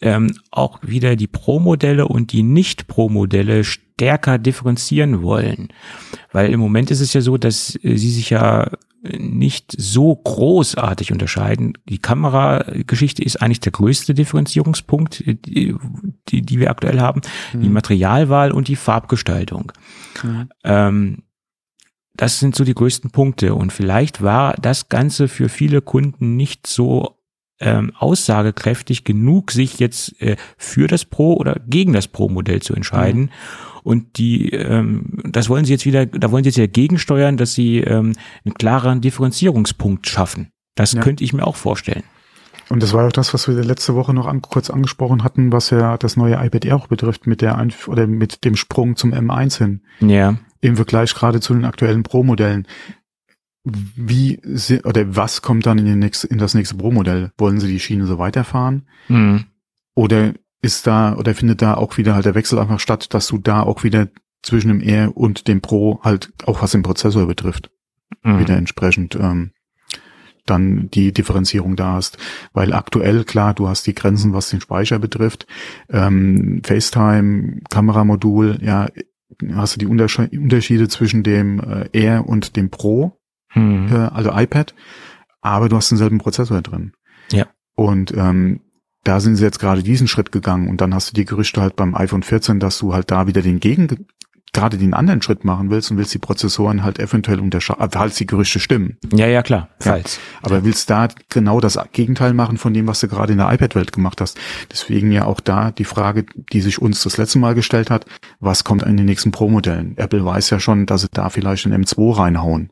ähm, 0.03 0.33
auch 0.51 0.79
wieder 0.81 1.15
die 1.15 1.27
Pro-Modelle 1.27 2.07
und 2.07 2.33
die 2.33 2.43
Nicht-Pro-Modelle 2.43 3.63
stärker 3.63 4.37
differenzieren 4.37 5.21
wollen. 5.21 5.69
Weil 6.33 6.51
im 6.51 6.59
Moment 6.59 6.91
ist 6.91 6.99
es 6.99 7.13
ja 7.13 7.21
so, 7.21 7.37
dass 7.37 7.75
äh, 7.81 7.95
sie 7.95 8.11
sich 8.11 8.29
ja 8.29 8.69
nicht 9.17 9.73
so 9.77 10.15
großartig 10.15 11.11
unterscheiden. 11.11 11.73
Die 11.87 11.99
Kamerageschichte 11.99 13.23
ist 13.23 13.41
eigentlich 13.41 13.59
der 13.61 13.71
größte 13.71 14.13
Differenzierungspunkt, 14.13 15.25
die, 15.25 15.75
die, 16.29 16.41
die 16.41 16.59
wir 16.59 16.69
aktuell 16.69 16.99
haben. 16.99 17.21
Mhm. 17.53 17.61
Die 17.61 17.69
Materialwahl 17.69 18.51
und 18.51 18.67
die 18.67 18.75
Farbgestaltung. 18.75 19.71
Mhm. 20.21 20.49
Ähm, 20.63 21.23
das 22.15 22.39
sind 22.39 22.55
so 22.55 22.63
die 22.63 22.75
größten 22.75 23.11
Punkte. 23.11 23.55
Und 23.55 23.71
vielleicht 23.71 24.21
war 24.21 24.55
das 24.61 24.89
Ganze 24.89 25.27
für 25.29 25.47
viele 25.47 25.81
Kunden 25.81 26.35
nicht 26.35 26.67
so 26.67 27.22
ähm, 27.59 27.91
aussagekräftig 27.97 29.03
genug, 29.03 29.51
sich 29.51 29.79
jetzt 29.79 30.19
äh, 30.21 30.35
für 30.57 30.87
das 30.87 31.05
Pro 31.05 31.35
oder 31.35 31.61
gegen 31.67 31.93
das 31.93 32.07
Pro-Modell 32.07 32.61
zu 32.61 32.73
entscheiden. 32.73 33.21
Mhm. 33.21 33.29
Und 33.83 34.17
die, 34.17 34.49
ähm, 34.51 35.19
das 35.25 35.49
wollen 35.49 35.65
sie 35.65 35.73
jetzt 35.73 35.85
wieder, 35.85 36.05
da 36.05 36.31
wollen 36.31 36.43
sie 36.43 36.49
jetzt 36.49 36.57
ja 36.57 36.67
gegensteuern, 36.67 37.37
dass 37.37 37.53
sie 37.53 37.79
ähm, 37.79 38.13
einen 38.45 38.53
klaren 38.53 39.01
Differenzierungspunkt 39.01 40.07
schaffen. 40.07 40.49
Das 40.75 40.93
ja. 40.93 41.01
könnte 41.01 41.23
ich 41.23 41.33
mir 41.33 41.45
auch 41.45 41.57
vorstellen. 41.57 42.03
Und 42.69 42.81
das 42.81 42.93
war 42.93 43.05
auch 43.05 43.11
das, 43.11 43.33
was 43.33 43.47
wir 43.47 43.61
letzte 43.63 43.93
Woche 43.93 44.13
noch 44.13 44.25
an, 44.25 44.41
kurz 44.41 44.69
angesprochen 44.69 45.23
hatten, 45.23 45.51
was 45.51 45.69
ja 45.69 45.97
das 45.97 46.15
neue 46.15 46.35
iPad 46.35 46.65
Air 46.65 46.75
auch 46.77 46.87
betrifft, 46.87 47.27
mit 47.27 47.41
der 47.41 47.57
Einf 47.57 47.87
oder 47.87 48.07
mit 48.07 48.45
dem 48.45 48.55
Sprung 48.55 48.95
zum 48.95 49.13
M1 49.13 49.57
hin. 49.57 49.81
Ja. 49.99 50.35
Im 50.61 50.77
Vergleich 50.77 51.13
gerade 51.13 51.41
zu 51.41 51.53
den 51.53 51.65
aktuellen 51.65 52.03
Pro-Modellen 52.03 52.67
wie 53.63 54.41
oder 54.83 55.15
was 55.15 55.41
kommt 55.41 55.65
dann 55.65 55.77
in, 55.77 55.85
den 55.85 55.99
nächste, 55.99 56.27
in 56.27 56.37
das 56.37 56.53
nächste 56.53 56.75
Pro-Modell? 56.75 57.31
Wollen 57.37 57.59
sie 57.59 57.67
die 57.67 57.79
Schiene 57.79 58.05
so 58.05 58.17
weiterfahren? 58.17 58.87
Mhm. 59.07 59.45
Oder 59.95 60.33
ist 60.61 60.87
da 60.87 61.15
oder 61.15 61.33
findet 61.33 61.61
da 61.61 61.75
auch 61.75 61.97
wieder 61.97 62.15
halt 62.15 62.25
der 62.25 62.35
Wechsel 62.35 62.59
einfach 62.59 62.79
statt, 62.79 63.13
dass 63.13 63.27
du 63.27 63.37
da 63.37 63.63
auch 63.63 63.83
wieder 63.83 64.09
zwischen 64.41 64.67
dem 64.67 64.81
R 64.81 65.15
und 65.15 65.47
dem 65.47 65.61
Pro 65.61 66.01
halt 66.03 66.33
auch 66.45 66.61
was 66.61 66.71
den 66.71 66.83
Prozessor 66.83 67.25
betrifft, 67.25 67.69
mhm. 68.23 68.39
wieder 68.39 68.57
entsprechend 68.57 69.15
ähm, 69.15 69.51
dann 70.45 70.89
die 70.91 71.13
Differenzierung 71.13 71.77
da 71.77 71.93
hast. 71.93 72.17
Weil 72.51 72.73
aktuell, 72.73 73.23
klar, 73.23 73.53
du 73.53 73.69
hast 73.69 73.87
die 73.87 73.95
Grenzen, 73.95 74.33
was 74.33 74.49
den 74.49 74.59
Speicher 74.59 74.99
betrifft. 74.99 75.47
Ähm, 75.89 76.61
FaceTime, 76.65 77.61
Kameramodul, 77.69 78.59
ja, 78.61 78.89
hast 79.53 79.75
du 79.75 79.79
die 79.79 79.85
Unterschiede 79.85 80.89
zwischen 80.89 81.23
dem 81.23 81.59
äh, 81.59 81.89
R 81.93 82.27
und 82.27 82.57
dem 82.57 82.69
Pro 82.69 83.22
mhm. 83.53 83.87
äh, 83.91 84.09
also 84.13 84.31
iPad, 84.31 84.73
aber 85.41 85.69
du 85.69 85.75
hast 85.75 85.91
denselben 85.91 86.17
Prozessor 86.17 86.61
drin. 86.61 86.93
Ja. 87.31 87.47
Und 87.75 88.13
ähm, 88.15 88.61
da 89.03 89.19
sind 89.19 89.35
sie 89.35 89.43
jetzt 89.43 89.59
gerade 89.59 89.83
diesen 89.83 90.07
Schritt 90.07 90.31
gegangen 90.31 90.69
und 90.69 90.79
dann 90.79 90.93
hast 90.93 91.11
du 91.11 91.13
die 91.13 91.25
Gerüchte 91.25 91.61
halt 91.61 91.75
beim 91.75 91.95
iPhone 91.95 92.23
14, 92.23 92.59
dass 92.59 92.79
du 92.79 92.93
halt 92.93 93.11
da 93.11 93.27
wieder 93.27 93.41
den 93.41 93.59
Gegen 93.59 94.07
gerade 94.53 94.77
den 94.77 94.93
anderen 94.93 95.21
Schritt 95.21 95.43
machen 95.43 95.71
willst 95.71 95.89
und 95.89 95.97
willst 95.97 96.13
die 96.13 96.19
Prozessoren 96.19 96.83
halt 96.83 96.99
eventuell 96.99 97.39
unterscheiden, 97.39 97.81
also 97.81 97.97
falls 97.97 98.15
die 98.15 98.27
Gerüchte 98.27 98.59
stimmen. 98.59 98.97
Ja, 99.11 99.25
ja, 99.25 99.41
klar, 99.41 99.69
falls. 99.79 100.17
Ja. 100.17 100.21
Aber 100.43 100.57
ja. 100.57 100.63
willst 100.63 100.89
da 100.89 101.07
genau 101.29 101.59
das 101.59 101.79
Gegenteil 101.91 102.33
machen 102.33 102.57
von 102.57 102.73
dem, 102.73 102.87
was 102.87 102.99
du 102.99 103.07
gerade 103.07 103.33
in 103.33 103.39
der 103.39 103.51
iPad-Welt 103.51 103.91
gemacht 103.91 104.21
hast. 104.21 104.39
Deswegen 104.71 105.11
ja 105.11 105.25
auch 105.25 105.39
da 105.39 105.71
die 105.71 105.85
Frage, 105.85 106.25
die 106.53 106.61
sich 106.61 106.79
uns 106.79 107.01
das 107.01 107.17
letzte 107.17 107.39
Mal 107.39 107.55
gestellt 107.55 107.89
hat, 107.89 108.05
was 108.39 108.63
kommt 108.63 108.83
in 108.83 108.95
den 108.95 109.07
nächsten 109.07 109.31
Pro-Modellen? 109.31 109.97
Apple 109.97 110.23
weiß 110.23 110.51
ja 110.51 110.59
schon, 110.59 110.85
dass 110.85 111.01
sie 111.01 111.07
da 111.11 111.29
vielleicht 111.29 111.65
ein 111.65 111.83
M2 111.83 112.17
reinhauen. 112.17 112.69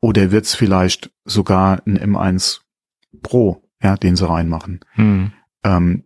Oder 0.00 0.30
wird's 0.30 0.54
vielleicht 0.54 1.10
sogar 1.24 1.82
ein 1.86 1.98
M1 1.98 2.60
Pro, 3.22 3.62
ja, 3.82 3.96
den 3.96 4.16
sie 4.16 4.28
reinmachen, 4.28 4.80
hm. 4.92 5.32
ähm, 5.64 6.04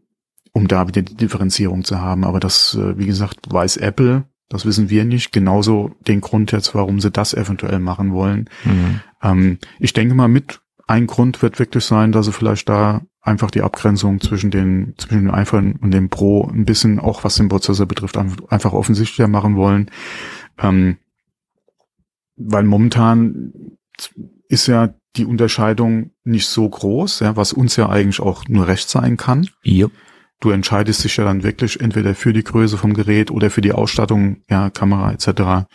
um 0.53 0.69
da 0.69 0.89
wieder 0.89 1.03
die 1.03 1.17
Differenzierung 1.17 1.85
zu 1.85 2.01
haben. 2.01 2.25
Aber 2.25 2.41
das, 2.41 2.75
äh, 2.75 2.99
wie 2.99 3.07
gesagt, 3.07 3.53
weiß 3.53 3.77
Apple, 3.77 4.25
das 4.49 4.67
wissen 4.67 4.91
wir 4.91 5.05
nicht. 5.05 5.33
Genauso 5.33 5.95
den 6.07 6.21
Grund 6.21 6.53
jetzt, 6.53 6.75
warum 6.75 7.01
sie 7.01 7.11
das 7.11 7.35
eventuell 7.35 7.79
machen 7.79 8.13
wollen. 8.13 8.49
Hm. 8.63 9.01
Ähm, 9.23 9.59
ich 9.79 9.93
denke 9.93 10.15
mal, 10.15 10.29
mit 10.29 10.61
ein 10.87 11.07
Grund 11.07 11.41
wird 11.43 11.59
wirklich 11.59 11.85
sein, 11.85 12.13
dass 12.13 12.27
sie 12.27 12.33
vielleicht 12.33 12.69
da 12.69 13.03
einfach 13.21 13.51
die 13.51 13.63
Abgrenzung 13.63 14.21
zwischen 14.21 14.51
den, 14.51 14.95
zwischen 14.99 15.25
dem 15.25 15.35
iPhone 15.35 15.77
und 15.77 15.93
dem 15.93 16.11
Pro 16.11 16.47
ein 16.47 16.67
bisschen, 16.67 17.01
auch 17.01 17.25
was 17.25 17.37
den 17.37 17.49
Prozessor 17.49 17.87
betrifft, 17.87 18.19
einfach 18.19 18.73
offensichtlicher 18.73 19.29
machen 19.29 19.57
wollen. 19.57 19.91
Ähm, 20.59 20.99
weil 22.37 22.65
momentan 22.65 23.53
ist 24.49 24.67
ja 24.67 24.95
die 25.17 25.27
Unterscheidung 25.27 26.11
nicht 26.25 26.49
so 26.49 26.69
groß, 26.69 27.21
ja, 27.21 27.37
was 27.37 27.53
uns 27.53 27.77
ja 27.77 27.89
eigentlich 27.89 28.21
auch 28.21 28.45
nur 28.49 28.67
recht 28.67 28.89
sein 28.89 29.17
kann. 29.17 29.49
Yep. 29.65 29.93
Du 30.41 30.51
entscheidest 30.51 31.05
dich 31.05 31.17
ja 31.17 31.25
dann 31.25 31.43
wirklich 31.43 31.81
entweder 31.81 32.15
für 32.15 32.33
die 32.33 32.45
Größe 32.45 32.77
vom 32.77 32.93
Gerät 32.93 33.31
oder 33.31 33.51
für 33.51 33.61
die 33.61 33.73
Ausstattung, 33.73 34.43
ja, 34.51 34.69
Kamera 34.71 35.13
etc., 35.13 35.67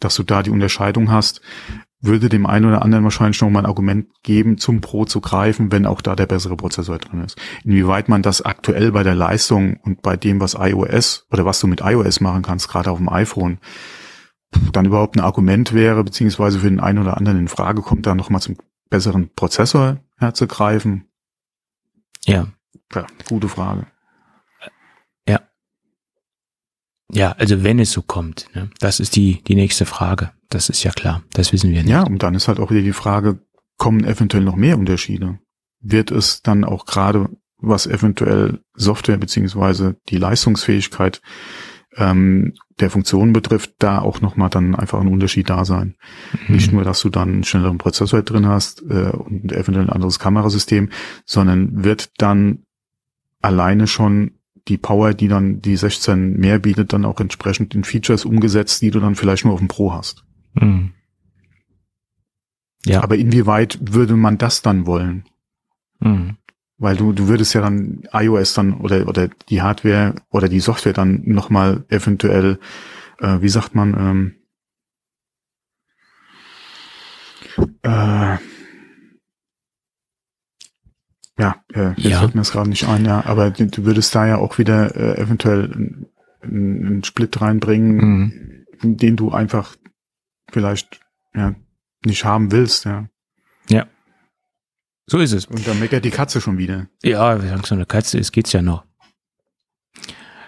dass 0.00 0.14
du 0.14 0.22
da 0.22 0.42
die 0.42 0.50
Unterscheidung 0.50 1.10
hast, 1.10 1.40
würde 2.00 2.28
dem 2.28 2.46
einen 2.46 2.66
oder 2.66 2.82
anderen 2.82 3.04
wahrscheinlich 3.04 3.40
noch 3.40 3.50
mal 3.50 3.60
ein 3.60 3.66
Argument 3.66 4.06
geben, 4.22 4.58
zum 4.58 4.80
Pro 4.80 5.04
zu 5.04 5.20
greifen, 5.20 5.72
wenn 5.72 5.86
auch 5.86 6.00
da 6.00 6.14
der 6.14 6.26
bessere 6.26 6.56
Prozessor 6.56 6.98
drin 6.98 7.24
ist. 7.24 7.38
Inwieweit 7.64 8.08
man 8.08 8.22
das 8.22 8.42
aktuell 8.42 8.92
bei 8.92 9.02
der 9.02 9.14
Leistung 9.14 9.78
und 9.82 10.02
bei 10.02 10.16
dem, 10.16 10.40
was 10.40 10.54
iOS 10.54 11.26
oder 11.30 11.44
was 11.44 11.60
du 11.60 11.66
mit 11.66 11.80
iOS 11.82 12.20
machen 12.20 12.42
kannst, 12.42 12.68
gerade 12.68 12.90
auf 12.90 12.98
dem 12.98 13.08
iPhone, 13.08 13.58
dann 14.72 14.86
überhaupt 14.86 15.16
ein 15.16 15.20
Argument 15.20 15.72
wäre, 15.72 16.04
beziehungsweise 16.04 16.60
für 16.60 16.68
den 16.68 16.80
einen 16.80 16.98
oder 16.98 17.16
anderen 17.16 17.38
in 17.38 17.48
Frage 17.48 17.82
kommt, 17.82 18.06
da 18.06 18.14
nochmal 18.14 18.40
zum 18.40 18.56
besseren 18.90 19.30
Prozessor 19.34 20.00
herzugreifen? 20.18 21.08
Ja. 22.24 22.48
Ja, 22.94 23.06
gute 23.28 23.48
Frage. 23.48 23.86
Ja. 25.28 25.40
Ja, 27.10 27.32
also 27.32 27.62
wenn 27.64 27.78
es 27.78 27.92
so 27.92 28.02
kommt, 28.02 28.48
ne, 28.54 28.70
das 28.78 29.00
ist 29.00 29.16
die, 29.16 29.42
die 29.42 29.54
nächste 29.54 29.86
Frage. 29.86 30.32
Das 30.48 30.68
ist 30.68 30.84
ja 30.84 30.92
klar. 30.92 31.22
Das 31.32 31.52
wissen 31.52 31.70
wir 31.70 31.82
nicht. 31.82 31.90
Ja, 31.90 32.02
und 32.02 32.22
dann 32.22 32.34
ist 32.34 32.46
halt 32.48 32.60
auch 32.60 32.70
wieder 32.70 32.82
die 32.82 32.92
Frage, 32.92 33.40
kommen 33.76 34.04
eventuell 34.04 34.44
noch 34.44 34.56
mehr 34.56 34.78
Unterschiede? 34.78 35.38
Wird 35.80 36.10
es 36.10 36.42
dann 36.42 36.64
auch 36.64 36.86
gerade, 36.86 37.28
was 37.56 37.86
eventuell 37.86 38.60
Software 38.74 39.16
beziehungsweise 39.16 39.96
die 40.08 40.16
Leistungsfähigkeit 40.16 41.20
ähm, 41.96 42.54
der 42.80 42.90
Funktion 42.90 43.32
betrifft, 43.32 43.74
da 43.78 44.00
auch 44.00 44.20
nochmal 44.20 44.50
dann 44.50 44.74
einfach 44.74 45.00
ein 45.00 45.08
Unterschied 45.08 45.48
da 45.48 45.64
sein. 45.64 45.94
Mhm. 46.46 46.54
Nicht 46.54 46.72
nur, 46.72 46.84
dass 46.84 47.00
du 47.00 47.08
dann 47.08 47.28
einen 47.28 47.44
schnelleren 47.44 47.78
Prozessor 47.78 48.22
drin 48.22 48.46
hast 48.46 48.82
äh, 48.82 49.10
und 49.10 49.52
eventuell 49.52 49.86
ein 49.86 49.90
anderes 49.90 50.18
Kamerasystem, 50.18 50.90
sondern 51.24 51.84
wird 51.84 52.10
dann 52.18 52.64
alleine 53.40 53.86
schon 53.86 54.32
die 54.68 54.78
Power, 54.78 55.14
die 55.14 55.28
dann 55.28 55.60
die 55.60 55.76
16 55.76 56.38
mehr 56.38 56.58
bietet, 56.58 56.92
dann 56.92 57.04
auch 57.04 57.20
entsprechend 57.20 57.74
in 57.74 57.84
Features 57.84 58.24
umgesetzt, 58.24 58.82
die 58.82 58.90
du 58.90 58.98
dann 58.98 59.14
vielleicht 59.14 59.44
nur 59.44 59.54
auf 59.54 59.60
dem 59.60 59.68
Pro 59.68 59.92
hast. 59.92 60.24
Mhm. 60.54 60.92
Ja. 62.86 63.02
Aber 63.02 63.16
inwieweit 63.16 63.78
würde 63.82 64.16
man 64.16 64.38
das 64.38 64.62
dann 64.62 64.86
wollen? 64.86 65.24
Mhm. 66.00 66.36
Weil 66.84 66.96
du, 66.96 67.14
du 67.14 67.28
würdest 67.28 67.54
ja 67.54 67.62
dann 67.62 68.02
iOS 68.12 68.52
dann 68.52 68.74
oder, 68.74 69.08
oder 69.08 69.28
die 69.48 69.62
Hardware 69.62 70.16
oder 70.28 70.50
die 70.50 70.60
Software 70.60 70.92
dann 70.92 71.22
nochmal 71.24 71.86
eventuell, 71.88 72.58
äh, 73.20 73.40
wie 73.40 73.48
sagt 73.48 73.74
man, 73.74 74.34
ähm, 77.56 77.66
äh, 77.80 78.36
ja, 81.38 81.56
äh, 81.72 81.94
jetzt 81.96 82.04
ja. 82.04 82.18
fällt 82.18 82.34
mir 82.34 82.42
das 82.42 82.52
gerade 82.52 82.68
nicht 82.68 82.86
ein, 82.86 83.06
ja, 83.06 83.24
aber 83.24 83.50
du, 83.50 83.66
du 83.66 83.86
würdest 83.86 84.14
da 84.14 84.26
ja 84.26 84.36
auch 84.36 84.58
wieder 84.58 84.94
äh, 84.94 85.18
eventuell 85.22 85.72
einen, 85.72 86.06
einen 86.42 87.02
Split 87.02 87.40
reinbringen, 87.40 88.66
mhm. 88.82 88.98
den 88.98 89.16
du 89.16 89.30
einfach 89.30 89.74
vielleicht 90.52 91.00
ja, 91.34 91.54
nicht 92.04 92.26
haben 92.26 92.52
willst, 92.52 92.84
ja. 92.84 92.92
Ja. 92.92 93.08
So 95.06 95.18
ist 95.18 95.32
es. 95.32 95.46
Und 95.46 95.66
dann 95.66 95.78
meckert 95.78 96.04
die 96.04 96.10
Katze 96.10 96.40
schon 96.40 96.58
wieder. 96.58 96.86
Ja, 97.02 97.38
solange 97.38 97.62
es 97.62 97.72
eine 97.72 97.86
Katze 97.86 98.18
ist, 98.18 98.32
geht's 98.32 98.52
ja 98.52 98.62
noch. 98.62 98.84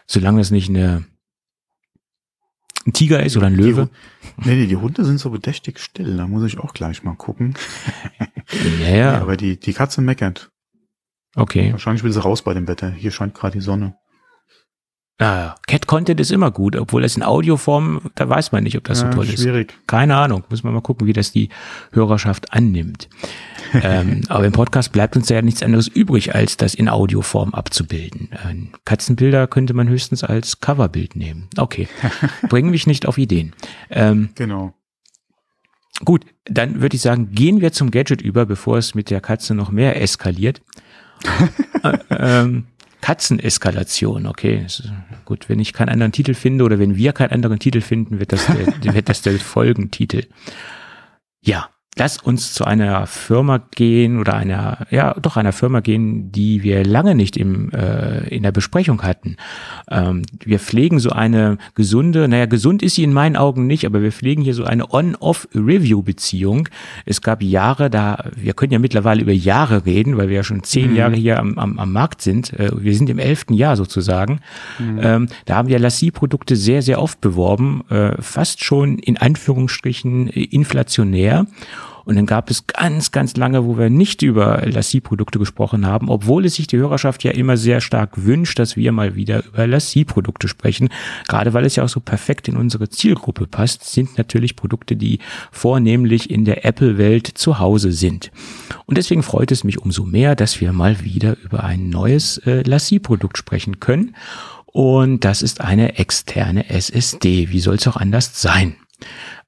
Solange 0.06 0.40
es 0.40 0.50
nicht 0.50 0.68
eine, 0.68 1.04
ein 2.86 2.92
Tiger 2.92 3.22
ist 3.22 3.36
oder 3.36 3.48
ein 3.48 3.56
Löwe. 3.56 3.90
Die, 4.38 4.48
nee, 4.48 4.54
nee, 4.56 4.66
die 4.66 4.76
Hunde 4.76 5.04
sind 5.04 5.18
so 5.18 5.30
bedächtig 5.30 5.78
still. 5.78 6.16
Da 6.16 6.26
muss 6.26 6.44
ich 6.44 6.58
auch 6.58 6.72
gleich 6.72 7.02
mal 7.02 7.16
gucken. 7.16 7.54
Ja, 8.80 8.88
ja. 8.88 8.96
Ja, 8.96 9.20
aber 9.20 9.36
die, 9.36 9.58
die 9.58 9.72
Katze 9.72 10.00
meckert. 10.00 10.52
Okay. 11.34 11.72
Wahrscheinlich 11.72 12.04
will 12.04 12.12
sie 12.12 12.22
raus 12.22 12.42
bei 12.42 12.54
dem 12.54 12.68
Wetter. 12.68 12.90
Hier 12.90 13.10
scheint 13.10 13.34
gerade 13.34 13.58
die 13.58 13.60
Sonne. 13.60 13.96
Ah, 15.18 15.54
Cat 15.66 15.86
Content 15.86 16.20
ist 16.20 16.30
immer 16.30 16.50
gut, 16.50 16.76
obwohl 16.76 17.02
es 17.02 17.16
in 17.16 17.22
Audioform, 17.22 18.02
da 18.16 18.28
weiß 18.28 18.52
man 18.52 18.64
nicht, 18.64 18.76
ob 18.76 18.84
das 18.84 19.00
ja, 19.00 19.10
so 19.10 19.16
toll 19.16 19.26
ist. 19.30 19.40
schwierig. 19.42 19.72
Keine 19.86 20.14
Ahnung, 20.14 20.44
muss 20.50 20.62
man 20.62 20.74
mal 20.74 20.82
gucken, 20.82 21.06
wie 21.06 21.14
das 21.14 21.32
die 21.32 21.48
Hörerschaft 21.92 22.52
annimmt. 22.52 23.08
ähm, 23.82 24.20
aber 24.28 24.44
im 24.44 24.52
Podcast 24.52 24.92
bleibt 24.92 25.16
uns 25.16 25.30
ja 25.30 25.40
nichts 25.40 25.62
anderes 25.62 25.88
übrig, 25.88 26.34
als 26.34 26.58
das 26.58 26.74
in 26.74 26.90
Audioform 26.90 27.54
abzubilden. 27.54 28.30
Äh, 28.32 28.76
Katzenbilder 28.84 29.46
könnte 29.46 29.72
man 29.72 29.88
höchstens 29.88 30.22
als 30.22 30.60
Coverbild 30.60 31.16
nehmen. 31.16 31.48
Okay, 31.56 31.88
bringen 32.50 32.68
mich 32.68 32.86
nicht 32.86 33.06
auf 33.06 33.16
Ideen. 33.16 33.54
Ähm, 33.88 34.28
Genau. 34.34 34.74
gut, 36.04 36.26
dann 36.44 36.82
würde 36.82 36.94
ich 36.94 37.00
sagen, 37.02 37.30
gehen 37.32 37.62
wir 37.62 37.72
zum 37.72 37.90
Gadget 37.90 38.20
über, 38.20 38.44
bevor 38.44 38.76
es 38.76 38.94
mit 38.94 39.08
der 39.08 39.22
Katze 39.22 39.54
noch 39.54 39.70
mehr 39.70 39.98
eskaliert. 39.98 40.60
äh, 41.82 41.96
ähm, 42.10 42.66
Katzeneskalation, 43.06 44.26
okay. 44.26 44.66
Gut, 45.26 45.48
wenn 45.48 45.60
ich 45.60 45.72
keinen 45.72 45.90
anderen 45.90 46.10
Titel 46.10 46.34
finde 46.34 46.64
oder 46.64 46.80
wenn 46.80 46.96
wir 46.96 47.12
keinen 47.12 47.30
anderen 47.30 47.60
Titel 47.60 47.80
finden, 47.80 48.18
wird 48.18 48.32
das 48.32 48.46
der, 48.46 48.66
wird 48.94 49.08
das 49.08 49.22
der 49.22 49.38
Folgentitel. 49.38 50.26
Ja, 51.40 51.70
lass 51.98 52.18
uns 52.18 52.52
zu 52.52 52.64
einer 52.64 53.06
Firma 53.06 53.58
gehen 53.74 54.20
oder 54.20 54.34
einer, 54.34 54.86
ja, 54.90 55.14
doch 55.14 55.36
einer 55.36 55.52
Firma 55.52 55.80
gehen, 55.80 56.30
die 56.30 56.62
wir 56.62 56.84
lange 56.84 57.14
nicht 57.14 57.36
im, 57.36 57.70
äh, 57.72 58.28
in 58.28 58.42
der 58.42 58.52
Besprechung 58.52 59.02
hatten. 59.02 59.36
Ähm, 59.90 60.22
wir 60.44 60.58
pflegen 60.58 60.98
so 60.98 61.10
eine 61.10 61.58
gesunde, 61.74 62.28
naja, 62.28 62.46
gesund 62.46 62.82
ist 62.82 62.96
sie 62.96 63.04
in 63.04 63.12
meinen 63.12 63.36
Augen 63.36 63.66
nicht, 63.66 63.86
aber 63.86 64.02
wir 64.02 64.12
pflegen 64.12 64.42
hier 64.42 64.54
so 64.54 64.64
eine 64.64 64.92
On-Off-Review-Beziehung. 64.92 66.68
Es 67.06 67.22
gab 67.22 67.42
Jahre, 67.42 67.88
da, 67.88 68.30
wir 68.36 68.52
können 68.52 68.72
ja 68.72 68.78
mittlerweile 68.78 69.22
über 69.22 69.32
Jahre 69.32 69.86
reden, 69.86 70.16
weil 70.18 70.28
wir 70.28 70.36
ja 70.36 70.44
schon 70.44 70.62
zehn 70.62 70.90
Mhm. 70.90 70.96
Jahre 70.96 71.16
hier 71.16 71.38
am, 71.38 71.58
am, 71.58 71.78
am 71.78 71.92
Markt 71.92 72.20
sind. 72.20 72.52
Äh, 72.52 72.70
wir 72.76 72.94
sind 72.94 73.08
im 73.08 73.18
elften 73.18 73.54
Jahr 73.54 73.76
sozusagen. 73.76 74.40
Ähm, 75.00 75.28
da 75.46 75.56
haben 75.56 75.68
wir 75.68 75.78
Lassie-Produkte 75.78 76.56
sehr, 76.56 76.82
sehr 76.82 77.00
oft 77.00 77.20
beworben, 77.20 77.82
äh, 77.88 78.20
fast 78.20 78.64
schon 78.64 78.98
in 78.98 79.16
Anführungsstrichen 79.16 80.28
äh, 80.28 80.44
inflationär. 80.44 81.46
Und 82.06 82.14
dann 82.14 82.26
gab 82.26 82.50
es 82.50 82.68
ganz, 82.68 83.10
ganz 83.10 83.36
lange, 83.36 83.64
wo 83.64 83.76
wir 83.76 83.90
nicht 83.90 84.22
über 84.22 84.62
Lassie-Produkte 84.64 85.40
gesprochen 85.40 85.86
haben, 85.86 86.08
obwohl 86.08 86.44
es 86.44 86.54
sich 86.54 86.68
die 86.68 86.76
Hörerschaft 86.76 87.24
ja 87.24 87.32
immer 87.32 87.56
sehr 87.56 87.80
stark 87.80 88.24
wünscht, 88.24 88.60
dass 88.60 88.76
wir 88.76 88.92
mal 88.92 89.16
wieder 89.16 89.44
über 89.44 89.66
Lassie-Produkte 89.66 90.46
sprechen. 90.46 90.88
Gerade 91.26 91.52
weil 91.52 91.64
es 91.64 91.74
ja 91.74 91.82
auch 91.82 91.88
so 91.88 91.98
perfekt 91.98 92.46
in 92.46 92.56
unsere 92.56 92.88
Zielgruppe 92.88 93.48
passt, 93.48 93.92
sind 93.92 94.18
natürlich 94.18 94.54
Produkte, 94.54 94.94
die 94.94 95.18
vornehmlich 95.50 96.30
in 96.30 96.44
der 96.44 96.64
Apple-Welt 96.64 97.26
zu 97.26 97.58
Hause 97.58 97.90
sind. 97.90 98.30
Und 98.84 98.98
deswegen 98.98 99.24
freut 99.24 99.50
es 99.50 99.64
mich 99.64 99.78
umso 99.78 100.04
mehr, 100.04 100.36
dass 100.36 100.60
wir 100.60 100.72
mal 100.72 101.02
wieder 101.02 101.36
über 101.42 101.64
ein 101.64 101.88
neues 101.88 102.38
äh, 102.38 102.62
Lassie-Produkt 102.62 103.36
sprechen 103.36 103.80
können. 103.80 104.14
Und 104.66 105.24
das 105.24 105.42
ist 105.42 105.60
eine 105.60 105.98
externe 105.98 106.70
SSD. 106.70 107.50
Wie 107.50 107.58
soll 107.58 107.74
es 107.74 107.88
auch 107.88 107.96
anders 107.96 108.40
sein? 108.40 108.76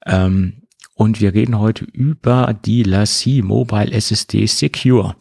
Ähm, 0.05 0.63
und 0.99 1.21
wir 1.21 1.33
reden 1.33 1.57
heute 1.57 1.85
über 1.85 2.53
die 2.65 2.83
Lassie 2.83 3.41
Mobile 3.41 3.89
SSD 3.89 4.45
Secure. 4.47 5.15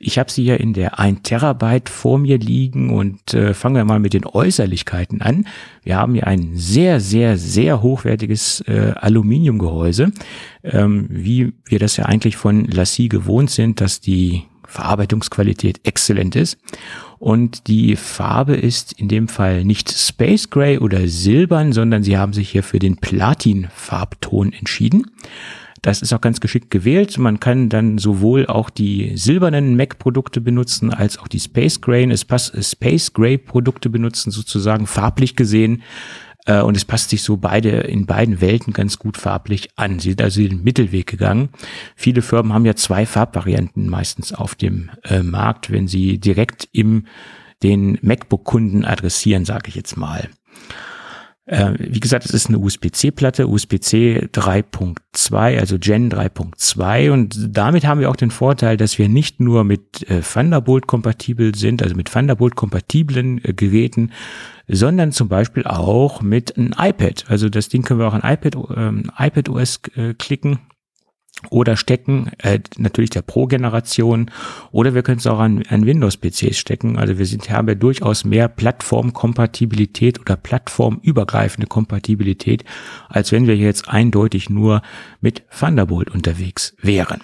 Ich 0.00 0.18
habe 0.18 0.28
sie 0.28 0.42
hier 0.42 0.58
in 0.58 0.72
der 0.72 0.98
1 0.98 1.22
Terabyte 1.22 1.88
vor 1.88 2.18
mir 2.18 2.36
liegen 2.36 2.90
und 2.90 3.32
äh, 3.32 3.54
fangen 3.54 3.76
wir 3.76 3.84
mal 3.84 4.00
mit 4.00 4.12
den 4.12 4.26
Äußerlichkeiten 4.26 5.22
an. 5.22 5.46
Wir 5.84 5.98
haben 5.98 6.14
hier 6.14 6.26
ein 6.26 6.56
sehr, 6.56 6.98
sehr, 6.98 7.38
sehr 7.38 7.80
hochwertiges 7.80 8.62
äh, 8.62 8.92
Aluminiumgehäuse, 8.96 10.10
ähm, 10.64 11.06
wie 11.08 11.52
wir 11.64 11.78
das 11.78 11.96
ja 11.96 12.06
eigentlich 12.06 12.36
von 12.36 12.64
Lassie 12.64 13.08
gewohnt 13.08 13.52
sind, 13.52 13.80
dass 13.80 14.00
die 14.00 14.42
Verarbeitungsqualität 14.70 15.80
exzellent 15.84 16.36
ist. 16.36 16.58
Und 17.18 17.66
die 17.66 17.96
Farbe 17.96 18.56
ist 18.56 18.92
in 18.94 19.08
dem 19.08 19.28
Fall 19.28 19.64
nicht 19.64 19.90
Space 19.90 20.48
Gray 20.48 20.78
oder 20.78 21.06
Silbern, 21.06 21.72
sondern 21.72 22.02
sie 22.02 22.16
haben 22.16 22.32
sich 22.32 22.50
hier 22.50 22.62
für 22.62 22.78
den 22.78 22.96
Platin-Farbton 22.96 24.52
entschieden. 24.52 25.10
Das 25.82 26.02
ist 26.02 26.12
auch 26.12 26.20
ganz 26.20 26.40
geschickt 26.40 26.70
gewählt. 26.70 27.16
Man 27.18 27.40
kann 27.40 27.68
dann 27.68 27.98
sowohl 27.98 28.46
auch 28.46 28.68
die 28.68 29.16
silbernen 29.16 29.76
Mac-Produkte 29.76 30.40
benutzen, 30.40 30.92
als 30.92 31.18
auch 31.18 31.28
die 31.28 31.40
Space 31.40 31.80
Gray, 31.80 32.14
Space 32.16 33.12
Gray 33.12 33.38
Produkte 33.38 33.88
benutzen, 33.88 34.30
sozusagen 34.30 34.86
farblich 34.86 35.36
gesehen. 35.36 35.82
Äh, 36.46 36.60
Und 36.60 36.76
es 36.76 36.84
passt 36.84 37.10
sich 37.10 37.22
so 37.22 37.36
beide 37.36 37.70
in 37.70 38.06
beiden 38.06 38.40
Welten 38.40 38.72
ganz 38.72 38.98
gut 38.98 39.16
farblich 39.16 39.70
an. 39.76 39.98
Sie 39.98 40.10
sind 40.10 40.22
also 40.22 40.40
den 40.40 40.62
Mittelweg 40.62 41.06
gegangen. 41.06 41.50
Viele 41.96 42.22
Firmen 42.22 42.52
haben 42.52 42.66
ja 42.66 42.74
zwei 42.74 43.06
Farbvarianten 43.06 43.88
meistens 43.88 44.32
auf 44.32 44.54
dem 44.54 44.90
äh, 45.04 45.22
Markt, 45.22 45.70
wenn 45.70 45.88
sie 45.88 46.18
direkt 46.18 46.68
im 46.72 47.06
den 47.62 47.98
MacBook-Kunden 48.00 48.86
adressieren, 48.86 49.44
sage 49.44 49.68
ich 49.68 49.74
jetzt 49.74 49.96
mal. 49.96 50.30
Äh, 51.50 51.74
wie 51.78 51.98
gesagt, 51.98 52.24
es 52.24 52.30
ist 52.30 52.46
eine 52.46 52.60
USB-C-Platte, 52.60 53.48
USB-C 53.48 54.28
3.2, 54.32 55.58
also 55.58 55.78
Gen 55.80 56.08
3.2 56.08 57.10
und 57.10 57.56
damit 57.56 57.84
haben 57.84 57.98
wir 57.98 58.08
auch 58.08 58.14
den 58.14 58.30
Vorteil, 58.30 58.76
dass 58.76 58.98
wir 58.98 59.08
nicht 59.08 59.40
nur 59.40 59.64
mit 59.64 60.08
äh, 60.08 60.20
Thunderbolt 60.20 60.86
kompatibel 60.86 61.56
sind, 61.56 61.82
also 61.82 61.96
mit 61.96 62.12
Thunderbolt 62.12 62.54
kompatiblen 62.54 63.44
äh, 63.44 63.52
Geräten, 63.52 64.12
sondern 64.68 65.10
zum 65.10 65.28
Beispiel 65.28 65.64
auch 65.64 66.22
mit 66.22 66.56
einem 66.56 66.72
iPad. 66.78 67.24
Also 67.26 67.48
das 67.48 67.68
Ding 67.68 67.82
können 67.82 67.98
wir 67.98 68.06
auch 68.06 68.14
an 68.14 68.22
iPad, 68.22 68.56
ähm, 68.76 69.10
iPad 69.18 69.48
OS 69.48 69.80
äh, 69.96 70.14
klicken 70.14 70.60
oder 71.48 71.76
stecken, 71.76 72.30
äh, 72.38 72.60
natürlich 72.76 73.10
der 73.10 73.22
Pro-Generation, 73.22 74.30
oder 74.72 74.94
wir 74.94 75.02
können 75.02 75.18
es 75.18 75.26
auch 75.26 75.38
an, 75.38 75.62
an 75.68 75.86
Windows-PCs 75.86 76.58
stecken. 76.58 76.98
Also 76.98 77.18
wir 77.18 77.26
sind, 77.26 77.48
haben 77.50 77.68
ja 77.68 77.74
durchaus 77.74 78.24
mehr 78.24 78.48
Plattformkompatibilität 78.48 80.20
oder 80.20 80.36
plattformübergreifende 80.36 81.66
Kompatibilität, 81.66 82.64
als 83.08 83.32
wenn 83.32 83.46
wir 83.46 83.56
jetzt 83.56 83.88
eindeutig 83.88 84.50
nur 84.50 84.82
mit 85.20 85.42
Thunderbolt 85.50 86.10
unterwegs 86.10 86.74
wären. 86.82 87.20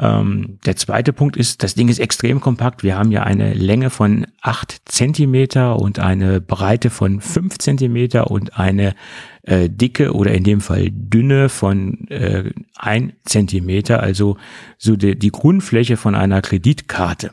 Ähm, 0.00 0.58
der 0.64 0.76
zweite 0.76 1.12
Punkt 1.12 1.36
ist, 1.36 1.62
das 1.62 1.74
Ding 1.74 1.88
ist 1.88 1.98
extrem 1.98 2.40
kompakt. 2.40 2.84
Wir 2.84 2.96
haben 2.96 3.10
ja 3.10 3.24
eine 3.24 3.52
Länge 3.52 3.90
von 3.90 4.26
acht 4.40 4.80
Zentimeter 4.84 5.76
und 5.76 5.98
eine 5.98 6.40
Breite 6.40 6.90
von 6.90 7.20
fünf 7.20 7.58
Zentimeter 7.58 8.30
und 8.30 8.58
eine 8.58 8.94
äh, 9.42 9.68
Dicke 9.68 10.14
oder 10.14 10.32
in 10.32 10.44
dem 10.44 10.60
Fall 10.60 10.90
Dünne 10.92 11.48
von 11.48 12.06
äh, 12.08 12.52
ein 12.76 13.14
Zentimeter, 13.24 14.00
also 14.00 14.36
so 14.76 14.94
die, 14.94 15.18
die 15.18 15.32
Grundfläche 15.32 15.96
von 15.96 16.14
einer 16.14 16.42
Kreditkarte. 16.42 17.32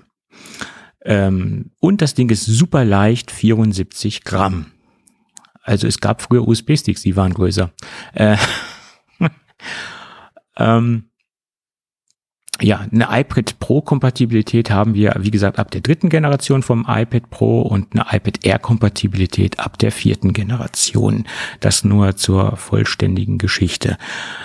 Ähm, 1.04 1.72
und 1.80 2.02
das 2.02 2.16
Ding 2.16 2.30
ist 2.32 2.46
super 2.46 2.84
leicht, 2.84 3.30
74 3.30 4.24
Gramm. 4.24 4.72
Also 5.62 5.88
es 5.88 6.00
gab 6.00 6.24
früher 6.24 6.48
USB-Sticks, 6.48 7.04
die 7.04 7.16
waren 7.16 7.34
größer. 7.34 7.72
Äh, 8.14 8.38
ähm, 10.58 11.10
ja, 12.62 12.86
eine 12.92 13.08
iPad 13.12 13.60
Pro 13.60 13.82
Kompatibilität 13.82 14.72
haben 14.72 14.94
wir, 14.94 15.16
wie 15.20 15.32
gesagt, 15.32 15.60
ab 15.60 15.72
der 15.72 15.82
dritten 15.82 16.10
Generation 16.10 16.64
vom 16.64 16.86
iPad 16.88 17.30
Pro 17.30 17.62
und 17.62 17.88
eine 17.94 18.06
iPad 18.10 18.46
Air 18.46 18.60
Kompatibilität 18.60 19.60
ab 19.60 19.78
der 19.78 19.92
vierten 19.92 20.32
Generation. 20.32 21.26
Das 21.60 21.84
nur 21.84 22.16
zur 22.16 22.56
vollständigen 22.56 23.38
Geschichte. 23.38 23.98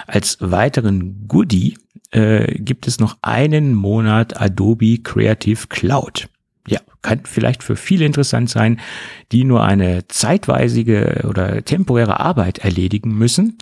Als 0.08 0.38
weiteren 0.40 1.28
Goodie 1.28 1.78
äh, 2.10 2.52
gibt 2.60 2.88
es 2.88 2.98
noch 2.98 3.16
einen 3.22 3.74
Monat 3.74 4.40
Adobe 4.40 4.98
Creative 4.98 5.68
Cloud. 5.68 6.28
Ja, 6.66 6.80
kann 7.02 7.20
vielleicht 7.24 7.62
für 7.62 7.76
viele 7.76 8.04
interessant 8.04 8.50
sein, 8.50 8.80
die 9.30 9.44
nur 9.44 9.62
eine 9.62 10.08
zeitweisige 10.08 11.26
oder 11.28 11.64
temporäre 11.64 12.18
Arbeit 12.18 12.58
erledigen 12.58 13.16
müssen. 13.16 13.58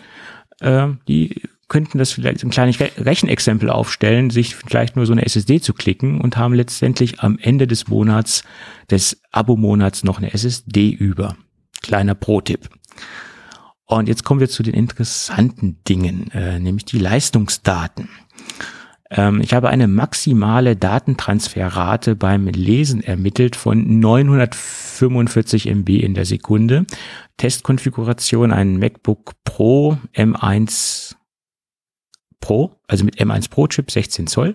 Äh, 0.60 0.88
die 1.06 1.42
könnten 1.68 1.98
das 1.98 2.12
vielleicht 2.12 2.42
ein 2.42 2.50
kleines 2.50 2.80
Rechenexempel 2.80 3.70
aufstellen, 3.70 4.30
sich 4.30 4.56
vielleicht 4.56 4.96
nur 4.96 5.06
so 5.06 5.12
eine 5.12 5.24
SSD 5.24 5.60
zu 5.60 5.74
klicken 5.74 6.20
und 6.20 6.36
haben 6.36 6.54
letztendlich 6.54 7.20
am 7.20 7.38
Ende 7.38 7.66
des 7.66 7.88
Monats, 7.88 8.42
des 8.90 9.20
Abo-Monats 9.32 10.02
noch 10.02 10.18
eine 10.18 10.32
SSD 10.32 10.90
über. 10.90 11.36
Kleiner 11.82 12.14
Pro-Tipp. 12.14 12.70
Und 13.84 14.08
jetzt 14.08 14.24
kommen 14.24 14.40
wir 14.40 14.48
zu 14.48 14.62
den 14.62 14.74
interessanten 14.74 15.78
Dingen, 15.88 16.30
äh, 16.32 16.58
nämlich 16.58 16.84
die 16.84 16.98
Leistungsdaten. 16.98 18.08
Ähm, 19.10 19.40
ich 19.40 19.54
habe 19.54 19.68
eine 19.68 19.88
maximale 19.88 20.76
Datentransferrate 20.76 22.16
beim 22.16 22.46
Lesen 22.48 23.02
ermittelt 23.02 23.56
von 23.56 23.98
945 24.00 25.68
MB 25.68 25.88
in 25.88 26.14
der 26.14 26.24
Sekunde. 26.24 26.86
Testkonfiguration 27.36 28.52
ein 28.52 28.78
MacBook 28.78 29.32
Pro 29.44 29.98
M1 30.14 31.14
Pro, 32.40 32.80
also 32.86 33.04
mit 33.04 33.20
M1 33.20 33.50
Pro 33.50 33.66
Chip 33.66 33.90
16 33.90 34.26
Zoll. 34.26 34.54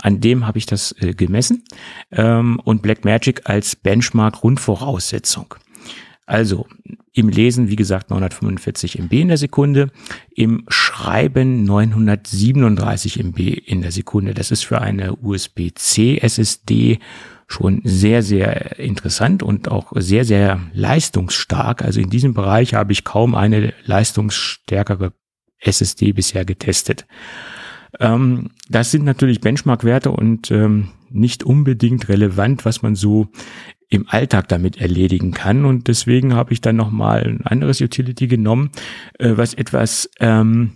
An 0.00 0.20
dem 0.20 0.46
habe 0.46 0.58
ich 0.58 0.66
das 0.66 0.92
äh, 1.00 1.12
gemessen 1.12 1.64
ähm, 2.12 2.60
und 2.64 2.82
Blackmagic 2.82 3.42
als 3.48 3.76
Benchmark 3.76 4.36
Grundvoraussetzung. 4.36 5.54
Also 6.26 6.66
im 7.12 7.28
Lesen, 7.28 7.68
wie 7.68 7.76
gesagt, 7.76 8.10
945 8.10 8.98
MB 8.98 9.12
in 9.12 9.28
der 9.28 9.36
Sekunde, 9.36 9.90
im 10.34 10.64
Schreiben 10.68 11.64
937 11.64 13.20
MB 13.20 13.38
in 13.38 13.80
der 13.80 13.92
Sekunde. 13.92 14.34
Das 14.34 14.50
ist 14.50 14.64
für 14.64 14.80
eine 14.80 15.14
USB-C 15.14 16.18
SSD 16.18 16.98
schon 17.46 17.80
sehr, 17.84 18.22
sehr 18.24 18.78
interessant 18.80 19.44
und 19.44 19.70
auch 19.70 19.92
sehr, 19.94 20.24
sehr 20.24 20.60
leistungsstark. 20.72 21.82
Also 21.82 22.00
in 22.00 22.10
diesem 22.10 22.34
Bereich 22.34 22.74
habe 22.74 22.92
ich 22.92 23.04
kaum 23.04 23.36
eine 23.36 23.72
leistungsstärkere 23.84 25.12
SSD 25.60 26.12
bisher 26.12 26.44
getestet. 26.44 27.06
Ähm, 28.00 28.50
das 28.68 28.90
sind 28.90 29.04
natürlich 29.04 29.40
Benchmark-Werte 29.40 30.10
und 30.10 30.50
ähm, 30.50 30.90
nicht 31.10 31.44
unbedingt 31.44 32.08
relevant, 32.08 32.64
was 32.64 32.82
man 32.82 32.94
so 32.94 33.28
im 33.88 34.08
Alltag 34.08 34.48
damit 34.48 34.78
erledigen 34.78 35.32
kann. 35.32 35.64
Und 35.64 35.88
deswegen 35.88 36.34
habe 36.34 36.52
ich 36.52 36.60
dann 36.60 36.76
nochmal 36.76 37.22
ein 37.22 37.46
anderes 37.46 37.80
Utility 37.80 38.26
genommen, 38.26 38.70
äh, 39.18 39.32
was 39.36 39.54
etwas 39.54 40.10
ähm, 40.20 40.72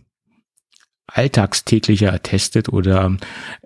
alltagstäglicher 1.13 2.23
testet 2.23 2.69
oder 2.69 3.17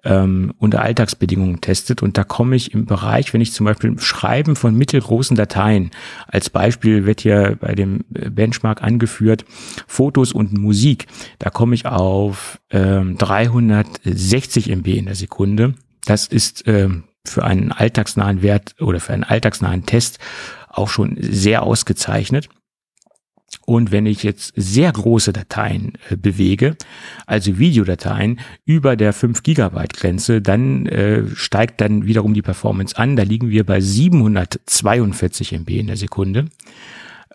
ähm, 0.04 0.52
unter 0.58 0.82
Alltagsbedingungen 0.82 1.60
testet. 1.60 2.02
Und 2.02 2.18
da 2.18 2.24
komme 2.24 2.56
ich 2.56 2.74
im 2.74 2.86
Bereich, 2.86 3.32
wenn 3.32 3.40
ich 3.40 3.52
zum 3.52 3.66
Beispiel 3.66 3.98
Schreiben 3.98 4.56
von 4.56 4.74
mittelgroßen 4.74 5.36
Dateien, 5.36 5.90
als 6.26 6.50
Beispiel 6.50 7.06
wird 7.06 7.20
hier 7.20 7.56
bei 7.60 7.74
dem 7.74 8.04
Benchmark 8.08 8.82
angeführt, 8.82 9.44
Fotos 9.86 10.32
und 10.32 10.56
Musik, 10.56 11.06
da 11.38 11.50
komme 11.50 11.74
ich 11.74 11.86
auf 11.86 12.58
ähm, 12.70 13.16
360 13.18 14.70
MB 14.70 14.86
in 14.88 15.06
der 15.06 15.14
Sekunde. 15.14 15.74
Das 16.04 16.26
ist 16.26 16.64
ähm, 16.66 17.04
für 17.26 17.44
einen 17.44 17.72
alltagsnahen 17.72 18.42
Wert 18.42 18.74
oder 18.80 19.00
für 19.00 19.12
einen 19.12 19.24
alltagsnahen 19.24 19.86
Test 19.86 20.18
auch 20.68 20.88
schon 20.88 21.16
sehr 21.18 21.62
ausgezeichnet. 21.62 22.48
Und 23.64 23.92
wenn 23.92 24.06
ich 24.06 24.22
jetzt 24.22 24.52
sehr 24.56 24.92
große 24.92 25.32
Dateien 25.32 25.92
äh, 26.10 26.16
bewege, 26.16 26.76
also 27.26 27.58
Videodateien 27.58 28.40
über 28.64 28.96
der 28.96 29.12
5 29.12 29.42
Gigabyte 29.42 29.94
Grenze, 29.94 30.40
dann 30.40 30.86
äh, 30.86 31.24
steigt 31.34 31.80
dann 31.80 32.06
wiederum 32.06 32.34
die 32.34 32.42
Performance 32.42 32.96
an. 32.96 33.16
Da 33.16 33.22
liegen 33.22 33.50
wir 33.50 33.64
bei 33.64 33.80
742 33.80 35.52
MB 35.52 35.70
in 35.70 35.86
der 35.86 35.96
Sekunde. 35.96 36.46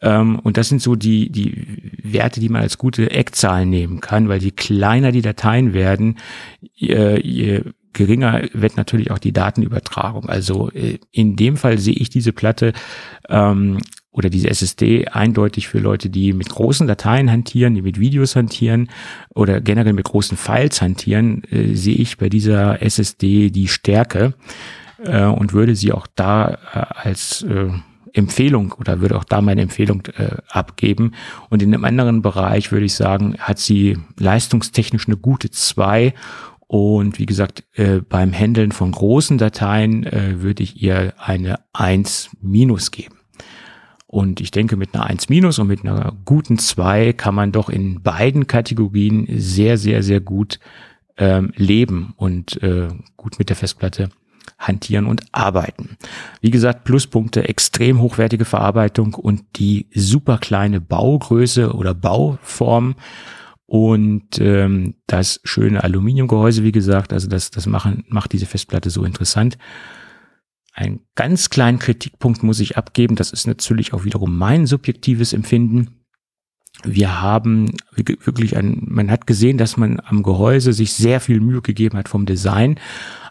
Ähm, 0.01 0.39
und 0.39 0.57
das 0.57 0.69
sind 0.69 0.81
so 0.81 0.95
die, 0.95 1.29
die 1.31 1.91
Werte, 2.03 2.39
die 2.39 2.49
man 2.49 2.61
als 2.61 2.77
gute 2.77 3.11
Eckzahlen 3.11 3.69
nehmen 3.69 3.99
kann, 4.01 4.29
weil 4.29 4.41
je 4.41 4.51
kleiner 4.51 5.11
die 5.11 5.21
Dateien 5.21 5.73
werden, 5.73 6.17
je, 6.75 7.19
je 7.21 7.63
geringer 7.93 8.43
wird 8.53 8.77
natürlich 8.77 9.11
auch 9.11 9.17
die 9.17 9.33
Datenübertragung. 9.33 10.29
Also 10.29 10.69
äh, 10.71 10.99
in 11.11 11.35
dem 11.35 11.57
Fall 11.57 11.77
sehe 11.77 11.95
ich 11.95 12.09
diese 12.09 12.33
Platte 12.33 12.73
ähm, 13.27 13.79
oder 14.11 14.30
diese 14.30 14.49
SSD 14.49 15.07
eindeutig 15.07 15.68
für 15.68 15.80
Leute, 15.80 16.10
die 16.10 16.34
mit 16.34 16.49
großen 16.49 16.88
Dateien 16.88 17.31
hantieren, 17.31 17.76
die 17.76 17.81
mit 17.81 17.99
Videos 17.99 18.36
hantieren 18.36 18.90
oder 19.36 19.61
generell 19.61 19.94
mit 19.94 20.06
großen 20.06 20.38
Files 20.38 20.81
hantieren, 20.81 21.44
äh, 21.52 21.76
sehe 21.76 21.95
ich 21.95 22.18
bei 22.18 22.30
dieser 22.30 22.81
SSD 22.81 23.52
die 23.52 23.68
Stärke 23.68 24.34
äh, 25.03 25.26
und 25.26 25.53
würde 25.53 25.76
sie 25.76 25.91
auch 25.91 26.07
da 26.15 26.57
äh, 26.73 27.07
als 27.07 27.44
äh, 27.44 27.69
Empfehlung 28.14 28.73
oder 28.73 29.02
würde 29.02 29.15
auch 29.18 29.23
da 29.23 29.41
meine 29.41 29.61
Empfehlung 29.61 30.03
äh, 30.18 30.38
abgeben. 30.49 31.14
Und 31.49 31.61
in 31.61 31.73
einem 31.73 31.86
anderen 31.86 32.22
Bereich 32.23 32.72
würde 32.72 32.88
ich 32.88 32.95
sagen, 32.95 33.36
hat 33.38 33.60
sie 33.60 33.98
leistungstechnisch 34.18 35.07
eine 35.07 35.18
gute 35.18 35.52
zwei 35.52 36.14
und 36.68 37.18
wie 37.18 37.26
gesagt, 37.26 37.64
äh, 37.73 38.02
beim 38.02 38.31
Handeln 38.31 38.72
von 38.72 38.91
großen 38.91 39.38
Dateien 39.38 40.06
äh, 40.06 40.41
würde 40.41 40.61
ich 40.61 40.81
ihr 40.81 41.14
eine 41.18 41.60
1 41.73 42.30
minus 42.41 42.91
geben. 42.91 43.18
Und 44.11 44.41
ich 44.41 44.49
denke, 44.49 44.76
mit 44.76 44.95
einer 44.95 45.06
1 45.06 45.30
minus 45.30 45.60
und 45.60 45.68
mit 45.68 45.86
einer 45.86 46.14
guten 46.26 46.57
2 46.57 47.14
kann 47.14 47.36
man 47.36 47.52
doch 47.52 47.69
in 47.69 48.02
beiden 48.02 48.48
Kategorien 48.48 49.27
sehr, 49.30 49.77
sehr, 49.77 50.02
sehr 50.02 50.19
gut 50.19 50.60
ähm, 51.18 51.53
leben 51.56 52.15
und 52.15 52.60
äh, 52.64 52.88
gut 53.18 53.38
mit 53.38 53.49
der 53.49 53.56
Festplatte 53.56 54.10
hantieren 54.57 55.06
und 55.06 55.22
arbeiten. 55.31 55.95
Wie 56.41 56.49
gesagt, 56.49 56.86
Pluspunkte, 56.86 57.48
extrem 57.48 58.02
hochwertige 58.02 58.45
Verarbeitung 58.45 59.14
und 59.14 59.44
die 59.57 59.86
super 59.94 60.40
kleine 60.40 60.81
Baugröße 60.81 61.73
oder 61.76 61.94
Bauform 61.94 62.95
und 63.68 64.40
ähm, 64.40 64.95
das 65.06 65.40
schöne 65.44 65.84
Aluminiumgehäuse, 65.84 66.64
wie 66.64 66.72
gesagt, 66.72 67.14
also 67.14 67.27
das, 67.27 67.52
das 67.52 67.68
machen, 67.68 68.06
macht 68.07 68.34
diese 68.34 68.48
Festplatte 68.48 68.90
so 68.90 69.03
interessant. 69.03 69.60
Ein 70.73 71.01
ganz 71.15 71.49
kleinen 71.49 71.79
Kritikpunkt 71.79 72.43
muss 72.43 72.59
ich 72.59 72.77
abgeben, 72.77 73.15
das 73.15 73.31
ist 73.31 73.47
natürlich 73.47 73.93
auch 73.93 74.05
wiederum 74.05 74.37
mein 74.37 74.65
subjektives 74.65 75.33
Empfinden. 75.33 75.98
Wir 76.84 77.22
haben 77.22 77.72
wirklich 77.88 78.56
ein, 78.56 78.84
man 78.85 79.11
hat 79.11 79.27
gesehen, 79.27 79.57
dass 79.57 79.76
man 79.76 80.01
am 80.06 80.23
Gehäuse 80.23 80.72
sich 80.72 80.93
sehr 80.93 81.19
viel 81.19 81.41
Mühe 81.41 81.61
gegeben 81.61 81.97
hat 81.97 82.07
vom 82.07 82.26
Design, 82.26 82.80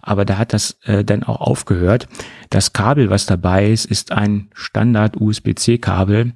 aber 0.02 0.24
da 0.24 0.38
hat 0.38 0.52
das 0.52 0.78
äh, 0.84 1.04
dann 1.04 1.22
auch 1.22 1.40
aufgehört. 1.40 2.08
Das 2.50 2.72
Kabel, 2.72 3.10
was 3.10 3.26
dabei 3.26 3.70
ist, 3.70 3.84
ist 3.84 4.12
ein 4.12 4.48
Standard 4.54 5.20
USB-C-Kabel. 5.20 6.32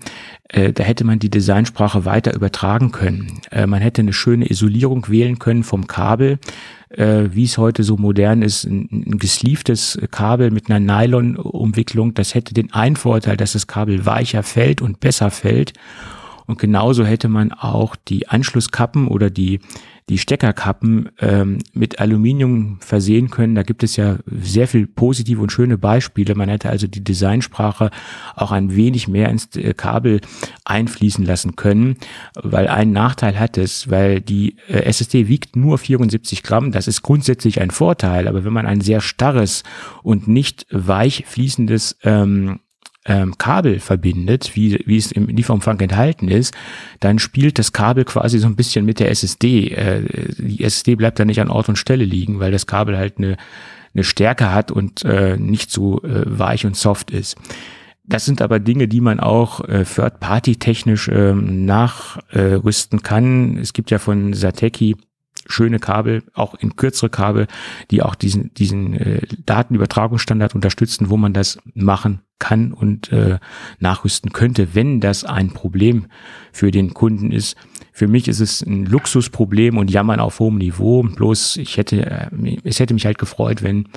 Äh, 0.48 0.72
da 0.72 0.84
hätte 0.84 1.04
man 1.04 1.18
die 1.18 1.30
Designsprache 1.30 2.04
weiter 2.04 2.34
übertragen 2.34 2.92
können. 2.92 3.40
Äh, 3.50 3.66
man 3.66 3.80
hätte 3.80 4.02
eine 4.02 4.12
schöne 4.12 4.50
Isolierung 4.50 5.08
wählen 5.08 5.38
können 5.38 5.64
vom 5.64 5.86
Kabel, 5.86 6.38
äh, 6.90 7.24
wie 7.30 7.44
es 7.44 7.56
heute 7.56 7.82
so 7.82 7.96
modern 7.96 8.42
ist, 8.42 8.64
ein, 8.64 8.88
ein 8.90 9.18
gesleeftes 9.18 9.98
Kabel 10.10 10.50
mit 10.50 10.70
einer 10.70 10.80
Nylon-Umwicklung. 10.80 12.14
Das 12.14 12.34
hätte 12.34 12.54
den 12.54 12.72
einen 12.72 12.96
Vorteil, 12.96 13.36
dass 13.36 13.52
das 13.52 13.66
Kabel 13.66 14.04
weicher 14.04 14.42
fällt 14.42 14.82
und 14.82 15.00
besser 15.00 15.30
fällt. 15.30 15.72
Und 16.46 16.58
genauso 16.58 17.04
hätte 17.04 17.28
man 17.28 17.52
auch 17.52 17.96
die 17.96 18.28
Anschlusskappen 18.28 19.08
oder 19.08 19.30
die 19.30 19.60
die 20.08 20.18
Steckerkappen 20.18 21.10
ähm, 21.20 21.58
mit 21.72 22.00
Aluminium 22.00 22.78
versehen 22.80 23.30
können. 23.30 23.54
Da 23.54 23.62
gibt 23.62 23.82
es 23.82 23.96
ja 23.96 24.18
sehr 24.26 24.66
viel 24.66 24.86
positive 24.86 25.40
und 25.40 25.52
schöne 25.52 25.78
Beispiele. 25.78 26.34
Man 26.34 26.48
hätte 26.48 26.70
also 26.70 26.86
die 26.86 27.04
Designsprache 27.04 27.90
auch 28.34 28.50
ein 28.50 28.74
wenig 28.74 29.06
mehr 29.06 29.28
ins 29.28 29.54
äh, 29.56 29.74
Kabel 29.74 30.20
einfließen 30.64 31.24
lassen 31.24 31.54
können, 31.56 31.96
weil 32.34 32.68
ein 32.68 32.92
Nachteil 32.92 33.38
hat 33.38 33.56
es, 33.56 33.90
weil 33.90 34.20
die 34.20 34.56
äh, 34.68 34.82
SSD 34.82 35.28
wiegt 35.28 35.54
nur 35.54 35.78
74 35.78 36.42
Gramm. 36.42 36.72
Das 36.72 36.88
ist 36.88 37.02
grundsätzlich 37.02 37.60
ein 37.60 37.70
Vorteil, 37.70 38.26
aber 38.26 38.44
wenn 38.44 38.52
man 38.52 38.66
ein 38.66 38.80
sehr 38.80 39.00
starres 39.00 39.62
und 40.02 40.26
nicht 40.26 40.66
weich 40.70 41.24
fließendes 41.26 41.98
ähm, 42.02 42.58
ähm, 43.04 43.36
Kabel 43.38 43.80
verbindet, 43.80 44.54
wie, 44.54 44.80
wie 44.86 44.96
es 44.96 45.12
im 45.12 45.26
Lieferumfang 45.26 45.80
enthalten 45.80 46.28
ist, 46.28 46.54
dann 47.00 47.18
spielt 47.18 47.58
das 47.58 47.72
Kabel 47.72 48.04
quasi 48.04 48.38
so 48.38 48.46
ein 48.46 48.56
bisschen 48.56 48.84
mit 48.84 49.00
der 49.00 49.10
SSD. 49.10 49.68
Äh, 49.68 50.02
die 50.38 50.62
SSD 50.62 50.94
bleibt 50.94 51.18
da 51.18 51.24
nicht 51.24 51.40
an 51.40 51.50
Ort 51.50 51.68
und 51.68 51.76
Stelle 51.76 52.04
liegen, 52.04 52.38
weil 52.38 52.52
das 52.52 52.66
Kabel 52.66 52.96
halt 52.96 53.18
eine, 53.18 53.36
eine 53.94 54.04
Stärke 54.04 54.52
hat 54.52 54.70
und 54.70 55.04
äh, 55.04 55.36
nicht 55.36 55.70
so 55.70 56.02
äh, 56.02 56.24
weich 56.26 56.64
und 56.64 56.76
soft 56.76 57.10
ist. 57.10 57.36
Das 58.04 58.24
sind 58.24 58.42
aber 58.42 58.58
Dinge, 58.58 58.88
die 58.88 59.00
man 59.00 59.20
auch 59.20 59.60
äh, 59.60 59.84
Third-Party-technisch 59.84 61.08
ähm, 61.08 61.64
nachrüsten 61.64 63.02
kann. 63.02 63.56
Es 63.58 63.72
gibt 63.72 63.90
ja 63.90 63.98
von 63.98 64.32
Sateki 64.32 64.96
schöne 65.46 65.78
Kabel, 65.78 66.22
auch 66.34 66.54
in 66.54 66.76
kürzere 66.76 67.10
Kabel, 67.10 67.46
die 67.90 68.02
auch 68.02 68.14
diesen, 68.14 68.52
diesen 68.54 68.94
äh, 68.94 69.26
Datenübertragungsstandard 69.44 70.54
unterstützen, 70.54 71.10
wo 71.10 71.16
man 71.16 71.32
das 71.32 71.58
machen 71.74 72.20
kann 72.38 72.72
und 72.72 73.12
äh, 73.12 73.38
nachrüsten 73.78 74.32
könnte, 74.32 74.74
wenn 74.74 75.00
das 75.00 75.24
ein 75.24 75.50
Problem 75.50 76.06
für 76.50 76.72
den 76.72 76.92
Kunden 76.92 77.30
ist. 77.30 77.56
Für 77.92 78.08
mich 78.08 78.26
ist 78.26 78.40
es 78.40 78.62
ein 78.62 78.86
Luxusproblem 78.86 79.76
und 79.78 79.90
Jammern 79.90 80.18
auf 80.18 80.40
hohem 80.40 80.56
Niveau. 80.58 81.02
Bloß 81.02 81.58
ich 81.58 81.76
hätte, 81.76 82.04
äh, 82.04 82.56
es 82.64 82.80
hätte 82.80 82.94
mich 82.94 83.06
halt 83.06 83.18
gefreut, 83.18 83.62
wenn 83.62 83.88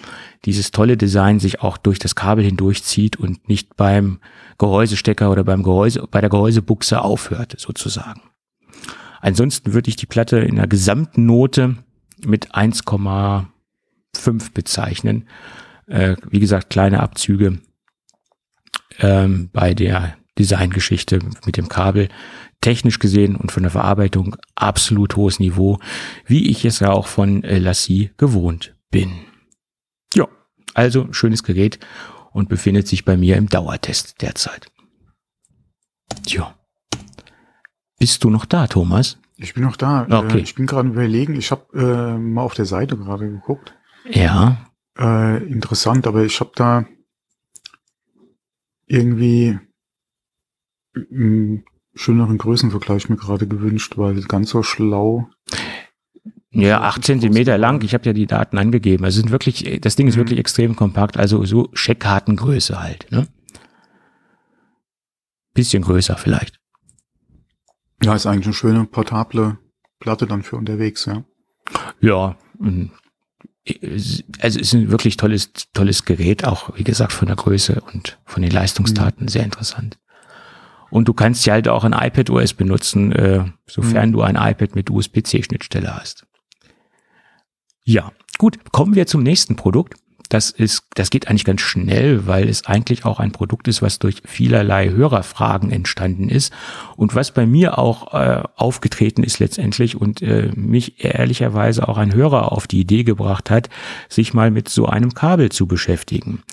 dieses 0.45 0.69
tolle 0.71 0.95
Design 0.95 1.39
sich 1.39 1.61
auch 1.61 1.77
durch 1.77 1.97
das 1.97 2.13
Kabel 2.13 2.43
hindurchzieht 2.43 3.17
und 3.17 3.49
nicht 3.49 3.75
beim 3.77 4.19
Gehäusestecker 4.59 5.31
oder 5.31 5.43
beim 5.43 5.63
Gehäuse, 5.63 6.05
bei 6.11 6.21
der 6.21 6.29
Gehäusebuchse 6.29 7.01
aufhört, 7.01 7.55
sozusagen. 7.57 8.21
Ansonsten 9.25 9.73
würde 9.73 9.89
ich 9.89 9.95
die 9.95 10.05
Platte 10.05 10.37
in 10.37 10.57
der 10.57 10.67
gesamten 10.67 11.25
Note 11.25 11.77
mit 12.23 12.53
1,5 12.53 14.53
bezeichnen. 14.53 15.27
Äh, 15.87 16.15
wie 16.29 16.39
gesagt, 16.39 16.69
kleine 16.69 16.99
Abzüge 16.99 17.59
ähm, 18.99 19.49
bei 19.51 19.73
der 19.73 20.15
Designgeschichte 20.37 21.21
mit 21.43 21.57
dem 21.57 21.69
Kabel. 21.69 22.09
Technisch 22.61 22.99
gesehen 22.99 23.35
und 23.35 23.51
von 23.51 23.63
der 23.63 23.71
Verarbeitung 23.71 24.35
absolut 24.53 25.15
hohes 25.15 25.39
Niveau, 25.39 25.79
wie 26.27 26.47
ich 26.47 26.63
es 26.63 26.79
ja 26.79 26.91
auch 26.91 27.07
von 27.07 27.43
äh, 27.43 27.57
Lassie 27.57 28.11
gewohnt 28.17 28.75
bin. 28.91 29.11
Ja, 30.13 30.27
also 30.75 31.11
schönes 31.13 31.41
Gerät 31.41 31.79
und 32.31 32.47
befindet 32.47 32.87
sich 32.87 33.05
bei 33.05 33.17
mir 33.17 33.37
im 33.37 33.49
Dauertest 33.49 34.21
derzeit. 34.21 34.67
Tja. 36.27 36.55
Bist 37.99 38.23
du 38.23 38.29
noch 38.29 38.45
da, 38.45 38.67
Thomas? 38.67 39.17
Ich 39.37 39.53
bin 39.53 39.63
noch 39.63 39.75
da. 39.75 40.03
Okay. 40.09 40.37
Äh, 40.37 40.41
ich 40.41 40.55
bin 40.55 40.65
gerade 40.65 40.89
überlegen, 40.89 41.35
ich 41.35 41.51
habe 41.51 41.65
äh, 41.77 42.17
mal 42.17 42.41
auf 42.43 42.53
der 42.53 42.65
Seite 42.65 42.97
gerade 42.97 43.29
geguckt. 43.29 43.73
Ja. 44.09 44.65
Äh, 44.97 45.43
interessant, 45.45 46.07
aber 46.07 46.23
ich 46.23 46.39
habe 46.39 46.51
da 46.55 46.85
irgendwie 48.87 49.59
einen 50.95 51.65
schöneren 51.95 52.37
Größenvergleich 52.37 53.09
mir 53.09 53.17
gerade 53.17 53.47
gewünscht, 53.47 53.97
weil 53.97 54.21
ganz 54.23 54.49
so 54.51 54.63
schlau. 54.63 55.29
Ja, 56.51 56.81
acht 56.81 57.03
Zentimeter 57.03 57.57
lang. 57.57 57.83
Ich 57.83 57.93
habe 57.93 58.05
ja 58.05 58.13
die 58.13 58.27
Daten 58.27 58.57
angegeben. 58.57 59.03
Also 59.03 59.19
sind 59.19 59.31
wirklich, 59.31 59.79
das 59.81 59.97
Ding 59.97 60.07
ist 60.07 60.15
Mhm. 60.15 60.21
wirklich 60.21 60.39
extrem 60.39 60.75
kompakt. 60.77 61.17
Also 61.17 61.43
so 61.45 61.69
Scheckkartengröße 61.73 62.79
halt. 62.81 63.07
Ne? 63.11 63.27
Bisschen 65.53 65.83
größer 65.83 66.15
vielleicht. 66.15 66.59
Ja, 68.05 68.15
ist 68.15 68.25
eigentlich 68.25 68.45
eine 68.45 68.53
schöne 68.53 68.85
portable 68.85 69.57
Platte 69.99 70.27
dann 70.27 70.43
für 70.43 70.55
unterwegs, 70.57 71.05
ja. 71.05 71.23
Ja. 71.99 72.37
mm, 72.59 72.85
Also 73.67 74.23
es 74.39 74.55
ist 74.57 74.73
ein 74.73 74.91
wirklich 74.91 75.17
tolles, 75.17 75.51
tolles 75.73 76.05
Gerät, 76.05 76.45
auch 76.45 76.75
wie 76.77 76.83
gesagt 76.83 77.11
von 77.13 77.27
der 77.27 77.35
Größe 77.35 77.81
und 77.93 78.19
von 78.25 78.41
den 78.43 78.51
Leistungsdaten 78.51 79.27
sehr 79.27 79.43
interessant. 79.43 79.97
Und 80.91 81.07
du 81.07 81.13
kannst 81.13 81.45
ja 81.45 81.53
halt 81.53 81.67
auch 81.67 81.83
ein 81.83 81.93
iPad 81.93 82.29
OS 82.29 82.53
benutzen, 82.53 83.11
äh, 83.11 83.45
sofern 83.67 84.09
Mhm. 84.09 84.13
du 84.13 84.21
ein 84.21 84.35
iPad 84.35 84.75
mit 84.75 84.89
USB-C-Schnittstelle 84.91 85.95
hast. 85.95 86.27
Ja, 87.83 88.11
gut, 88.37 88.71
kommen 88.71 88.95
wir 88.95 89.07
zum 89.07 89.23
nächsten 89.23 89.55
Produkt. 89.55 89.95
Das 90.35 90.51
ist, 90.51 90.83
das 90.95 91.11
geht 91.11 91.29
eigentlich 91.29 91.45
ganz 91.45 91.61
schnell, 91.61 92.27
weil 92.27 92.49
es 92.49 92.65
eigentlich 92.65 93.05
auch 93.05 93.21
ein 93.21 93.31
Produkt 93.31 93.69
ist, 93.69 93.81
was 93.81 93.99
durch 93.99 94.21
vielerlei 94.25 94.89
Hörerfragen 94.89 95.71
entstanden 95.71 96.27
ist 96.27 96.51
und 96.97 97.15
was 97.15 97.31
bei 97.31 97.45
mir 97.45 97.79
auch 97.79 98.13
äh, 98.13 98.43
aufgetreten 98.57 99.23
ist 99.23 99.39
letztendlich 99.39 99.95
und 99.95 100.21
äh, 100.21 100.51
mich 100.53 101.05
ehrlicherweise 101.05 101.87
auch 101.87 101.97
ein 101.97 102.13
Hörer 102.13 102.51
auf 102.51 102.67
die 102.67 102.81
Idee 102.81 103.05
gebracht 103.05 103.49
hat, 103.49 103.69
sich 104.09 104.33
mal 104.33 104.51
mit 104.51 104.67
so 104.67 104.87
einem 104.87 105.13
Kabel 105.13 105.53
zu 105.53 105.67
beschäftigen. 105.67 106.43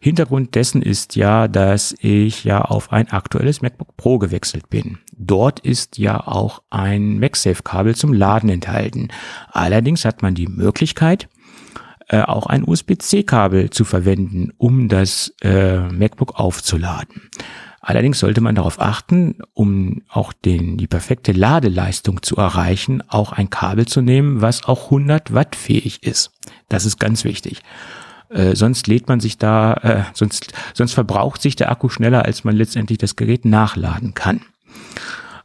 Hintergrund 0.00 0.54
dessen 0.54 0.80
ist 0.80 1.14
ja, 1.14 1.46
dass 1.46 1.94
ich 2.00 2.42
ja 2.44 2.62
auf 2.62 2.90
ein 2.90 3.10
aktuelles 3.10 3.60
MacBook 3.60 3.98
Pro 3.98 4.18
gewechselt 4.18 4.70
bin. 4.70 4.96
Dort 5.12 5.60
ist 5.60 5.98
ja 5.98 6.26
auch 6.26 6.62
ein 6.70 7.18
MagSafe-Kabel 7.18 7.96
zum 7.96 8.14
Laden 8.14 8.48
enthalten. 8.48 9.08
Allerdings 9.50 10.06
hat 10.06 10.22
man 10.22 10.34
die 10.34 10.46
Möglichkeit, 10.46 11.28
äh, 12.08 12.22
auch 12.22 12.46
ein 12.46 12.64
USB-C-Kabel 12.66 13.70
zu 13.70 13.84
verwenden, 13.84 14.52
um 14.58 14.88
das 14.88 15.34
äh, 15.42 15.80
MacBook 15.80 16.38
aufzuladen. 16.38 17.30
Allerdings 17.80 18.18
sollte 18.18 18.40
man 18.40 18.56
darauf 18.56 18.80
achten, 18.80 19.38
um 19.54 20.02
auch 20.08 20.32
den, 20.32 20.76
die 20.76 20.88
perfekte 20.88 21.30
Ladeleistung 21.30 22.20
zu 22.20 22.36
erreichen, 22.36 23.00
auch 23.08 23.30
ein 23.32 23.48
Kabel 23.48 23.86
zu 23.86 24.00
nehmen, 24.00 24.40
was 24.40 24.64
auch 24.64 24.86
100 24.86 25.34
Watt 25.34 25.54
fähig 25.54 26.02
ist. 26.02 26.32
Das 26.68 26.84
ist 26.84 26.98
ganz 26.98 27.22
wichtig. 27.22 27.62
Äh, 28.28 28.56
sonst 28.56 28.88
lädt 28.88 29.08
man 29.08 29.20
sich 29.20 29.38
da, 29.38 29.74
äh, 29.74 30.02
sonst, 30.14 30.52
sonst 30.74 30.94
verbraucht 30.94 31.40
sich 31.40 31.54
der 31.54 31.70
Akku 31.70 31.88
schneller, 31.88 32.24
als 32.24 32.42
man 32.42 32.56
letztendlich 32.56 32.98
das 32.98 33.14
Gerät 33.14 33.44
nachladen 33.44 34.14
kann. 34.14 34.40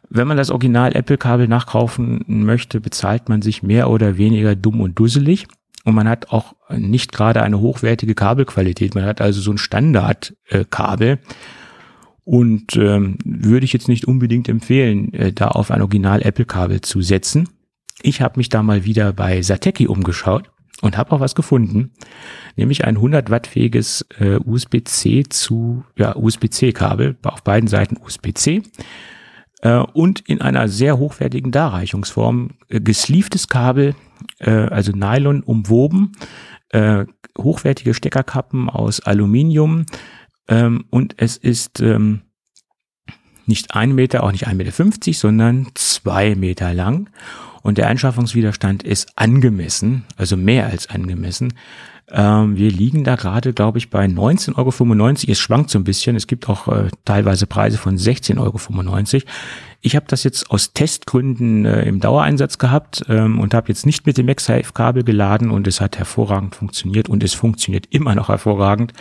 Wenn 0.09 0.27
man 0.27 0.37
das 0.37 0.49
Original 0.49 0.95
Apple-Kabel 0.95 1.47
nachkaufen 1.47 2.23
möchte, 2.27 2.81
bezahlt 2.81 3.29
man 3.29 3.41
sich 3.41 3.63
mehr 3.63 3.89
oder 3.89 4.17
weniger 4.17 4.55
dumm 4.55 4.81
und 4.81 4.97
dusselig. 4.97 5.47
Und 5.83 5.95
man 5.95 6.07
hat 6.07 6.29
auch 6.29 6.55
nicht 6.69 7.11
gerade 7.11 7.41
eine 7.41 7.59
hochwertige 7.59 8.15
Kabelqualität. 8.15 8.95
Man 8.95 9.05
hat 9.05 9.21
also 9.21 9.41
so 9.41 9.51
ein 9.51 9.57
Standardkabel. 9.57 11.19
Und 12.23 12.75
ähm, 12.75 13.17
würde 13.25 13.65
ich 13.65 13.73
jetzt 13.73 13.87
nicht 13.87 14.05
unbedingt 14.05 14.47
empfehlen, 14.47 15.11
äh, 15.13 15.33
da 15.33 15.47
auf 15.47 15.71
ein 15.71 15.81
Original 15.81 16.21
Apple-Kabel 16.21 16.81
zu 16.81 17.01
setzen. 17.01 17.49
Ich 18.03 18.21
habe 18.21 18.39
mich 18.39 18.49
da 18.49 18.61
mal 18.63 18.85
wieder 18.85 19.11
bei 19.11 19.41
Sateki 19.41 19.87
umgeschaut 19.87 20.51
und 20.81 20.97
habe 20.97 21.11
auch 21.13 21.19
was 21.19 21.35
gefunden, 21.35 21.91
nämlich 22.55 22.85
ein 22.85 22.95
100 22.95 23.29
Watt 23.29 23.47
fähiges 23.47 24.05
äh, 24.19 24.35
USB-C 24.37 25.23
zu 25.29 25.83
ja, 25.97 26.15
USB-C-Kabel 26.15 27.17
auf 27.23 27.43
beiden 27.43 27.67
Seiten 27.67 27.97
USB-C 27.97 28.63
äh, 29.61 29.77
und 29.77 30.21
in 30.21 30.41
einer 30.41 30.67
sehr 30.67 30.97
hochwertigen 30.97 31.51
Darreichungsform 31.51 32.51
äh, 32.69 32.81
gesleeftes 32.81 33.47
Kabel, 33.47 33.95
äh, 34.39 34.49
also 34.49 34.91
Nylon 34.91 35.43
umwoben, 35.43 36.13
äh, 36.69 37.05
hochwertige 37.37 37.93
Steckerkappen 37.93 38.69
aus 38.69 38.99
Aluminium 39.01 39.85
ähm, 40.47 40.85
und 40.89 41.15
es 41.17 41.37
ist 41.37 41.79
ähm, 41.79 42.21
nicht 43.45 43.75
ein 43.75 43.93
Meter, 43.93 44.23
auch 44.23 44.31
nicht 44.31 44.47
1,50 44.47 44.55
Meter, 44.55 45.13
sondern 45.13 45.67
zwei 45.75 46.35
Meter 46.35 46.73
lang. 46.73 47.09
Und 47.63 47.77
der 47.77 47.89
Anschaffungswiderstand 47.89 48.83
ist 48.83 49.11
angemessen, 49.15 50.05
also 50.17 50.35
mehr 50.35 50.67
als 50.67 50.89
angemessen. 50.89 51.53
Ähm, 52.13 52.57
wir 52.57 52.71
liegen 52.71 53.03
da 53.03 53.15
gerade, 53.15 53.53
glaube 53.53 53.77
ich, 53.77 53.89
bei 53.89 54.05
19,95 54.05 54.57
Euro. 54.57 55.31
Es 55.31 55.39
schwankt 55.39 55.69
so 55.69 55.79
ein 55.79 55.83
bisschen. 55.83 56.15
Es 56.15 56.27
gibt 56.27 56.49
auch 56.49 56.67
äh, 56.67 56.89
teilweise 57.05 57.47
Preise 57.47 57.77
von 57.77 57.97
16,95 57.97 58.37
Euro. 58.39 59.23
Ich 59.81 59.95
habe 59.95 60.05
das 60.07 60.23
jetzt 60.23 60.51
aus 60.51 60.73
Testgründen 60.73 61.65
äh, 61.65 61.83
im 61.83 61.99
Dauereinsatz 61.99 62.57
gehabt 62.57 63.03
ähm, 63.09 63.39
und 63.39 63.53
habe 63.53 63.69
jetzt 63.69 63.85
nicht 63.85 64.05
mit 64.05 64.17
dem 64.17 64.27
MagSafe-Kabel 64.27 65.03
geladen 65.03 65.49
und 65.49 65.67
es 65.67 65.81
hat 65.81 65.97
hervorragend 65.97 66.55
funktioniert 66.55 67.09
und 67.09 67.23
es 67.23 67.33
funktioniert 67.33 67.87
immer 67.89 68.13
noch 68.13 68.29
hervorragend. 68.29 68.93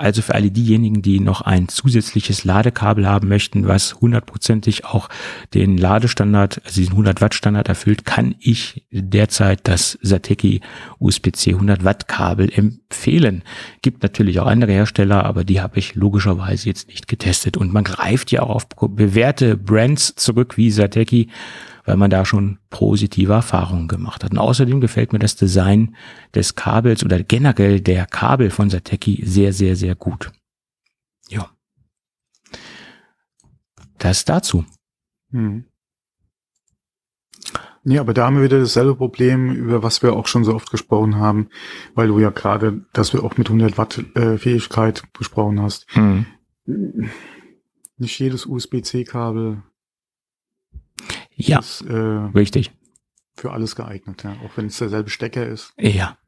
Also 0.00 0.22
für 0.22 0.36
alle 0.36 0.52
diejenigen, 0.52 1.02
die 1.02 1.18
noch 1.18 1.40
ein 1.40 1.66
zusätzliches 1.66 2.44
Ladekabel 2.44 3.08
haben 3.08 3.26
möchten, 3.26 3.66
was 3.66 3.96
hundertprozentig 4.00 4.84
auch 4.84 5.08
den 5.54 5.76
Ladestandard, 5.76 6.62
also 6.64 6.80
diesen 6.80 6.92
100 6.92 7.20
Watt 7.20 7.34
Standard 7.34 7.68
erfüllt, 7.68 8.04
kann 8.04 8.36
ich 8.38 8.86
derzeit 8.92 9.66
das 9.66 9.98
Sateki 10.00 10.60
USB-C 11.00 11.50
100 11.50 11.82
Watt 11.82 12.06
Kabel 12.06 12.48
empfehlen. 12.48 13.42
Gibt 13.82 14.04
natürlich 14.04 14.38
auch 14.38 14.46
andere 14.46 14.70
Hersteller, 14.70 15.24
aber 15.24 15.42
die 15.42 15.60
habe 15.60 15.80
ich 15.80 15.96
logischerweise 15.96 16.68
jetzt 16.68 16.86
nicht 16.86 17.08
getestet. 17.08 17.56
Und 17.56 17.72
man 17.72 17.82
greift 17.82 18.30
ja 18.30 18.42
auch 18.44 18.50
auf 18.50 18.68
bewährte 18.68 19.56
Brands 19.56 20.14
zurück 20.14 20.56
wie 20.56 20.70
Sateki, 20.70 21.28
weil 21.88 21.96
man 21.96 22.10
da 22.10 22.26
schon 22.26 22.58
positive 22.68 23.32
Erfahrungen 23.32 23.88
gemacht 23.88 24.22
hat. 24.22 24.32
Und 24.32 24.38
außerdem 24.38 24.82
gefällt 24.82 25.14
mir 25.14 25.18
das 25.18 25.36
Design 25.36 25.96
des 26.34 26.54
Kabels 26.54 27.02
oder 27.02 27.22
generell 27.22 27.80
der 27.80 28.04
Kabel 28.04 28.50
von 28.50 28.68
Sateki 28.68 29.22
sehr, 29.24 29.54
sehr, 29.54 29.74
sehr 29.74 29.94
gut. 29.94 30.30
Ja. 31.30 31.48
Das 33.96 34.26
dazu. 34.26 34.66
Hm. 35.30 35.64
Nee, 37.84 37.98
aber 37.98 38.12
da 38.12 38.26
haben 38.26 38.36
wir 38.36 38.44
wieder 38.44 38.60
dasselbe 38.60 38.94
Problem, 38.94 39.54
über 39.54 39.82
was 39.82 40.02
wir 40.02 40.12
auch 40.12 40.26
schon 40.26 40.44
so 40.44 40.54
oft 40.54 40.70
gesprochen 40.70 41.16
haben, 41.16 41.48
weil 41.94 42.08
du 42.08 42.18
ja 42.18 42.28
gerade, 42.28 42.84
dass 42.92 43.14
wir 43.14 43.24
auch 43.24 43.38
mit 43.38 43.48
100 43.48 43.78
Watt 43.78 44.04
äh, 44.14 44.36
Fähigkeit 44.36 45.04
besprochen 45.18 45.62
hast. 45.62 45.86
Hm. 45.94 46.26
Nicht 47.96 48.18
jedes 48.18 48.44
USB-C-Kabel 48.44 49.62
Ja, 51.38 51.60
ist 51.60 51.82
äh, 51.82 51.94
richtig. 51.94 52.72
für 53.36 53.52
alles 53.52 53.76
geeignet, 53.76 54.24
ja. 54.24 54.36
auch 54.44 54.56
wenn 54.56 54.66
es 54.66 54.78
derselbe 54.78 55.08
Stecker 55.08 55.46
ist. 55.46 55.72
Ja. 55.78 56.18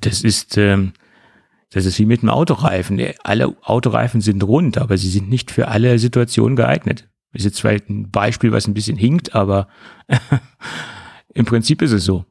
Das 0.00 0.22
ist, 0.22 0.56
ähm, 0.56 0.92
das 1.70 1.86
ist 1.86 1.98
wie 1.98 2.06
mit 2.06 2.20
einem 2.20 2.30
Autoreifen. 2.30 3.02
Alle 3.24 3.56
Autoreifen 3.62 4.20
sind 4.20 4.44
rund, 4.44 4.78
aber 4.78 4.96
sie 4.96 5.10
sind 5.10 5.28
nicht 5.28 5.50
für 5.50 5.68
alle 5.68 5.98
Situationen 5.98 6.54
geeignet. 6.54 7.08
Ist 7.32 7.44
jetzt 7.44 7.60
vielleicht 7.60 7.90
ein 7.90 8.10
Beispiel, 8.10 8.52
was 8.52 8.68
ein 8.68 8.74
bisschen 8.74 8.96
hinkt, 8.96 9.34
aber 9.34 9.66
im 11.34 11.44
Prinzip 11.44 11.82
ist 11.82 11.92
es 11.92 12.04
so. 12.04 12.24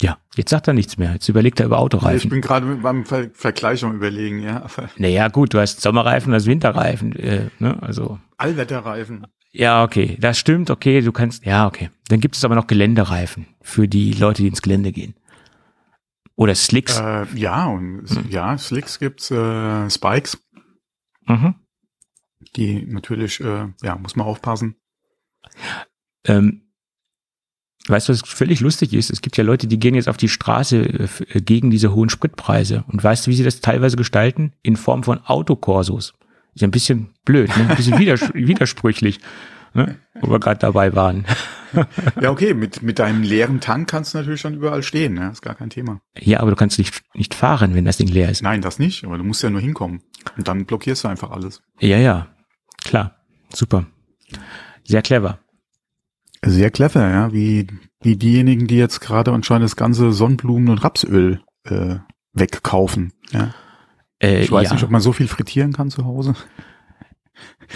Ja, 0.00 0.18
jetzt 0.34 0.50
sagt 0.50 0.66
er 0.66 0.72
nichts 0.74 0.96
mehr. 0.96 1.12
Jetzt 1.12 1.28
überlegt 1.28 1.60
er 1.60 1.66
über 1.66 1.76
Ich 1.76 1.82
Autoreifen. 1.82 2.30
bin 2.30 2.40
gerade 2.40 2.64
meinem 2.66 3.04
Ver 3.04 3.28
Vergleich 3.34 3.84
am 3.84 3.94
überlegen, 3.96 4.42
ja. 4.42 4.62
Aber 4.62 4.88
Naja, 4.96 5.28
gut, 5.28 5.52
du 5.52 5.60
hast 5.60 5.80
Sommerreifen, 5.82 6.30
du 6.30 6.36
hast 6.36 6.46
Winterreifen. 6.46 7.12
Äh, 7.16 7.50
ne? 7.58 7.76
Also, 7.82 8.18
Allwetterreifen. 8.38 9.26
ja, 9.52 9.82
okay, 9.84 10.16
das 10.18 10.38
stimmt, 10.38 10.70
okay, 10.70 11.02
du 11.02 11.12
kannst, 11.12 11.44
ja, 11.44 11.66
okay. 11.66 11.90
Dann 12.08 12.20
gibt 12.20 12.36
es 12.36 12.44
aber 12.44 12.54
noch 12.54 12.66
Geländereifen 12.66 13.46
für 13.60 13.88
die 13.88 14.12
Leute, 14.12 14.42
die 14.42 14.48
ins 14.48 14.62
Gelände 14.62 14.92
gehen. 14.92 15.14
Oder 16.34 16.54
Slicks. 16.54 16.98
Äh, 16.98 17.26
ja, 17.34 17.66
und 17.66 18.04
s- 18.04 18.18
ja, 18.30 18.56
Slicks 18.56 18.98
gibt's, 18.98 19.30
äh, 19.30 19.90
Spikes, 19.90 20.38
Mhm. 21.26 21.56
die 22.56 22.86
natürlich, 22.86 23.40
äh, 23.40 23.66
ja, 23.82 23.96
muss 23.98 24.16
man 24.16 24.26
aufpassen. 24.26 24.76
Ähm, 26.26 26.69
weißt 27.88 28.08
du, 28.08 28.12
was 28.12 28.22
völlig 28.22 28.60
lustig 28.60 28.92
ist? 28.92 29.10
Es 29.10 29.22
gibt 29.22 29.36
ja 29.36 29.44
Leute, 29.44 29.66
die 29.66 29.78
gehen 29.78 29.94
jetzt 29.94 30.08
auf 30.08 30.16
die 30.16 30.28
Straße 30.28 30.76
äh, 30.76 31.08
äh, 31.32 31.40
gegen 31.40 31.70
diese 31.70 31.94
hohen 31.94 32.10
Spritpreise. 32.10 32.84
Und 32.88 33.02
weißt 33.02 33.26
du, 33.26 33.30
wie 33.30 33.34
sie 33.34 33.44
das 33.44 33.60
teilweise 33.60 33.96
gestalten? 33.96 34.52
In 34.62 34.76
Form 34.76 35.02
von 35.02 35.20
Autokorsos. 35.24 36.14
Ist 36.54 36.62
ja 36.62 36.68
ein 36.68 36.72
bisschen 36.72 37.10
blöd, 37.24 37.48
ne? 37.56 37.68
ein 37.68 37.76
bisschen 37.76 37.98
widers 37.98 38.22
widersprüchlich, 38.34 39.20
ne? 39.72 39.96
wo 40.20 40.30
wir 40.30 40.40
gerade 40.40 40.58
dabei 40.58 40.94
waren. 40.96 41.24
ja, 42.20 42.30
okay, 42.30 42.54
mit, 42.54 42.82
mit 42.82 42.98
deinem 42.98 43.22
leeren 43.22 43.60
Tank 43.60 43.88
kannst 43.88 44.14
du 44.14 44.18
natürlich 44.18 44.42
dann 44.42 44.54
überall 44.54 44.82
stehen, 44.82 45.14
ne? 45.14 45.30
ist 45.30 45.42
gar 45.42 45.54
kein 45.54 45.70
Thema. 45.70 46.00
Ja, 46.18 46.40
aber 46.40 46.50
du 46.50 46.56
kannst 46.56 46.78
nicht, 46.78 47.02
nicht 47.14 47.34
fahren, 47.34 47.74
wenn 47.76 47.84
das 47.84 47.98
Ding 47.98 48.08
leer 48.08 48.30
ist. 48.30 48.42
Nein, 48.42 48.62
das 48.62 48.80
nicht, 48.80 49.04
aber 49.04 49.16
du 49.16 49.24
musst 49.24 49.42
ja 49.44 49.50
nur 49.50 49.60
hinkommen. 49.60 50.02
Und 50.36 50.48
dann 50.48 50.66
blockierst 50.66 51.04
du 51.04 51.08
einfach 51.08 51.30
alles. 51.30 51.62
Ja, 51.78 51.98
ja, 51.98 52.26
klar, 52.82 53.16
super. 53.54 53.86
Sehr 54.84 55.02
clever. 55.02 55.38
Sehr 56.44 56.70
clever, 56.70 57.08
ja, 57.08 57.32
wie, 57.32 57.66
wie 58.00 58.16
diejenigen, 58.16 58.66
die 58.66 58.76
jetzt 58.76 59.00
gerade 59.00 59.32
anscheinend 59.32 59.64
das 59.64 59.76
ganze 59.76 60.12
Sonnenblumen- 60.12 60.70
und 60.70 60.82
Rapsöl 60.82 61.42
äh, 61.64 61.96
wegkaufen. 62.32 63.12
Ja. 63.30 63.54
Äh, 64.22 64.42
ich 64.42 64.50
weiß 64.50 64.68
ja. 64.68 64.74
nicht, 64.74 64.84
ob 64.84 64.90
man 64.90 65.02
so 65.02 65.12
viel 65.12 65.28
frittieren 65.28 65.72
kann 65.72 65.90
zu 65.90 66.04
Hause. 66.04 66.34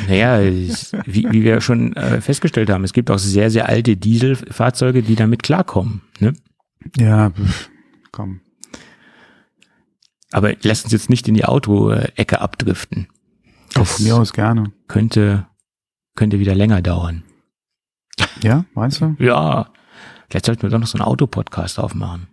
Naja, 0.09 0.41
wie, 0.43 1.31
wie 1.31 1.43
wir 1.43 1.61
schon 1.61 1.95
äh, 1.95 2.21
festgestellt 2.21 2.69
haben, 2.71 2.85
es 2.85 2.93
gibt 2.93 3.11
auch 3.11 3.19
sehr, 3.19 3.51
sehr 3.51 3.69
alte 3.69 3.97
Dieselfahrzeuge, 3.97 5.03
die 5.03 5.15
damit 5.15 5.43
klarkommen. 5.43 6.03
Ne? 6.19 6.33
Ja, 6.99 7.33
komm. 8.11 8.41
Aber 10.33 10.53
lass 10.63 10.83
uns 10.83 10.93
jetzt 10.93 11.11
nicht 11.11 11.29
in 11.29 11.35
die 11.35 11.45
Auto-Ecke 11.45 12.41
abdriften. 12.41 13.07
Das 13.73 13.93
von 13.93 14.05
mir 14.05 14.17
aus 14.17 14.33
gerne. 14.33 14.73
Könnte, 14.89 15.47
könnte 16.17 16.41
wieder 16.41 16.55
länger 16.55 16.83
dauern. 16.83 17.23
Ja, 18.43 18.65
meinst 18.75 19.01
du? 19.01 19.17
Ja. 19.19 19.71
Vielleicht 20.29 20.47
sollten 20.47 20.63
wir 20.63 20.71
doch 20.71 20.79
noch 20.79 20.87
so 20.87 20.99
einen 20.99 21.07
Autopodcast 21.07 21.79
aufmachen. 21.79 22.29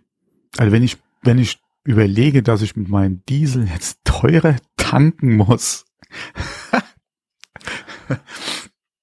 Also 0.58 0.72
wenn 0.72 0.82
ich, 0.82 0.98
wenn 1.22 1.38
ich 1.38 1.58
überlege, 1.84 2.42
dass 2.42 2.62
ich 2.62 2.76
mit 2.76 2.88
meinem 2.88 3.24
Diesel 3.26 3.68
jetzt 3.68 4.00
teurer 4.04 4.56
tanken 4.76 5.36
muss. 5.36 5.84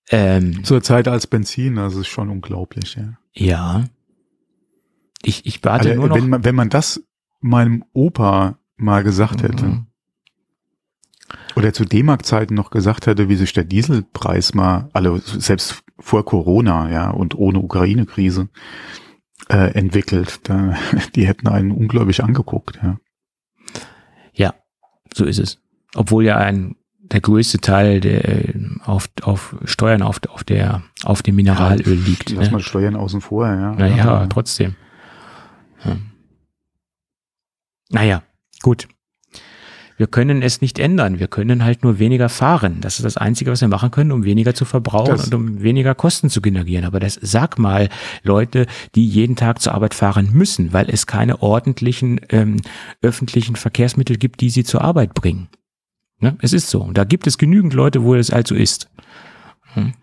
ähm, 0.10 0.64
Zur 0.64 0.82
Zeit 0.82 1.08
als 1.08 1.28
Benzin, 1.28 1.76
das 1.76 1.96
ist 1.96 2.08
schon 2.08 2.30
unglaublich, 2.30 2.96
ja. 2.96 3.18
Ja. 3.34 3.86
Ich, 5.22 5.46
ich 5.46 5.64
warte 5.64 5.90
also, 5.90 6.00
nur 6.02 6.10
noch. 6.10 6.16
Wenn 6.16 6.30
man, 6.30 6.44
wenn 6.44 6.56
man 6.56 6.70
das 6.70 7.04
meinem 7.42 7.84
Opa 7.94 8.60
mal 8.76 9.04
gesagt 9.04 9.44
hätte, 9.44 9.66
mhm. 9.66 9.88
Oder 11.60 11.74
zu 11.74 11.86
D-Mark-Zeiten 11.86 12.56
noch 12.56 12.72
gesagt 12.72 13.06
hätte, 13.06 13.30
wie 13.30 13.36
sich 13.36 13.54
der 13.54 13.66
Dieselpreis 13.66 14.54
mal, 14.54 14.90
also 14.94 15.18
selbst 15.18 15.84
vor 16.00 16.24
Corona, 16.24 16.90
ja, 16.90 17.10
und 17.10 17.36
ohne 17.36 17.60
Ukraine-Krise, 17.60 18.48
äh, 19.50 19.74
entwickelt. 19.74 20.40
Da, 20.48 20.76
die 21.16 21.28
hätten 21.28 21.48
einen 21.48 21.72
unglaublich 21.72 22.24
angeguckt, 22.24 22.80
ja. 22.82 22.98
Ja, 24.34 24.54
so 25.14 25.26
ist 25.26 25.40
es. 25.40 25.60
Obwohl 25.96 26.24
ja 26.24 26.38
ein 26.38 26.76
der 27.00 27.22
größte 27.22 27.58
Teil 27.60 28.00
der 28.00 28.30
äh, 28.30 28.54
auf, 28.86 29.10
auf 29.24 29.56
Steuern 29.66 30.04
auf, 30.04 30.22
auf 30.30 30.44
der 30.44 30.84
auf 31.04 31.24
dem 31.24 31.36
Mineralöl 31.36 32.00
ja, 32.00 32.06
liegt. 32.06 32.30
Lass 32.30 32.48
ne? 32.48 32.54
mal 32.54 32.60
Steuern 32.62 32.96
außen 32.96 33.20
vor, 33.20 33.48
ja. 33.48 33.74
Naja, 33.74 33.98
ja. 33.98 34.28
trotzdem. 34.28 34.76
Ja. 35.84 35.98
Naja, 37.90 38.24
gut. 38.62 38.88
Wir 40.00 40.08
können 40.08 40.42
es 40.42 40.62
nicht 40.62 40.80
ändern. 40.80 41.20
Wir 41.20 41.28
können 41.28 41.66
halt 41.66 41.84
nur 41.84 42.00
weniger 42.00 42.30
fahren. 42.30 42.78
Das 42.80 43.00
ist 43.00 43.04
das 43.04 43.18
Einzige, 43.18 43.52
was 43.52 43.60
wir 43.60 43.68
machen 43.68 43.92
können, 43.92 44.14
um 44.14 44.24
weniger 44.24 44.54
zu 44.56 44.64
verbrauchen 44.64 45.18
das 45.18 45.26
und 45.26 45.34
um 45.34 45.62
weniger 45.62 45.94
Kosten 45.94 46.30
zu 46.30 46.42
generieren. 46.42 46.86
Aber 46.86 47.02
das 47.02 47.20
sag 47.22 47.60
mal 47.60 47.90
Leute, 48.24 48.66
die 48.96 49.06
jeden 49.06 49.36
Tag 49.36 49.62
zur 49.62 49.74
Arbeit 49.74 49.94
fahren 49.94 50.30
müssen, 50.32 50.72
weil 50.72 50.90
es 50.90 51.06
keine 51.06 51.42
ordentlichen 51.42 52.22
ähm, 52.30 52.62
öffentlichen 53.02 53.58
Verkehrsmittel 53.58 54.16
gibt, 54.16 54.40
die 54.40 54.50
sie 54.50 54.64
zur 54.64 54.86
Arbeit 54.86 55.14
bringen. 55.14 55.50
Ne? 56.20 56.38
Es 56.42 56.54
ist 56.54 56.70
so. 56.70 56.82
Und 56.82 56.98
da 56.98 57.04
gibt 57.04 57.28
es 57.28 57.38
genügend 57.38 57.74
Leute, 57.74 58.02
wo 58.02 58.16
es 58.16 58.32
also 58.32 58.56
ist. 58.56 58.90
Hm. 59.74 59.96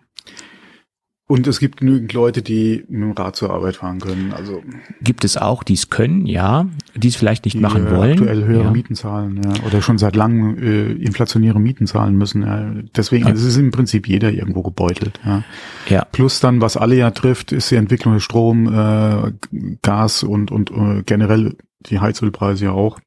Und 1.29 1.45
es 1.45 1.59
gibt 1.59 1.81
genügend 1.81 2.13
Leute, 2.13 2.41
die 2.41 2.85
mit 2.87 3.01
dem 3.01 3.11
Rad 3.11 3.35
zur 3.35 3.49
Arbeit 3.49 3.75
fahren 3.75 3.99
können. 3.99 4.31
Also 4.31 4.63
gibt 5.01 5.25
es 5.25 5.35
auch, 5.35 5.61
die 5.63 5.73
es 5.73 5.89
können, 5.89 6.25
ja, 6.25 6.67
die 6.95 7.09
es 7.09 7.17
vielleicht 7.17 7.43
nicht 7.43 7.55
die 7.55 7.59
machen 7.59 7.91
wollen. 7.91 8.17
Aktuell 8.17 8.45
höhere 8.45 8.63
ja. 8.63 8.71
Mieten 8.71 8.95
zahlen, 8.95 9.41
ja, 9.43 9.65
oder 9.65 9.81
schon 9.81 9.97
seit 9.97 10.15
langem 10.15 10.57
äh, 10.57 10.93
inflationäre 10.93 11.59
Mieten 11.59 11.85
zahlen 11.85 12.17
müssen. 12.17 12.43
Ja. 12.43 12.71
Deswegen 12.95 13.25
ja. 13.25 13.31
Also 13.31 13.45
ist 13.45 13.57
im 13.57 13.71
Prinzip 13.71 14.07
jeder 14.07 14.31
irgendwo 14.31 14.63
gebeutelt. 14.63 15.19
Ja. 15.25 15.43
ja. 15.89 16.05
Plus 16.05 16.39
dann, 16.39 16.61
was 16.61 16.77
alle 16.77 16.95
ja 16.95 17.11
trifft, 17.11 17.51
ist 17.51 17.69
die 17.71 17.75
Entwicklung 17.75 18.13
des 18.13 18.23
Strom, 18.23 18.73
äh, 18.73 19.33
Gas 19.81 20.23
und 20.23 20.49
und 20.49 20.71
äh, 20.71 21.03
generell 21.05 21.57
die 21.81 21.99
Heizölpreise 21.99 22.65
ja 22.65 22.71
auch. 22.71 22.99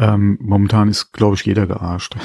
Ähm, 0.00 0.38
momentan 0.40 0.88
ist, 0.88 1.12
glaube 1.12 1.36
ich, 1.36 1.44
jeder 1.44 1.68
gearscht. 1.68 2.16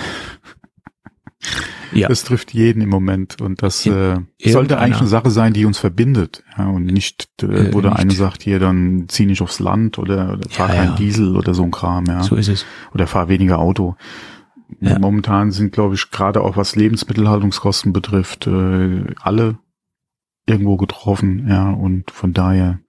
Ja. 1.91 2.07
Das 2.07 2.23
trifft 2.23 2.53
jeden 2.53 2.81
im 2.81 2.89
Moment 2.89 3.39
und 3.41 3.61
das 3.61 3.85
äh, 3.85 4.17
sollte 4.43 4.79
eigentlich 4.79 4.99
eine 4.99 5.07
Sache 5.07 5.29
sein, 5.29 5.53
die 5.53 5.65
uns 5.65 5.77
verbindet 5.77 6.43
ja, 6.57 6.67
und 6.67 6.85
nicht, 6.85 7.27
äh, 7.43 7.71
wo 7.73 7.81
der 7.81 7.95
eine 7.97 8.11
sagt, 8.11 8.41
hier 8.41 8.59
dann 8.59 9.05
zieh 9.09 9.25
nicht 9.25 9.41
aufs 9.41 9.59
Land 9.59 9.99
oder, 9.99 10.33
oder 10.33 10.49
fahr 10.49 10.69
ja, 10.69 10.75
kein 10.75 10.89
ja. 10.89 10.95
Diesel 10.95 11.35
oder 11.35 11.53
so 11.53 11.63
ein 11.63 11.71
Kram. 11.71 12.05
Ja. 12.05 12.23
So 12.23 12.35
ist 12.35 12.47
es. 12.47 12.65
Oder 12.93 13.05
fahr 13.05 13.29
weniger 13.29 13.59
Auto. 13.59 13.95
Ja. 14.79 14.97
Momentan 14.97 15.51
sind, 15.51 15.71
glaube 15.71 15.95
ich, 15.95 16.09
gerade 16.09 16.41
auch 16.41 16.57
was 16.57 16.75
Lebensmittelhaltungskosten 16.75 17.93
betrifft, 17.93 18.47
äh, 18.47 19.03
alle 19.21 19.59
irgendwo 20.45 20.77
getroffen. 20.77 21.47
Ja, 21.47 21.69
und 21.69 22.09
von 22.11 22.33
daher 22.33 22.79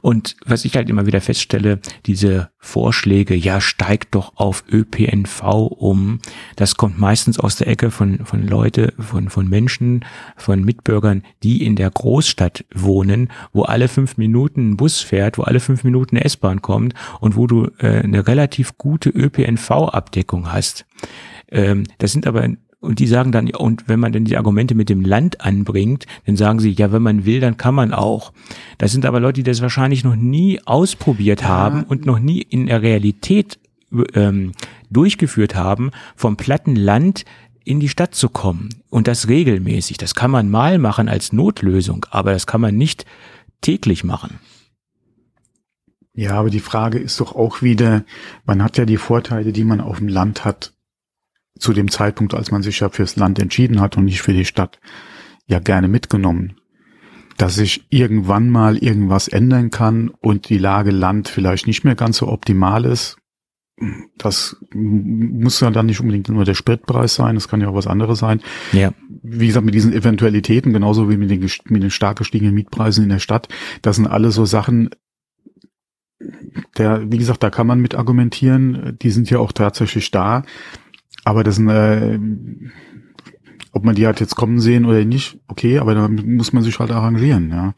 und 0.00 0.36
was 0.44 0.64
ich 0.64 0.76
halt 0.76 0.88
immer 0.88 1.06
wieder 1.06 1.20
feststelle, 1.20 1.80
diese 2.06 2.50
Vorschläge, 2.58 3.34
ja, 3.34 3.60
steigt 3.60 4.14
doch 4.14 4.32
auf 4.36 4.64
ÖPNV 4.70 5.42
um, 5.42 6.20
das 6.56 6.76
kommt 6.76 6.98
meistens 6.98 7.38
aus 7.38 7.56
der 7.56 7.68
Ecke 7.68 7.90
von, 7.90 8.24
von 8.24 8.46
Leute, 8.46 8.92
von, 8.98 9.28
von 9.28 9.48
Menschen, 9.48 10.04
von 10.36 10.64
Mitbürgern, 10.64 11.22
die 11.42 11.64
in 11.64 11.76
der 11.76 11.90
Großstadt 11.90 12.64
wohnen, 12.74 13.30
wo 13.52 13.62
alle 13.62 13.88
fünf 13.88 14.16
Minuten 14.16 14.70
ein 14.70 14.76
Bus 14.76 15.00
fährt, 15.00 15.38
wo 15.38 15.42
alle 15.42 15.60
fünf 15.60 15.84
Minuten 15.84 16.16
eine 16.16 16.24
S-Bahn 16.24 16.62
kommt 16.62 16.94
und 17.20 17.36
wo 17.36 17.46
du 17.46 17.68
äh, 17.78 18.02
eine 18.02 18.26
relativ 18.26 18.76
gute 18.78 19.10
ÖPNV-Abdeckung 19.10 20.52
hast. 20.52 20.86
Ähm, 21.50 21.84
das 21.98 22.12
sind 22.12 22.26
aber 22.26 22.48
und 22.80 23.00
die 23.00 23.06
sagen 23.08 23.32
dann, 23.32 23.50
und 23.50 23.88
wenn 23.88 23.98
man 23.98 24.12
denn 24.12 24.24
die 24.24 24.36
Argumente 24.36 24.74
mit 24.74 24.88
dem 24.88 25.02
Land 25.02 25.40
anbringt, 25.40 26.06
dann 26.26 26.36
sagen 26.36 26.60
sie, 26.60 26.70
ja, 26.70 26.92
wenn 26.92 27.02
man 27.02 27.24
will, 27.24 27.40
dann 27.40 27.56
kann 27.56 27.74
man 27.74 27.92
auch. 27.92 28.32
Das 28.78 28.92
sind 28.92 29.04
aber 29.04 29.18
Leute, 29.18 29.40
die 29.40 29.50
das 29.50 29.62
wahrscheinlich 29.62 30.04
noch 30.04 30.14
nie 30.14 30.60
ausprobiert 30.64 31.44
haben 31.44 31.82
und 31.82 32.06
noch 32.06 32.20
nie 32.20 32.40
in 32.40 32.66
der 32.66 32.82
Realität 32.82 33.58
ähm, 34.14 34.52
durchgeführt 34.90 35.56
haben, 35.56 35.90
vom 36.14 36.36
platten 36.36 36.76
Land 36.76 37.24
in 37.64 37.80
die 37.80 37.88
Stadt 37.88 38.14
zu 38.14 38.28
kommen. 38.28 38.82
Und 38.90 39.08
das 39.08 39.28
regelmäßig. 39.28 39.98
Das 39.98 40.14
kann 40.14 40.30
man 40.30 40.48
mal 40.48 40.78
machen 40.78 41.08
als 41.08 41.32
Notlösung, 41.32 42.06
aber 42.10 42.32
das 42.32 42.46
kann 42.46 42.60
man 42.60 42.76
nicht 42.76 43.04
täglich 43.60 44.04
machen. 44.04 44.38
Ja, 46.14 46.34
aber 46.34 46.50
die 46.50 46.60
Frage 46.60 46.98
ist 46.98 47.20
doch 47.20 47.34
auch 47.34 47.60
wieder, 47.60 48.04
man 48.44 48.62
hat 48.62 48.78
ja 48.78 48.84
die 48.84 48.96
Vorteile, 48.96 49.52
die 49.52 49.64
man 49.64 49.80
auf 49.80 49.98
dem 49.98 50.08
Land 50.08 50.44
hat, 50.44 50.72
zu 51.58 51.72
dem 51.72 51.90
Zeitpunkt, 51.90 52.34
als 52.34 52.50
man 52.50 52.62
sich 52.62 52.80
ja 52.80 52.88
fürs 52.88 53.16
Land 53.16 53.38
entschieden 53.38 53.80
hat 53.80 53.96
und 53.96 54.04
nicht 54.04 54.22
für 54.22 54.32
die 54.32 54.44
Stadt, 54.44 54.80
ja 55.46 55.58
gerne 55.58 55.88
mitgenommen. 55.88 56.56
Dass 57.36 57.54
sich 57.54 57.86
irgendwann 57.90 58.50
mal 58.50 58.76
irgendwas 58.78 59.28
ändern 59.28 59.70
kann 59.70 60.08
und 60.08 60.48
die 60.48 60.58
Lage 60.58 60.90
Land 60.90 61.28
vielleicht 61.28 61.66
nicht 61.66 61.84
mehr 61.84 61.94
ganz 61.94 62.18
so 62.18 62.28
optimal 62.28 62.84
ist, 62.84 63.16
das 64.16 64.56
muss 64.74 65.60
ja 65.60 65.70
dann 65.70 65.86
nicht 65.86 66.00
unbedingt 66.00 66.28
nur 66.28 66.44
der 66.44 66.54
Spritpreis 66.54 67.14
sein, 67.14 67.36
das 67.36 67.48
kann 67.48 67.60
ja 67.60 67.68
auch 67.68 67.74
was 67.74 67.86
anderes 67.86 68.18
sein. 68.18 68.40
Ja. 68.72 68.92
Wie 69.22 69.46
gesagt, 69.46 69.64
mit 69.64 69.74
diesen 69.74 69.92
Eventualitäten, 69.92 70.72
genauso 70.72 71.08
wie 71.08 71.16
mit 71.16 71.30
den, 71.30 71.48
mit 71.68 71.82
den 71.82 71.90
stark 71.90 72.18
gestiegenen 72.18 72.54
Mietpreisen 72.54 73.04
in 73.04 73.10
der 73.10 73.20
Stadt, 73.20 73.48
das 73.82 73.96
sind 73.96 74.06
alle 74.06 74.32
so 74.32 74.44
Sachen, 74.44 74.90
der, 76.76 77.10
wie 77.10 77.18
gesagt, 77.18 77.42
da 77.42 77.50
kann 77.50 77.66
man 77.66 77.80
mit 77.80 77.94
argumentieren, 77.94 78.96
die 79.00 79.10
sind 79.10 79.30
ja 79.30 79.38
auch 79.38 79.52
tatsächlich 79.52 80.10
da. 80.10 80.42
Aber 81.28 81.44
das 81.44 81.56
sind, 81.56 81.68
äh, 81.68 82.18
ob 83.72 83.84
man 83.84 83.94
die 83.94 84.06
halt 84.06 84.18
jetzt 84.18 84.34
kommen 84.34 84.60
sehen 84.60 84.86
oder 84.86 85.04
nicht, 85.04 85.38
okay, 85.46 85.78
aber 85.78 85.94
da 85.94 86.08
muss 86.08 86.54
man 86.54 86.62
sich 86.62 86.78
halt 86.78 86.90
arrangieren, 86.90 87.50
ja. 87.50 87.74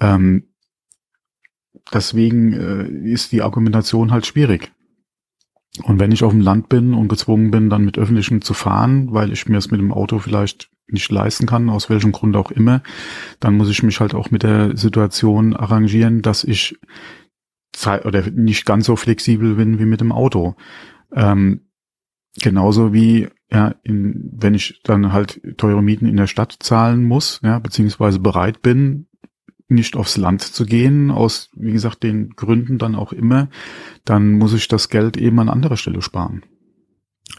Ähm, 0.00 0.48
deswegen 1.94 2.52
äh, 2.52 3.12
ist 3.12 3.30
die 3.30 3.42
Argumentation 3.42 4.10
halt 4.10 4.26
schwierig. 4.26 4.72
Und 5.84 6.00
wenn 6.00 6.10
ich 6.10 6.24
auf 6.24 6.32
dem 6.32 6.40
Land 6.40 6.68
bin 6.68 6.92
und 6.92 7.06
gezwungen 7.06 7.52
bin, 7.52 7.70
dann 7.70 7.84
mit 7.84 7.96
öffentlichem 7.96 8.42
zu 8.42 8.54
fahren, 8.54 9.12
weil 9.12 9.32
ich 9.32 9.48
mir 9.48 9.58
es 9.58 9.70
mit 9.70 9.80
dem 9.80 9.92
Auto 9.92 10.18
vielleicht 10.18 10.68
nicht 10.88 11.12
leisten 11.12 11.46
kann, 11.46 11.70
aus 11.70 11.90
welchem 11.90 12.10
Grund 12.10 12.34
auch 12.34 12.50
immer, 12.50 12.82
dann 13.38 13.56
muss 13.56 13.70
ich 13.70 13.84
mich 13.84 14.00
halt 14.00 14.16
auch 14.16 14.32
mit 14.32 14.42
der 14.42 14.76
Situation 14.76 15.54
arrangieren, 15.54 16.22
dass 16.22 16.42
ich 16.42 16.76
oder 18.04 18.28
nicht 18.32 18.66
ganz 18.66 18.86
so 18.86 18.96
flexibel 18.96 19.54
bin 19.54 19.78
wie 19.78 19.84
mit 19.84 20.00
dem 20.00 20.10
Auto. 20.10 20.56
Ähm, 21.14 21.69
Genauso 22.40 22.92
wie, 22.92 23.28
ja, 23.50 23.74
in, 23.82 24.30
wenn 24.32 24.54
ich 24.54 24.80
dann 24.84 25.12
halt 25.12 25.40
teure 25.58 25.82
Mieten 25.82 26.06
in 26.06 26.16
der 26.16 26.26
Stadt 26.28 26.56
zahlen 26.60 27.04
muss, 27.04 27.40
ja, 27.42 27.58
beziehungsweise 27.58 28.20
bereit 28.20 28.62
bin, 28.62 29.06
nicht 29.68 29.96
aufs 29.96 30.16
Land 30.16 30.42
zu 30.42 30.64
gehen, 30.66 31.10
aus, 31.10 31.50
wie 31.54 31.72
gesagt, 31.72 32.02
den 32.02 32.30
Gründen 32.30 32.78
dann 32.78 32.94
auch 32.94 33.12
immer, 33.12 33.48
dann 34.04 34.32
muss 34.32 34.52
ich 34.52 34.68
das 34.68 34.88
Geld 34.88 35.16
eben 35.16 35.38
an 35.40 35.48
anderer 35.48 35.76
Stelle 35.76 36.02
sparen. 36.02 36.42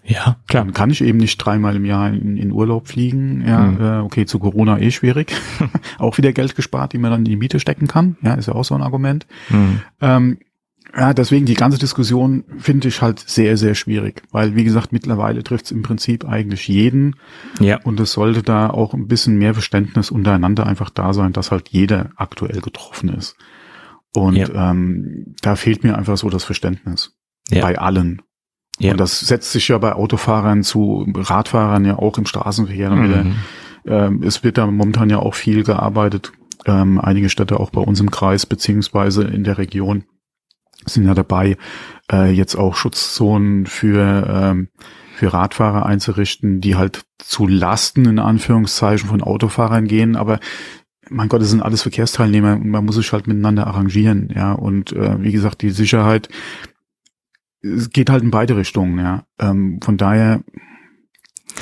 Ja, 0.05 0.37
klar. 0.47 0.63
Dann 0.63 0.73
kann 0.73 0.89
ich 0.89 1.01
eben 1.03 1.17
nicht 1.17 1.37
dreimal 1.37 1.75
im 1.75 1.83
Jahr 1.85 2.09
in, 2.09 2.37
in 2.37 2.51
Urlaub 2.51 2.87
fliegen. 2.87 3.43
Ja, 3.45 3.59
Mhm. 3.59 3.81
äh, 3.81 3.99
okay, 3.99 4.25
zu 4.25 4.39
Corona 4.39 4.79
eh 4.79 4.91
schwierig. 4.91 5.33
auch 5.99 6.17
wieder 6.17 6.31
Geld 6.31 6.55
gespart, 6.55 6.93
die 6.93 6.97
man 6.97 7.11
dann 7.11 7.21
in 7.21 7.25
die 7.25 7.35
Miete 7.35 7.59
stecken 7.59 7.87
kann. 7.87 8.15
Ja, 8.21 8.35
ist 8.35 8.47
ja 8.47 8.55
auch 8.55 8.63
so 8.63 8.73
ein 8.75 8.81
Argument. 8.81 9.27
Mhm. 9.49 9.81
Ähm, 9.99 10.37
ja, 10.97 11.13
deswegen 11.13 11.45
die 11.45 11.53
ganze 11.53 11.77
Diskussion 11.77 12.43
finde 12.57 12.87
ich 12.89 13.01
halt 13.01 13.19
sehr, 13.19 13.55
sehr 13.57 13.75
schwierig, 13.75 14.23
weil 14.31 14.55
wie 14.55 14.63
gesagt, 14.63 14.91
mittlerweile 14.91 15.43
trifft 15.43 15.65
es 15.65 15.71
im 15.71 15.83
Prinzip 15.83 16.25
eigentlich 16.27 16.67
jeden 16.67 17.15
Ja, 17.59 17.79
und 17.83 17.99
es 17.99 18.11
sollte 18.13 18.43
da 18.43 18.69
auch 18.69 18.93
ein 18.93 19.07
bisschen 19.07 19.37
mehr 19.37 19.53
Verständnis 19.53 20.11
untereinander 20.11 20.65
einfach 20.67 20.89
da 20.89 21.13
sein, 21.13 21.33
dass 21.33 21.51
halt 21.51 21.69
jeder 21.69 22.09
aktuell 22.15 22.59
getroffen 22.61 23.09
ist. 23.09 23.35
Und 24.13 24.35
Ja. 24.35 24.71
ähm, 24.71 25.35
da 25.41 25.55
fehlt 25.55 25.83
mir 25.83 25.97
einfach 25.97 26.17
so 26.17 26.29
das 26.29 26.43
Verständnis 26.43 27.15
Ja. 27.49 27.61
bei 27.61 27.77
allen. 27.79 28.21
Ja. 28.79 28.91
Und 28.91 28.99
das 28.99 29.19
setzt 29.21 29.51
sich 29.51 29.67
ja 29.69 29.77
bei 29.77 29.93
Autofahrern 29.93 30.63
zu 30.63 31.05
Radfahrern 31.15 31.85
ja 31.85 31.97
auch 31.97 32.17
im 32.17 32.25
Straßenverkehr 32.25 32.91
wieder 33.03 33.23
Mhm. 33.23 33.35
ähm, 33.85 34.23
es 34.23 34.43
wird 34.43 34.57
da 34.57 34.65
momentan 34.65 35.09
ja 35.09 35.19
auch 35.19 35.35
viel 35.35 35.63
gearbeitet. 35.63 36.31
Ähm, 36.65 36.99
einige 36.99 37.29
Städte 37.29 37.59
auch 37.59 37.69
bei 37.71 37.81
uns 37.81 37.99
im 37.99 38.11
Kreis 38.11 38.45
beziehungsweise 38.45 39.23
in 39.23 39.43
der 39.43 39.57
Region 39.57 40.03
sind 40.85 41.05
ja 41.05 41.13
dabei, 41.13 41.57
äh, 42.11 42.31
jetzt 42.31 42.55
auch 42.55 42.75
Schutzzonen 42.75 43.65
für, 43.65 44.27
ähm, 44.29 44.69
für 45.15 45.33
Radfahrer 45.33 45.85
einzurichten, 45.85 46.61
die 46.61 46.75
halt 46.75 47.03
zu 47.17 47.47
Lasten 47.47 48.05
in 48.05 48.19
Anführungszeichen 48.19 49.09
von 49.09 49.21
Autofahrern 49.21 49.87
gehen. 49.87 50.15
Aber 50.15 50.39
mein 51.09 51.29
Gott, 51.29 51.41
es 51.41 51.49
sind 51.49 51.61
alles 51.61 51.81
Verkehrsteilnehmer 51.81 52.53
und 52.53 52.69
man 52.69 52.85
muss 52.85 52.95
sich 52.95 53.11
halt 53.11 53.27
miteinander 53.27 53.67
arrangieren. 53.67 54.29
Ja, 54.35 54.53
und 54.53 54.93
äh, 54.93 55.21
wie 55.21 55.31
gesagt, 55.31 55.61
die 55.61 55.71
Sicherheit 55.71 56.29
es 57.63 57.89
geht 57.91 58.09
halt 58.09 58.23
in 58.23 58.31
beide 58.31 58.57
Richtungen. 58.57 58.97
Ja, 58.99 59.25
ähm, 59.39 59.79
von 59.81 59.97
daher, 59.97 60.41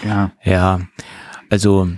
ja. 0.06 0.32
ja. 0.44 0.82
Also 1.50 1.90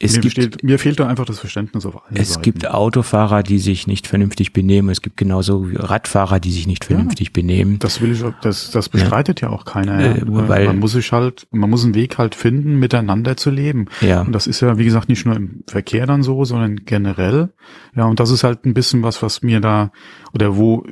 es 0.00 0.14
mir, 0.14 0.20
gibt 0.20 0.36
besteht, 0.36 0.62
mir 0.62 0.78
fehlt 0.78 1.00
da 1.00 1.08
einfach 1.08 1.24
das 1.24 1.40
Verständnis 1.40 1.84
auf 1.84 1.96
allen 2.06 2.16
es 2.16 2.34
Seiten. 2.34 2.42
gibt 2.42 2.68
Autofahrer, 2.70 3.42
die 3.42 3.58
sich 3.58 3.86
nicht 3.88 4.06
vernünftig 4.06 4.52
benehmen. 4.52 4.90
Es 4.90 5.02
gibt 5.02 5.16
genauso 5.16 5.66
Radfahrer, 5.74 6.38
die 6.38 6.52
sich 6.52 6.66
nicht 6.68 6.84
vernünftig 6.84 7.32
benehmen. 7.32 7.80
Das 7.80 8.00
will 8.00 8.12
ich, 8.12 8.22
das, 8.42 8.70
das 8.70 8.88
bestreitet 8.88 9.40
ja, 9.40 9.48
auch 9.50 9.64
keiner. 9.64 10.00
Ja. 10.00 10.12
Äh, 10.14 10.22
weil- 10.26 10.66
man 10.66 10.78
muss 10.78 10.92
sich 10.92 11.10
halt, 11.10 11.48
man 11.50 11.68
muss 11.68 11.82
einen 11.84 11.94
Weg 11.96 12.16
halt 12.16 12.36
finden, 12.36 12.78
miteinander 12.78 13.36
zu 13.36 13.50
leben. 13.50 13.86
Ja, 14.00 14.20
Und 14.22 14.32
das 14.32 14.46
ist 14.46 14.60
ja, 14.60 14.78
wie 14.78 14.84
gesagt, 14.84 15.08
nicht 15.08 15.26
nur 15.26 15.34
im 15.34 15.64
Verkehr 15.66 16.06
dann 16.06 16.22
so, 16.22 16.44
sondern 16.44 16.76
generell. 16.84 17.52
Ja, 17.96 18.04
und 18.04 18.20
das 18.20 18.30
ist 18.30 18.44
halt 18.44 18.64
ein 18.66 18.74
bisschen 18.74 19.02
was, 19.02 19.20
was 19.22 19.42
mir 19.42 19.60
da, 19.60 19.90
oder 20.32 20.56
wo 20.56 20.86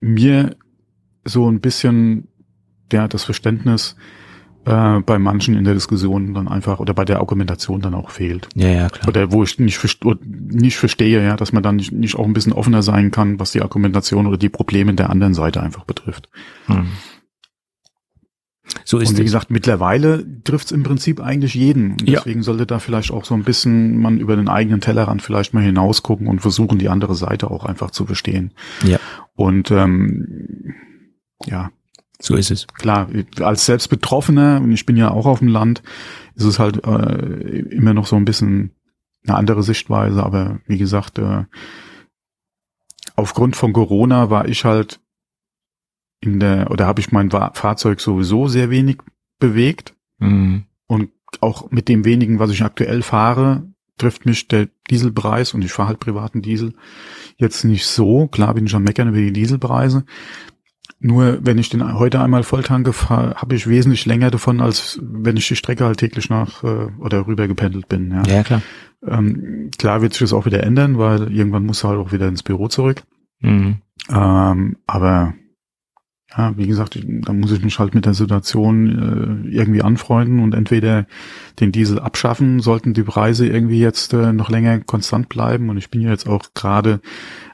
mir 0.00 0.56
so 1.24 1.50
ein 1.50 1.60
bisschen, 1.60 2.28
ja, 2.92 3.08
das 3.08 3.24
Verständnis 3.24 3.96
äh, 4.66 5.00
bei 5.00 5.18
manchen 5.18 5.56
in 5.56 5.64
der 5.64 5.74
Diskussion 5.74 6.34
dann 6.34 6.48
einfach, 6.48 6.80
oder 6.80 6.94
bei 6.94 7.04
der 7.04 7.18
Argumentation 7.18 7.80
dann 7.80 7.94
auch 7.94 8.10
fehlt. 8.10 8.48
ja, 8.54 8.68
ja, 8.68 8.88
klar. 8.88 9.08
Oder 9.08 9.32
wo 9.32 9.42
ich 9.42 9.58
nicht, 9.58 9.80
nicht 10.28 10.76
verstehe, 10.76 11.24
ja, 11.24 11.36
dass 11.36 11.52
man 11.52 11.62
dann 11.62 11.76
nicht, 11.76 11.92
nicht 11.92 12.16
auch 12.16 12.26
ein 12.26 12.32
bisschen 12.32 12.52
offener 12.52 12.82
sein 12.82 13.10
kann, 13.10 13.40
was 13.40 13.52
die 13.52 13.62
Argumentation 13.62 14.26
oder 14.26 14.36
die 14.36 14.48
Probleme 14.48 14.94
der 14.94 15.10
anderen 15.10 15.34
Seite 15.34 15.62
einfach 15.62 15.84
betrifft. 15.84 16.28
Hm. 16.66 16.88
So 18.84 18.98
ist 18.98 19.10
Und 19.10 19.16
wie 19.16 19.22
es. 19.22 19.26
gesagt, 19.26 19.50
mittlerweile 19.50 20.24
trifft 20.44 20.66
es 20.66 20.72
im 20.72 20.82
Prinzip 20.82 21.20
eigentlich 21.20 21.54
jeden. 21.54 21.92
Und 21.92 22.08
Ja. 22.08 22.20
Deswegen 22.20 22.42
sollte 22.42 22.66
da 22.66 22.78
vielleicht 22.78 23.10
auch 23.10 23.24
so 23.24 23.34
ein 23.34 23.42
bisschen 23.44 23.98
man 23.98 24.18
über 24.18 24.36
den 24.36 24.48
eigenen 24.48 24.80
Tellerrand 24.80 25.22
vielleicht 25.22 25.54
mal 25.54 25.62
hinausgucken 25.62 26.28
und 26.28 26.40
versuchen, 26.40 26.78
die 26.78 26.88
andere 26.88 27.14
Seite 27.14 27.50
auch 27.50 27.64
einfach 27.64 27.90
zu 27.90 28.06
verstehen. 28.06 28.52
Ja. 28.84 28.98
Und 29.34 29.70
ähm, 29.70 30.74
ja, 31.46 31.70
So 32.20 32.36
ist 32.36 32.50
es. 32.50 32.66
klar, 32.66 33.08
als 33.40 33.66
selbst 33.66 33.88
Betroffener, 33.88 34.60
und 34.62 34.72
ich 34.72 34.84
bin 34.86 34.96
ja 34.96 35.10
auch 35.10 35.26
auf 35.26 35.38
dem 35.38 35.48
Land, 35.48 35.82
ist 36.34 36.44
es 36.44 36.58
halt 36.58 36.84
äh, 36.84 37.60
immer 37.70 37.94
noch 37.94 38.06
so 38.06 38.16
ein 38.16 38.24
bisschen 38.26 38.72
eine 39.26 39.36
andere 39.36 39.62
Sichtweise, 39.62 40.22
aber 40.22 40.60
wie 40.66 40.78
gesagt, 40.78 41.18
äh, 41.18 41.44
aufgrund 43.16 43.56
von 43.56 43.72
Corona 43.72 44.30
war 44.30 44.48
ich 44.48 44.64
halt 44.64 45.00
in 46.20 46.40
der, 46.40 46.70
oder 46.70 46.86
habe 46.86 47.00
ich 47.00 47.12
mein 47.12 47.30
Fahrzeug 47.30 48.00
sowieso 48.00 48.48
sehr 48.48 48.70
wenig 48.70 48.98
bewegt 49.38 49.94
Mhm. 50.18 50.64
und 50.86 51.10
auch 51.40 51.70
mit 51.70 51.88
dem 51.88 52.04
wenigen, 52.04 52.38
was 52.38 52.50
ich 52.50 52.62
aktuell 52.62 53.00
fahre, 53.00 53.72
trifft 53.96 54.26
mich 54.26 54.48
der 54.48 54.68
Dieselpreis 54.90 55.54
und 55.54 55.62
ich 55.64 55.72
fahre 55.72 55.88
halt 55.88 56.00
privaten 56.00 56.42
Diesel 56.42 56.74
jetzt 57.36 57.64
nicht 57.64 57.86
so. 57.86 58.26
Klar 58.26 58.52
bin 58.54 58.66
ich 58.66 58.74
am 58.74 58.82
Meckern 58.82 59.08
über 59.08 59.18
die 59.18 59.32
Dieselpreise. 59.32 60.04
Nur 61.02 61.38
wenn 61.40 61.56
ich 61.56 61.70
den 61.70 61.98
heute 61.98 62.20
einmal 62.20 62.42
volltanke, 62.42 62.92
fahre, 62.92 63.34
habe 63.36 63.54
ich 63.54 63.66
wesentlich 63.66 64.04
länger 64.04 64.30
davon, 64.30 64.60
als 64.60 65.00
wenn 65.02 65.38
ich 65.38 65.48
die 65.48 65.56
Strecke 65.56 65.86
halt 65.86 65.98
täglich 65.98 66.28
nach 66.28 66.62
äh, 66.62 66.88
oder 66.98 67.26
rüber 67.26 67.48
gependelt 67.48 67.88
bin. 67.88 68.10
Ja. 68.10 68.22
Ja, 68.24 68.42
klar. 68.42 68.60
Ähm, 69.06 69.70
klar 69.78 70.02
wird 70.02 70.12
sich 70.12 70.20
das 70.20 70.34
auch 70.34 70.44
wieder 70.44 70.62
ändern, 70.62 70.98
weil 70.98 71.32
irgendwann 71.32 71.64
muss 71.64 71.84
er 71.84 71.90
halt 71.90 71.98
auch 72.00 72.12
wieder 72.12 72.28
ins 72.28 72.42
Büro 72.42 72.68
zurück. 72.68 73.02
Mhm. 73.40 73.76
Ähm, 74.10 74.76
aber 74.86 75.32
ja, 76.36 76.56
wie 76.56 76.66
gesagt, 76.66 76.98
da 77.04 77.32
muss 77.32 77.50
ich 77.50 77.62
mich 77.62 77.78
halt 77.78 77.94
mit 77.94 78.06
der 78.06 78.14
Situation 78.14 79.46
äh, 79.48 79.48
irgendwie 79.48 79.82
anfreunden 79.82 80.40
und 80.40 80.54
entweder 80.54 81.06
den 81.58 81.72
Diesel 81.72 81.98
abschaffen, 81.98 82.60
sollten 82.60 82.94
die 82.94 83.02
Preise 83.02 83.46
irgendwie 83.48 83.80
jetzt 83.80 84.12
äh, 84.12 84.32
noch 84.32 84.48
länger 84.48 84.78
konstant 84.80 85.28
bleiben. 85.28 85.70
Und 85.70 85.76
ich 85.76 85.90
bin 85.90 86.00
ja 86.00 86.10
jetzt 86.10 86.28
auch 86.28 86.42
gerade 86.54 87.00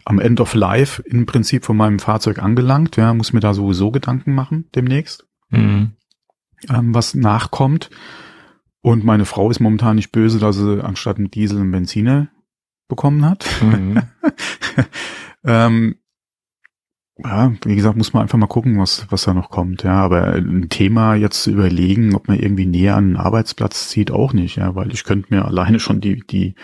am 0.05 0.19
End 0.19 0.41
of 0.41 0.55
Life 0.55 1.03
im 1.03 1.25
Prinzip 1.25 1.65
von 1.65 1.77
meinem 1.77 1.99
Fahrzeug 1.99 2.39
angelangt. 2.39 2.97
Ja, 2.97 3.15
muss 3.15 3.33
mir 3.33 3.41
da 3.41 3.55
sowieso 3.55 3.91
Gedanken 3.91 4.35
machen 4.35 4.67
demnächst, 4.75 5.27
Mhm. 5.51 5.93
ähm, 6.69 6.95
was 6.95 7.15
nachkommt. 7.15 7.91
Und 8.83 9.05
meine 9.05 9.25
Frau 9.25 9.51
ist 9.51 9.59
momentan 9.61 9.97
nicht 9.97 10.13
böse, 10.13 10.39
dass 10.39 10.57
sie 10.57 10.85
anstatt 10.85 11.17
einen 11.17 11.31
Diesel 11.31 11.61
einen 11.61 11.71
Benziner 11.73 12.29
bekommen 12.89 13.25
hat. 13.25 13.47
Mhm. 13.63 14.03
Ähm, 15.49 15.97
ja, 17.25 17.53
wie 17.65 17.77
gesagt, 17.77 17.97
muss 17.97 18.13
man 18.13 18.23
einfach 18.23 18.39
mal 18.39 18.47
gucken, 18.47 18.79
was, 18.79 19.07
was 19.11 19.25
da 19.25 19.33
noch 19.33 19.49
kommt. 19.49 19.83
Ja, 19.83 19.95
aber 19.95 20.35
ein 20.35 20.69
Thema 20.69 21.15
jetzt 21.15 21.43
zu 21.43 21.51
überlegen, 21.51 22.15
ob 22.15 22.29
man 22.29 22.39
irgendwie 22.39 22.67
näher 22.67 22.97
an 22.97 23.05
einen 23.05 23.17
Arbeitsplatz 23.17 23.89
zieht, 23.89 24.11
auch 24.11 24.33
nicht. 24.33 24.57
Ja, 24.57 24.75
weil 24.75 24.93
ich 24.93 25.05
könnte 25.05 25.35
mir 25.35 25.45
alleine 25.45 25.81
schon 25.81 26.01
die, 26.01 26.21
die, 26.27 26.55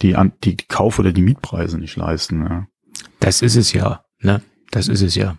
die, 0.00 0.16
die 0.44 0.56
Kauf- 0.56 0.98
oder 0.98 1.12
die 1.12 1.22
Mietpreise 1.22 1.78
nicht 1.78 1.96
leisten. 1.96 2.42
Ja. 2.42 2.66
Das 3.20 3.42
ist 3.42 3.56
es 3.56 3.72
ja. 3.72 4.04
Ne? 4.20 4.40
Das 4.70 4.88
ist 4.88 5.02
es 5.02 5.14
ja. 5.14 5.36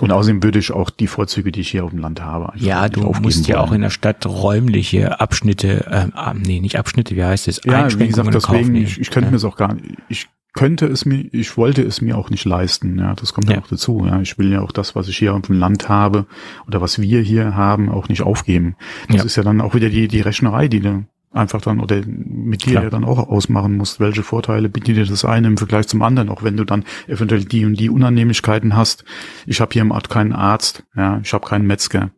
Und 0.00 0.12
außerdem 0.12 0.42
würde 0.42 0.58
ich 0.60 0.70
auch 0.72 0.90
die 0.90 1.06
Vorzüge, 1.08 1.50
die 1.52 1.60
ich 1.60 1.70
hier 1.70 1.84
auf 1.84 1.90
dem 1.90 1.98
Land 1.98 2.20
habe, 2.22 2.52
einfach 2.52 2.64
Ja, 2.64 2.88
du 2.88 3.00
musst 3.20 3.48
ja 3.48 3.56
wollen. 3.58 3.68
auch 3.68 3.72
in 3.72 3.80
der 3.82 3.90
Stadt 3.90 4.24
räumliche 4.26 5.20
Abschnitte, 5.20 5.86
ähm, 5.90 6.12
ah, 6.14 6.34
nee, 6.34 6.60
nicht 6.60 6.78
Abschnitte, 6.78 7.16
wie 7.16 7.24
heißt 7.24 7.48
es? 7.48 7.60
Ja, 7.64 7.88
wie 7.98 8.06
gesagt, 8.06 8.32
deswegen, 8.32 8.74
ich, 8.76 9.00
ich 9.00 9.10
könnte 9.10 9.26
ja. 9.26 9.30
mir 9.32 9.36
es 9.36 9.44
auch 9.44 9.56
gar 9.56 9.74
nicht, 9.74 9.84
ich 10.08 10.28
könnte 10.54 10.86
es 10.86 11.04
mir, 11.04 11.28
ich 11.32 11.56
wollte 11.56 11.82
es 11.82 12.00
mir 12.00 12.16
auch 12.16 12.30
nicht 12.30 12.44
leisten, 12.44 12.98
ja, 12.98 13.14
das 13.14 13.34
kommt 13.34 13.48
ja 13.48 13.56
Ja. 13.56 13.60
auch 13.62 13.66
dazu, 13.68 14.04
ja, 14.06 14.20
ich 14.20 14.38
will 14.38 14.50
ja 14.52 14.60
auch 14.62 14.72
das, 14.72 14.94
was 14.96 15.08
ich 15.08 15.16
hier 15.18 15.34
auf 15.34 15.42
dem 15.42 15.56
Land 15.58 15.88
habe 15.88 16.26
oder 16.66 16.80
was 16.80 17.00
wir 17.00 17.20
hier 17.20 17.54
haben, 17.56 17.88
auch 17.88 18.08
nicht 18.08 18.22
aufgeben. 18.22 18.76
Das 19.08 19.16
Ja. 19.18 19.22
ist 19.24 19.36
ja 19.36 19.42
dann 19.42 19.60
auch 19.60 19.74
wieder 19.74 19.90
die, 19.90 20.08
die 20.08 20.20
Rechnerei, 20.20 20.68
die 20.68 20.80
du 20.80 21.04
einfach 21.38 21.60
dann 21.60 21.80
oder 21.80 22.02
mit 22.06 22.64
dir 22.64 22.72
Klar. 22.72 22.84
ja 22.84 22.90
dann 22.90 23.04
auch 23.04 23.18
ausmachen 23.28 23.76
musst, 23.76 24.00
welche 24.00 24.22
Vorteile 24.22 24.68
bietet 24.68 24.96
dir 24.96 25.06
das 25.06 25.24
eine 25.24 25.46
im 25.46 25.56
Vergleich 25.56 25.88
zum 25.88 26.02
anderen, 26.02 26.28
auch 26.28 26.42
wenn 26.42 26.56
du 26.56 26.64
dann 26.64 26.84
eventuell 27.06 27.44
die 27.44 27.64
und 27.64 27.78
die 27.78 27.90
Unannehmlichkeiten 27.90 28.76
hast. 28.76 29.04
Ich 29.46 29.60
habe 29.60 29.72
hier 29.72 29.82
im 29.82 29.90
Ort 29.90 30.10
keinen 30.10 30.32
Arzt, 30.32 30.84
ja, 30.96 31.20
ich 31.22 31.32
habe 31.32 31.46
keinen 31.46 31.66
Metzger. 31.66 32.10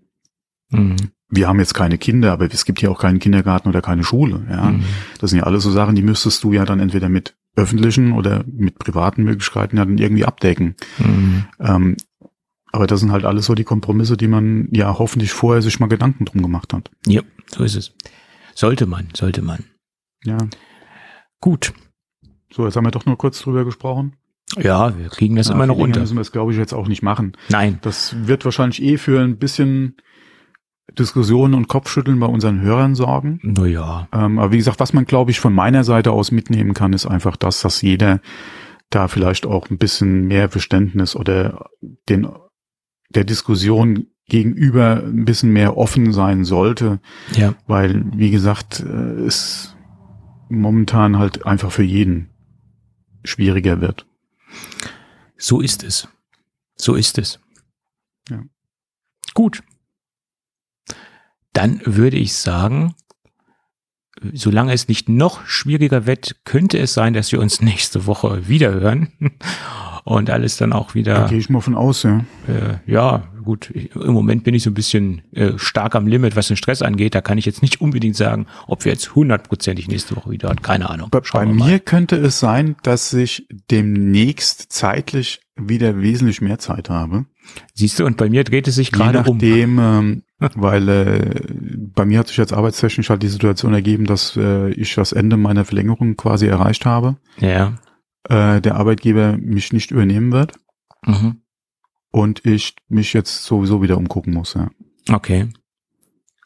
Mhm. 0.70 0.96
Wir 1.28 1.46
haben 1.46 1.60
jetzt 1.60 1.74
keine 1.74 1.96
Kinder, 1.96 2.32
aber 2.32 2.52
es 2.52 2.64
gibt 2.64 2.80
hier 2.80 2.90
auch 2.90 2.98
keinen 2.98 3.20
Kindergarten 3.20 3.68
oder 3.68 3.82
keine 3.82 4.02
Schule, 4.02 4.46
ja. 4.50 4.70
Mhm. 4.70 4.84
Das 5.20 5.30
sind 5.30 5.38
ja 5.38 5.44
alles 5.44 5.62
so 5.62 5.70
Sachen, 5.70 5.94
die 5.94 6.02
müsstest 6.02 6.42
du 6.42 6.52
ja 6.52 6.64
dann 6.64 6.80
entweder 6.80 7.08
mit 7.08 7.36
öffentlichen 7.56 8.12
oder 8.12 8.44
mit 8.46 8.78
privaten 8.78 9.24
Möglichkeiten 9.24 9.76
ja 9.76 9.84
dann 9.84 9.98
irgendwie 9.98 10.24
abdecken. 10.24 10.74
Mhm. 10.98 11.44
Ähm, 11.60 11.96
aber 12.72 12.86
das 12.86 13.00
sind 13.00 13.12
halt 13.12 13.24
alles 13.24 13.46
so 13.46 13.54
die 13.54 13.64
Kompromisse, 13.64 14.16
die 14.16 14.28
man 14.28 14.68
ja 14.70 14.98
hoffentlich 14.98 15.32
vorher 15.32 15.62
sich 15.62 15.80
mal 15.80 15.88
Gedanken 15.88 16.24
drum 16.24 16.42
gemacht 16.42 16.72
hat. 16.72 16.90
Ja, 17.06 17.22
so 17.54 17.64
ist 17.64 17.76
es. 17.76 17.92
Sollte 18.60 18.84
man, 18.84 19.08
sollte 19.14 19.40
man. 19.40 19.64
Ja. 20.22 20.36
Gut. 21.40 21.72
So, 22.52 22.66
jetzt 22.66 22.76
haben 22.76 22.84
wir 22.84 22.90
doch 22.90 23.06
nur 23.06 23.16
kurz 23.16 23.40
drüber 23.40 23.64
gesprochen. 23.64 24.16
Ja, 24.58 24.98
wir 24.98 25.08
kriegen 25.08 25.34
das 25.36 25.48
Ja, 25.48 25.54
immer 25.54 25.66
noch 25.66 25.76
viel 25.76 25.84
länger 25.84 25.88
unter. 25.92 26.00
müssen 26.00 26.16
wir 26.16 26.20
es, 26.20 26.30
glaube 26.30 26.52
ich, 26.52 26.58
jetzt 26.58 26.74
auch 26.74 26.86
nicht 26.86 27.02
machen. 27.02 27.32
Nein. 27.48 27.78
Das 27.80 28.14
wird 28.26 28.44
wahrscheinlich 28.44 28.82
eh 28.82 28.98
für 28.98 29.18
ein 29.22 29.38
bisschen 29.38 29.96
Diskussionen 30.98 31.54
und 31.54 31.68
Kopfschütteln 31.68 32.20
bei 32.20 32.26
unseren 32.26 32.60
Hörern 32.60 32.94
sorgen. 32.94 33.40
Naja. 33.42 34.08
Ähm, 34.12 34.38
aber 34.38 34.52
wie 34.52 34.58
gesagt, 34.58 34.78
was 34.78 34.92
man, 34.92 35.06
glaube 35.06 35.30
ich, 35.30 35.40
von 35.40 35.54
meiner 35.54 35.82
Seite 35.82 36.12
aus 36.12 36.30
mitnehmen 36.30 36.74
kann, 36.74 36.92
ist 36.92 37.06
einfach 37.06 37.36
das, 37.36 37.62
dass 37.62 37.80
jeder 37.80 38.20
da 38.90 39.08
vielleicht 39.08 39.46
auch 39.46 39.70
ein 39.70 39.78
bisschen 39.78 40.26
mehr 40.26 40.50
Verständnis 40.50 41.16
oder 41.16 41.70
den, 42.10 42.28
der 43.08 43.24
Diskussion 43.24 44.08
gegenüber 44.30 45.02
ein 45.04 45.26
bisschen 45.26 45.52
mehr 45.52 45.76
offen 45.76 46.12
sein 46.14 46.44
sollte, 46.44 47.00
Ja. 47.36 47.54
weil, 47.66 48.04
wie 48.16 48.30
gesagt, 48.30 48.80
äh, 48.80 49.26
ist 49.26 49.76
momentan 50.48 51.18
halt 51.18 51.44
einfach 51.44 51.70
für 51.70 51.82
jeden 51.82 52.30
schwieriger 53.24 53.80
wird. 53.82 54.06
So 55.36 55.60
ist 55.60 55.84
es. 55.84 56.08
So 56.76 56.94
ist 56.94 57.18
es. 57.18 57.38
Ja. 58.30 58.42
Gut. 59.34 59.62
Dann 61.52 61.80
würde 61.84 62.16
ich 62.16 62.34
sagen, 62.34 62.94
solange 64.32 64.72
es 64.72 64.88
nicht 64.88 65.08
noch 65.08 65.44
schwieriger 65.46 66.06
wird, 66.06 66.44
könnte 66.44 66.78
es 66.78 66.94
sein, 66.94 67.12
dass 67.14 67.32
wir 67.32 67.40
uns 67.40 67.60
nächste 67.60 68.06
Woche 68.06 68.48
wieder 68.48 68.72
hören 68.72 69.12
und 70.04 70.30
alles 70.30 70.56
dann 70.56 70.72
auch 70.72 70.94
wieder. 70.94 71.14
Da 71.14 71.26
gehe 71.26 71.38
ich 71.38 71.50
mal 71.50 71.60
von 71.60 71.74
aus, 71.74 72.02
ja. 72.02 72.24
Äh, 72.48 72.90
ja, 72.90 73.24
gut. 73.44 73.70
Im 73.70 74.12
Moment 74.12 74.44
bin 74.44 74.54
ich 74.54 74.62
so 74.62 74.70
ein 74.70 74.74
bisschen 74.74 75.22
äh, 75.32 75.52
stark 75.56 75.94
am 75.94 76.06
Limit, 76.06 76.36
was 76.36 76.48
den 76.48 76.56
Stress 76.56 76.82
angeht. 76.82 77.14
Da 77.14 77.20
kann 77.20 77.38
ich 77.38 77.46
jetzt 77.46 77.62
nicht 77.62 77.80
unbedingt 77.80 78.16
sagen, 78.16 78.46
ob 78.66 78.84
wir 78.84 78.92
jetzt 78.92 79.14
hundertprozentig 79.14 79.88
nächste 79.88 80.16
Woche 80.16 80.30
wieder 80.30 80.48
hat. 80.50 80.62
Keine 80.62 80.90
Ahnung. 80.90 81.08
Bei, 81.10 81.20
bei 81.20 81.46
mir 81.46 81.78
könnte 81.78 82.16
es 82.16 82.40
sein, 82.40 82.76
dass 82.82 83.12
ich 83.12 83.46
demnächst 83.70 84.72
zeitlich 84.72 85.40
wieder 85.56 86.00
wesentlich 86.00 86.40
mehr 86.40 86.58
Zeit 86.58 86.88
habe. 86.88 87.26
Siehst 87.74 87.98
du, 87.98 88.06
und 88.06 88.16
bei 88.16 88.28
mir 88.28 88.44
dreht 88.44 88.68
es 88.68 88.76
sich 88.76 88.92
gerade 88.92 89.18
nachdem, 89.18 89.78
ähm, 89.78 90.22
weil 90.54 90.88
äh, 90.88 91.40
bei 91.94 92.04
mir 92.04 92.18
hat 92.18 92.28
sich 92.28 92.36
jetzt 92.36 92.52
arbeitstechnisch 92.52 93.10
halt 93.10 93.22
die 93.22 93.28
Situation 93.28 93.74
ergeben, 93.74 94.06
dass 94.06 94.36
äh, 94.36 94.70
ich 94.70 94.94
das 94.94 95.12
Ende 95.12 95.36
meiner 95.36 95.64
Verlängerung 95.64 96.16
quasi 96.16 96.46
erreicht 96.46 96.86
habe. 96.86 97.16
Ja. 97.38 97.74
Äh, 98.24 98.60
der 98.60 98.76
Arbeitgeber 98.76 99.36
mich 99.38 99.72
nicht 99.72 99.90
übernehmen 99.90 100.30
wird 100.32 100.52
Mhm. 101.06 101.40
und 102.10 102.44
ich 102.44 102.76
mich 102.88 103.12
jetzt 103.14 103.44
sowieso 103.44 103.82
wieder 103.82 103.96
umgucken 103.96 104.34
muss, 104.34 104.54
ja. 104.54 104.68
Okay. 105.10 105.48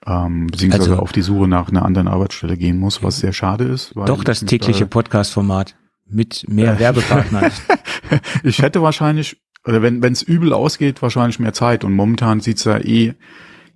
Ähm, 0.06 0.46
beziehungsweise 0.48 0.90
Also- 0.92 1.02
auf 1.02 1.12
die 1.12 1.22
Suche 1.22 1.48
nach 1.48 1.68
einer 1.70 1.84
anderen 1.84 2.08
Arbeitsstelle 2.08 2.56
gehen 2.56 2.78
muss, 2.78 3.02
was 3.02 3.18
sehr 3.18 3.32
schade 3.32 3.64
ist. 3.64 3.96
Weil 3.96 4.04
Doch 4.06 4.22
das 4.22 4.40
tägliche 4.44 4.86
Podcast-Format 4.86 5.74
mit 6.06 6.44
mehr 6.48 6.74
Äh. 6.74 6.78
Werbepartnern. 6.80 7.50
ich 8.44 8.60
hätte 8.60 8.82
wahrscheinlich, 8.82 9.40
oder 9.66 9.80
wenn 9.82 10.02
es 10.04 10.22
übel 10.22 10.52
ausgeht, 10.52 11.00
wahrscheinlich 11.02 11.38
mehr 11.40 11.54
Zeit. 11.54 11.84
Und 11.84 11.94
momentan 11.94 12.40
sieht's 12.40 12.64
ja 12.64 12.78
eh, 12.78 13.14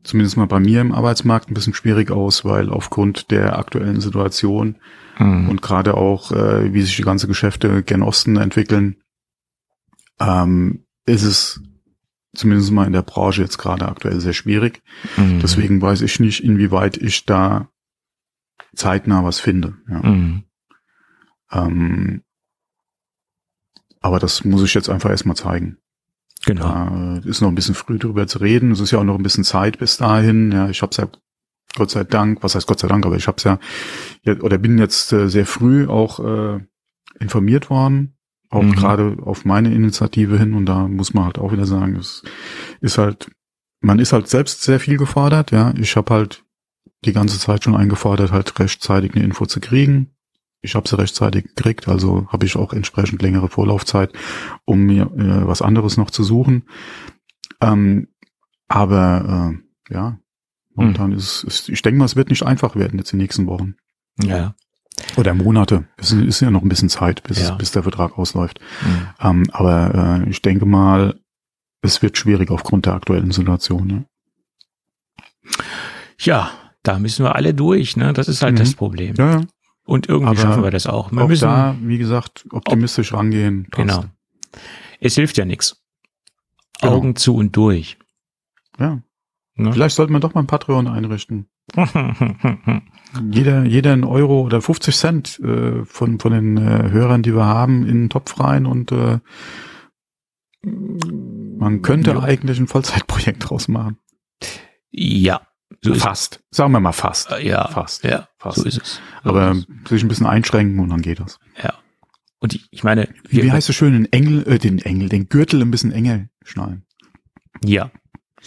zumindest 0.04 0.36
mal 0.36 0.46
bei 0.46 0.60
mir 0.60 0.82
im 0.82 0.92
Arbeitsmarkt, 0.92 1.50
ein 1.50 1.54
bisschen 1.54 1.74
schwierig 1.74 2.10
aus, 2.10 2.44
weil 2.44 2.68
aufgrund 2.70 3.30
der 3.30 3.58
aktuellen 3.58 4.00
Situation 4.02 4.76
Mhm. 5.18 5.48
und 5.48 5.62
gerade 5.62 5.94
auch, 5.94 6.32
äh, 6.32 6.72
wie 6.72 6.82
sich 6.82 6.96
die 6.96 7.02
ganze 7.02 7.26
Geschäfte 7.26 7.82
gen 7.82 8.02
Osten 8.02 8.36
entwickeln, 8.36 8.96
ähm, 10.20 10.84
ist 11.06 11.24
es 11.24 11.60
zumindest 12.34 12.70
mal 12.70 12.86
in 12.86 12.92
der 12.92 13.02
Branche 13.02 13.42
jetzt 13.42 13.58
gerade 13.58 13.88
aktuell 13.88 14.20
sehr 14.20 14.32
schwierig. 14.32 14.82
Mhm. 15.16 15.40
Deswegen 15.40 15.82
weiß 15.82 16.02
ich 16.02 16.20
nicht, 16.20 16.42
inwieweit 16.44 16.96
ich 16.96 17.26
da 17.26 17.68
zeitnah 18.74 19.24
was 19.24 19.40
finde. 19.40 19.74
Ja. 19.88 20.02
Mhm. 20.02 20.44
Ähm, 21.50 22.22
aber 24.00 24.18
das 24.18 24.44
muss 24.44 24.62
ich 24.62 24.74
jetzt 24.74 24.88
einfach 24.88 25.10
erstmal 25.10 25.36
zeigen. 25.36 25.78
Genau. 26.44 26.62
Da 26.62 27.20
äh, 27.24 27.28
ist 27.28 27.40
noch 27.40 27.48
ein 27.48 27.54
bisschen 27.54 27.74
früh 27.74 27.98
drüber 27.98 28.26
zu 28.26 28.38
reden. 28.38 28.70
Es 28.70 28.80
ist 28.80 28.92
ja 28.92 29.00
auch 29.00 29.04
noch 29.04 29.16
ein 29.16 29.22
bisschen 29.22 29.44
Zeit 29.44 29.78
bis 29.78 29.96
dahin. 29.96 30.52
Ja, 30.52 30.68
ich 30.68 30.82
habe 30.82 30.90
es 30.90 30.96
ja 30.98 31.08
Gott 31.78 31.90
sei 31.90 32.04
Dank, 32.04 32.42
was 32.42 32.54
heißt 32.54 32.66
Gott 32.66 32.80
sei 32.80 32.88
Dank, 32.88 33.06
aber 33.06 33.16
ich 33.16 33.26
habe 33.26 33.36
es 33.38 33.44
ja, 33.44 33.58
oder 34.42 34.58
bin 34.58 34.76
jetzt 34.78 35.12
äh, 35.12 35.28
sehr 35.28 35.46
früh 35.46 35.86
auch 35.86 36.20
äh, 36.20 36.60
informiert 37.20 37.70
worden, 37.70 38.16
auch 38.50 38.62
Mhm. 38.62 38.72
gerade 38.72 39.16
auf 39.22 39.44
meine 39.44 39.74
Initiative 39.74 40.38
hin. 40.38 40.54
Und 40.54 40.66
da 40.66 40.86
muss 40.88 41.14
man 41.14 41.24
halt 41.24 41.38
auch 41.38 41.52
wieder 41.52 41.66
sagen, 41.66 41.96
es 41.96 42.22
ist 42.80 42.98
halt, 42.98 43.30
man 43.80 43.98
ist 43.98 44.12
halt 44.12 44.28
selbst 44.28 44.62
sehr 44.62 44.80
viel 44.80 44.98
gefordert. 44.98 45.50
Ja, 45.50 45.72
ich 45.76 45.96
habe 45.96 46.12
halt 46.12 46.44
die 47.04 47.12
ganze 47.12 47.38
Zeit 47.38 47.64
schon 47.64 47.76
eingefordert, 47.76 48.32
halt 48.32 48.58
rechtzeitig 48.58 49.14
eine 49.14 49.24
Info 49.24 49.46
zu 49.46 49.60
kriegen. 49.60 50.10
Ich 50.60 50.74
habe 50.74 50.88
sie 50.88 50.98
rechtzeitig 50.98 51.54
gekriegt, 51.54 51.86
also 51.86 52.26
habe 52.32 52.44
ich 52.44 52.56
auch 52.56 52.72
entsprechend 52.72 53.22
längere 53.22 53.48
Vorlaufzeit, 53.48 54.12
um 54.64 54.80
mir 54.86 55.02
äh, 55.16 55.46
was 55.46 55.62
anderes 55.62 55.96
noch 55.96 56.10
zu 56.10 56.24
suchen. 56.24 56.64
Ähm, 57.60 58.08
aber 58.66 59.52
äh, 59.90 59.94
ja, 59.94 60.18
momentan 60.78 61.12
ist, 61.12 61.44
ist, 61.44 61.68
ich 61.68 61.82
denke 61.82 61.98
mal, 61.98 62.04
es 62.06 62.16
wird 62.16 62.30
nicht 62.30 62.42
einfach 62.44 62.74
werden 62.76 62.98
jetzt 62.98 63.12
die 63.12 63.16
nächsten 63.16 63.46
Wochen. 63.46 63.74
Ja. 64.22 64.54
Oder 65.16 65.34
Monate. 65.34 65.86
Es 65.96 66.10
ist 66.12 66.40
ja 66.40 66.50
noch 66.50 66.62
ein 66.62 66.68
bisschen 66.68 66.88
Zeit, 66.88 67.22
bis, 67.22 67.40
Ja. 67.42 67.54
bis 67.54 67.70
der 67.70 67.82
Vertrag 67.84 68.18
ausläuft. 68.18 68.58
Mhm. 68.84 69.08
Ähm, 69.20 69.46
aber 69.52 70.22
äh, 70.24 70.28
ich 70.30 70.42
denke 70.42 70.66
mal, 70.66 71.18
es 71.82 72.02
wird 72.02 72.18
schwierig 72.18 72.50
aufgrund 72.50 72.86
der 72.86 72.94
aktuellen 72.94 73.30
Situation. 73.30 73.86
Ne? 73.86 74.04
Ja, 76.20 76.50
da 76.82 76.98
müssen 76.98 77.24
wir 77.24 77.34
alle 77.36 77.54
durch, 77.54 77.96
ne? 77.96 78.12
Das 78.12 78.28
ist 78.28 78.42
halt 78.42 78.54
Mhm. 78.54 78.58
das 78.58 78.74
Problem. 78.74 79.14
Ja, 79.16 79.30
ja. 79.38 79.40
Und 79.84 80.08
irgendwie 80.08 80.30
Aber 80.32 80.40
schaffen 80.40 80.62
wir 80.64 80.70
das 80.70 80.86
auch. 80.86 81.12
Wir 81.12 81.22
auch 81.22 81.28
müssen, 81.28 81.44
da, 81.46 81.76
wie 81.80 81.98
gesagt, 81.98 82.44
optimistisch 82.50 83.12
rangehen. 83.14 83.66
passt. 83.70 83.88
genau. 83.88 84.04
Es 85.00 85.14
hilft 85.14 85.38
ja 85.38 85.44
nichts. 85.44 85.80
Genau. 86.80 86.94
Augen 86.94 87.16
zu 87.16 87.34
und 87.36 87.56
durch. 87.56 87.98
Ja. 88.78 89.00
Ne? 89.58 89.72
Vielleicht 89.72 89.96
sollte 89.96 90.12
man 90.12 90.20
doch 90.20 90.34
mal 90.34 90.40
ein 90.42 90.46
Patreon 90.46 90.86
einrichten. 90.86 91.48
Jeder, 93.30 93.64
jeder 93.64 93.92
ein 93.94 94.04
Euro 94.04 94.42
oder 94.42 94.60
50 94.60 94.94
Cent 94.96 95.38
äh, 95.40 95.84
von, 95.84 96.18
von 96.20 96.32
den 96.32 96.56
äh, 96.58 96.90
Hörern, 96.90 97.22
die 97.22 97.34
wir 97.34 97.46
haben, 97.46 97.82
in 97.86 98.02
den 98.02 98.10
Topf 98.10 98.38
rein 98.38 98.66
und 98.66 98.92
äh, 98.92 99.18
man 100.62 101.82
könnte 101.82 102.10
Ja. 102.12 102.20
eigentlich 102.20 102.58
ein 102.58 102.66
Vollzeitprojekt 102.66 103.48
draus 103.48 103.68
machen. 103.68 103.98
ja, 104.90 105.40
so 105.82 105.94
Fast. 105.94 106.42
Sagen 106.50 106.72
wir 106.72 106.80
mal 106.80 106.92
fast. 106.92 107.30
es. 107.30 107.42
Ja, 107.44 107.68
Fast. 107.68 108.04
ja, 108.04 108.28
Fast. 108.38 108.58
so 108.58 108.64
ist 108.64 108.80
es. 108.82 109.00
So 109.24 109.30
Aber 109.30 109.52
ist 109.52 109.66
sich 109.88 110.02
ein 110.02 110.08
bisschen 110.08 110.26
einschränken 110.26 110.78
und 110.80 110.88
dann 110.90 111.02
geht 111.02 111.20
das. 111.20 111.38
ja. 111.62 111.74
Und 112.40 112.54
ich, 112.54 112.68
ich 112.70 112.84
meine, 112.84 113.08
Wie, 113.28 113.50
heißt 113.50 113.68
es 113.68 113.74
schön, 113.74 113.94
den 113.94 114.12
Engel, 114.12 114.46
äh, 114.46 114.58
den 114.58 114.78
Engel, 114.78 115.08
den 115.08 115.28
Gürtel 115.28 115.60
ein 115.60 115.70
bisschen 115.72 115.90
enger 115.92 116.28
schnallen. 116.44 116.84
ja, 117.64 117.90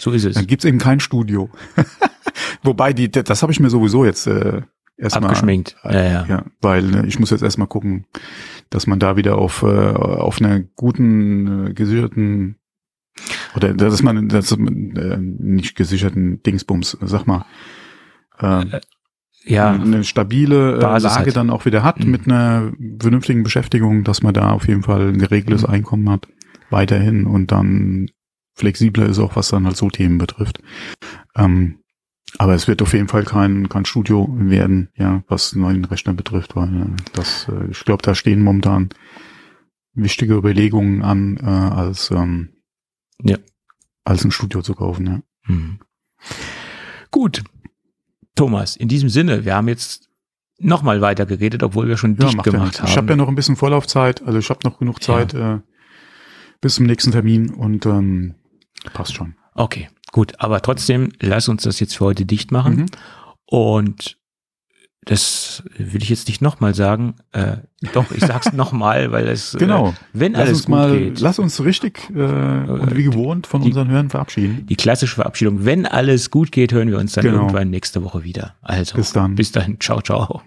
so 0.02 0.10
ist 0.10 0.24
es. 0.24 0.34
Dann 0.34 0.48
gibt's 0.48 0.64
eben 0.64 0.78
kein 0.78 0.98
Studio. 0.98 1.48
Wobei, 2.64 2.92
die, 2.92 3.08
das 3.08 3.42
habe 3.42 3.52
ich 3.52 3.60
mir 3.60 3.70
sowieso 3.70 4.04
jetzt 4.04 4.26
äh, 4.26 4.62
erstmal 4.96 5.30
Abgeschminkt. 5.30 5.76
Ja, 5.84 6.02
ja. 6.02 6.26
Ja, 6.28 6.44
weil 6.60 6.94
äh, 7.04 7.06
ich 7.06 7.20
muss 7.20 7.30
jetzt 7.30 7.42
erstmal 7.42 7.68
gucken, 7.68 8.06
dass 8.68 8.88
man 8.88 8.98
da 8.98 9.16
wieder 9.16 9.38
auf, 9.38 9.62
äh, 9.62 9.66
auf 9.66 10.40
einer 10.40 10.58
guten, 10.60 11.68
äh, 11.68 11.72
gesicherten 11.72 12.56
oder 13.54 13.74
dass 13.74 14.02
man 14.02 14.28
das 14.28 14.56
man, 14.56 14.96
äh, 14.96 15.18
nicht 15.18 15.76
gesicherten 15.76 16.42
Dingsbums, 16.42 16.98
sag 17.02 17.26
mal, 17.28 17.44
äh, 18.40 18.80
ja. 19.44 19.70
eine 19.70 20.02
stabile 20.02 20.78
äh, 20.78 20.80
Basis 20.80 21.14
Lage 21.14 21.26
hat. 21.28 21.36
dann 21.36 21.50
auch 21.50 21.64
wieder 21.64 21.84
hat 21.84 22.00
Mhm. 22.00 22.10
mit 22.10 22.26
einer 22.26 22.72
vernünftigen 22.98 23.44
Beschäftigung, 23.44 24.02
dass 24.02 24.22
man 24.22 24.34
da 24.34 24.50
auf 24.50 24.66
jeden 24.66 24.82
Fall 24.82 25.10
ein 25.10 25.18
geregeltes 25.18 25.62
Mhm. 25.62 25.74
Einkommen 25.74 26.10
hat, 26.10 26.26
weiterhin 26.70 27.26
und 27.26 27.52
dann 27.52 28.08
flexibler 28.54 29.06
ist 29.06 29.18
auch, 29.18 29.36
was 29.36 29.48
dann 29.48 29.66
halt 29.66 29.76
so 29.76 29.88
Themen 29.90 30.18
betrifft. 30.18 30.60
Ähm, 31.36 31.78
aber 32.38 32.54
es 32.54 32.66
wird 32.68 32.80
auf 32.82 32.92
jeden 32.94 33.08
Fall 33.08 33.24
kein, 33.24 33.68
kein 33.68 33.84
Studio 33.84 34.28
werden, 34.38 34.88
ja, 34.96 35.22
was 35.28 35.54
neuen 35.54 35.84
Rechner 35.84 36.14
betrifft, 36.14 36.56
weil 36.56 36.68
äh, 36.82 36.86
das, 37.12 37.46
äh, 37.48 37.70
ich 37.70 37.84
glaube, 37.84 38.02
da 38.02 38.14
stehen 38.14 38.42
momentan 38.42 38.88
wichtige 39.94 40.34
Überlegungen 40.34 41.02
an, 41.02 41.36
äh, 41.36 41.44
als, 41.46 42.10
ähm, 42.10 42.54
Ja. 43.22 43.36
als 44.04 44.24
ein 44.24 44.30
Studio 44.30 44.62
zu 44.62 44.74
kaufen, 44.74 45.06
ja. 45.06 45.22
Mhm. 45.46 45.80
Gut. 47.10 47.42
Thomas, 48.34 48.76
in 48.76 48.88
diesem 48.88 49.10
Sinne, 49.10 49.44
wir 49.44 49.54
haben 49.54 49.68
jetzt 49.68 50.08
nochmal 50.58 51.02
weiter 51.02 51.26
geredet, 51.26 51.62
obwohl 51.62 51.86
wir 51.88 51.98
schon 51.98 52.16
dicht 52.16 52.32
ja 52.34 52.42
gemacht 52.42 52.64
nichts. 52.64 52.80
haben. 52.80 52.88
Ich 52.88 52.96
habe 52.96 53.10
ja 53.10 53.16
noch 53.16 53.28
ein 53.28 53.34
bisschen 53.34 53.56
Vorlaufzeit, 53.56 54.22
also 54.22 54.38
ich 54.38 54.48
habe 54.48 54.60
noch 54.64 54.78
genug 54.78 55.02
Zeit 55.02 55.34
äh, 55.34 55.58
bis 56.62 56.76
zum 56.76 56.86
nächsten 56.86 57.10
Termin 57.12 57.50
und 57.50 57.84
ähm, 57.84 58.36
passt 58.92 59.14
schon. 59.14 59.34
Okay, 59.54 59.88
gut. 60.12 60.34
Aber 60.38 60.60
trotzdem, 60.62 61.12
lass 61.20 61.48
uns 61.48 61.62
das 61.64 61.78
jetzt 61.80 61.96
für 61.96 62.04
heute 62.06 62.24
dicht 62.26 62.50
machen. 62.52 62.74
Mhm. 62.76 62.86
Und 63.46 64.16
das 65.04 65.64
will 65.76 66.00
ich 66.02 66.10
jetzt 66.10 66.28
nicht 66.28 66.40
nochmal 66.42 66.74
sagen. 66.74 67.16
Äh, 67.32 67.56
doch, 67.92 68.12
ich 68.12 68.20
sag's 68.24 68.52
nochmal, 68.52 69.10
weil 69.10 69.26
es, 69.28 69.56
Genau. 69.58 69.88
äh, 69.88 69.92
wenn 70.12 70.32
Lass 70.32 70.40
alles 70.42 70.52
uns 70.58 70.66
gut 70.66 70.74
mal, 70.74 70.98
geht. 70.98 71.20
lass 71.20 71.38
uns 71.40 71.64
richtig 71.64 72.08
äh, 72.14 72.20
und 72.22 72.96
wie 72.96 73.02
gewohnt 73.02 73.46
von 73.48 73.62
die- 73.62 73.68
unseren 73.68 73.88
Hörern 73.88 74.10
verabschieden. 74.10 74.64
die 74.66 74.76
klassische 74.76 75.16
Verabschiedung. 75.16 75.64
Wenn 75.64 75.86
alles 75.86 76.30
gut 76.30 76.52
geht, 76.52 76.72
hören 76.72 76.88
wir 76.88 76.98
uns 76.98 77.14
dann 77.14 77.24
Genau. 77.24 77.38
irgendwann 77.42 77.70
nächste 77.70 78.04
Woche 78.04 78.22
wieder. 78.22 78.54
Also, 78.62 78.94
Bis 78.96 79.12
dann. 79.12 79.34
Bis 79.34 79.50
dahin. 79.50 79.80
Ciao, 79.80 80.00
ciao. 80.02 80.42